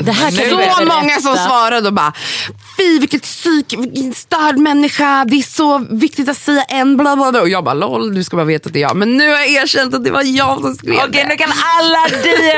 Det 0.00 0.12
här 0.12 0.30
så 0.30 0.56
berätta. 0.56 0.84
många 0.84 1.16
som 1.20 1.36
svarade 1.36 1.86
och 1.88 1.94
bara, 1.94 2.12
fy 2.76 2.98
vilket 2.98 3.22
psyk, 3.22 3.74
vilken 3.78 4.14
störd 4.14 4.58
människa, 4.58 5.24
det 5.24 5.36
är 5.36 5.42
så 5.42 5.78
viktigt 5.90 6.28
att 6.28 6.36
säga 6.36 6.62
en 6.62 6.96
bla 6.96 7.16
bla 7.16 7.30
bla. 7.32 7.40
Och 7.40 7.48
jag 7.48 7.64
bara 7.64 7.74
lol, 7.74 8.14
du 8.14 8.24
ska 8.24 8.36
bara 8.36 8.46
veta 8.46 8.66
att 8.66 8.72
det 8.72 8.78
är 8.78 8.82
jag. 8.82 8.96
Men 8.96 9.16
nu 9.16 9.28
har 9.30 9.36
jag 9.38 9.48
erkänt 9.50 9.94
att 9.94 10.04
det 10.04 10.10
var 10.10 10.22
jag 10.22 10.60
som 10.60 10.74
skrev 10.74 10.94
Okej, 10.94 11.08
det. 11.12 11.28
nu 11.28 11.36
kan 11.36 11.50
alla 11.78 11.98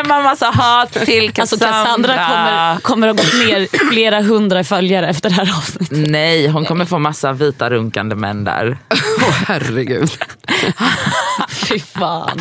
DMa 0.04 0.22
massa 0.22 0.46
hat 0.50 0.92
till 0.92 1.32
Cassandra. 1.32 1.42
Alltså 1.42 1.56
Cassandra 1.84 2.14
kommer, 2.28 2.80
kommer 2.80 3.08
att 3.08 3.16
gått 3.16 3.34
ner 3.46 3.88
flera 3.90 4.22
hundra 4.22 4.64
följare 4.64 5.08
efter 5.08 5.28
det 5.30 5.34
här 5.36 5.54
avsnittet. 5.58 5.98
Nej, 6.10 6.48
hon 6.48 6.64
kommer 6.64 6.84
få 6.84 6.98
massa 6.98 7.32
vita 7.32 7.70
runkande 7.70 8.14
män 8.16 8.44
där. 8.44 8.78
Åh 9.18 9.34
herregud. 9.46 10.10
Fy 11.74 11.80
fan. 11.80 12.40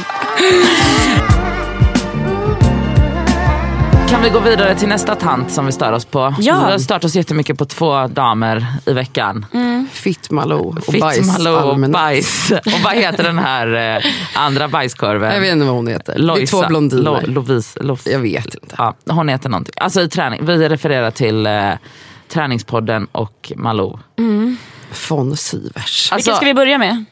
Kan 4.09 4.21
vi 4.23 4.29
gå 4.29 4.39
vidare 4.39 4.75
till 4.75 4.87
nästa 4.87 5.15
tant 5.15 5.51
som 5.51 5.65
vi 5.65 5.71
stör 5.71 5.91
oss 5.91 6.05
på? 6.05 6.35
Ja. 6.39 6.65
Vi 6.65 6.71
har 6.71 6.77
stört 6.77 7.03
oss 7.03 7.15
jättemycket 7.15 7.57
på 7.57 7.65
två 7.65 8.07
damer 8.07 8.65
i 8.85 8.93
veckan. 8.93 9.45
Fitt 9.91 10.31
Malou 10.31 10.59
och 10.87 10.93
bajs. 10.99 11.17
Fitt, 11.17 11.27
Malou 11.27 11.55
och 11.55 11.89
bajs. 11.91 12.51
Och 12.51 12.79
vad 12.83 12.93
heter 12.93 13.23
den 13.23 13.39
här 13.39 13.95
eh, 13.97 14.03
andra 14.35 14.67
bajskorven? 14.67 15.33
Jag 15.33 15.41
vet 15.41 15.51
inte 15.51 15.65
vad 15.65 15.75
hon 15.75 15.87
heter. 15.87 16.17
Lojsa. 16.17 16.39
Det 16.39 16.43
är 16.59 16.61
två 16.61 16.67
blondiner. 16.67 17.03
Lo, 17.03 17.19
Lovise, 17.23 17.83
Lof, 17.83 18.01
jag 18.05 18.19
vet 18.19 18.55
inte. 18.55 18.75
ja, 18.77 18.93
hon 19.09 19.29
heter 19.29 19.49
någonting. 19.49 19.73
Alltså 19.77 20.01
i 20.01 20.09
träning. 20.09 20.45
Vi 20.45 20.69
refererar 20.69 21.11
till 21.11 21.45
eh, 21.45 21.69
Träningspodden 22.27 23.07
och 23.11 23.51
Malou. 23.55 23.99
Von 25.09 25.37
Sivers. 25.37 26.11
Alltså, 26.11 26.15
Vilken 26.15 26.35
ska 26.35 26.45
vi 26.45 26.53
börja 26.53 26.77
med? 26.77 27.05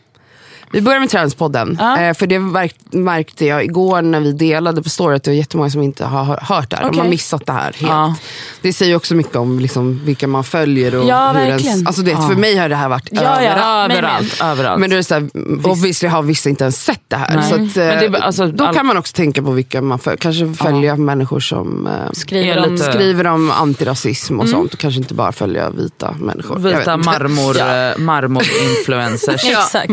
Vi 0.73 0.81
börjar 0.81 0.99
med 0.99 1.09
Träningspodden. 1.09 1.77
Ja. 1.79 1.99
Eh, 2.01 2.13
för 2.13 2.27
det 2.27 2.39
märk, 2.39 2.75
märkte 2.91 3.45
jag 3.45 3.63
igår 3.63 4.01
när 4.01 4.19
vi 4.19 4.31
delade 4.31 4.83
på 4.83 4.89
story 4.89 5.15
att 5.15 5.23
det 5.23 5.31
är 5.31 5.35
jättemånga 5.35 5.69
som 5.69 5.81
inte 5.81 6.05
har 6.05 6.23
hör- 6.23 6.39
hört 6.41 6.69
det 6.69 6.75
här. 6.75 6.83
De 6.83 6.89
Okej. 6.89 6.99
har 7.01 7.09
missat 7.09 7.45
det 7.45 7.51
här 7.53 7.61
helt. 7.63 7.81
Ja. 7.81 8.15
Det 8.61 8.73
säger 8.73 8.95
också 8.95 9.15
mycket 9.15 9.35
om 9.35 9.59
liksom, 9.59 10.01
vilka 10.05 10.27
man 10.27 10.43
följer. 10.43 10.95
Och 10.95 11.07
Ja, 11.07 11.31
hur 11.31 11.47
ens, 11.47 11.87
alltså, 11.87 12.01
det, 12.01 12.11
För 12.15 12.35
mig 12.35 12.57
har 12.57 12.69
det 12.69 12.75
här 12.75 12.89
varit 12.89 13.09
överallt. 13.13 13.91
överallt. 13.91 14.41
överallt. 14.43 14.79
Men 14.79 14.89
det 14.89 14.95
är 14.97 15.01
så 15.01 15.13
här, 15.13 15.29
obviously 15.67 16.09
har 16.09 16.21
vissa 16.23 16.49
inte 16.49 16.63
ens 16.63 16.83
sett 16.83 17.01
det 17.07 17.15
här. 17.15 17.35
Nej. 17.35 17.49
Så 17.49 17.55
att, 17.55 17.77
eh, 18.03 18.11
det 18.11 18.19
alltså, 18.21 18.47
då 18.47 18.63
all- 18.65 18.75
kan 18.75 18.85
man 18.85 18.97
också 18.97 19.13
tänka 19.13 19.41
på 19.41 19.51
vilka 19.51 19.81
man 19.81 19.99
följer. 19.99 20.17
Kanske 20.17 20.53
följa 20.53 20.95
människor 20.95 21.39
som 21.39 21.87
eh, 21.87 21.93
Skriver 22.13 22.65
om... 22.67 22.73
lite- 22.73 22.91
skriver 22.93 23.27
om 23.27 23.51
antirasism 23.51 24.39
och 24.39 24.49
sånt. 24.49 24.73
Och 24.73 24.79
kanske 24.79 24.97
inte 24.99 25.13
bara 25.13 25.31
följa 25.31 25.69
vita 25.69 26.15
människor. 26.19 26.59
Vita 26.59 26.97
marmor, 26.97 27.57
Ja. 27.59 27.93
marmor-influencers. 27.97 29.41
Ja, 29.51 29.61
Exakt. 29.61 29.89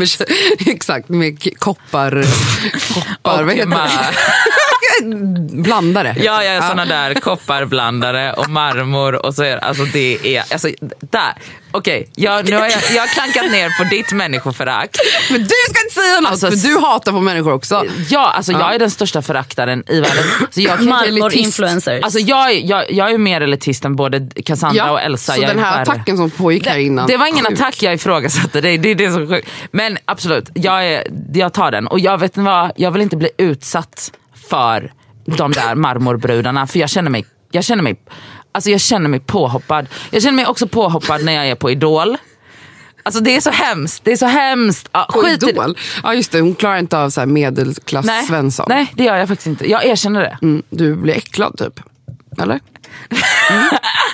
exakt, 0.74 1.08
med 1.08 1.58
koppar... 1.58 2.24
koppar 2.94 3.44
vad 3.44 3.54
heter 3.54 3.70
det? 3.70 4.67
Blandare. 5.62 6.14
Ja, 6.18 6.44
jag 6.44 6.54
är 6.54 6.60
såna 6.60 6.84
där 6.84 7.14
kopparblandare 7.14 8.32
och 8.32 8.48
marmor 8.50 9.26
och 9.26 9.34
så 9.34 9.42
är 9.42 9.56
alltså 9.56 9.84
det 9.84 10.36
är, 10.36 10.44
alltså 10.52 10.68
där. 11.00 11.32
Okej, 11.70 12.08
jag, 12.14 12.48
nu 12.50 12.56
har 12.56 12.62
jag, 12.62 12.80
jag 12.94 13.02
har 13.02 13.06
klankat 13.08 13.50
ner 13.52 13.78
på 13.78 13.84
ditt 13.84 14.12
människoförakt. 14.12 14.96
Men 15.30 15.40
du 15.40 15.48
ska 15.70 15.82
inte 15.82 15.94
säga 15.94 16.20
något, 16.20 16.30
Alltså, 16.30 16.46
för 16.50 16.56
du 16.68 16.78
hatar 16.78 17.12
på 17.12 17.20
människor 17.20 17.52
också. 17.52 17.84
Ja, 18.10 18.30
alltså 18.30 18.52
jag 18.52 18.74
är 18.74 18.78
den 18.78 18.90
största 18.90 19.22
föraktaren 19.22 19.84
i 19.88 20.00
världen. 20.00 20.24
Så 20.50 20.60
jag 20.60 20.82
Marmor 20.84 21.34
influencers. 21.34 22.04
Alltså 22.04 22.18
jag, 22.18 22.50
är- 22.52 22.70
jag, 22.70 22.92
jag 22.92 23.10
är 23.10 23.18
mer 23.18 23.40
elitist 23.40 23.84
än 23.84 23.96
både 23.96 24.28
Cassandra 24.44 24.92
och 24.92 25.00
Elsa. 25.00 25.32
så 25.32 25.40
jag 25.40 25.50
den 25.50 25.58
är 25.58 25.62
här 25.62 25.82
attacken 25.82 26.16
som 26.16 26.30
pågick 26.30 26.66
här 26.66 26.78
innan. 26.78 27.06
Det 27.06 27.16
var 27.16 27.26
ingen 27.26 27.44
Sjukt. 27.44 27.60
attack 27.60 27.82
jag 27.82 27.94
ifrågasatte, 27.94 28.60
det, 28.60 28.76
det 28.76 28.90
är 28.90 28.94
det 28.94 29.10
som 29.12 29.22
är 29.22 29.26
sjukt. 29.26 29.48
Men 29.70 29.98
absolut, 30.04 30.50
jag, 30.54 30.86
är, 30.86 31.06
jag 31.34 31.52
tar 31.52 31.70
den. 31.70 31.86
Och 31.86 32.00
jag 32.00 32.18
vet 32.18 32.36
vad, 32.36 32.72
jag 32.76 32.90
vill 32.90 33.02
inte 33.02 33.16
bli 33.16 33.30
utsatt 33.38 34.12
för 34.50 34.92
de 35.24 35.52
där 35.52 35.74
marmorbrudarna. 35.74 36.66
För 36.66 36.78
jag 36.78 36.90
känner 36.90 37.10
mig, 37.10 37.26
jag 37.50 37.64
känner 37.64 37.82
mig, 37.82 38.00
alltså 38.52 38.70
jag 38.70 38.80
känner 38.80 39.08
mig 39.08 39.20
påhoppad. 39.20 39.86
Jag 40.10 40.22
känner 40.22 40.36
mig 40.36 40.46
också 40.46 40.68
påhoppad 40.68 41.24
när 41.24 41.32
jag 41.32 41.48
är 41.48 41.54
på 41.54 41.70
Idol. 41.70 42.16
Alltså 43.02 43.20
det 43.20 43.36
är 43.36 43.40
så 43.40 43.50
hemskt, 43.50 44.04
det 44.04 44.12
är 44.12 44.16
så 44.16 44.26
hemskt. 44.26 44.88
Ja, 44.92 45.08
På 45.12 45.18
skit. 45.22 45.42
Idol. 45.42 45.78
Ja 46.02 46.14
just 46.14 46.32
det, 46.32 46.40
hon 46.40 46.54
klarar 46.54 46.78
inte 46.78 46.98
av 46.98 47.10
så 47.10 47.20
här 47.20 47.26
medelklass 47.26 48.06
Nej, 48.06 48.26
Svensson. 48.26 48.66
nej, 48.68 48.92
det 48.94 49.04
gör 49.04 49.16
jag 49.16 49.28
faktiskt 49.28 49.46
inte. 49.46 49.70
Jag 49.70 49.84
erkänner 49.86 50.20
det. 50.20 50.38
Mm, 50.42 50.62
du 50.70 50.94
blir 50.94 51.14
äcklad 51.14 51.58
typ. 51.58 51.80
Eller? 52.42 52.60
Mm. 53.50 53.64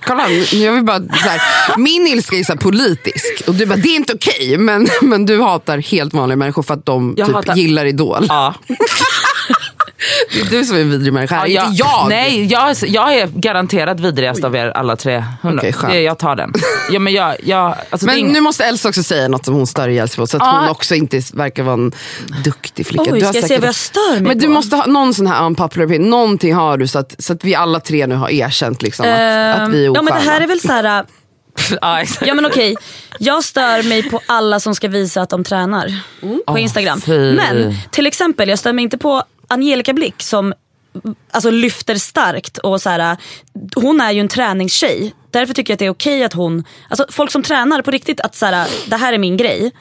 Kolla, 0.06 0.30
jag 0.52 0.72
vill 0.72 0.84
bara, 0.84 1.02
här, 1.10 1.40
min 1.78 2.06
ilska 2.06 2.36
är 2.36 2.44
så 2.44 2.56
politisk. 2.56 3.42
Och 3.48 3.54
du 3.54 3.66
bara, 3.66 3.76
det 3.76 3.88
är 3.88 3.96
inte 3.96 4.12
okej. 4.14 4.58
Men, 4.58 4.88
men 5.02 5.26
du 5.26 5.40
hatar 5.42 5.78
helt 5.78 6.14
vanliga 6.14 6.36
människor 6.36 6.62
för 6.62 6.74
att 6.74 6.86
de 6.86 7.14
Jag 7.16 7.26
typ 7.26 7.36
hatar- 7.36 7.54
gillar 7.56 7.84
Idol. 7.84 8.26
Ja. 8.28 8.54
Det 10.32 10.40
är 10.40 10.44
du 10.58 10.64
som 10.64 10.76
är 10.76 10.80
en 10.80 10.90
vidrig 10.90 11.12
människa, 11.12 11.46
Ja, 11.46 11.66
inte 11.66 11.76
jag. 11.82 12.06
Nej, 12.08 12.44
jag, 12.46 12.70
är- 12.70 12.86
jag 12.86 13.14
är 13.14 13.26
garanterat 13.26 14.00
vidrigast 14.00 14.44
av 14.44 14.56
er 14.56 14.66
alla 14.70 14.96
tre. 14.96 15.24
Okej, 15.42 15.74
det, 15.88 16.00
jag 16.00 16.18
tar 16.18 16.36
den. 16.36 16.52
Ja, 16.90 16.98
men 16.98 17.12
jag, 17.12 17.36
jag, 17.44 17.74
alltså, 17.90 18.06
Men 18.06 18.16
ing- 18.16 18.32
nu 18.32 18.40
måste 18.40 18.64
Elsa 18.64 18.88
också 18.88 19.02
säga 19.02 19.28
något 19.28 19.44
som 19.44 19.54
hon 19.54 19.66
stör 19.66 19.88
ihjäl 19.88 20.08
sig 20.08 20.16
på. 20.16 20.26
Så 20.26 20.36
att 20.36 20.42
Ja. 20.42 20.58
hon 20.60 20.68
också 20.68 20.94
inte 20.94 21.20
verkar 21.34 21.62
vara 21.62 21.74
en 21.74 21.92
duktig 22.44 22.86
flicka. 22.86 23.02
Oj, 23.12 23.18
Du 23.20 23.24
har 23.26 23.32
ska 23.32 23.38
jag 23.38 23.42
se 23.44 23.48
säkert- 23.48 23.60
vad 23.60 23.68
jag 23.68 23.74
stör 23.74 24.12
mig 24.12 24.22
Men 24.22 24.38
du 24.38 24.46
på? 24.46 24.52
måste 24.52 24.76
ha 24.76 24.86
någon 24.86 25.14
sån 25.14 25.26
här 25.26 25.44
unpopular 25.46 25.86
opinion. 25.86 26.10
Någonting 26.10 26.54
har 26.54 26.76
du 26.76 26.86
så 26.86 26.98
att, 26.98 27.14
så 27.18 27.32
att 27.32 27.44
vi 27.44 27.54
alla 27.54 27.80
tre 27.80 28.06
nu 28.06 28.14
har 28.14 28.30
erkänt 28.30 28.82
liksom, 28.82 29.04
att, 29.06 29.12
att 29.12 29.70
vi 29.70 29.84
är 29.84 29.88
Ehm, 29.88 29.94
ja 29.94 30.02
men 30.02 30.14
det 30.14 30.30
här 30.30 30.40
är 30.40 30.46
väl 30.46 30.60
så 30.60 30.72
här. 30.72 31.04
ja, 31.80 32.00
exakt. 32.00 32.26
Ja 32.26 32.34
men 32.34 32.46
okej, 32.46 32.76
jag 33.18 33.44
stör 33.44 33.82
mig 33.88 34.10
på 34.10 34.20
alla 34.26 34.60
som 34.60 34.74
ska 34.74 34.88
visa 34.88 35.22
att 35.22 35.30
de 35.30 35.44
tränar 35.44 36.00
på 36.20 36.42
Åh, 36.46 36.62
Instagram. 36.62 37.00
fy. 37.00 37.32
Men 37.32 37.74
till 37.90 38.06
exempel, 38.06 38.48
jag 38.48 38.58
stör 38.58 38.72
mig 38.72 38.82
inte 38.82 38.98
på 38.98 39.22
Angelica 39.54 39.92
Blick 39.92 40.22
som 40.22 40.54
alltså, 41.30 41.50
lyfter 41.50 41.94
starkt. 41.94 42.58
och 42.58 42.80
så 42.80 42.90
här, 42.90 43.16
Hon 43.74 44.00
är 44.00 44.12
ju 44.12 44.20
en 44.20 44.28
träningstjej. 44.28 45.14
Därför 45.30 45.54
tycker 45.54 45.72
jag 45.72 45.74
att 45.74 45.78
det 45.78 45.86
är 45.86 45.90
okej 45.90 46.24
att 46.24 46.32
hon, 46.32 46.64
alltså 46.88 47.06
folk 47.10 47.30
som 47.30 47.42
tränar 47.42 47.82
på 47.82 47.90
riktigt, 47.90 48.20
att 48.20 48.34
så 48.34 48.46
här, 48.46 48.68
det 48.86 48.96
här 48.96 49.12
är 49.12 49.18
min 49.18 49.36
grej. 49.36 49.72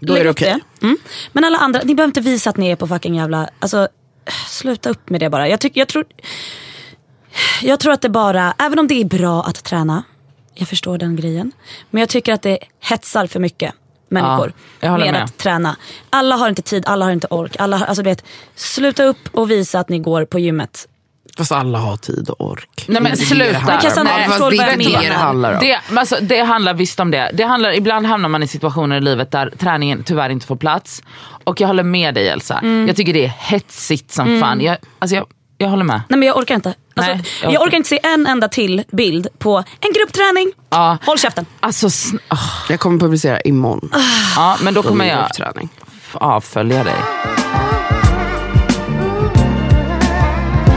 Då 0.00 0.14
är 0.14 0.24
det 0.24 0.30
okej. 0.30 0.58
Mm. 0.82 0.96
Men 1.32 1.44
alla 1.44 1.58
andra, 1.58 1.80
ni 1.84 1.94
behöver 1.94 2.08
inte 2.08 2.20
visa 2.20 2.50
att 2.50 2.56
ni 2.56 2.70
är 2.70 2.76
på 2.76 2.86
fucking 2.86 3.14
jävla, 3.14 3.48
alltså 3.58 3.88
sluta 4.48 4.90
upp 4.90 5.10
med 5.10 5.20
det 5.20 5.30
bara. 5.30 5.48
Jag, 5.48 5.60
tycker, 5.60 5.80
jag, 5.80 5.88
tror, 5.88 6.04
jag 7.62 7.80
tror 7.80 7.92
att 7.92 8.02
det 8.02 8.08
bara, 8.08 8.54
även 8.58 8.78
om 8.78 8.88
det 8.88 9.00
är 9.00 9.04
bra 9.04 9.42
att 9.42 9.64
träna, 9.64 10.04
jag 10.54 10.68
förstår 10.68 10.98
den 10.98 11.16
grejen. 11.16 11.52
Men 11.90 12.00
jag 12.00 12.08
tycker 12.08 12.32
att 12.32 12.42
det 12.42 12.58
hetsar 12.80 13.26
för 13.26 13.40
mycket 13.40 13.74
människor 14.12 14.52
håller 14.82 15.04
med, 15.04 15.12
med. 15.12 15.24
att 15.24 15.38
träna. 15.38 15.76
Alla 16.10 16.36
har 16.36 16.48
inte 16.48 16.62
tid, 16.62 16.84
alla 16.86 17.04
har 17.04 17.12
inte 17.12 17.26
ork. 17.30 17.56
Alla 17.58 17.76
har, 17.76 17.86
alltså, 17.86 18.02
vet, 18.02 18.24
sluta 18.54 19.04
upp 19.04 19.28
och 19.32 19.50
visa 19.50 19.80
att 19.80 19.88
ni 19.88 19.98
går 19.98 20.24
på 20.24 20.38
gymmet. 20.38 20.88
Fast 21.36 21.52
alla 21.52 21.78
har 21.78 21.96
tid 21.96 22.28
och 22.28 22.50
ork. 22.50 22.84
Nej 22.88 23.02
men 23.02 23.16
sluta. 23.16 23.80
Ja, 23.82 24.50
det 24.50 25.14
handlar 25.14 25.52
om. 25.52 25.60
Det, 25.60 25.80
men 25.88 25.98
alltså, 25.98 26.16
det 26.20 26.40
handlar 26.40 26.74
visst 26.74 27.00
om 27.00 27.10
det. 27.10 27.30
det 27.34 27.44
handlar, 27.44 27.72
ibland 27.72 28.06
hamnar 28.06 28.28
man 28.28 28.42
i 28.42 28.46
situationer 28.46 28.96
i 28.96 29.00
livet 29.00 29.30
där 29.30 29.50
träningen 29.58 30.02
tyvärr 30.04 30.30
inte 30.30 30.46
får 30.46 30.56
plats. 30.56 31.02
Och 31.44 31.60
jag 31.60 31.68
håller 31.68 31.82
med 31.82 32.14
dig 32.14 32.28
Elsa. 32.28 32.58
Mm. 32.58 32.86
Jag 32.86 32.96
tycker 32.96 33.12
det 33.12 33.24
är 33.24 33.32
hetsigt 33.38 34.12
som 34.12 34.40
fan. 34.40 34.60
Jag, 34.60 34.76
alltså, 34.98 35.16
jag, 35.16 35.26
jag 35.62 35.70
håller 35.70 35.84
med. 35.84 36.00
Nej 36.08 36.18
men 36.18 36.26
jag 36.28 36.36
orkar 36.36 36.54
inte. 36.54 36.74
Alltså, 36.96 37.12
Nej, 37.12 37.22
jag 37.42 37.52
jag, 37.52 37.60
orkar 37.60 37.68
orkar 37.68 37.76
inte 37.76 37.88
se 37.88 38.00
en 38.02 38.26
enda 38.26 38.48
till 38.48 38.84
bild 38.92 39.26
på 39.38 39.56
en 39.80 39.92
gruppträning. 39.92 40.52
Ja. 40.70 40.98
Håll 41.06 41.18
käften. 41.18 41.46
Alltså, 41.60 41.86
sn- 41.86 42.18
ah, 42.28 42.38
Jag 42.68 42.80
kommer 42.80 42.98
publicera 42.98 43.40
imorgon. 43.40 43.90
ja, 44.36 44.56
men 44.62 44.74
då 44.74 44.82
kommer 44.82 45.04
jag 45.04 45.28
avfölja 46.14 46.84
dig. 46.84 46.94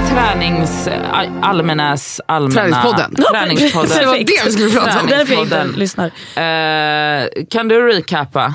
Tränings... 0.10 0.88
All- 1.12 1.30
Allmännas 1.42 2.22
allmänna... 2.28 2.54
Träningspodden. 2.82 3.16
Träningspodden. 3.32 3.98
Det 4.00 4.06
var 4.06 4.14
det 4.18 4.42
vi 4.46 4.52
skulle 4.52 4.72
prata 4.72 5.00
om. 5.02 5.08
Därför 5.08 5.34
jag 5.34 5.44
inte 5.44 5.56
Podden. 5.56 5.74
lyssnar. 5.78 6.06
Eh, 6.06 7.28
kan 7.50 7.68
du 7.68 7.88
recappa? 7.88 8.54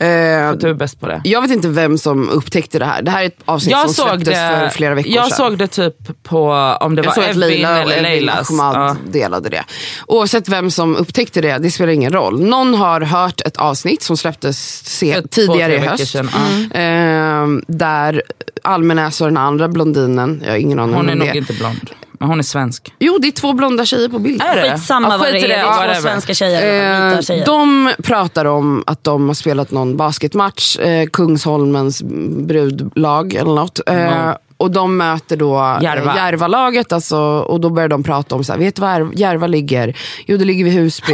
Eh, 0.00 0.52
Du 0.52 0.68
är 0.68 0.74
bäst 0.74 1.00
på 1.00 1.06
det. 1.08 1.20
jag 1.24 1.42
vet 1.42 1.50
inte 1.50 1.68
vem 1.68 1.98
som 1.98 2.28
upptäckte 2.28 2.78
det 2.78 2.84
här. 2.84 3.02
Det 3.02 3.10
här 3.10 3.22
är 3.22 3.26
ett 3.26 3.38
avsnitt 3.44 3.70
Jag 3.72 3.80
som 3.90 3.94
såg, 3.94 4.06
släpptes 4.08 4.28
det, 4.28 4.34
för 4.60 4.68
flera 4.68 4.94
veckor 4.94 5.12
jag 5.12 5.26
sedan. 5.28 5.36
såg 5.36 5.58
det 5.58 5.66
typ 5.66 6.22
på, 6.22 6.50
om 6.80 6.94
det 6.94 7.00
Jag 7.02 7.06
var 7.06 7.14
såg 7.14 7.24
Evin 7.24 7.40
Leila 7.40 7.82
eller 7.82 8.02
Leilas. 8.02 8.50
Ahmad 8.50 8.74
Ja. 8.76 8.96
delade 9.12 9.48
det. 9.48 9.64
Oavsett 10.06 10.48
vem 10.48 10.70
som 10.70 10.96
upptäckte 10.96 11.40
det, 11.40 11.58
det 11.58 11.70
spelar 11.70 11.92
ingen 11.92 12.12
roll. 12.12 12.40
Någon 12.44 12.74
har 12.74 13.00
hört 13.00 13.40
ett 13.40 13.56
avsnitt 13.56 14.02
som 14.02 14.16
släpptes 14.16 14.82
se- 14.86 15.22
tidigare 15.30 15.74
i 15.74 15.78
höst. 15.78 16.08
sedan, 16.08 16.30
ja. 16.32 16.78
Ehm, 16.78 17.64
där 17.66 18.22
Almenäs 18.62 19.20
och 19.20 19.26
den 19.26 19.36
andra 19.36 19.68
blondinen, 19.68 20.42
jag 20.44 20.50
har 20.52 20.56
ingen 20.58 20.78
aning 20.78 20.94
Hon 20.94 21.08
är 21.08 21.12
om 21.12 21.18
nog 21.18 21.28
det. 21.28 21.38
inte 21.38 21.52
blond. 21.52 21.90
Men 22.20 22.28
hon 22.28 22.38
är 22.38 22.42
svensk. 22.42 22.92
Jo, 22.98 23.18
det 23.20 23.28
är 23.28 23.32
två 23.32 23.52
blonda 23.52 23.84
tjejer 23.84 24.08
på 24.08 24.18
bild. 24.18 24.42
Är 24.42 24.56
det? 24.56 24.70
Skitsamma 24.72 25.08
Ja, 25.08 25.18
vad 25.18 25.26
det 25.32 25.38
är, 25.40 25.48
det 25.48 25.54
är 25.54 25.94
två 25.94 26.00
svenska 26.02 26.34
tjejer. 26.34 27.12
Eh, 27.14 27.20
tjejer. 27.20 27.46
de 27.46 27.92
pratar 28.02 28.44
om 28.44 28.84
att 28.86 29.04
de 29.04 29.26
har 29.28 29.34
spelat 29.34 29.70
någon 29.70 29.96
basketmatch, 29.96 30.78
eh, 30.78 31.06
Kungsholmens 31.06 32.02
brudlag 32.46 33.34
eller 33.34 33.54
något. 33.54 33.80
Eh, 33.86 33.94
Mm. 33.94 34.34
Och 34.60 34.70
de 34.70 34.96
möter 34.96 35.36
då 35.36 35.78
Järva. 35.82 36.10
eh, 36.10 36.16
Järvalaget 36.16 36.92
alltså, 36.92 37.18
och 37.48 37.60
då 37.60 37.70
börjar 37.70 37.88
de 37.88 38.02
prata 38.02 38.34
om, 38.34 38.44
så 38.44 38.52
här, 38.52 38.58
vet 38.60 38.76
du 38.76 38.82
var 38.82 39.10
Järva 39.14 39.46
ligger? 39.46 39.96
Jo 40.26 40.36
det 40.36 40.44
ligger 40.44 40.64
vid 40.64 40.72
Husby. 40.72 41.12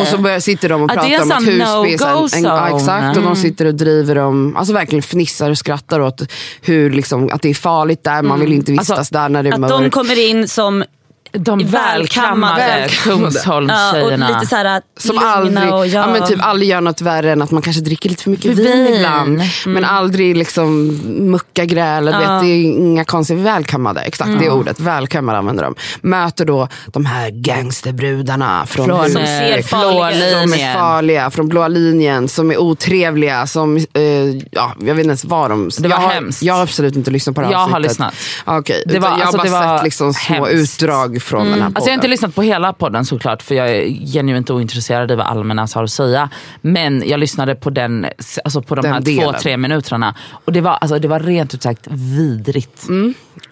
och 0.00 0.06
så 0.06 0.18
börjar, 0.18 0.40
sitter 0.40 0.68
de 0.68 0.82
och 0.82 0.90
Ja, 0.94 0.94
pratar 0.94 1.08
en 1.08 1.22
om 1.22 1.30
att 1.30 1.36
Husby 1.38 1.54
är 1.54 1.98
här 2.06 2.16
en, 2.36 2.44
en, 2.44 2.44
ja, 2.44 2.76
exakt, 2.76 3.16
och 3.16 3.22
de 3.22 3.36
sitter 3.36 3.64
och 3.64 3.74
driver 3.74 4.18
om, 4.18 4.56
alltså 4.56 4.74
verkligen 4.74 5.02
fnissar 5.02 5.50
och 5.50 5.58
skrattar 5.58 6.00
åt 6.00 6.20
hur, 6.62 6.90
liksom, 6.90 7.28
att 7.32 7.42
det 7.42 7.48
är 7.48 7.54
farligt 7.54 8.04
där, 8.04 8.22
man 8.22 8.40
vill 8.40 8.52
inte 8.52 8.72
vistas 8.72 8.98
Alltså, 8.98 9.14
där 9.14 9.28
när 9.28 9.42
det 9.42 9.48
är 9.48 9.52
Att 9.52 9.60
mörkt. 9.60 9.72
de 9.82 9.90
kommer 9.90 10.28
in 10.30 10.48
som 10.48 10.84
De 11.32 11.58
välkammade 11.66 12.54
Välkammade. 12.58 12.78
ja, 12.78 12.84
och 12.84 12.90
Kungsholmstjejerna. 13.20 14.28
lite 14.28 14.46
såhär 14.46 14.82
Som 14.98 15.14
lugna 15.16 15.30
aldrig, 15.30 15.72
och 15.74 15.86
ja. 15.86 16.00
ja, 16.00 16.06
men 16.12 16.26
typ 16.28 16.38
aldrig 16.42 16.70
gör 16.70 16.80
något 16.80 17.00
värre 17.00 17.32
än 17.32 17.42
att 17.42 17.50
man 17.50 17.62
kanske 17.62 17.82
dricker 17.82 18.08
lite 18.08 18.22
för 18.22 18.30
mycket 18.30 18.46
vin, 18.58 18.84
Vin. 18.84 18.94
ibland. 18.94 19.40
Men 19.66 19.84
aldrig 19.84 20.36
liksom 20.36 20.86
mucka 21.30 21.64
gräl. 21.64 22.04
Du 22.04 22.10
Vet, 22.12 22.20
det 22.40 22.46
är 22.46 22.62
inga 22.64 23.04
konstiga, 23.04 23.40
välkammade, 23.42 24.00
exakt 24.00 24.30
det 24.40 24.50
ordet. 24.50 24.80
Välkammade 24.80 25.38
använder 25.38 25.64
de. 25.64 25.74
Möter 26.00 26.44
då 26.44 26.68
de 26.86 27.06
här 27.06 27.30
gangsterbrudarna 27.30 28.66
från, 28.66 28.86
Från, 28.86 29.00
hus- 29.00 29.12
Som 29.12 29.22
ser 29.26 29.58
eh, 29.58 29.62
farliga 29.64 30.30
blå 30.30 30.40
som 30.42 30.52
är 30.52 30.74
farliga, 30.74 31.30
från 31.30 31.48
blåa 31.48 31.68
linjen, 31.68 32.28
som 32.28 32.50
är 32.50 32.58
otrevliga, 32.58 33.46
som, 33.46 33.76
eh, 33.76 34.02
ja, 34.50 34.72
jag 34.80 34.94
vet 34.94 34.98
inte 34.98 35.00
ens 35.02 35.24
vad 35.24 35.50
de... 35.50 35.70
Det 35.78 35.88
var 35.88 35.96
jag, 35.96 35.96
har, 35.96 36.08
hemskt. 36.14 36.42
jag 36.42 36.54
har 36.54 36.62
absolut 36.62 36.96
inte 36.96 37.10
lyssnat 37.10 37.34
på 37.34 37.40
det 37.40 37.46
här 37.46 37.52
Jag 37.54 37.58
har 37.58 37.64
avsnittet. 37.66 37.90
lyssnat. 37.90 38.14
Okej, 38.44 38.82
Det 38.86 38.98
var- 38.98 39.08
jag 39.08 39.14
har 39.16 39.20
alltså, 39.22 39.36
bara 39.36 39.44
det 39.44 39.50
var 39.50 39.76
sett 39.76 39.84
liksom 39.84 40.14
små 40.14 40.34
hemskt. 40.46 40.52
utdrag 40.52 41.17
från 41.20 41.44
den 41.44 41.52
här 41.52 41.58
podden. 41.60 41.76
Alltså 41.76 41.88
jag 41.88 41.92
har 41.92 41.98
inte 41.98 42.08
lyssnat 42.08 42.34
på 42.34 42.42
hela 42.42 42.72
podden 42.72 43.04
såklart 43.04 43.42
för 43.42 43.54
jag 43.54 43.70
är 43.70 44.06
genuint 44.06 44.50
ointresserad 44.50 45.10
av 45.10 45.18
vad 45.18 45.26
Almenas 45.26 45.74
har 45.74 45.84
att 45.84 45.90
säga. 45.90 46.30
Men 46.60 47.02
jag 47.06 47.20
lyssnade 47.20 47.54
på, 47.54 47.70
den, 47.70 48.06
alltså 48.44 48.62
på 48.62 48.74
de 48.74 48.82
Den 48.82 48.92
här 48.92 49.00
delen. 49.00 49.24
två, 49.34 49.38
tre 49.38 49.56
minuterna. 49.56 50.14
Och 50.44 50.52
det 50.52 50.60
var, 50.60 50.72
alltså, 50.72 50.98
det 50.98 51.08
var 51.08 51.20
rent 51.20 51.54
ut 51.54 51.62
sagt 51.62 51.86
vidrigt. 51.90 52.86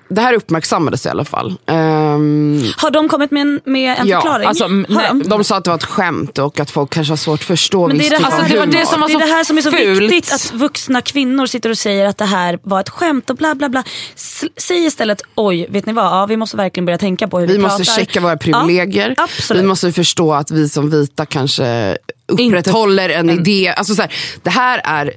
Det 0.09 0.21
här 0.21 0.35
uppmärksammades 0.35 1.07
i 1.07 1.09
alla 1.09 1.25
fall. 1.25 1.55
Ehm, 1.67 2.63
Har 2.77 2.91
de 2.91 3.09
kommit 3.09 3.31
med 3.31 3.41
en, 3.43 3.61
med 3.65 3.99
en 3.99 4.07
Ja, 4.09 4.21
förklaring? 4.21 4.49
alltså, 4.49 4.69
nej, 4.69 4.87
de? 5.09 5.23
De 5.23 5.45
sa 5.45 5.57
att 5.57 5.65
det 5.65 5.71
var 5.71 5.77
ett 5.77 5.85
skämt 5.85 6.39
och 6.39 6.61
att 6.61 6.71
folk 6.71 6.91
kanske 6.93 7.13
har 7.13 7.17
svårt 7.17 7.41
att 7.41 7.47
förstå 7.47 7.87
Men 7.89 7.97
det 7.99 8.03
viss 8.03 8.13
är 8.13 8.17
det, 8.17 8.17
typ 8.17 8.27
Alltså, 8.27 8.43
det 8.49 8.59
var 8.59 8.67
humor. 8.67 8.79
det 8.81 8.87
som 8.87 9.01
var 9.01 9.09
det 9.09 9.15
är 9.15 9.19
det 9.19 9.25
här 9.33 9.45
som 9.45 9.59
är 9.59 9.63
så 9.63 9.71
fult. 9.71 10.01
viktigt, 10.13 10.33
att 10.35 10.53
vuxna 10.55 11.01
kvinnor 11.03 11.47
sitter 11.47 11.71
och 11.71 11.79
säger 11.79 12.07
att 12.07 12.19
det 12.19 12.25
här 12.25 12.59
var 12.63 12.81
ett 12.81 12.89
skämt 12.89 13.31
och 13.31 13.37
bla 13.37 13.55
bla 13.55 13.69
bla. 13.69 13.85
S- 14.15 14.45
Säg 14.57 14.85
istället, 14.87 15.23
oj, 15.35 15.67
vet 15.71 15.87
ni 15.87 15.93
vad? 15.93 16.05
Ja, 16.05 16.27
vi 16.27 16.37
måste 16.37 16.57
verkligen 16.57 16.85
börja 16.87 16.99
tänka 16.99 17.29
på 17.29 17.39
hur 17.41 17.47
vi, 17.47 17.53
Vi 17.53 17.59
måste 17.59 17.85
pratar. 17.85 17.93
checka 18.01 18.21
våra 18.21 18.37
privilegier. 18.37 19.15
Ja, 19.17 19.23
absolut. 19.39 19.63
vi 19.63 19.67
måste 19.67 19.93
förstå 19.93 20.33
att 20.35 20.51
vi 20.51 20.69
som 20.69 20.91
vita 20.91 21.27
kanske 21.27 21.97
upprätthåller 22.29 23.09
en 23.09 23.31
idé. 23.31 23.75
Alltså 23.77 23.95
så 23.95 24.03
här, 24.03 24.13
det 24.43 24.51
här 24.51 24.81
är 24.85 25.13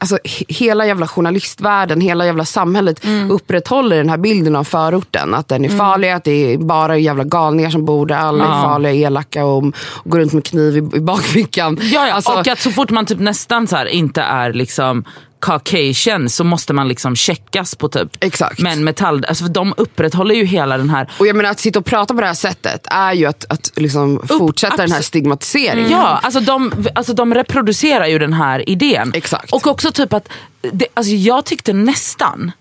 Alltså, 0.00 0.16
he- 0.24 0.44
hela 0.48 0.86
jävla 0.86 1.06
journalistvärlden, 1.08 2.00
hela 2.00 2.26
jävla 2.26 2.44
samhället 2.44 3.04
Mm. 3.04 3.30
upprätthåller 3.30 3.96
den 3.96 4.08
här 4.08 4.16
bilden 4.18 4.56
av 4.56 4.64
förorten. 4.64 5.34
Att 5.34 5.48
den 5.48 5.64
är 5.64 5.68
farlig, 5.68 6.10
att 6.10 6.24
det 6.24 6.52
är 6.54 6.58
bara 6.58 6.98
jävla 6.98 7.24
galningar 7.24 7.70
som 7.70 7.84
bor 7.84 8.06
där. 8.06 8.16
Alla 8.16 8.44
är 8.44 8.48
Ja. 8.48 8.62
farliga, 8.62 8.92
elaka 8.92 9.44
och, 9.44 9.56
och 9.64 9.72
går 10.04 10.18
runt 10.18 10.32
med 10.32 10.44
kniv 10.44 10.76
i, 10.76 10.96
i 10.96 11.00
bakfickan. 11.00 11.78
Ja, 11.82 12.06
ja. 12.08 12.14
Alltså, 12.14 12.32
och 12.32 12.48
att 12.48 12.58
så 12.60 12.70
fort 12.70 12.90
man 12.90 13.06
typ 13.06 13.18
nästan 13.18 13.66
så 13.66 13.86
inte 13.86 14.22
är 14.22 14.52
liksom 14.52 15.04
Caucasian 15.40 16.28
så 16.28 16.44
måste 16.44 16.72
man 16.72 16.88
liksom 16.88 17.16
checkas 17.16 17.74
på 17.74 17.88
typ 17.88 18.24
Exakt. 18.24 18.60
Men 18.60 18.84
metall, 18.84 19.24
alltså 19.28 19.44
för 19.44 19.52
de 19.52 19.74
upprätthåller 19.76 20.34
ju 20.34 20.44
hela 20.44 20.78
den 20.78 20.90
här 20.90 21.10
Och 21.18 21.26
jag 21.26 21.36
menar 21.36 21.50
att 21.50 21.60
sitta 21.60 21.78
och 21.78 21.84
prata 21.84 22.14
på 22.14 22.20
det 22.20 22.26
här 22.26 22.34
sättet 22.34 22.86
är 22.90 23.12
ju 23.12 23.26
att, 23.26 23.44
att 23.48 23.72
liksom 23.76 24.22
fortsätta 24.28 24.76
den 24.76 24.92
här 24.92 25.02
stigmatiseringen. 25.02 25.90
Ja, 25.90 26.20
alltså 26.22 26.40
de, 26.40 26.72
alltså 26.94 27.12
de 27.12 27.34
reproducerar 27.34 28.06
ju 28.06 28.18
den 28.18 28.32
här 28.32 28.68
idén. 28.68 29.10
Exakt. 29.14 29.52
Och 29.52 29.66
också 29.66 29.92
typ 29.92 30.12
att, 30.12 30.28
det, 30.72 30.86
alltså 30.94 31.12
jag 31.12 31.44
tyckte 31.44 31.72
nästan, 31.72 32.52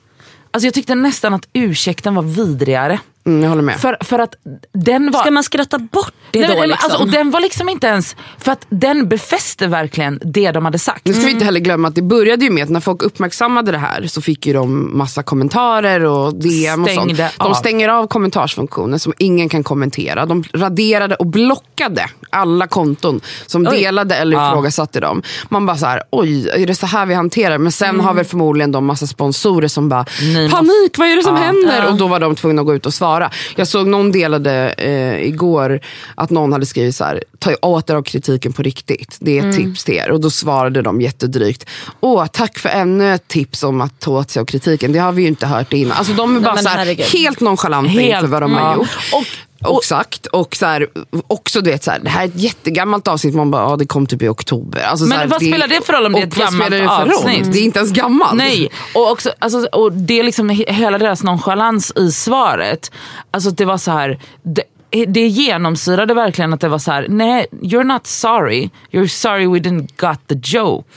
alltså 0.52 0.68
jag 0.68 0.74
tyckte 0.74 0.96
nästan 0.96 1.34
att 1.34 1.48
ursäkten 1.54 2.16
var 2.16 2.24
vidrigare. 2.24 3.00
Mm, 3.28 3.44
jag 3.44 3.50
håller 3.50 3.64
med. 3.64 3.80
För, 3.80 3.98
för 4.02 4.20
att 4.20 4.36
den 4.74 5.12
var... 5.12 5.20
Ska 5.22 5.32
man 5.32 5.44
skratta 5.44 5.80
bort 5.80 6.14
det 6.32 6.40
Nej, 6.40 6.56
då? 6.58 6.66
liksom? 6.66 6.78
alltså, 6.92 7.00
och 7.04 7.10
den 7.10 7.32
var 7.32 7.40
liksom 7.40 7.70
inte 7.70 7.88
ens, 7.88 8.16
för 8.38 8.52
att 8.52 8.66
den 8.70 9.10
befäste 9.10 9.68
verkligen 9.68 10.20
det 10.24 10.52
de 10.52 10.66
hade 10.66 10.80
sagt. 10.80 11.02
Nu 11.06 11.14
ska 11.14 11.26
vi 11.26 11.32
inte 11.32 11.46
heller 11.46 11.60
glömma 11.60 11.88
att 11.88 11.96
det 11.96 12.02
började 12.02 12.46
ju 12.46 12.52
med 12.52 12.64
att 12.64 12.70
när 12.70 12.80
folk 12.80 13.04
uppmärksammade 13.04 13.72
det 13.72 13.78
här 13.78 14.08
så 14.08 14.22
fick 14.22 14.46
ju 14.48 14.54
de 14.54 14.98
massa 14.98 15.24
kommentarer 15.24 16.04
och 16.06 16.36
DM 16.36 16.84
och 16.84 16.90
sånt. 16.90 17.02
Stängde 17.12 17.32
av. 17.38 17.50
De 17.50 17.56
stänger 17.56 17.90
av 17.90 18.08
kommentarsfunktionen 18.08 19.00
som 19.00 19.14
ingen 19.18 19.50
kan 19.50 19.64
kommentera. 19.64 20.26
De 20.26 20.44
raderade 20.54 21.16
och 21.16 21.26
blockade 21.28 22.06
alla 22.30 22.68
konton 22.68 23.22
som 23.46 23.64
delade 23.64 24.16
eller 24.16 24.38
Ja. 24.38 24.50
ifrågasatte 24.52 25.00
dem. 25.00 25.22
Man 25.50 25.66
bara 25.66 25.78
så 25.78 25.86
här, 25.86 26.04
oj 26.12 26.50
är 26.50 26.68
det 26.68 26.76
så 26.76 26.86
här 26.86 27.06
vi 27.06 27.14
hanterar? 27.14 27.58
Men 27.58 27.72
sen 27.72 28.00
har 28.00 28.14
väl 28.14 28.26
förmodligen 28.26 28.72
de 28.72 28.86
massa 28.86 29.08
sponsorer 29.08 29.68
som 29.68 29.90
bara, 29.90 30.06
Ni 30.22 30.50
panik 30.50 30.98
vad 30.98 31.08
är 31.08 31.16
det 31.16 31.24
som 31.24 31.36
Ja. 31.36 31.42
händer? 31.42 31.88
Och 31.92 31.98
då 31.98 32.08
var 32.08 32.20
de 32.20 32.36
tvungna 32.36 32.62
att 32.62 32.66
gå 32.66 32.76
ut 32.76 32.86
och 32.86 32.94
svara. 32.94 33.17
Jag 33.56 33.68
såg 33.68 33.88
någon 33.88 34.12
delade 34.12 34.70
eh, 34.78 35.28
igår 35.28 35.80
att 36.16 36.30
någon 36.30 36.54
hade 36.54 36.66
skrivit 36.66 36.96
så 36.96 37.04
här, 37.04 37.24
ta 37.40 37.56
åt 37.62 37.90
er 37.90 37.96
av 37.96 38.04
kritiken 38.04 38.54
på 38.54 38.62
riktigt. 38.62 39.18
Det 39.20 39.40
är 39.40 39.50
ett 39.50 39.56
tips 39.56 39.84
till 39.84 39.96
er. 39.96 40.12
Och 40.12 40.22
då 40.22 40.30
svarade 40.30 40.82
de 40.82 41.02
jättedrygt, 41.02 41.66
åh 42.00 42.26
tack 42.26 42.58
för 42.60 42.70
ännu 42.70 43.14
ett 43.14 43.28
tips 43.28 43.64
om 43.64 43.82
att 43.82 44.00
ta 44.00 44.12
åt 44.12 44.30
sig 44.30 44.40
av 44.40 44.46
kritiken. 44.46 44.92
Det 44.94 45.00
har 45.00 45.12
vi 45.12 45.22
ju 45.22 45.28
inte 45.28 45.48
hört 45.48 45.74
innan. 45.74 45.98
Alltså 45.98 46.14
de 46.14 46.36
är 46.36 46.40
bara 46.40 46.54
men 46.54 46.64
så 46.64 46.70
här, 46.70 47.12
helt 47.14 47.40
nonchalanta 47.40 48.02
inför 48.02 48.28
vad 48.28 48.42
de 48.42 48.54
har 48.54 48.76
gjort. 48.76 48.88
Och- 49.14 49.26
Och, 49.64 49.84
sagt, 49.84 50.26
och 50.26 50.56
så 50.56 50.66
här, 50.66 50.88
också 51.28 51.62
du 51.62 51.72
vet, 51.72 51.84
så 51.84 51.92
här, 51.92 52.00
det 52.00 52.10
här 52.10 52.24
är 52.24 52.28
ett 52.28 52.36
jättegammalt 52.42 53.08
avsnitt, 53.08 53.36
man 53.36 53.52
bara, 53.52 53.70
ja, 53.70 53.76
det 53.76 53.86
kom 53.86 54.06
typ 54.06 54.22
i 54.22 54.28
oktober. 54.28 54.82
Alltså, 54.82 55.06
Men 55.06 55.12
så 55.16 55.20
här, 55.20 55.28
vad 55.28 55.42
spelar 55.42 55.68
det 55.68 55.86
för 55.86 55.94
roll 55.94 56.06
om 56.06 56.14
det 56.14 56.20
är 56.20 56.28
ett 56.28 56.36
gammalt 56.36 56.72
det 56.72 56.80
roll? 56.82 57.12
avsnitt? 57.12 57.52
Det 57.54 57.60
är 57.60 57.64
inte 57.64 57.80
ens 57.80 57.92
gammalt. 57.92 58.38
Nej, 58.38 58.70
och, 58.96 59.12
också, 59.12 59.32
alltså, 59.40 59.66
och 59.66 59.92
det 59.94 60.20
är 60.20 60.24
liksom 60.24 60.52
he- 60.52 60.72
hela 60.72 60.98
deras 60.98 61.24
nonchalans 61.24 61.92
i 61.96 62.12
svaret. 62.12 62.92
Alltså 63.32 63.50
det 63.52 63.66
var 63.66 63.78
så 63.78 63.92
här. 63.92 64.20
Det, 64.44 64.64
det 65.08 65.28
genomsyrade 65.28 66.14
verkligen 66.14 66.54
att 66.54 66.62
det 66.62 66.70
var 66.70 66.80
så 66.80 66.92
här: 66.92 67.06
nej 67.10 67.48
you're 67.52 67.84
not 67.84 68.08
sorry, 68.08 68.70
you're 68.92 69.08
sorry 69.08 69.48
we 69.48 69.60
didn't 69.60 69.90
got 69.98 70.28
the 70.28 70.58
joke. 70.58 70.90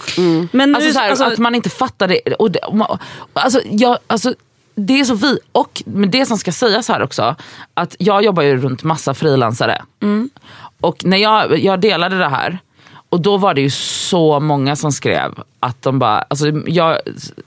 Men 0.53 0.73
nu, 0.73 0.77
Alltså, 0.77 0.93
så 0.93 0.99
här, 0.99 1.11
alltså, 1.11 1.25
att 1.25 1.39
man 1.39 1.55
inte 1.55 1.71
fattar 1.71 2.09
det. 2.09 2.21
Och 2.39 2.51
det 2.51 2.59
och 2.59 2.77
man, 2.77 2.99
alltså, 3.33 3.61
jag, 3.71 3.99
alltså, 4.07 4.35
det 4.75 5.01
är 5.01 5.05
så 5.05 5.15
vi. 5.15 5.39
Och 5.53 5.83
men 5.87 6.11
det 6.11 6.27
som 6.27 6.39
ska 6.39 6.53
sägas 6.53 6.89
här 6.89 7.03
också, 7.03 7.37
att 7.75 7.97
jag 7.99 8.25
jobbar 8.25 8.43
ju 8.43 8.57
runt 8.57 8.83
massa 8.83 9.15
frilansare. 9.15 9.83
Och 10.81 11.05
när 11.05 11.17
jag, 11.17 11.59
jag 11.59 11.81
delade 11.81 12.19
det 12.19 12.29
här, 12.29 12.59
och 13.09 13.21
då 13.21 13.37
var 13.37 13.55
det 13.55 13.61
ju 13.61 13.71
så 13.71 14.41
många 14.41 14.77
som 14.77 14.93
skrev 14.93 15.35
att 15.61 15.83
de 15.83 15.99
bara, 15.99 16.19
alltså 16.19 16.49
jag, 16.67 16.99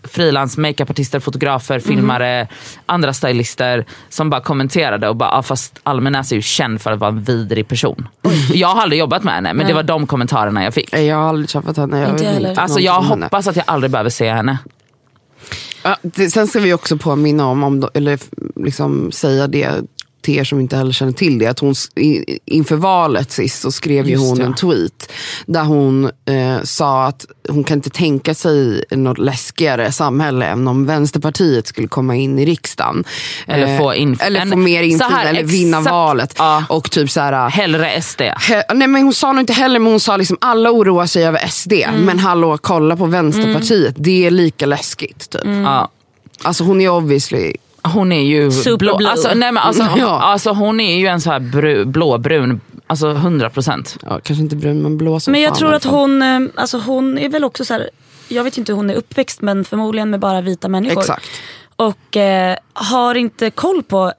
frilans, 0.03 0.57
makeupartister, 0.57 1.19
fotografer, 1.19 1.80
filmare, 1.80 2.47
andra 2.86 3.13
stylister 3.13 3.86
som 4.09 4.30
bara 4.30 4.41
kommenterade 4.41 5.09
och 5.09 5.15
bara, 5.15 5.30
ah, 5.32 5.43
fast 5.43 5.80
Almenäs 5.84 6.32
är 6.32 6.36
ju 6.36 6.41
känd 6.41 6.82
för 6.82 6.91
att 6.91 6.99
vara 6.99 7.11
en 7.11 7.24
vidrig 7.24 7.67
person. 7.67 8.07
Jag 8.53 8.67
har 8.67 8.82
aldrig 8.82 8.99
jobbat 8.99 9.24
med 9.24 9.34
henne 9.34 9.53
men 9.53 9.67
det 9.67 9.74
var 9.74 9.84
de 9.84 10.07
kommentarerna 10.07 10.63
jag 10.63 10.74
fick. 10.74 10.91
Nej, 10.91 11.05
Jag 11.05 11.15
har 11.15 11.30
aldrig 11.30 11.49
träffat 11.49 11.78
henne. 11.78 11.99
Jag 11.99 12.09
Inte 12.09 12.61
Alltså 12.61 12.80
jag 12.80 13.01
hoppas 13.01 13.47
att 13.47 13.55
jag 13.55 13.65
aldrig 13.67 13.91
behöver 13.91 14.09
se 14.09 14.32
henne. 14.32 14.57
Ja, 15.84 15.98
det, 16.02 16.32
sen 16.32 16.48
ska 16.48 16.60
vi 16.60 16.74
också 16.74 16.98
påminna 16.98 17.48
om, 17.48 17.64
om 17.64 17.90
eller 17.94 18.20
liksom 18.56 19.12
säga 19.12 19.48
det 19.48 19.82
till 20.24 20.36
er 20.39 20.43
som 20.43 20.59
inte 20.59 20.78
heller 20.78 20.91
känner 20.91 21.11
till 21.13 21.39
det, 21.39 21.47
att 21.47 21.59
hon 21.59 21.76
inför 22.45 22.76
valet 22.76 23.32
sist 23.32 23.61
så 23.61 23.71
skrev 23.71 24.07
ju 24.09 24.17
hon 24.17 24.38
det. 24.38 24.43
en 24.43 24.55
tweet 24.55 25.11
där 25.45 25.63
hon 25.63 26.05
eh, 26.05 26.61
sa 26.63 27.05
att 27.05 27.26
hon 27.49 27.63
kan 27.63 27.78
inte 27.78 27.89
tänka 27.89 28.34
sig 28.36 28.84
något 28.91 29.17
läskigare 29.17 29.91
samhälle 29.91 30.45
än 30.45 30.67
om 30.67 30.86
Vänsterpartiet 30.86 31.67
skulle 31.67 31.88
komma 31.88 32.15
in 32.15 32.39
i 32.39 32.45
riksdagen. 32.45 33.03
Eller 33.47 33.78
få 33.78 33.93
inf- 33.93 34.24
eller 34.24 34.45
få 34.45 34.55
mer 34.57 34.84
inflytande, 34.84 35.21
eller 35.30 35.43
vinna 35.43 35.82
valet. 35.82 36.36
Ja. 36.38 36.63
Och 36.69 36.91
typ 36.91 37.11
så 37.11 37.21
här, 37.21 37.49
Hellre 37.49 38.01
SD. 38.01 38.21
He- 38.21 38.74
Nej 38.74 38.88
men 38.88 39.03
hon 39.03 39.13
sa 39.13 39.32
nog 39.32 39.41
inte 39.41 39.53
heller, 39.53 39.80
men 39.80 39.91
hon 39.91 39.99
sa 39.99 40.17
liksom 40.17 40.38
alla 40.41 40.71
oroar 40.71 41.05
sig 41.05 41.26
över 41.26 41.47
SD. 41.47 41.74
Men 41.97 42.19
hallå, 42.19 42.57
kolla 42.61 42.97
på 42.97 43.05
Vänsterpartiet. 43.05 43.95
Det 43.97 44.26
är 44.26 44.32
lika 44.32 44.65
läskigt. 44.65 45.30
Typ. 45.30 45.41
Ja. 45.45 45.89
Alltså 46.43 46.63
hon 46.63 46.82
är 46.82 46.89
obviously 46.89 47.53
Hon 47.88 48.12
är 48.12 48.22
ju 48.22 48.52
blå, 48.78 49.00
alltså, 49.08 49.28
nej, 49.28 49.52
men 49.52 49.58
alltså, 49.58 49.84
Ja. 49.98 50.22
alltså, 50.22 50.52
hon 50.52 50.80
är 50.80 50.98
ju 50.98 51.08
en 51.08 51.22
så 51.22 51.32
här 51.32 51.40
bru, 51.40 51.86
blåbrun, 51.86 52.62
alltså 52.88 53.10
100 53.10 53.50
procent. 53.50 53.98
Ja, 54.02 54.20
kanske 54.24 54.44
inte 54.44 54.56
brun 54.56 54.82
men 54.82 54.98
blå 54.98 55.20
som 55.20 55.32
men 55.32 55.42
jag 55.42 55.50
fan, 55.50 55.58
tror 55.58 55.74
att 55.74 55.84
hon, 55.84 56.22
eh, 56.22 56.40
alltså 56.56 56.78
hon 56.78 57.18
är 57.18 57.30
väl 57.30 57.44
också 57.44 57.66
så 57.66 57.74
här, 57.74 57.90
jag 58.28 58.44
vet 58.44 58.58
inte 58.58 58.72
hur 58.72 58.78
hon 58.78 58.90
är 58.90 58.96
uppväxt 58.96 59.42
men 59.42 59.66
förmodligen 59.66 60.10
med 60.10 60.20
bara 60.20 60.42
vita 60.42 60.68
människor. 60.68 61.02
Exakt. 61.02 61.30
Och 61.76 62.18
eh, 62.18 62.58
har 62.74 63.16
inte 63.16 63.50
koll 63.52 63.84
på 63.84 64.14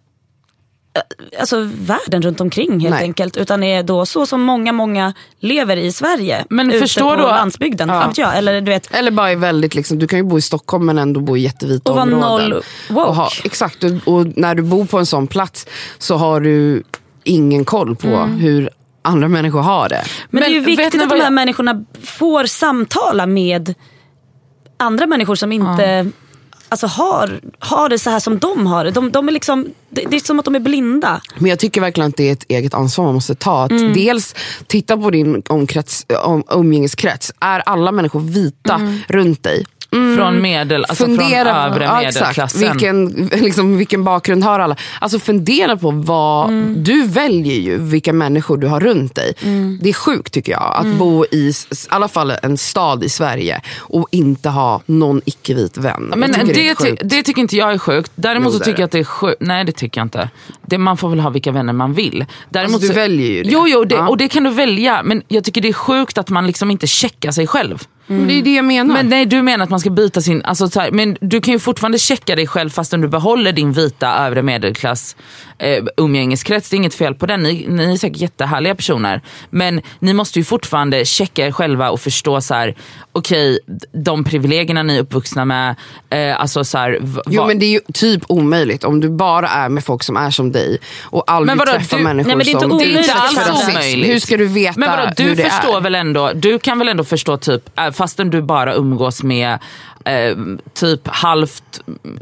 alltså, 1.40 1.68
världen 1.74 2.22
runt 2.22 2.40
omkring 2.40 2.80
helt 2.80 2.94
Nej. 2.94 3.02
enkelt. 3.04 3.36
Utan 3.36 3.62
är 3.62 3.82
då 3.82 4.06
så 4.06 4.26
som 4.26 4.40
många, 4.42 4.72
många 4.72 5.12
lever 5.40 5.76
i 5.76 5.92
Sverige. 5.92 6.44
Men 6.50 6.68
ute 6.70 6.78
förstår 6.78 7.10
på 7.16 7.22
du- 7.22 7.28
landsbygden. 7.28 7.88
Ja. 7.88 8.12
Jag. 8.16 8.38
Eller 8.38 8.60
du 8.60 8.70
vet, 8.72 8.94
Eller 8.94 9.10
bara 9.10 9.30
är 9.30 9.36
väldigt, 9.36 9.74
liksom, 9.74 9.98
du 9.98 10.06
kan 10.06 10.18
ju 10.18 10.22
bo 10.22 10.38
i 10.38 10.42
Stockholm 10.42 10.86
men 10.86 10.98
ändå 10.98 11.20
bo 11.20 11.36
i 11.36 11.40
jättevita 11.40 11.92
Och 11.92 11.98
områden. 11.98 12.20
noll 12.50 12.62
woke. 12.88 13.08
Och 13.08 13.14
ha, 13.16 13.28
exakt, 13.44 13.84
och, 13.84 13.90
och 14.14 14.26
när 14.36 14.54
du 14.54 14.62
bor 14.62 14.84
på 14.84 14.98
en 14.98 15.06
sån 15.06 15.26
plats 15.26 15.66
så 15.98 16.16
har 16.16 16.40
du 16.40 16.82
ingen 17.24 17.64
koll 17.64 17.96
på 17.96 18.08
hur 18.16 18.70
andra 19.02 19.28
människor 19.28 19.60
har 19.60 19.88
det. 19.88 20.02
Men, 20.30 20.40
det 20.42 20.46
är 20.46 20.50
ju 20.50 20.56
Men 20.60 20.64
viktigt 20.66 21.02
att 21.02 21.08
de 21.10 21.16
här 21.16 21.22
jag- 21.24 21.32
människorna 21.32 21.84
får 22.02 22.44
samtala 22.46 23.26
med 23.26 23.74
andra 24.76 25.06
människor 25.06 25.34
som 25.34 25.52
inte 25.52 26.06
alltså, 26.82 26.86
har, 27.02 27.40
har 27.58 27.88
det 27.88 27.98
så 27.98 28.10
här 28.10 28.20
som 28.20 28.38
de 28.38 28.66
har 28.66 28.84
det. 28.84 28.90
De, 28.90 29.10
de 29.12 29.28
är 29.28 29.32
liksom, 29.32 29.66
det, 29.90 30.04
det 30.10 30.16
är 30.16 30.20
som 30.20 30.38
att 30.38 30.44
de 30.44 30.54
är 30.54 30.60
blinda. 30.60 31.20
Men 31.38 31.50
jag 31.50 31.58
tycker 31.58 31.80
verkligen 31.80 32.10
att 32.10 32.16
det 32.16 32.28
är 32.28 32.32
ett 32.32 32.44
eget 32.48 32.74
ansvar 32.74 33.04
man 33.04 33.14
måste 33.14 33.34
ta. 33.34 33.64
Att 33.64 33.70
Mm. 33.70 33.92
Dels 33.92 34.34
titta 34.66 34.96
på 34.96 35.10
din 35.10 35.42
omkrets, 35.48 36.06
om, 36.24 36.44
umgängeskrets. 36.50 37.32
Är 37.40 37.60
alla 37.60 37.92
människor 37.92 38.20
vita 38.20 38.74
Mm. 38.74 38.98
runt 39.08 39.42
dig? 39.42 39.64
Från 40.16 40.40
medel, 40.42 40.84
alltså 40.84 41.04
fundera 41.04 41.44
från 41.44 41.72
övre 41.72 41.84
ja, 41.84 42.02
exakt. 42.02 42.20
medelklassen. 42.20 42.60
Vilken, 42.72 43.28
liksom, 43.44 43.76
vilken 43.78 44.04
bakgrund 44.04 44.44
har 44.44 44.60
alla? 44.60 44.76
Alltså 45.00 45.18
fundera 45.18 45.76
på 45.76 45.90
vad, 45.90 46.48
Mm. 46.48 46.82
du 46.84 47.06
väljer 47.06 47.56
ju 47.60 47.78
vilka 47.78 48.12
människor 48.12 48.56
du 48.56 48.66
har 48.66 48.80
runt 48.80 49.14
dig. 49.14 49.32
Mm. 49.42 49.78
Det 49.82 49.88
är 49.88 49.92
sjukt 49.92 50.32
tycker 50.32 50.52
jag 50.52 50.74
att 50.76 50.86
bo 50.86 51.24
i 51.24 51.36
i 51.48 51.52
alla 51.88 52.08
fall 52.08 52.32
en 52.42 52.58
stad 52.58 53.04
i 53.04 53.08
Sverige 53.08 53.60
och 53.78 54.08
inte 54.10 54.48
ha 54.48 54.82
någon 54.86 55.20
icke-vit 55.24 55.76
vän. 55.76 56.12
Men 56.16 56.30
det, 56.46 56.68
är 56.68 56.74
ty, 56.74 56.96
det 57.06 57.22
tycker 57.22 57.40
inte 57.42 57.56
jag 57.56 57.72
är 57.72 57.78
sjukt. 57.78 58.12
Däremot 58.14 58.46
Jo, 58.46 58.52
så 58.52 58.58
det 58.58 58.64
tycker 58.64 58.76
det. 58.76 58.80
jag 58.82 58.86
att 58.86 58.92
det 58.92 58.98
är 58.98 59.04
sjukt. 59.04 59.36
Nej 59.40 59.64
det 59.64 59.72
tycker 59.72 60.00
jag 60.00 60.04
inte. 60.06 60.28
Det, 60.66 60.78
man 60.78 60.96
får 60.96 61.08
väl 61.08 61.20
ha 61.20 61.30
vilka 61.30 61.52
vänner 61.52 61.72
man 61.72 61.94
vill. 61.94 62.24
Däremot 62.48 62.74
Alltså, 62.74 62.88
du 62.88 62.94
så, 62.94 63.00
väljer 63.00 63.26
ju 63.30 63.42
det. 63.42 63.50
Jo, 63.50 63.68
jo 63.68 63.84
det, 63.84 63.94
Ja. 63.94 64.08
och 64.08 64.16
det 64.16 64.28
kan 64.28 64.44
du 64.44 64.50
välja. 64.50 65.02
Men 65.04 65.22
jag 65.28 65.44
tycker 65.44 65.60
det 65.60 65.68
är 65.68 65.72
sjukt 65.72 66.18
att 66.18 66.28
man 66.30 66.46
liksom 66.46 66.70
inte 66.70 66.86
checkar 66.86 67.30
sig 67.30 67.46
själv. 67.46 67.82
Men 68.06 68.28
det 68.28 68.34
är 68.34 68.42
det 68.42 68.54
jag 68.54 68.64
menar. 68.64 68.94
Men 68.94 69.08
nej, 69.08 69.26
du 69.26 69.42
menar 69.42 69.64
att 69.64 69.70
man 69.70 69.80
ska 69.80 69.90
byta 69.90 70.20
sin... 70.20 70.42
Alltså, 70.44 70.68
så 70.68 70.80
här, 70.80 70.90
men 70.90 71.16
du 71.20 71.40
kan 71.40 71.52
ju 71.54 71.58
fortfarande 71.60 71.98
checka 71.98 72.36
dig 72.36 72.46
själv 72.46 72.70
fastän 72.70 73.00
du 73.00 73.08
behåller 73.08 73.52
din 73.52 73.72
vita 73.72 74.14
övre 74.14 74.42
medelklass 74.42 75.16
eh, 75.58 75.84
umgängeskrets. 75.96 76.70
Det 76.70 76.74
är 76.74 76.78
inget 76.78 76.94
fel 76.94 77.14
på 77.14 77.26
den. 77.26 77.42
Ni, 77.42 77.66
ni 77.68 77.92
är 77.92 77.96
säkert 77.96 78.20
jättehärliga 78.20 78.74
personer. 78.74 79.20
Men 79.50 79.80
ni 79.98 80.12
måste 80.12 80.38
ju 80.38 80.44
fortfarande 80.44 81.04
checka 81.04 81.46
er 81.46 81.52
själva 81.52 81.90
och 81.90 82.00
förstå 82.00 82.40
så 82.40 82.54
här, 82.54 82.74
okej, 83.12 83.58
de 83.92 84.24
privilegierna 84.24 84.82
ni 84.82 84.96
är 84.96 85.00
uppvuxna 85.00 85.44
med. 85.44 85.76
Eh, 86.10 86.40
alltså 86.40 86.64
så 86.64 86.78
här, 86.78 86.98
Jo 87.26 87.46
men 87.46 87.58
det 87.58 87.66
är 87.66 87.70
ju 87.70 87.80
typ 87.94 88.22
omöjligt 88.28 88.84
om 88.84 89.00
du 89.00 89.08
bara 89.10 89.48
är 89.48 89.68
med 89.68 89.84
folk 89.84 90.02
som 90.02 90.16
är 90.16 90.30
som 90.30 90.52
dig 90.52 90.78
och 91.02 91.24
aldrig 91.26 91.46
Men 91.46 91.58
vadå, 91.58 91.72
träffar 91.72 91.96
du- 91.98 92.04
människor 92.04 92.28
Nej, 92.28 92.36
men 92.36 92.44
det 92.46 92.50
är 92.50 92.52
inte 92.52 92.60
som 92.62 92.72
omöjligt. 92.72 92.94
Det 93.06 93.12
är 93.12 93.30
inte 93.30 93.52
alls 93.52 93.68
omöjligt. 93.68 94.10
Hur 94.10 94.18
ska 94.18 94.36
du 94.36 94.46
veta 94.46 94.80
Men 94.80 94.90
vadå, 94.90 95.10
du 95.16 95.22
hur 95.22 95.36
det 95.36 95.50
förstår 95.50 95.76
är? 95.76 95.80
väl 95.80 95.94
ändå, 95.94 96.32
du 96.34 96.58
kan 96.58 96.78
väl 96.78 96.88
ändå 96.88 97.04
förstå 97.04 97.36
typ, 97.36 97.78
äh, 97.78 97.90
fastän 97.94 98.30
du 98.30 98.42
bara 98.42 98.74
umgås 98.74 99.22
med 99.22 99.58
eh, 100.04 100.36
typ 100.74 101.00
halvt 101.08 101.80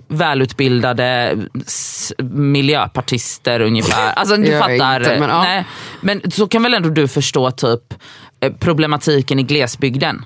välutbildade 0.09 1.39
s- 1.67 2.13
miljöpartister 2.35 3.61
ungefär. 3.61 4.13
Alltså 4.17 4.37
du 4.37 4.59
fattar. 4.59 5.01
inte, 5.01 5.17
men 5.21 5.31
ja. 5.31 5.43
nej, 5.43 5.65
men 6.01 6.31
så 6.31 6.49
kan 6.49 6.63
väl 6.63 6.75
ändå 6.75 6.89
du 6.89 7.09
förstå 7.09 7.51
typ 7.51 7.95
eh, 8.41 8.53
problematiken 8.53 9.39
i 9.39 9.43
glesbygden. 9.43 10.25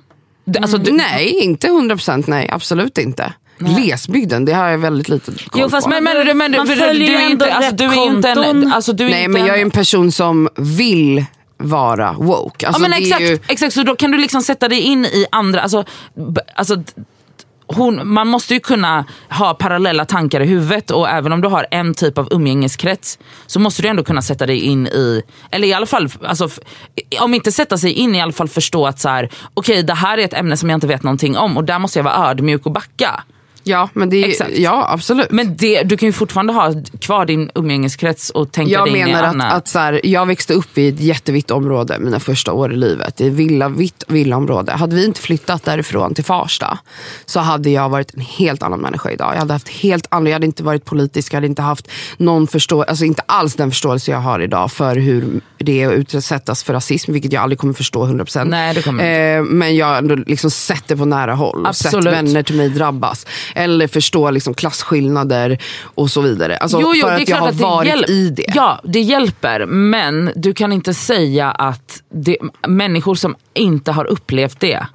Alltså, 0.61 0.78
du, 0.78 0.92
Nej, 0.92 1.30
inte 1.44 1.68
100% 1.68 2.24
nej. 2.26 2.49
Absolut 2.53 2.99
inte. 2.99 3.32
Glesbygden, 3.59 4.44
det 4.44 4.53
har 4.53 4.68
jag 4.68 4.78
väldigt 4.78 5.09
lite 5.09 5.32
koll 5.32 5.61
Jo, 5.62 5.68
fast 5.68 5.84
på. 5.84 5.90
men, 5.90 6.05
men, 6.05 6.26
men, 6.26 6.36
men 6.38 6.53
Man 6.53 6.66
du, 6.66 6.76
följer 6.76 7.07
du, 7.07 7.12
ju 7.12 7.18
ändå 7.18 7.30
inte, 7.32 7.55
alltså, 7.55 7.70
rätt 7.70 7.78
du 7.78 7.84
är 7.84 8.07
inte 8.07 8.28
en, 8.28 8.34
konton. 8.34 8.72
alltså, 8.72 8.92
du 8.92 9.05
är 9.07 9.11
Nej 9.11 9.24
inte 9.24 9.32
men 9.38 9.47
jag 9.47 9.59
är 9.59 9.62
en 9.62 9.70
person 9.70 10.12
som 10.12 10.49
vill 10.57 11.24
vara 11.59 12.12
woke. 12.12 12.66
Alltså, 12.66 12.82
ja, 12.82 12.88
men 12.88 13.02
exakt, 13.02 13.22
ju, 13.22 13.38
exakt, 13.48 13.74
så 13.74 13.82
då 13.82 13.96
kan 13.96 14.11
du 14.11 14.18
liksom 14.18 14.42
sätta 14.42 14.68
dig 14.68 14.80
in 14.80 15.04
i 15.04 15.26
andra, 15.30 15.61
alltså, 15.61 15.84
alltså 16.54 16.82
hon, 17.66 18.09
man 18.09 18.28
måste 18.28 18.54
ju 18.54 18.61
kunna 18.61 19.04
ha 19.30 19.54
parallella 19.54 20.04
tankar 20.04 20.40
i 20.40 20.46
huvudet 20.46 20.90
och 20.90 21.09
även 21.09 21.32
om 21.32 21.40
du 21.40 21.48
har 21.48 21.66
en 21.70 21.94
typ 21.94 22.18
av 22.18 22.28
umgängeskrets 22.30 23.18
så 23.46 23.61
måste 23.61 23.82
du 23.82 23.88
ändå 23.88 24.04
kunna 24.04 24.22
sätta 24.22 24.46
dig 24.46 24.61
in 24.61 24.86
i, 24.86 25.22
eller 25.50 25.68
i 25.68 25.72
alla 25.72 25.86
fall, 25.86 26.09
alltså, 26.24 26.48
om 27.20 27.34
inte 27.34 27.52
sätta 27.52 27.78
sig 27.78 27.92
in 27.92 28.14
i 28.14 28.20
alla 28.20 28.32
fall 28.32 28.48
förstå 28.48 28.86
att 28.86 29.00
så 29.00 29.09
här, 29.09 29.30
okej 29.54 29.82
det 29.82 29.94
här 29.94 30.18
är 30.18 30.24
ett 30.24 30.34
ämne 30.34 30.57
som 30.57 30.70
jag 30.70 30.76
inte 30.76 30.86
vet 30.86 31.02
någonting 31.02 31.36
om 31.36 31.57
och 31.57 31.64
där 31.64 31.78
måste 31.78 31.98
jag 31.98 32.04
vara 32.04 32.30
ödmjuk 32.30 32.66
och 32.66 32.72
backa. 32.72 33.22
Ja, 33.69 33.89
men 33.93 34.11
det 34.11 34.25
Exakt. 34.25 34.59
ja 34.59 34.87
absolut. 34.91 35.31
Men 35.31 35.57
det, 35.57 35.83
du 35.83 35.97
kan 35.97 36.07
ju 36.07 36.12
fortfarande 36.12 36.53
ha 36.53 36.73
kvar 37.01 37.27
din 37.27 37.51
umgängeskrets 37.55 38.31
och 38.31 38.53
tänka 38.53 38.73
Jag 38.73 38.87
dig 38.87 39.01
in 39.01 39.09
i 39.09 39.14
att, 39.14 39.25
Anna. 39.25 39.45
att 39.45 39.69
så 39.69 39.79
här, 39.79 40.01
jag 40.05 40.27
växte 40.27 40.55
upp 40.55 40.79
i 40.79 40.89
ett 40.89 41.01
jättevitt 41.01 41.51
område 41.51 41.99
mina 41.99 42.21
första 42.21 42.53
år 42.53 42.73
i 42.73 42.77
livet. 42.77 43.21
I 43.21 43.31
villa, 43.31 43.69
vitt 43.69 44.05
villaområde. 44.09 44.73
Hade 44.73 44.97
vi 44.97 45.05
inte 45.05 45.21
flyttat 45.21 45.64
därifrån 45.64 46.14
till 46.14 46.25
Farsta 46.25 46.79
så 47.25 47.41
hade 47.41 47.71
jag 47.71 47.89
varit 47.89 48.14
en 48.14 48.21
helt 48.21 48.62
annan 48.62 48.81
människa 48.81 49.11
idag. 49.11 49.35
Jag 49.35 49.39
hade 49.39 49.53
haft 49.53 49.69
helt 49.69 50.07
andra, 50.11 50.31
jag 50.31 50.35
hade 50.35 50.47
inte 50.47 50.62
varit 50.62 50.85
politisk, 50.85 51.33
jag 51.33 51.37
hade 51.37 51.47
inte 51.47 51.62
haft 51.62 51.89
någon 52.17 52.47
förståelse, 52.47 52.91
alltså 52.91 53.05
inte 53.05 53.23
alls 53.27 53.55
den 53.55 53.71
förståelse 53.71 54.11
jag 54.11 54.19
har 54.19 54.41
idag 54.41 54.73
för 54.73 54.97
hur 54.97 55.41
det 55.59 55.83
är 55.83 55.89
att 55.89 55.95
utsättas 55.95 56.64
för 56.64 56.73
rasism, 56.73 57.12
vilket 57.12 57.33
jag 57.33 57.43
aldrig 57.43 57.59
kommer 57.59 57.75
förstå 57.75 58.07
100%. 58.07 58.45
Nej, 58.45 58.75
det 58.75 58.83
kommer 58.83 59.37
eh, 59.37 59.43
men 59.43 59.77
jag 59.77 59.87
har 59.87 59.97
ändå 59.97 60.14
liksom 60.14 60.51
sett 60.51 60.89
det 60.89 60.97
på 60.97 61.05
nära 61.05 61.35
håll. 61.35 61.67
Och 61.67 61.77
sett 61.77 61.87
Absolut. 61.87 62.14
vänner 62.14 62.43
till 62.43 62.57
mig 62.57 62.69
drabbas. 62.69 63.27
Eller 63.57 63.86
förstå 63.88 64.30
liksom 64.30 64.54
klasskillnader 64.54 65.59
och 65.82 66.11
så 66.11 66.20
vidare. 66.20 66.57
Alltså, 66.57 66.80
Jo, 66.80 66.92
jo, 66.94 67.00
för 67.07 67.09
det 67.11 67.16
är 67.16 67.22
att 67.22 67.28
jag 67.28 67.38
klart 67.38 67.40
har 67.40 67.48
att 67.48 67.54
varit 67.61 67.88
hjälp- 67.88 68.11
i 68.11 68.30
det. 68.30 68.52
Ja, 68.54 68.80
det 68.84 69.00
hjälper. 69.00 69.66
Men 69.66 70.30
du 70.36 70.54
kan 70.54 70.72
inte 70.72 70.94
säga 70.94 71.50
att 71.50 72.02
det, 72.14 72.36
människor 72.68 73.14
som 73.14 73.36
inte 73.54 73.92
har 73.92 74.04
upplevt 74.04 74.61
det 74.61 74.86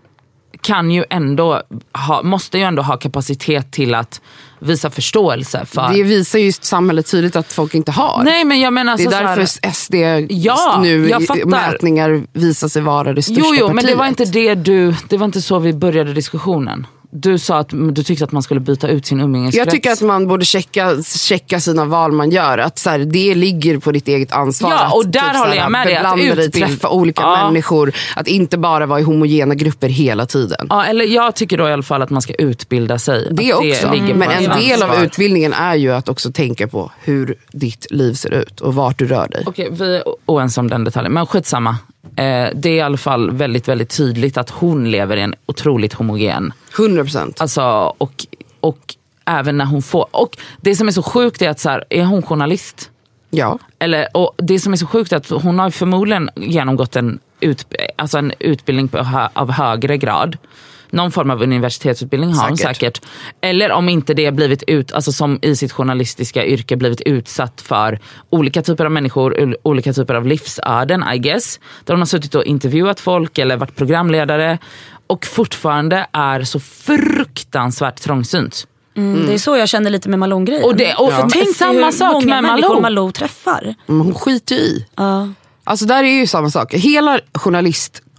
kan 0.61 0.91
ju 0.91 1.03
ändå 1.09 1.61
ha, 2.07 2.23
måste 2.23 2.57
ju 2.57 2.63
ändå 2.63 2.81
ha 2.81 2.97
kapacitet 2.97 3.71
till 3.71 3.95
att 3.95 4.21
visa 4.59 4.89
förståelse 4.89 5.65
för... 5.65 5.93
Det 5.93 6.03
visar 6.03 6.39
ju 6.39 6.51
samhället 6.51 7.11
tydligt 7.11 7.35
att 7.35 7.53
folk 7.53 7.73
inte 7.75 7.91
har. 7.91 8.21
Nej 8.23 8.45
men 8.45 8.59
jag 8.59 8.73
menar 8.73 8.97
det 8.97 9.03
är 9.03 9.05
alltså 9.05 9.19
så 9.19 9.25
här- 9.25 9.37
därför 9.37 9.71
SD 9.71 9.95
Ja, 10.29 10.79
nu 10.83 11.09
i 11.09 11.45
mätningar 11.45 12.23
visar 12.33 12.67
sig 12.67 12.81
vara 12.81 13.13
det 13.13 13.21
största 13.21 13.41
Jo, 13.45 13.55
jo 13.59 13.67
men 13.67 13.75
partiet. 13.75 13.91
det 13.93 13.97
var 13.97 14.07
inte 14.07 14.25
det 14.25 14.55
du, 14.55 14.95
det 15.09 15.17
var 15.17 15.25
inte 15.25 15.41
så 15.41 15.59
vi 15.59 15.73
började 15.73 16.13
diskussionen. 16.13 16.87
Du 17.13 17.37
sa 17.39 17.57
att 17.59 17.69
du 17.69 18.03
tyckte 18.03 18.23
att 18.23 18.31
man 18.31 18.43
skulle 18.43 18.59
byta 18.59 18.87
ut 18.87 19.05
sin 19.05 19.19
umgängeskrets. 19.21 19.57
Jag 19.65 19.69
tycker 19.73 19.91
att 19.91 20.01
man 20.01 20.27
borde 20.27 20.45
checka, 20.45 21.03
checka 21.03 21.59
sina 21.59 21.85
val 21.85 22.11
man 22.11 22.29
gör. 22.31 22.57
Att 22.57 22.79
så 22.79 22.89
här, 22.89 22.99
det 22.99 23.35
ligger 23.35 23.77
på 23.77 23.91
ditt 23.91 24.07
eget 24.07 24.31
ansvar. 24.31 24.71
Ja, 24.71 24.93
och 24.95 25.07
där 25.07 25.33
så 25.33 25.39
håller 25.39 25.55
jag 25.55 25.71
med 25.71 25.87
dig, 25.87 25.95
att 25.95 26.17
utbild- 26.17 26.51
träffa 26.51 26.89
olika 26.89 27.21
Ja. 27.21 27.47
människor. 27.47 27.93
Att 28.15 28.27
inte 28.27 28.57
bara 28.57 28.85
vara 28.85 28.99
i 28.99 29.03
homogena 29.03 29.55
grupper 29.55 29.87
hela 29.89 30.25
tiden. 30.25 30.67
Ja, 30.69 30.85
eller 30.85 31.05
jag 31.05 31.35
tycker 31.35 31.57
då 31.57 31.69
i 31.69 31.73
alla 31.73 31.83
fall 31.83 32.01
att 32.01 32.09
man 32.09 32.21
ska 32.21 32.33
utbilda 32.33 32.99
sig. 32.99 33.27
Det 33.31 33.51
Att 33.51 33.59
också. 33.59 33.87
på 33.87 33.95
Men 33.95 34.21
en 34.21 34.59
del 34.59 34.83
av 34.83 34.89
ansvar. 34.89 35.05
utbildningen 35.05 35.53
är 35.53 35.75
ju 35.75 35.91
att 35.93 36.09
också 36.09 36.31
tänka 36.31 36.67
på 36.67 36.91
hur 37.03 37.35
ditt 37.51 37.87
liv 37.91 38.13
ser 38.13 38.33
ut 38.33 38.61
och 38.61 38.75
vart 38.75 38.99
du 38.99 39.07
rör 39.07 39.27
dig. 39.27 39.43
Okej, 39.47 39.69
vi 39.71 39.95
är 39.95 40.03
oense 40.25 40.59
om 40.59 40.69
den 40.69 40.83
detaljen, 40.83 41.13
men 41.13 41.25
skitsamma. 41.27 41.77
Eh, 42.15 42.49
det 42.53 42.69
är 42.69 42.75
i 42.75 42.81
alla 42.81 42.97
fall 42.97 43.31
väldigt, 43.31 43.67
väldigt 43.67 43.97
tydligt 43.97 44.37
att 44.37 44.49
hon 44.49 44.91
lever 44.91 45.17
i 45.17 45.21
en 45.21 45.35
otroligt 45.45 45.93
homogen 45.93 46.53
100 46.77 47.03
procent. 47.03 47.41
Alltså, 47.41 47.63
och, 47.97 48.25
och 48.59 48.95
även 49.25 49.57
när 49.57 49.65
hon 49.65 49.81
får... 49.81 50.07
Och 50.11 50.37
det 50.61 50.75
som 50.75 50.87
är 50.87 50.91
så 50.91 51.03
sjukt 51.03 51.41
är 51.41 51.49
att 51.49 51.59
så 51.59 51.69
här, 51.69 51.85
är 51.89 52.03
hon 52.03 52.21
journalist? 52.21 52.89
Ja. 53.29 53.59
Eller, 53.79 54.17
och 54.17 54.33
det 54.37 54.59
som 54.59 54.73
är 54.73 54.77
så 54.77 54.87
sjukt 54.87 55.11
är 55.11 55.17
att 55.17 55.29
hon 55.29 55.59
har 55.59 55.69
förmodligen 55.69 56.29
genomgått 56.35 56.95
en, 56.95 57.19
ut, 57.39 57.65
alltså 57.95 58.17
en 58.17 58.33
utbildning 58.39 58.89
hö, 58.93 59.27
av 59.33 59.51
högre 59.51 59.97
grad. 59.97 60.37
Någon 60.91 61.11
form 61.11 61.29
av 61.31 61.41
universitetsutbildning 61.43 62.33
har 62.33 62.47
hon 62.47 62.57
Säkert. 62.57 62.75
säkert. 62.77 63.01
Eller 63.41 63.71
om 63.71 63.89
inte 63.89 64.13
det 64.13 64.31
blivit 64.31 64.63
ut, 64.67 64.91
alltså 64.91 65.11
som 65.11 65.39
i 65.41 65.55
sitt 65.55 65.71
journalistiska 65.71 66.45
yrke 66.45 66.75
blivit 66.77 67.01
utsatt 67.01 67.61
för 67.61 67.99
olika 68.29 68.61
typer 68.61 68.85
av 68.85 68.91
människor, 68.91 69.33
ol- 69.41 69.55
olika 69.63 69.93
typer 69.93 70.13
av 70.13 70.27
livsöden 70.27 71.03
I 71.13 71.17
guess. 71.17 71.59
Där 71.85 71.93
hon 71.93 72.01
har 72.01 72.05
suttit 72.05 72.35
och 72.35 72.43
intervjuat 72.43 72.99
folk 72.99 73.37
eller 73.37 73.57
varit 73.57 73.75
programledare 73.75 74.57
och 75.07 75.25
fortfarande 75.25 76.07
är 76.13 76.43
så 76.43 76.59
fruktansvärt 76.59 78.01
trångsynt. 78.01 78.67
Mm. 78.97 79.25
Det 79.27 79.33
är 79.33 79.37
så 79.37 79.57
jag 79.57 79.69
känner 79.69 79.89
lite 79.89 80.09
med 80.09 80.19
Malou-grejen. 80.19 80.63
Och 80.63 80.75
det- 80.75 80.93
och 80.95 81.11
För 81.13 81.21
tänk 81.21 81.33
dig 81.33 81.53
samma 81.53 81.85
hur 81.85 81.91
sak 81.91 82.13
många 82.13 82.25
med 82.25 82.43
människor 82.43 82.69
Malou. 82.69 82.81
Malou 82.81 83.11
träffar. 83.11 83.75
Men 83.85 84.01
hon 84.01 84.13
skiter 84.15 84.55
ju 84.55 84.61
i. 84.61 84.85
Ja. 84.95 85.29
Alltså 85.63 85.85
där 85.85 86.03
är 86.03 86.07
ju 86.19 86.27
samma 86.27 86.49
sak. 86.49 86.73
Hela 86.73 87.19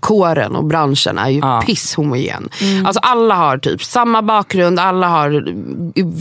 journalistkåren 0.03 0.57
och 0.57 0.65
branschen 0.65 1.19
är 1.19 1.29
ju 1.29 1.39
Ja. 1.39 1.63
pisshomogen. 1.67 2.49
Alltså 2.85 3.01
alla 3.03 3.35
har 3.35 3.59
typ 3.59 3.85
samma 3.85 4.23
bakgrund, 4.23 4.79
alla 4.81 5.09
har 5.09 5.45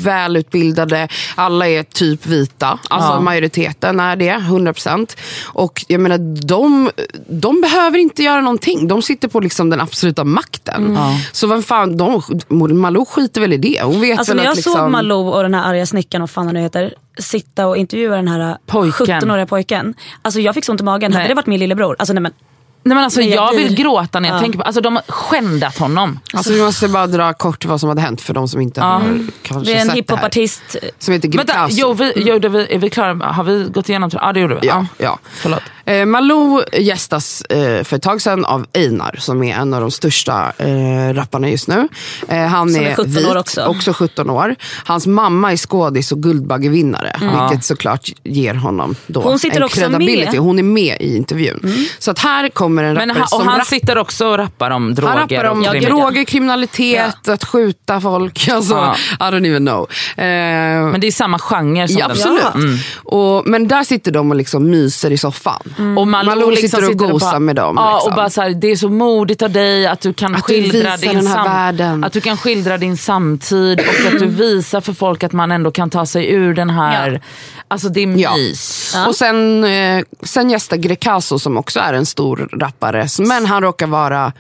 välutbildade, 0.04 1.08
alla 1.36 1.68
är 1.68 1.84
typ 1.84 2.26
vita. 2.26 2.80
Alltså 2.90 3.12
Ja. 3.12 3.20
majoriteten 3.20 4.00
är 4.00 4.16
det, 4.16 4.32
100%. 4.32 5.18
Och 5.54 5.86
jag 5.88 6.02
menar, 6.02 6.18
de, 6.48 6.90
de 7.30 7.62
behöver 7.62 7.98
inte 8.00 8.24
göra 8.24 8.42
någonting. 8.42 8.88
De 8.88 9.02
sitter 9.02 9.28
på 9.28 9.40
liksom 9.40 9.70
den 9.70 9.82
absoluta 9.82 10.24
makten. 10.24 10.98
Så 11.32 11.48
vad 11.48 11.66
fan, 11.66 11.98
de, 11.98 12.22
Malou 12.50 13.06
skiter 13.06 13.42
väl 13.42 13.54
i 13.54 13.58
det. 13.58 13.82
Hon 13.84 14.02
vet 14.02 14.18
Alltså 14.20 14.32
väl 14.34 14.38
när 14.38 14.44
jag 14.44 14.52
att 14.52 14.58
liksom, 14.58 14.74
såg 14.74 14.90
Malou 14.92 15.30
och 15.30 15.44
den 15.44 15.54
här 15.54 15.70
arga 15.70 15.86
snickaren, 15.86 16.22
vad 16.22 16.30
fan 16.30 16.46
han 16.46 16.54
nu 16.56 16.62
heter, 16.62 16.94
sitta 17.20 17.68
och 17.68 17.78
intervjua 17.78 18.16
den 18.16 18.28
här 18.28 18.58
Pojken. 18.66 19.22
17-åriga 19.22 19.46
pojken. 19.46 19.94
Alltså 20.22 20.40
jag 20.40 20.56
fick 20.56 20.66
så 20.66 20.72
ont 20.72 20.82
i 20.82 20.84
magen. 20.84 21.12
Hade 21.14 21.24
Nej. 21.24 21.28
det 21.30 21.36
varit 21.36 21.48
min 21.48 21.60
lillebror, 21.60 21.96
alltså 22.00 22.14
nej 22.14 22.22
men 22.24 22.32
Nej, 22.84 22.96
men 22.96 23.04
alltså, 23.04 23.22
jag 23.22 23.52
jag 23.52 23.56
vill 23.58 23.76
gråta 23.76 24.20
när 24.20 24.30
jag 24.30 24.36
Ja. 24.36 24.40
tänker 24.42 24.60
på 24.60 24.64
alltså, 24.66 24.82
De 24.82 24.96
har 24.96 25.04
skändat 25.08 25.78
honom. 25.78 26.20
Alltså 26.34 26.54
vi 26.54 26.62
måste 26.62 26.88
bara 26.88 27.08
dra 27.08 27.34
kort 27.34 27.66
vad 27.66 27.80
som 27.80 27.90
hade 27.90 28.02
hänt 28.02 28.22
för 28.22 28.34
de 28.34 28.48
som 28.48 28.62
inte 28.62 28.82
har 28.82 29.02
kanske 29.42 29.72
det 29.72 29.78
är 29.78 29.82
en 29.82 29.82
sett 29.82 29.86
det 29.86 29.90
här. 29.92 29.96
hiphopartist. 29.96 30.62
Som 31.00 31.14
heter 31.14 31.28
Vänta, 31.30 31.44
Greekazo. 31.54 31.78
jo, 31.80 31.94
vi, 31.94 32.12
gjorde 32.30 32.50
vi, 32.50 32.74
är 32.74 32.78
vi 32.80 32.90
klara? 32.90 33.26
Har 33.26 33.44
vi 33.44 33.64
gått 33.74 33.90
igenom? 33.90 34.10
Ja 34.14 34.34
det 34.34 34.40
gjorde 34.40 34.56
vi. 34.62 34.68
Ja, 34.68 34.86
ja. 34.98 35.20
Förlåt. 35.34 35.62
Eh, 35.86 36.06
Malou 36.06 36.62
gästas 36.74 37.42
eh, 37.42 37.84
för 37.84 37.96
ett 37.96 38.02
tag 38.04 38.22
sedan 38.22 38.46
av 38.46 38.66
Einar 38.74 39.16
som 39.20 39.44
är 39.44 39.56
en 39.56 39.74
av 39.74 39.82
de 39.82 39.92
största 39.92 40.54
eh, 40.58 41.14
rapparna 41.14 41.50
just 41.50 41.68
nu. 41.68 41.88
Eh, 42.28 42.38
han 42.46 42.70
Som 42.74 42.82
är 42.84 42.86
är 42.90 42.96
17 42.96 43.12
vit, 43.12 43.28
år 43.28 43.38
också. 43.68 43.94
17 43.94 44.30
år. 44.30 44.56
Hans 44.86 45.08
mamma 45.08 45.52
är 45.52 45.58
skådis 45.58 46.12
och 46.12 46.24
Guldbaggevinnare. 46.24 47.10
Mm. 47.22 47.50
Vilket 47.50 47.66
såklart 47.66 48.10
ger 48.24 48.54
honom 48.54 48.96
då 49.08 49.22
Hon 49.22 49.40
sitter 49.40 49.58
en 49.58 49.64
också 49.64 49.80
credibility. 49.80 50.18
med. 50.26 50.34
Mm. 50.34 50.44
Hon 50.44 50.60
är 50.60 50.64
med 50.64 50.98
i 51.00 51.16
intervjun. 51.18 51.88
Så 52.00 52.12
att 52.12 52.20
här 52.20 52.50
kommer 52.50 52.84
en 52.84 52.94
Men 52.94 53.10
rappare 53.10 53.20
ha, 53.20 53.24
och 53.24 53.30
som 53.30 53.48
han 53.48 53.58
rapp- 53.60 53.68
sitter 53.68 53.98
också 53.98 54.28
och 54.28 54.38
rappar 54.38 54.72
om 54.72 54.96
droger. 54.96 55.10
han 55.18 55.20
rappar 55.30 55.44
om 55.46 55.60
och 55.60 55.66
Ja, 55.66 55.76
ja. 55.76 55.90
droger, 55.90 56.24
kriminalitet, 56.24 57.28
att 57.30 57.44
skjuta 57.46 58.02
folk. 58.02 58.48
Alltså, 58.52 58.74
Ja. 59.20 59.28
I 59.30 59.32
don't 59.32 59.48
even 59.48 59.66
know. 59.66 59.88
Eh, 60.18 60.26
Men 60.92 61.02
det 61.02 61.08
är 61.08 61.12
samma 61.12 61.40
genre 61.40 61.88
som 61.88 61.98
Ja, 61.98 62.08
den. 62.08 62.12
absolut. 62.18 62.56
Mm. 62.56 62.78
Och, 63.04 63.44
men 63.48 63.68
där 63.68 63.84
sitter 63.84 64.12
de 64.12 64.32
och 64.32 64.38
liksom 64.38 64.70
myser 64.70 65.12
i 65.12 65.18
soffan. 65.18 65.71
Och 65.98 66.08
Malou, 66.08 66.30
Malou 66.30 66.50
liksom 66.52 66.70
sitter 66.82 66.90
och 66.92 66.98
gosar 66.98 67.28
bara- 67.32 67.40
med 67.40 67.56
dem, 67.56 67.76
Ja, 67.80 67.94
liksom. 67.96 68.12
och 68.12 68.16
bara 68.16 68.30
så 68.30 68.42
här, 68.42 68.50
det 68.50 68.68
är 68.72 68.76
så 68.76 68.90
modigt 68.90 69.42
av 69.42 69.52
dig 69.52 69.88
att 69.88 70.02
du 70.02 70.14
kan 70.14 70.36
Att 70.36 70.48
du 70.48 70.54
skildra 70.54 70.96
visar 70.98 71.14
din 71.14 71.26
världen. 71.26 72.04
Att 72.04 72.14
du 72.14 72.22
kan 72.22 72.38
skildra 72.38 72.78
din 72.78 72.98
samtid 72.98 73.80
och 73.80 74.14
att 74.14 74.20
du 74.20 74.26
visar 74.46 74.82
för 74.82 74.94
folk 74.94 75.24
att 75.24 75.32
man 75.34 75.52
ändå 75.52 75.72
kan 75.72 75.90
ta 75.90 76.06
sig 76.06 76.32
ur 76.32 76.54
den 76.54 76.70
här... 76.70 77.12
Ja. 77.12 77.20
Alltså 77.68 77.90
det 77.90 78.00
är 78.04 78.18
Ja. 78.18 78.36
mys. 78.36 78.96
Och 79.08 79.16
sen, 79.16 79.64
eh, 79.64 80.04
sen 80.24 80.50
gästar 80.50 80.78
Greekazo 80.78 81.40
som 81.40 81.58
också 81.58 81.80
är 81.80 81.94
en 81.94 82.06
stor 82.06 82.50
rappare. 82.60 83.08
Men 83.20 83.46
han 83.46 83.62
råkar 83.64 83.88
vara 83.88 84.34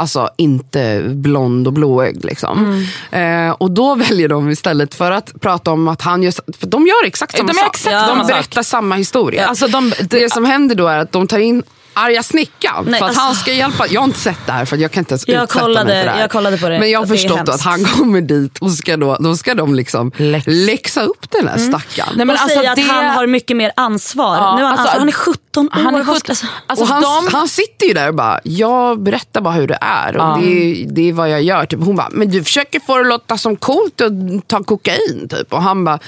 Alltså 0.00 0.28
inte 0.36 1.02
blond 1.06 1.66
och 1.66 1.72
blåögd. 1.72 2.24
Liksom. 2.24 2.84
Mm. 3.12 3.48
Eh, 3.48 3.54
och 3.58 3.70
då 3.70 3.94
väljer 3.94 4.28
de 4.28 4.50
istället 4.50 4.94
för 4.94 5.10
att 5.10 5.40
prata 5.40 5.70
om 5.70 5.88
att 5.88 6.02
han 6.02 6.22
gör, 6.22 6.32
för 6.58 6.66
de 6.66 6.86
gör 6.86 7.04
exakt 7.06 7.36
samma 7.36 7.46
De 7.48 7.54
sak. 7.54 7.66
exakt 7.76 7.94
de 7.94 8.06
samma 8.08 8.20
sak. 8.24 8.28
berättar 8.32 8.62
samma 8.62 8.94
historia. 8.94 9.46
Alltså 9.46 9.66
de, 9.66 9.92
det 10.00 10.32
som 10.32 10.44
händer 10.44 10.74
då 10.74 10.86
är 10.86 10.98
att 10.98 11.12
de 11.12 11.26
tar 11.26 11.38
in 11.38 11.62
arga 11.94 12.22
snickan 12.22 12.84
Nej, 12.88 12.98
för 12.98 13.04
att 13.06 13.08
alltså- 13.08 13.20
han 13.20 13.34
ska 13.34 13.52
hjälpa. 13.52 13.86
Jag 13.86 14.00
har 14.00 14.06
inte 14.06 14.18
sett 14.20 14.46
det 14.46 14.52
här 14.52 14.64
för 14.64 14.76
jag 14.76 14.90
kan 14.90 15.00
inte 15.00 15.12
ens 15.12 15.28
Jag 15.28 15.42
utsätta 15.44 15.60
kollade- 15.60 15.84
mig 15.86 15.98
för 16.00 16.04
det 16.06 16.10
här. 16.12 16.20
jag 16.20 16.30
kollade 16.30 16.58
på 16.58 16.68
det 16.68 16.78
Men 16.78 16.90
jag 16.90 16.98
har 17.00 17.06
förstått 17.06 17.48
att 17.48 17.60
han 17.62 17.84
kommer 17.84 18.20
dit 18.20 18.58
och 18.58 18.72
ska 18.72 18.96
då, 18.96 19.16
då 19.20 19.36
ska 19.36 19.54
de 19.54 19.74
liksom 19.74 20.12
Läx. 20.16 20.44
läxa 20.48 21.02
upp 21.02 21.30
den 21.30 21.48
här 21.48 21.58
stackaren. 21.58 22.08
Nej, 22.16 22.26
men 22.26 22.36
och 22.36 22.42
alltså 22.42 22.58
säga 22.58 22.74
det- 22.74 22.82
att 22.82 22.88
han 22.88 23.04
har 23.04 23.26
mycket 23.26 23.56
mer 23.56 23.72
ansvar. 23.76 24.36
Ja, 24.36 24.56
nu 24.56 24.62
är 24.62 24.64
han, 24.66 24.72
alltså, 24.72 24.82
alltså, 24.82 24.98
han 24.98 25.08
är 25.08 25.12
17 25.12 25.66
år. 25.66 25.70
han 25.82 25.94
är 25.94 26.02
vad 26.02 26.16
17 26.16 26.36
ska- 26.36 26.46
Alltså, 26.66 26.84
och 26.84 26.88
han, 26.90 27.02
de- 27.02 27.28
han 27.32 27.48
sitter 27.48 27.86
ju 27.86 27.92
där 27.94 28.08
och 28.08 28.14
bara, 28.14 28.40
jag 28.44 29.02
berättar 29.02 29.40
bara 29.40 29.54
hur 29.54 29.66
det 29.66 29.78
är 29.80 30.16
och 30.16 30.22
Ja. 30.22 30.38
det, 30.42 30.46
är- 30.82 30.86
det 30.86 31.08
är 31.08 31.12
vad 31.12 31.30
jag 31.30 31.42
gör. 31.42 31.66
Typ. 31.66 31.80
Hon 31.84 31.96
bara, 31.96 32.08
men 32.10 32.30
du 32.30 32.44
försöker 32.44 32.80
få 32.80 32.94
det 32.94 33.00
att 33.00 33.06
låta 33.06 33.38
som 33.38 33.56
coolt 33.56 34.00
att 34.00 34.12
ta 34.48 34.62
kokain. 34.64 35.26
Typ. 35.30 35.52
Och 35.52 35.62
han 35.62 35.84
bara, 35.84 35.98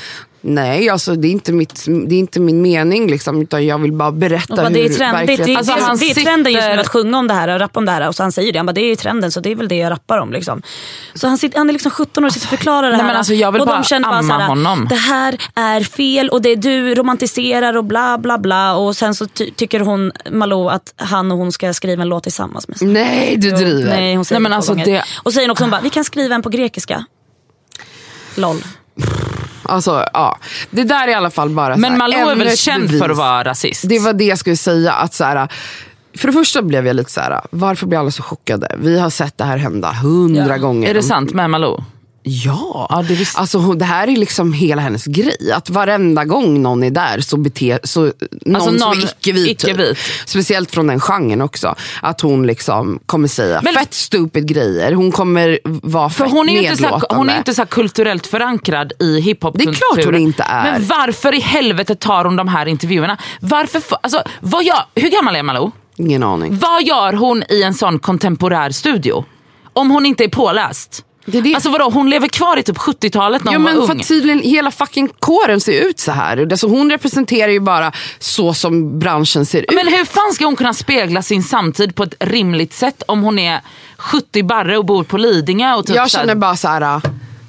nej 0.43 0.89
alltså, 0.89 1.15
det, 1.15 1.29
är 1.29 1.33
inte 1.33 1.53
mitt, 1.53 1.85
det 2.07 2.15
är 2.15 2.19
inte 2.19 2.41
min 2.41 2.63
mening 2.63 3.07
liksom, 3.11 3.43
utan 3.43 3.67
jag 3.67 3.79
vill 3.79 3.93
bara 3.93 4.13
berätta 4.13 4.57
bara, 4.57 4.69
hur 4.69 4.75
det 4.75 4.85
är, 4.85 4.89
trend, 4.89 5.27
det, 5.27 5.37
det, 5.37 5.57
Alltså, 5.57 5.73
han 5.81 5.99
det 5.99 6.11
är 6.11 6.15
trenden 6.15 6.53
just 6.53 6.69
nu 6.69 6.81
att 6.81 6.89
sjunga 6.89 7.19
om 7.19 7.29
det 7.29 7.35
här 7.35 7.49
och 7.49 7.61
rappa 7.61 7.79
om 7.81 7.85
det 7.87 7.93
här. 7.93 8.09
Och 8.09 8.15
så 8.15 8.23
han 8.23 8.33
säger 8.33 8.53
det, 8.53 8.59
han 8.59 8.67
bara, 8.67 8.73
det 8.73 8.81
är 8.81 8.89
ju 8.89 8.97
trenden 8.97 9.33
så 9.33 9.41
det 9.41 9.51
är 9.51 9.55
väl 9.57 9.69
det 9.69 9.77
jag 9.77 9.91
rappar 9.91 10.19
om. 10.19 10.33
Liksom. 10.33 10.63
Så 11.15 11.27
han, 11.29 11.39
sitter, 11.39 11.59
han 11.59 11.69
är 11.69 11.73
liksom 11.73 11.91
17 11.91 12.25
år 12.25 12.29
och 12.29 12.33
sitter 12.35 12.47
och 12.47 12.51
förklarar 12.51 12.83
det 12.83 12.89
Nej, 12.89 13.01
här. 13.01 13.07
men 13.07 13.17
alltså, 13.17 13.35
jag 13.35 13.53
vill 13.53 13.61
och 13.61 13.67
bara 13.67 13.77
de 13.79 13.85
känner 13.85 14.09
bara 14.09 14.19
amma 14.19 14.35
så 14.35 14.41
här, 14.41 14.49
honom. 14.49 14.87
det 14.89 14.95
här 14.97 15.37
är 15.55 15.81
fel 15.81 16.29
och 16.29 16.43
det 16.43 16.55
du 16.57 16.95
romantiserar 16.95 17.77
och 17.77 17.85
bla 17.85 18.19
bla 18.19 18.39
bla. 18.39 18.75
Och 18.77 18.97
sen 18.97 19.15
så 19.15 19.27
ty- 19.27 19.51
tycker 19.51 19.81
hon, 19.81 20.13
Malou, 20.31 20.69
att 20.69 20.95
han 20.97 21.33
och 21.33 21.39
hon 21.39 21.53
ska 21.53 21.75
skriva 21.75 22.03
en 22.03 22.09
låt 22.09 22.23
tillsammans. 22.23 22.69
Med 22.69 22.79
sig. 22.79 22.89
Nej, 22.89 23.37
du 23.39 23.51
driver. 23.51 23.91
Nej, 23.91 24.15
hon 24.15 24.25
säger 24.25 24.41
Nej, 24.41 24.43
men 24.43 24.53
alltså 24.57 24.75
det- 24.75 25.05
Och 25.23 25.33
säger 25.33 25.51
också 25.51 25.65
hon 25.65 25.71
bara, 25.71 25.81
vi 25.81 25.91
kan 25.91 26.05
skriva 26.05 26.35
en 26.35 26.43
på 26.43 26.49
grekiska. 26.49 27.05
LOL. 28.35 28.57
Alltså, 29.73 30.07
ja. 30.13 30.39
Det 30.71 30.85
där 30.85 31.09
är 31.09 31.11
i 31.11 31.15
alla 31.15 31.31
fall 31.31 31.51
bara 31.51 31.77
Men 31.77 31.99
Malou 31.99 32.31
är 32.31 32.37
väl 32.37 32.57
känd 32.57 32.87
bevis. 32.87 33.01
för 33.01 33.11
att 33.11 33.17
vara 33.17 33.45
rasist? 33.45 33.89
Det 33.89 33.99
var 33.99 34.13
det 34.13 34.25
jag 34.25 34.39
skulle 34.39 34.57
säga. 34.57 34.93
Att 34.93 35.15
så 35.15 35.25
här, 35.25 35.49
för 36.17 36.27
det 36.29 36.33
första 36.33 36.63
blev 36.63 36.87
jag 36.87 36.97
lite 36.97 37.11
så 37.11 37.21
här, 37.21 37.41
varför 37.51 37.87
blir 37.87 37.99
alla 37.99 38.11
så 38.11 38.23
chockade? 38.23 38.77
Vi 38.79 38.99
har 39.01 39.11
sett 39.11 39.39
det 39.39 39.45
här 39.45 39.57
hända 39.57 39.93
hundra 39.93 40.59
gånger. 40.59 40.91
Är 40.91 40.95
det 40.95 41.03
sant 41.03 41.35
med 41.35 41.51
Malou? 41.51 41.85
Ja. 42.25 42.87
Ja, 42.91 43.05
det 43.09 43.15
visste- 43.15 43.39
Alltså, 43.41 43.59
det 43.73 43.85
här 43.85 44.09
är 44.09 44.17
liksom 44.17 44.53
hela 44.53 44.83
hennes 44.83 45.05
grej. 45.07 45.53
Att 45.55 45.71
varenda 45.71 46.25
gång 46.25 46.63
någon 46.63 46.83
är 46.85 46.91
där 46.91 47.21
så 47.21 47.37
beter 47.37 47.81
så 47.85 48.01
någon, 48.01 48.55
Alltså 48.57 48.69
som 48.71 48.77
någon 48.79 48.99
är 48.99 49.05
icke-vit. 49.05 49.59
Typ. 49.59 49.71
icke-vit. 49.71 49.99
Speciellt 50.27 50.71
från 50.71 50.87
den 50.87 51.01
genren 51.01 51.41
också. 51.43 51.75
Att 52.03 52.21
hon 52.21 52.47
liksom 52.47 53.01
kommer 53.07 53.29
säga 53.29 53.61
Men- 53.65 53.75
fett 53.75 53.95
stupid 53.95 54.47
grejer. 54.49 54.93
Hon 54.93 55.13
kommer 55.13 55.59
vara 55.65 56.11
För 56.11 56.25
fett 56.25 56.33
hon 56.33 56.49
är 56.49 56.53
ju 56.53 56.59
inte, 56.59 56.77
så 56.77 56.83
här, 56.83 56.91
nedlåtande. 56.91 57.17
hon 57.21 57.31
är 57.31 57.39
inte 57.39 57.55
så 57.55 57.67
kulturellt 57.67 58.27
förankrad 58.27 58.93
i 59.01 59.21
hiphopkulturen. 59.21 59.75
Det 59.75 59.93
är 60.01 60.03
klart 60.03 60.05
hon 60.15 60.23
inte 60.23 60.43
är. 60.43 60.73
Men 60.73 60.87
varför 60.87 61.35
i 61.35 61.41
helvete 61.41 61.95
tar 61.95 62.25
hon 62.25 62.37
de 62.37 62.49
här 62.49 62.67
intervjuerna? 62.67 63.19
Varför, 63.41 63.83
alltså, 64.03 64.23
vad 64.41 64.65
gör, 64.65 64.83
hur 64.95 65.09
gammal 65.11 65.37
är 65.37 65.43
Malou? 65.43 65.71
Ingen 65.97 66.23
aning. 66.23 66.59
Vad 66.59 66.83
gör 66.83 67.13
hon 67.13 67.43
i 67.49 67.63
en 67.63 67.75
sån 67.75 67.99
kontemporär 67.99 68.71
studio? 68.71 69.25
Om 69.73 69.91
hon 69.91 70.07
inte 70.07 70.25
är 70.25 70.29
påläst. 70.29 71.05
Det 71.25 71.41
det. 71.41 71.55
Alltså 71.55 71.71
vadå, 71.71 71.91
hon 71.91 72.11
lever 72.11 72.29
kvar 72.29 72.57
i 72.57 72.63
typ 72.63 72.77
70-talet 72.77 73.45
när 73.45 73.53
Ja 73.53 73.59
hon 73.59 73.65
men 73.65 73.77
var 73.79 73.87
för 73.87 73.95
ung. 73.95 74.01
att 74.01 74.09
tydligen 74.09 74.39
hela 74.43 74.71
fucking 74.71 75.09
kåren 75.19 75.61
ser 75.61 75.73
ut 75.89 76.01
så 76.01 76.13
här. 76.13 76.49
Alltså 76.51 76.67
hon 76.67 76.91
representerar 76.91 77.53
ju 77.53 77.61
bara 77.61 77.93
så 78.19 78.55
som 78.55 78.99
branschen 78.99 79.47
ser 79.47 79.61
ut. 79.63 79.75
Men 79.75 79.89
hur 79.89 80.05
fan 80.05 80.33
ska 80.35 80.45
hon 80.45 80.57
kunna 80.57 80.75
spegla 80.75 81.23
sin 81.23 81.43
samtid 81.43 81.95
på 81.95 82.03
ett 82.03 82.15
rimligt 82.21 82.73
sätt 82.73 83.03
om 83.09 83.23
hon 83.23 83.39
är 83.39 83.61
70 83.99 84.43
barre 84.43 84.79
och 84.79 84.85
bor 84.85 85.05
på 85.05 85.17
Lidingö? 85.17 85.75
Och 85.75 85.87
typ 85.87 85.97
jag 85.97 86.11
känner 86.11 86.35
bara 86.35 86.57
så 86.57 86.69
här. 86.69 87.01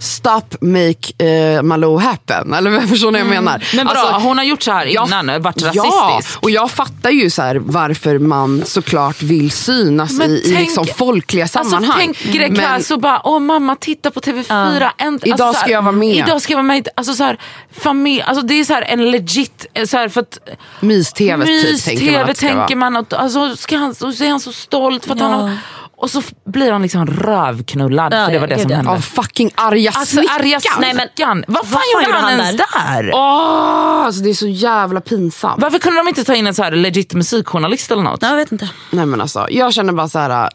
Stop 0.04 0.42
make 0.62 1.26
eh, 1.26 1.62
Malou 1.62 1.98
happen. 2.00 2.54
Eller 2.54 2.82
förstår 2.88 3.12
ni 3.12 3.20
vad 3.24 3.36
jag 3.36 3.44
menar? 3.44 3.56
Mm. 3.56 3.68
Men 3.76 3.86
bra, 3.88 3.96
Alltså, 3.96 4.28
hon 4.28 4.38
har 4.38 4.46
gjort 4.46 4.64
så 4.64 4.72
här 4.72 4.86
jag- 4.86 5.08
innan, 5.08 5.42
varit 5.42 5.62
Ja, 5.62 5.68
rasistisk. 5.68 6.44
och 6.44 6.50
jag 6.52 6.72
fattar 6.72 7.10
ju 7.10 7.30
så 7.30 7.42
här 7.42 7.56
varför 7.56 8.20
man 8.20 8.64
såklart 8.66 9.22
vill 9.22 9.52
synas 9.52 10.12
Men 10.12 10.30
i, 10.32 10.34
i 10.34 10.42
tänk- 10.54 10.60
liksom 10.60 10.86
folkliga 10.98 11.48
sammanhang. 11.48 12.08
Alltså, 12.08 12.24
tänk 12.24 12.36
Greg 12.36 12.52
Men- 12.58 12.84
och 12.94 13.00
bara, 13.02 13.22
åh 13.24 13.40
mamma 13.40 13.76
titta 13.76 14.12
på 14.12 14.20
TV4. 14.20 14.90
En, 14.98 15.20
Idag 15.24 15.38
så 15.40 15.46
här, 15.46 15.54
ska 15.54 15.70
jag 15.70 15.82
vara 15.82 15.92
med. 15.92 16.16
Idag 16.16 16.42
ska 16.42 16.54
jag 16.54 16.58
vara 16.58 16.68
med. 16.68 16.88
Alltså, 16.96 17.14
så 17.14 17.24
här, 17.24 17.38
familj, 17.78 18.22
alltså, 18.22 18.46
det 18.46 18.54
är 18.54 18.64
så 18.66 18.74
här, 18.74 18.82
en 18.82 19.12
legit, 19.12 19.66
så 19.86 19.98
här, 19.98 20.10
för 20.10 20.22
att 20.22 20.38
Mys-tv 20.80 21.46
typ, 21.46 21.84
tänker 21.84 22.12
man 22.12 22.22
att 22.22 22.28
det 22.28 22.36
ska 22.36 22.48
tänker 22.48 22.76
vara. 22.76 22.76
man 22.92 22.96
att, 22.98 23.14
alltså, 23.14 23.56
ska 23.56 23.78
han, 23.78 23.96
så 23.96 24.08
är 24.08 24.30
han 24.30 24.40
så 24.40 24.52
stolt 24.54 25.06
för 25.06 25.14
att 25.14 25.20
Ja. 25.20 25.26
han 25.26 25.42
har, 25.42 25.58
och 26.04 26.10
så 26.12 26.22
blir 26.46 26.72
han 26.72 26.82
liksom 26.82 27.08
rövknullad 27.08 28.14
Ja, 28.14 28.26
för 28.26 28.28
det 28.32 28.34
ja, 28.34 28.40
var 28.42 28.48
det 28.48 28.60
som 28.60 28.72
hände. 28.72 28.92
Av 28.92 29.00
fucking 29.00 29.52
arga 29.56 29.92
Alltså 29.96 30.16
snickaren. 30.16 30.42
arga 30.42 30.60
Nej, 30.80 30.94
men-. 30.94 31.44
Vad 31.48 31.68
fan 31.68 31.72
vad 31.74 31.82
fan 31.82 31.82
gjorde 32.04 32.14
han 32.16 32.24
han 32.24 32.40
ens 32.40 32.58
där? 32.58 33.12
Åh, 33.14 34.06
alltså 34.06 34.22
det 34.22 34.30
är 34.30 34.34
så 34.34 34.48
jävla 34.48 35.02
pinsamt. 35.02 35.62
Varför 35.62 35.80
kunde 35.80 36.00
de 36.00 36.08
inte 36.08 36.24
ta 36.24 36.36
in 36.36 36.48
en 36.48 36.54
så 36.54 36.64
här 36.64 36.72
legit 36.72 37.14
musikjournalist 37.14 37.92
eller 37.92 38.04
något? 38.04 38.22
Ja, 38.22 38.30
Jag 38.30 38.36
vet 38.36 38.52
inte. 38.52 38.70
Nej 38.92 39.06
men 39.06 39.22
alltså, 39.22 39.48
jag 39.50 39.74
känner 39.74 39.94
bara 39.94 40.08
så 40.10 40.20
här. 40.20 40.50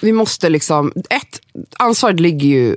vi 0.00 0.12
måste 0.12 0.48
liksom, 0.48 0.92
ett, 1.10 1.40
ansvaret 1.78 2.20
ligger 2.20 2.48
ju 2.48 2.76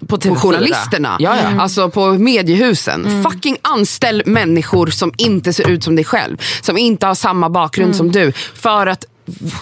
På 0.00 0.06
på 0.06 0.16
TV4. 0.16 0.34
journalisterna. 0.36 1.16
Ja, 1.18 1.36
ja. 1.42 1.62
Alltså 1.62 1.90
på 1.90 2.06
mediehusen. 2.12 3.24
Fucking 3.30 3.56
anställ 3.62 4.22
människor 4.26 4.86
som 4.86 5.12
inte 5.16 5.52
ser 5.52 5.68
ut 5.70 5.84
som 5.84 5.96
dig 5.96 6.04
själv. 6.04 6.36
Som 6.62 6.78
inte 6.78 7.06
har 7.06 7.14
samma 7.14 7.50
bakgrund 7.50 7.96
som 7.96 8.12
du. 8.12 8.32
För 8.54 8.86
att 8.86 9.04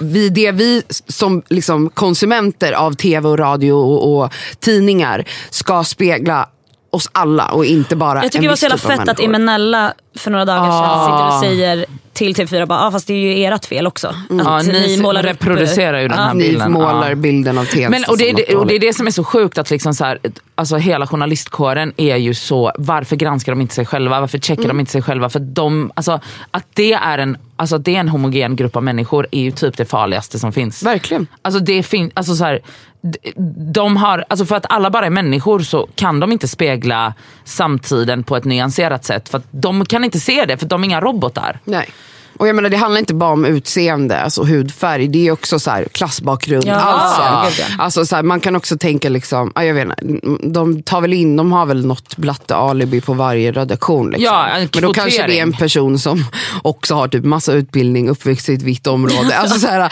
vi, 0.00 0.28
det 0.28 0.52
vi 0.52 0.82
som 1.08 1.42
liksom 1.48 1.90
konsumenter 1.90 2.72
av 2.72 2.92
tv 2.92 3.28
och 3.28 3.38
radio 3.38 3.72
och, 3.72 4.22
och 4.22 4.32
tidningar 4.60 5.24
ska 5.50 5.84
spegla 5.84 6.48
oss 6.90 7.08
alla 7.12 7.48
och 7.48 7.64
inte 7.64 7.96
bara 7.96 8.22
Jag 8.22 8.32
tycker 8.32 8.38
en 8.38 8.42
det 8.42 8.48
var 8.48 8.56
så 8.56 8.64
jävla 8.64 8.78
fett 8.78 9.08
att. 9.08 9.20
Imenella 9.20 9.94
för 10.18 10.30
några 10.30 10.44
dagar 10.44 10.70
sedan 10.70 11.04
sitter 11.04 11.26
och 11.26 11.40
säger 11.40 11.86
till 12.12 12.34
TV4 12.34 12.66
bara, 12.66 12.80
ah, 12.86 12.90
fast 12.90 13.06
det 13.06 13.12
är 13.12 13.36
ju 13.36 13.44
ert 13.44 13.64
fel 13.64 13.86
också. 13.86 14.08
Att 14.08 14.16
Ja, 14.28 14.62
ni 14.62 14.98
målar 15.02 15.20
upp- 15.20 15.26
reproducerar 15.30 16.00
ju 16.00 16.08
den 16.08 16.18
här 16.18 16.34
Ni 16.34 16.42
bilden. 16.48 16.72
målar 16.72 17.08
ja. 17.08 17.14
bilden 17.14 17.58
av 17.58 17.64
Tensta 17.64 17.90
Men, 17.90 18.04
och, 18.08 18.18
det, 18.18 18.30
är 18.30 18.34
det, 18.34 18.54
och 18.56 18.66
det 18.66 18.74
är 18.74 18.78
det 18.80 18.92
som 18.92 19.06
är 19.06 19.10
så 19.10 19.24
sjukt 19.24 19.58
att 19.58 19.70
liksom 19.70 19.94
så 19.94 20.04
här, 20.04 20.18
alltså 20.54 20.76
hela 20.76 21.06
journalistkåren 21.06 21.92
är 21.96 22.16
ju 22.16 22.34
så, 22.34 22.72
varför 22.78 23.16
granskar 23.16 23.52
de 23.52 23.60
inte 23.60 23.74
sig 23.74 23.86
själva? 23.86 24.20
Varför 24.20 24.38
checkar 24.38 24.62
Mm. 24.64 24.76
de 24.76 24.80
inte 24.80 24.92
sig 24.92 25.02
själva? 25.02 25.28
För 25.30 25.40
de, 25.40 25.92
alltså, 25.94 26.20
att, 26.50 26.64
det 26.74 26.92
är 26.92 27.18
en, 27.18 27.36
alltså, 27.56 27.76
att 27.76 27.84
det 27.84 27.96
är 27.96 28.00
en 28.00 28.08
homogen 28.08 28.56
grupp 28.56 28.76
av 28.76 28.82
människor 28.82 29.26
är 29.30 29.40
ju 29.40 29.50
typ 29.50 29.76
det 29.76 29.84
farligaste 29.84 30.38
som 30.38 30.52
finns. 30.52 30.82
Verkligen. 30.82 31.26
Alltså 31.42 31.60
det 31.60 31.82
fin- 31.82 32.10
alltså 32.14 32.34
så 32.34 32.44
här, 32.44 32.60
de 33.74 33.96
har, 33.96 34.24
alltså 34.28 34.46
för 34.46 34.56
att 34.56 34.66
alla 34.68 34.90
bara 34.90 35.06
är 35.06 35.10
människor 35.10 35.60
så 35.60 35.88
kan 35.94 36.20
de 36.20 36.32
inte 36.32 36.48
spegla 36.48 37.14
samtiden 37.44 38.22
på 38.24 38.36
ett 38.36 38.44
nyanserat 38.44 39.04
sätt. 39.04 39.28
För 39.28 39.38
att 39.38 39.44
de 39.50 39.84
kan 39.84 40.04
inte 40.08 40.20
se 40.20 40.44
det 40.44 40.56
för 40.56 40.66
de 40.66 40.82
är 40.82 40.84
inga 40.84 41.00
robotar. 41.00 41.60
Nej. 41.64 41.90
Och 42.38 42.48
jag 42.48 42.56
menar, 42.56 42.70
det 42.70 42.76
handlar 42.76 42.98
inte 42.98 43.14
bara 43.14 43.30
om 43.30 43.44
utseende, 43.44 44.20
alltså 44.20 44.42
hudfärg. 44.42 45.08
Det 45.08 45.28
är 45.28 45.32
också 45.32 45.58
så 45.58 45.70
här, 45.70 45.84
klassbakgrund. 45.92 46.64
Ja, 46.66 46.74
alltså, 46.74 47.22
ja. 47.22 47.66
alltså 47.78 48.06
så 48.06 48.16
här, 48.16 48.22
man 48.22 48.40
kan 48.40 48.56
också 48.56 48.78
tänka, 48.78 49.08
liksom, 49.08 49.52
ja, 49.54 49.64
jag 49.64 49.74
vet 49.74 49.84
inte, 49.84 50.20
de 50.48 50.82
tar 50.82 51.00
väl 51.00 51.12
in, 51.12 51.36
de 51.36 51.52
har 51.52 51.66
väl 51.66 51.86
något 51.86 52.16
blatte 52.16 52.56
alibi 52.56 53.00
på 53.00 53.12
varje 53.12 53.52
redaktion. 53.52 54.10
Liksom. 54.10 54.24
Ja, 54.24 54.46
en 54.46 54.68
Men 54.72 54.82
då 54.82 54.92
kanske 54.92 55.26
det 55.26 55.38
är 55.38 55.42
en 55.42 55.52
person 55.52 55.98
som 55.98 56.24
också 56.62 56.94
har 56.94 57.08
typ 57.08 57.24
massa 57.24 57.52
utbildning, 57.52 58.08
uppväxt 58.08 58.48
i 58.48 58.54
ett 58.54 58.62
vitt 58.62 58.86
område. 58.86 59.38
Alltså, 59.38 59.60
så 59.60 59.66
här, 59.66 59.90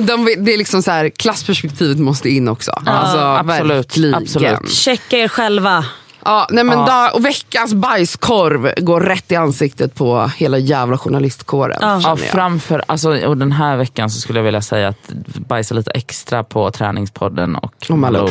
de, 0.00 0.24
det 0.38 0.54
är 0.54 0.58
liksom 0.58 0.82
så 0.82 0.90
här, 0.90 1.08
klassperspektivet 1.08 1.98
måste 1.98 2.28
in 2.28 2.48
också. 2.48 2.70
alltså, 2.86 3.18
absolut, 3.18 3.96
verkligen. 3.96 4.14
absolut. 4.14 4.72
Checka 4.72 5.18
er 5.18 5.28
själva. 5.28 5.84
Ja, 6.26 6.46
nej 6.50 6.64
men 6.64 6.78
da, 6.78 7.10
och 7.14 7.24
veckans 7.24 7.74
bajskorv 7.74 8.72
går 8.76 9.00
rätt 9.00 9.32
i 9.32 9.36
ansiktet 9.36 9.94
på 9.94 10.30
hela 10.36 10.58
jävla 10.58 10.98
journalistkåren. 10.98 11.78
Ja. 11.80 12.00
Ja, 12.02 12.16
framför, 12.16 12.82
alltså, 12.86 13.26
och 13.26 13.36
den 13.36 13.52
här 13.52 13.76
veckan 13.76 14.10
så 14.10 14.20
skulle 14.20 14.38
jag 14.38 14.44
vilja 14.44 14.62
säga 14.62 14.88
att 14.88 15.08
bajsa 15.48 15.74
lite 15.74 15.90
extra 15.90 16.44
på 16.44 16.70
träningspodden 16.70 17.56
och 17.56 17.74
Och 17.90 17.98
Malou. 17.98 18.28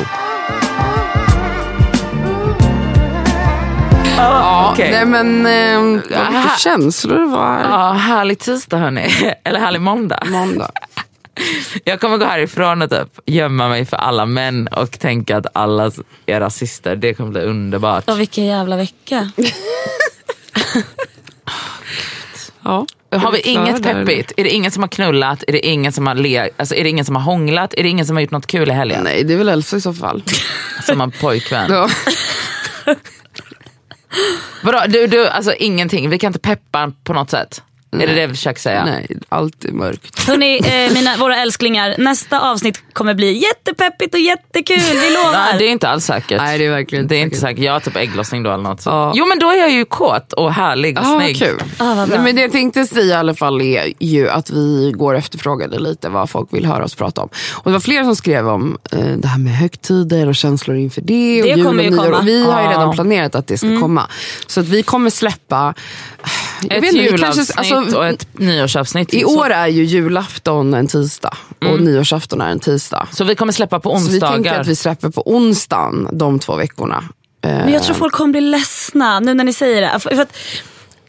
Ja, 4.17 4.69
okej. 4.73 4.91
nej 4.91 5.05
men 5.05 5.45
eh, 5.45 5.81
mycket 5.81 6.59
känslor 6.59 7.19
det 7.19 7.25
var. 7.25 7.59
Ja, 7.63 7.91
härlig 7.91 8.39
tisdag 8.39 8.77
hörni. 8.77 9.33
Eller 9.43 9.59
härlig 9.59 9.81
måndag. 9.81 10.19
Måndag. 10.25 10.71
Jag 11.83 11.99
kommer 12.01 12.17
gå 12.17 12.25
härifrån 12.25 12.81
och 12.81 12.89
typ 12.89 13.19
gömma 13.25 13.69
mig 13.69 13.85
för 13.85 13.97
alla 13.97 14.25
män 14.25 14.67
och 14.67 14.99
tänka 14.99 15.37
att 15.37 15.45
alla 15.53 15.91
är 16.25 16.39
rasister. 16.39 16.95
Det 16.95 17.13
kommer 17.13 17.31
bli 17.31 17.41
underbart. 17.41 18.03
Ja, 18.07 18.13
vilken 18.15 18.45
jävla 18.45 18.75
vecka. 18.77 19.31
Ja. 22.63 22.85
Har 23.11 23.31
vi 23.31 23.39
inget 23.41 23.83
där? 23.83 23.93
peppigt? 23.93 24.31
Är 24.37 24.43
det 24.43 24.49
ingen 24.49 24.71
som 24.71 24.83
har 24.83 24.87
knullat? 24.87 25.43
Är 25.47 25.51
det 25.51 25.65
ingen 25.65 25.91
som 25.91 26.07
har, 26.07 26.15
le- 26.15 26.49
alltså, 26.57 26.75
är 26.75 26.83
det 26.83 26.89
ingen 26.89 27.05
som 27.05 27.15
har 27.15 27.23
hånglat? 27.23 27.73
Är 27.73 27.83
det 27.83 27.89
ingen 27.89 28.05
som 28.05 28.15
har 28.15 28.21
gjort 28.21 28.31
något 28.31 28.47
kul 28.47 28.69
i 28.69 28.73
helgen? 28.73 29.03
Nej, 29.03 29.23
det 29.23 29.33
är 29.33 29.37
väl 29.37 29.49
Elsa 29.49 29.77
i 29.77 29.81
så 29.81 29.93
fall. 29.93 30.23
Som 30.85 30.99
har 30.99 31.07
pojkvän? 31.21 31.71
Ja. 31.71 31.89
Vadå, 34.63 34.81
du, 34.87 35.07
du, 35.07 35.27
alltså 35.27 35.53
ingenting? 35.53 36.09
Vi 36.09 36.17
kan 36.19 36.27
inte 36.27 36.39
peppa 36.39 36.91
på 37.03 37.13
något 37.13 37.29
sätt? 37.29 37.63
Är 38.01 38.07
det 38.07 38.13
det 38.13 38.27
vi 38.27 38.33
försöker 38.33 38.61
säga? 38.61 38.85
Nej, 38.85 39.07
allt 39.29 39.65
är 39.65 39.71
mörkt. 39.71 40.27
Hörrni, 40.27 40.57
eh, 40.57 40.93
mina, 40.93 41.17
våra 41.17 41.37
älsklingar. 41.37 41.95
Nästa 41.97 42.51
avsnitt 42.51 42.83
kommer 42.93 43.13
bli 43.13 43.31
jättepeppigt 43.43 44.13
och 44.13 44.19
jättekul. 44.19 44.77
Vi 44.77 45.13
lovar. 45.13 45.31
Nej, 45.31 45.55
det 45.57 45.65
är 45.65 45.69
inte 45.71 45.89
alls 45.89 46.05
säkert. 46.05 46.37
Nej, 46.41 46.57
det 46.57 46.65
är 46.65 46.69
verkligen 46.71 47.03
inte 47.05 47.15
Det 47.15 47.19
är 47.19 47.21
inte 47.21 47.37
säkert. 47.37 47.63
Jag 47.63 47.73
har 47.73 47.79
typ 47.79 47.95
ägglossning 47.95 48.43
då 48.43 48.51
eller 48.51 48.63
något. 48.63 48.81
Ja. 48.85 49.13
Jo 49.15 49.25
men 49.25 49.39
då 49.39 49.49
är 49.49 49.55
jag 49.57 49.71
ju 49.71 49.85
kåt 49.85 50.33
och 50.33 50.53
härlig 50.53 50.99
och 50.99 51.05
Ja, 51.05 51.19
snygg. 51.19 51.37
kul. 51.39 51.61
Ah, 51.77 51.95
vad 51.95 51.95
bra. 51.95 52.05
Nej, 52.05 52.19
men 52.25 52.35
det 52.35 52.41
jag 52.41 52.51
tänkte 52.51 52.85
säga 52.85 53.05
i 53.05 53.13
alla 53.13 53.33
fall 53.35 53.61
är 53.61 53.93
ju 53.99 54.29
att 54.29 54.49
vi 54.49 54.91
går 54.95 55.15
efterfrågade 55.15 55.79
lite 55.79 56.09
vad 56.09 56.29
folk 56.29 56.53
vill 56.53 56.65
höra 56.65 56.83
oss 56.83 56.95
prata 56.95 57.21
om. 57.21 57.29
Och 57.53 57.63
det 57.63 57.73
var 57.73 57.79
flera 57.79 58.03
som 58.03 58.15
skrev 58.15 58.47
om 58.49 58.77
eh, 58.91 58.99
det 58.99 59.27
här 59.27 59.37
med 59.39 59.53
högtider 59.53 60.27
och 60.27 60.35
känslor 60.35 60.77
inför 60.77 61.01
det. 61.01 61.41
Och 61.41 61.57
Det 61.57 61.63
kommer 61.63 61.83
ju 61.83 61.97
komma. 61.97 62.17
Och 62.17 62.27
vi 62.27 62.45
har 62.51 62.61
ju 62.61 62.67
redan 62.67 62.91
planerat 62.91 63.35
att 63.35 63.47
det 63.47 63.57
ska 63.57 63.79
komma. 63.79 64.07
Så 64.47 64.59
att 64.59 64.65
vi 64.67 64.83
kommer 64.83 65.09
släppa... 65.09 65.73
jag 66.69 66.83
Ett 66.83 66.93
julavsnitt 66.93 67.55
kanske- 67.55 67.75
alltså, 67.75 67.97
och 67.97 68.05
ett 68.07 68.27
nyårsavsnitt. 68.33 69.13
I 69.13 69.21
Så- 69.21 69.39
år 69.39 69.49
är 69.49 69.67
ju 69.67 69.83
julafton 69.83 70.73
en 70.73 70.87
tisdag 70.87 71.37
och 71.71 71.81
nyårsafton 71.81 72.41
är 72.41 72.49
en 72.49 72.59
tisdag. 72.59 73.07
Så 73.11 73.23
vi 73.23 73.35
kommer 73.35 73.53
släppa 73.53 73.79
på 73.79 73.89
Så 73.89 73.97
vi 73.97 74.11
onsdagar. 74.13 74.33
tänkte 74.33 74.59
att 74.59 74.67
vi 74.67 74.75
släpper 74.75 75.09
på 75.09 75.31
onsdagen 75.35 76.07
de 76.11 76.39
två 76.39 76.55
veckorna. 76.55 77.03
Eh, 77.43 77.49
Men 77.51 77.73
jag 77.73 77.83
tror 77.83 77.95
folk 77.95 78.13
kommer 78.13 78.31
bli 78.31 78.41
ledsna 78.41 79.19
nu 79.19 79.33
när 79.33 79.43
ni 79.43 79.53
säger 79.53 79.81
det. 79.81 79.99
För, 79.99 80.09
för 80.09 80.21
att, 80.21 80.37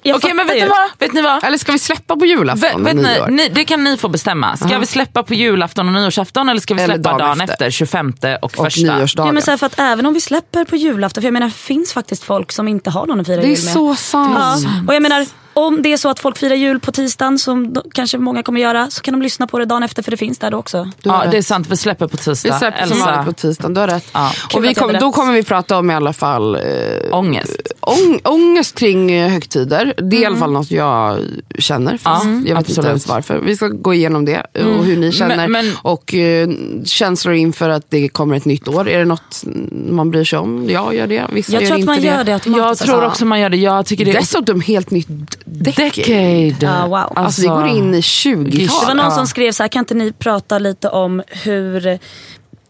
jag 0.09 0.17
Okej 0.17 0.35
men 0.35 0.47
vet 0.47 0.57
ni 0.57 0.69
vad? 0.69 0.89
Vet 0.99 1.13
ni 1.13 1.23
vad? 1.23 1.45
Eller 1.45 1.59
ska 1.59 1.73
vi 1.73 1.79
släppa 1.79 2.17
på 2.17 2.27
julafton 2.27 2.85
vet 2.85 2.95
och 2.95 3.01
ni, 3.03 3.15
nyår? 3.15 3.29
ni, 3.29 3.49
det 3.49 3.65
kan 3.65 3.85
ni 3.85 3.97
få 3.97 4.09
bestämma. 4.09 4.57
Ska 4.57 4.79
vi 4.79 4.87
släppa 4.87 5.23
på 5.23 5.35
julafton 5.35 5.87
och 5.87 5.93
nyårsafton 6.03 6.49
eller 6.49 6.61
ska 6.61 6.75
vi 6.75 6.83
Eller 6.83 6.95
släppa 6.95 7.11
dagen 7.11 7.19
dagen, 7.19 7.41
efter. 7.41 7.53
efter. 7.53 7.71
25 7.71 8.13
och, 8.23 8.45
och 8.45 8.53
första? 8.53 8.97
nyårsdagen. 8.97 9.27
Ja, 9.27 9.33
men 9.33 9.43
så 9.43 9.51
här, 9.51 9.59
för 9.59 9.67
att 9.67 9.79
även 9.79 10.07
om 10.07 10.15
vi 10.15 10.21
släpper 10.21 10.65
på 10.65 10.77
julafton, 10.77 11.23
för 11.23 11.27
jag 11.27 11.33
menar 11.33 11.47
det 11.47 11.53
finns 11.53 11.93
faktiskt 11.93 12.25
folk 12.25 12.53
som 12.53 12.69
inte 12.69 12.91
har 12.91 13.07
någon 13.07 13.21
att 13.21 13.27
fira 13.27 13.37
det 13.37 13.43
är 13.43 13.57
jul 13.57 13.65
med. 13.65 13.75
så 13.75 13.95
sant. 13.95 14.37
Ja, 14.65 14.71
och 14.89 14.95
jag 14.95 15.03
menar, 15.03 15.27
om 15.55 15.83
det 15.83 15.93
är 15.93 15.97
så 15.97 16.09
att 16.09 16.21
folk 16.21 16.39
firar 16.39 16.55
jul 16.55 16.81
på 16.81 16.93
tisdagen, 16.93 17.39
som 17.39 17.73
då, 17.73 17.83
kanske 17.95 18.19
många 18.19 18.43
kommer 18.43 18.61
göra, 18.61 18.91
så 18.91 19.03
kan 19.03 19.13
de 19.15 19.23
lyssna 19.23 19.47
på 19.47 19.59
det 19.59 19.65
dagen 19.65 19.83
efter 19.83 20.03
för 20.03 20.11
det 20.11 20.17
finns 20.17 20.39
där 20.39 20.51
då 20.51 20.59
också. 20.59 20.91
Ja, 21.03 21.23
rätt. 21.25 21.31
det 21.31 21.39
är 21.39 21.43
sant, 21.43 21.67
vi 21.71 21.77
släpper 21.77 22.07
på 22.07 22.17
tisdag. 22.17 22.53
Vi 22.53 22.59
släpper 22.59 22.87
som 22.87 22.99
vanligt 23.01 23.27
på 23.27 23.33
tisdagen, 23.33 23.75
du 23.75 23.81
har 23.81 23.89
rätt. 23.89 24.09
Ja. 24.13 24.33
Och 24.55 24.65
vi 24.65 24.75
kom, 24.75 24.87
hade 24.87 24.99
då 24.99 25.07
rätt. 25.07 25.15
kommer 25.15 25.33
vi 25.33 25.43
prata 25.43 25.79
om 25.79 25.91
i 25.91 25.95
alla 25.95 26.13
fall 26.13 26.55
eh, 26.55 26.63
Ångest. 27.11 27.57
Ång, 27.87 28.21
ångest 28.25 28.79
kring 28.79 29.11
eh, 29.13 29.29
högtider. 29.31 29.95
Det 29.97 30.17
är 30.17 30.21
i 30.21 30.25
alla 30.25 30.37
fall 30.37 30.53
något 30.53 30.71
jag 30.71 31.19
känner. 31.59 31.97
Fast 31.99 32.25
Ja, 32.25 32.31
jag 32.31 32.41
vet 32.43 32.57
absolut. 32.57 32.79
inte 32.79 32.89
ens 32.89 33.09
varför. 33.09 33.41
Vi 33.41 33.57
ska 33.57 33.69
gå 33.69 33.95
igenom 33.95 34.25
det 34.25 34.47
och 34.55 34.85
hur 34.85 34.97
ni 34.97 35.13
känner. 35.13 35.37
Men- 35.37 35.53
men- 35.53 35.73
och 35.83 36.15
eh, 36.15 36.49
känslor 36.85 37.35
inför 37.35 37.69
att 37.69 37.87
det 37.91 38.09
kommer 38.09 38.37
ett 38.37 38.45
nytt 38.45 38.69
år. 38.69 38.89
Är 38.89 38.99
det 38.99 39.05
något 39.05 39.45
man 39.91 40.11
bryr 40.11 40.25
sig 40.25 40.39
om? 40.39 40.67
Jag 40.71 40.95
gör 40.95 41.07
det. 41.07 41.25
Vissa 41.33 41.53
Jag 41.53 41.63
gör 41.63 41.69
tror 41.69 41.75
att 41.75 41.81
inte 41.81 41.93
man 41.93 42.01
det. 42.01 42.07
gör 42.07 42.25
det 42.25 42.33
automatiskt. 42.35 42.81
Jag 42.81 42.89
tror 42.89 42.95
alltså. 43.05 43.09
också 43.13 43.25
man 43.27 43.41
gör 43.41 43.51
det. 43.51 43.57
Jag 43.57 43.87
tycker 43.87 44.05
det 44.05 44.11
är 44.11 44.15
Dessutom 44.21 44.61
helt 44.61 44.91
nytt 44.91 45.09
decade. 45.45 45.89
decade. 45.89 46.57
Ja, 46.61 46.87
wow. 46.87 47.13
Alltså, 47.25 47.43
vi 47.43 47.49
går 47.49 47.67
in 47.67 47.95
i 47.95 48.01
20-tal. 48.01 48.81
Det 48.81 48.87
var 48.87 48.95
någon 48.95 49.13
som 49.13 49.27
skrev 49.27 49.53
så 49.53 49.63
här, 49.63 49.69
kan 49.69 49.81
inte 49.81 49.95
ni 49.95 50.13
prata 50.13 50.59
lite 50.59 50.89
om 50.89 51.23
hur, 51.29 51.99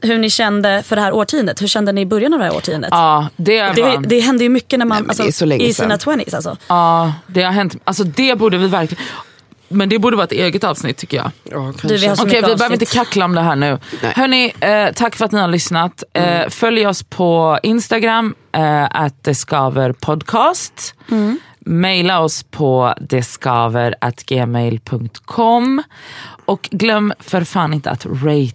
hur 0.06 0.18
ni 0.18 0.30
kände 0.30 0.82
för 0.82 0.96
det 0.96 1.02
här 1.02 1.12
årtiondet? 1.12 1.62
Hur 1.62 1.66
kände 1.66 1.92
ni 1.92 2.00
i 2.00 2.06
början 2.06 2.32
av 2.32 2.38
det 2.38 2.44
här 2.44 2.56
årtiondet? 2.56 2.88
Ja, 2.92 3.28
det, 3.36 3.60
Det, 3.60 3.82
var, 3.82 4.02
det 4.06 4.20
händer 4.20 4.42
ju 4.44 4.48
mycket 4.48 4.78
när 4.78 4.86
man, 4.86 5.02
Nej, 5.02 5.08
alltså, 5.08 5.22
det 5.46 5.56
i 5.56 5.74
sina 5.74 5.96
20s. 5.96 6.34
Alltså. 6.34 6.56
ja, 6.68 7.12
det 7.26 7.42
har 7.42 7.52
hänt. 7.52 7.76
Alltså 7.84 8.04
det 8.04 8.38
borde 8.38 8.58
vi 8.58 8.68
verkligen... 8.68 9.04
Men 9.68 9.88
det 9.88 9.98
borde 9.98 10.16
vara 10.16 10.24
ett 10.24 10.32
eget 10.32 10.64
avsnitt 10.64 10.96
tycker 10.96 11.16
jag. 11.16 11.30
Ja. 11.44 11.72
Du, 11.82 11.96
vi 11.96 12.06
har 12.06 12.16
så 12.16 12.22
Okej, 12.22 12.34
vi 12.36 12.42
behöver 12.42 12.64
avsnitt. 12.64 12.82
inte 12.82 12.94
kackla 12.94 13.24
om 13.24 13.34
det 13.34 13.40
här 13.40 13.56
nu. 13.56 13.78
Nej. 14.02 14.12
Hörni, 14.16 14.52
eh, 14.60 14.88
tack 14.94 15.16
för 15.16 15.24
att 15.24 15.32
ni 15.32 15.40
har 15.40 15.48
lyssnat. 15.48 16.02
Eh, 16.12 16.48
följ 16.48 16.86
oss 16.86 17.02
på 17.02 17.58
Instagram, 17.62 18.34
eh, 18.52 18.84
att 18.90 19.24
det 19.24 19.34
skaver 19.34 19.92
podcast. 19.92 20.94
Maila 21.66 22.20
oss 22.20 22.42
på 22.42 22.94
deskaver.gmail.com. 23.00 25.82
Och 26.44 26.68
glöm 26.72 27.12
för 27.18 27.44
fan 27.44 27.74
inte 27.74 27.90
att 27.90 28.06
ratea. 28.06 28.52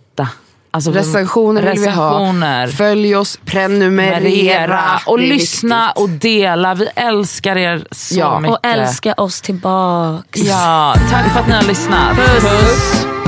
Alltså, 0.74 0.92
Recensioner 0.92 1.62
vill 1.62 1.80
vi 1.80 1.88
ha. 1.90 2.06
recensioner. 2.10 2.68
Följ 2.68 3.16
oss, 3.16 3.40
prenumerera. 3.46 4.20
Prenumerera 4.20 4.82
och 5.06 5.20
lyssna 5.20 5.86
viktigt. 5.88 6.02
och 6.04 6.10
dela. 6.10 6.74
Vi 6.76 6.88
älskar 6.96 7.58
er 7.58 7.86
så 7.92 8.20
Ja. 8.20 8.40
mycket. 8.40 8.58
Och 8.58 8.66
älska 8.66 9.14
oss 9.14 9.42
tillbaks. 9.42 10.40
Ja, 10.40 10.96
tack 11.12 11.34
för 11.34 11.40
att 11.40 11.48
ni 11.48 11.54
har 11.54 11.64
lyssnat. 11.64 12.16
Puss. 12.16 13.06
Hej, 13.06 13.21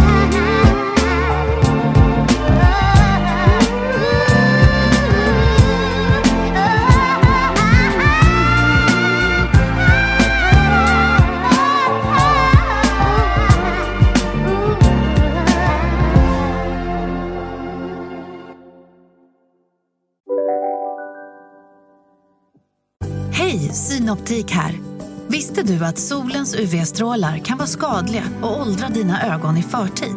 Synoptik 24.04 24.52
här. 24.52 24.80
Visste 25.28 25.64
du 25.64 25.86
att 25.86 25.98
solens 25.98 26.56
UV-strålar 26.56 27.38
kan 27.38 27.58
vara 27.58 27.68
skadliga 27.68 28.24
och 28.42 28.62
åldra 28.62 28.90
dina 28.90 29.36
ögon 29.36 29.58
i 29.58 29.64
förtid? 29.64 30.16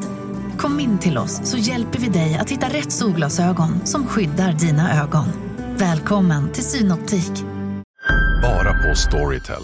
Kom 0.59 0.81
in 0.81 0.99
till 0.99 1.19
oss 1.19 1.41
så 1.45 1.57
hjälper 1.57 1.99
vi 1.99 2.09
dig 2.09 2.39
att 2.41 2.51
hitta 2.51 2.67
rätt 2.67 2.93
solglasögon 2.93 3.87
som 3.87 4.07
skyddar 4.07 4.53
dina 4.53 5.03
ögon. 5.03 5.25
Välkommen 5.77 6.53
till 6.53 6.65
Synoptik. 6.65 7.33
Bara 8.43 8.73
på 8.73 8.95
Storytel. 8.95 9.63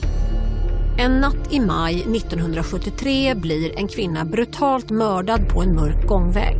En 0.98 1.20
natt 1.20 1.52
i 1.52 1.60
maj 1.60 1.94
1973 1.94 3.34
blir 3.34 3.78
en 3.78 3.88
kvinna 3.88 4.24
brutalt 4.24 4.90
mördad 4.90 5.48
på 5.48 5.62
en 5.62 5.74
mörk 5.74 6.06
gångväg. 6.06 6.56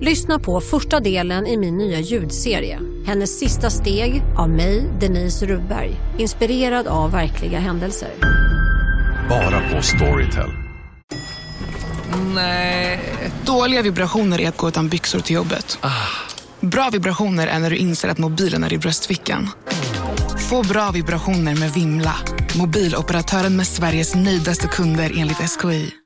Lyssna 0.00 0.38
på 0.38 0.60
första 0.60 1.00
delen 1.00 1.46
i 1.46 1.56
min 1.56 1.76
nya 1.76 2.00
ljudserie. 2.00 2.80
Hennes 3.08 3.38
sista 3.38 3.70
steg 3.70 4.22
av 4.36 4.50
mig, 4.50 4.90
Denise 5.00 5.46
Rubberg. 5.46 6.00
Inspirerad 6.18 6.86
av 6.86 7.10
verkliga 7.10 7.58
händelser. 7.58 8.10
Bara 9.28 9.60
på 9.70 9.82
Storytel. 9.82 10.50
Dåliga 13.46 13.82
vibrationer 13.82 14.40
är 14.40 14.48
att 14.48 14.56
gå 14.56 14.68
utan 14.68 14.88
byxor 14.88 15.20
till 15.20 15.36
jobbet. 15.36 15.78
Bra 16.60 16.90
vibrationer 16.92 17.46
är 17.46 17.58
när 17.58 17.70
du 17.70 17.76
inser 17.76 18.08
att 18.08 18.18
mobilen 18.18 18.64
är 18.64 18.72
i 18.72 18.78
bröstfickan. 18.78 19.50
Få 20.50 20.62
bra 20.62 20.90
vibrationer 20.90 21.56
med 21.56 21.72
Vimla. 21.72 22.14
Mobiloperatören 22.58 23.56
med 23.56 23.66
Sveriges 23.66 24.14
nöjdaste 24.14 24.66
kunder 24.66 25.12
enligt 25.16 25.50
SKI. 25.50 25.98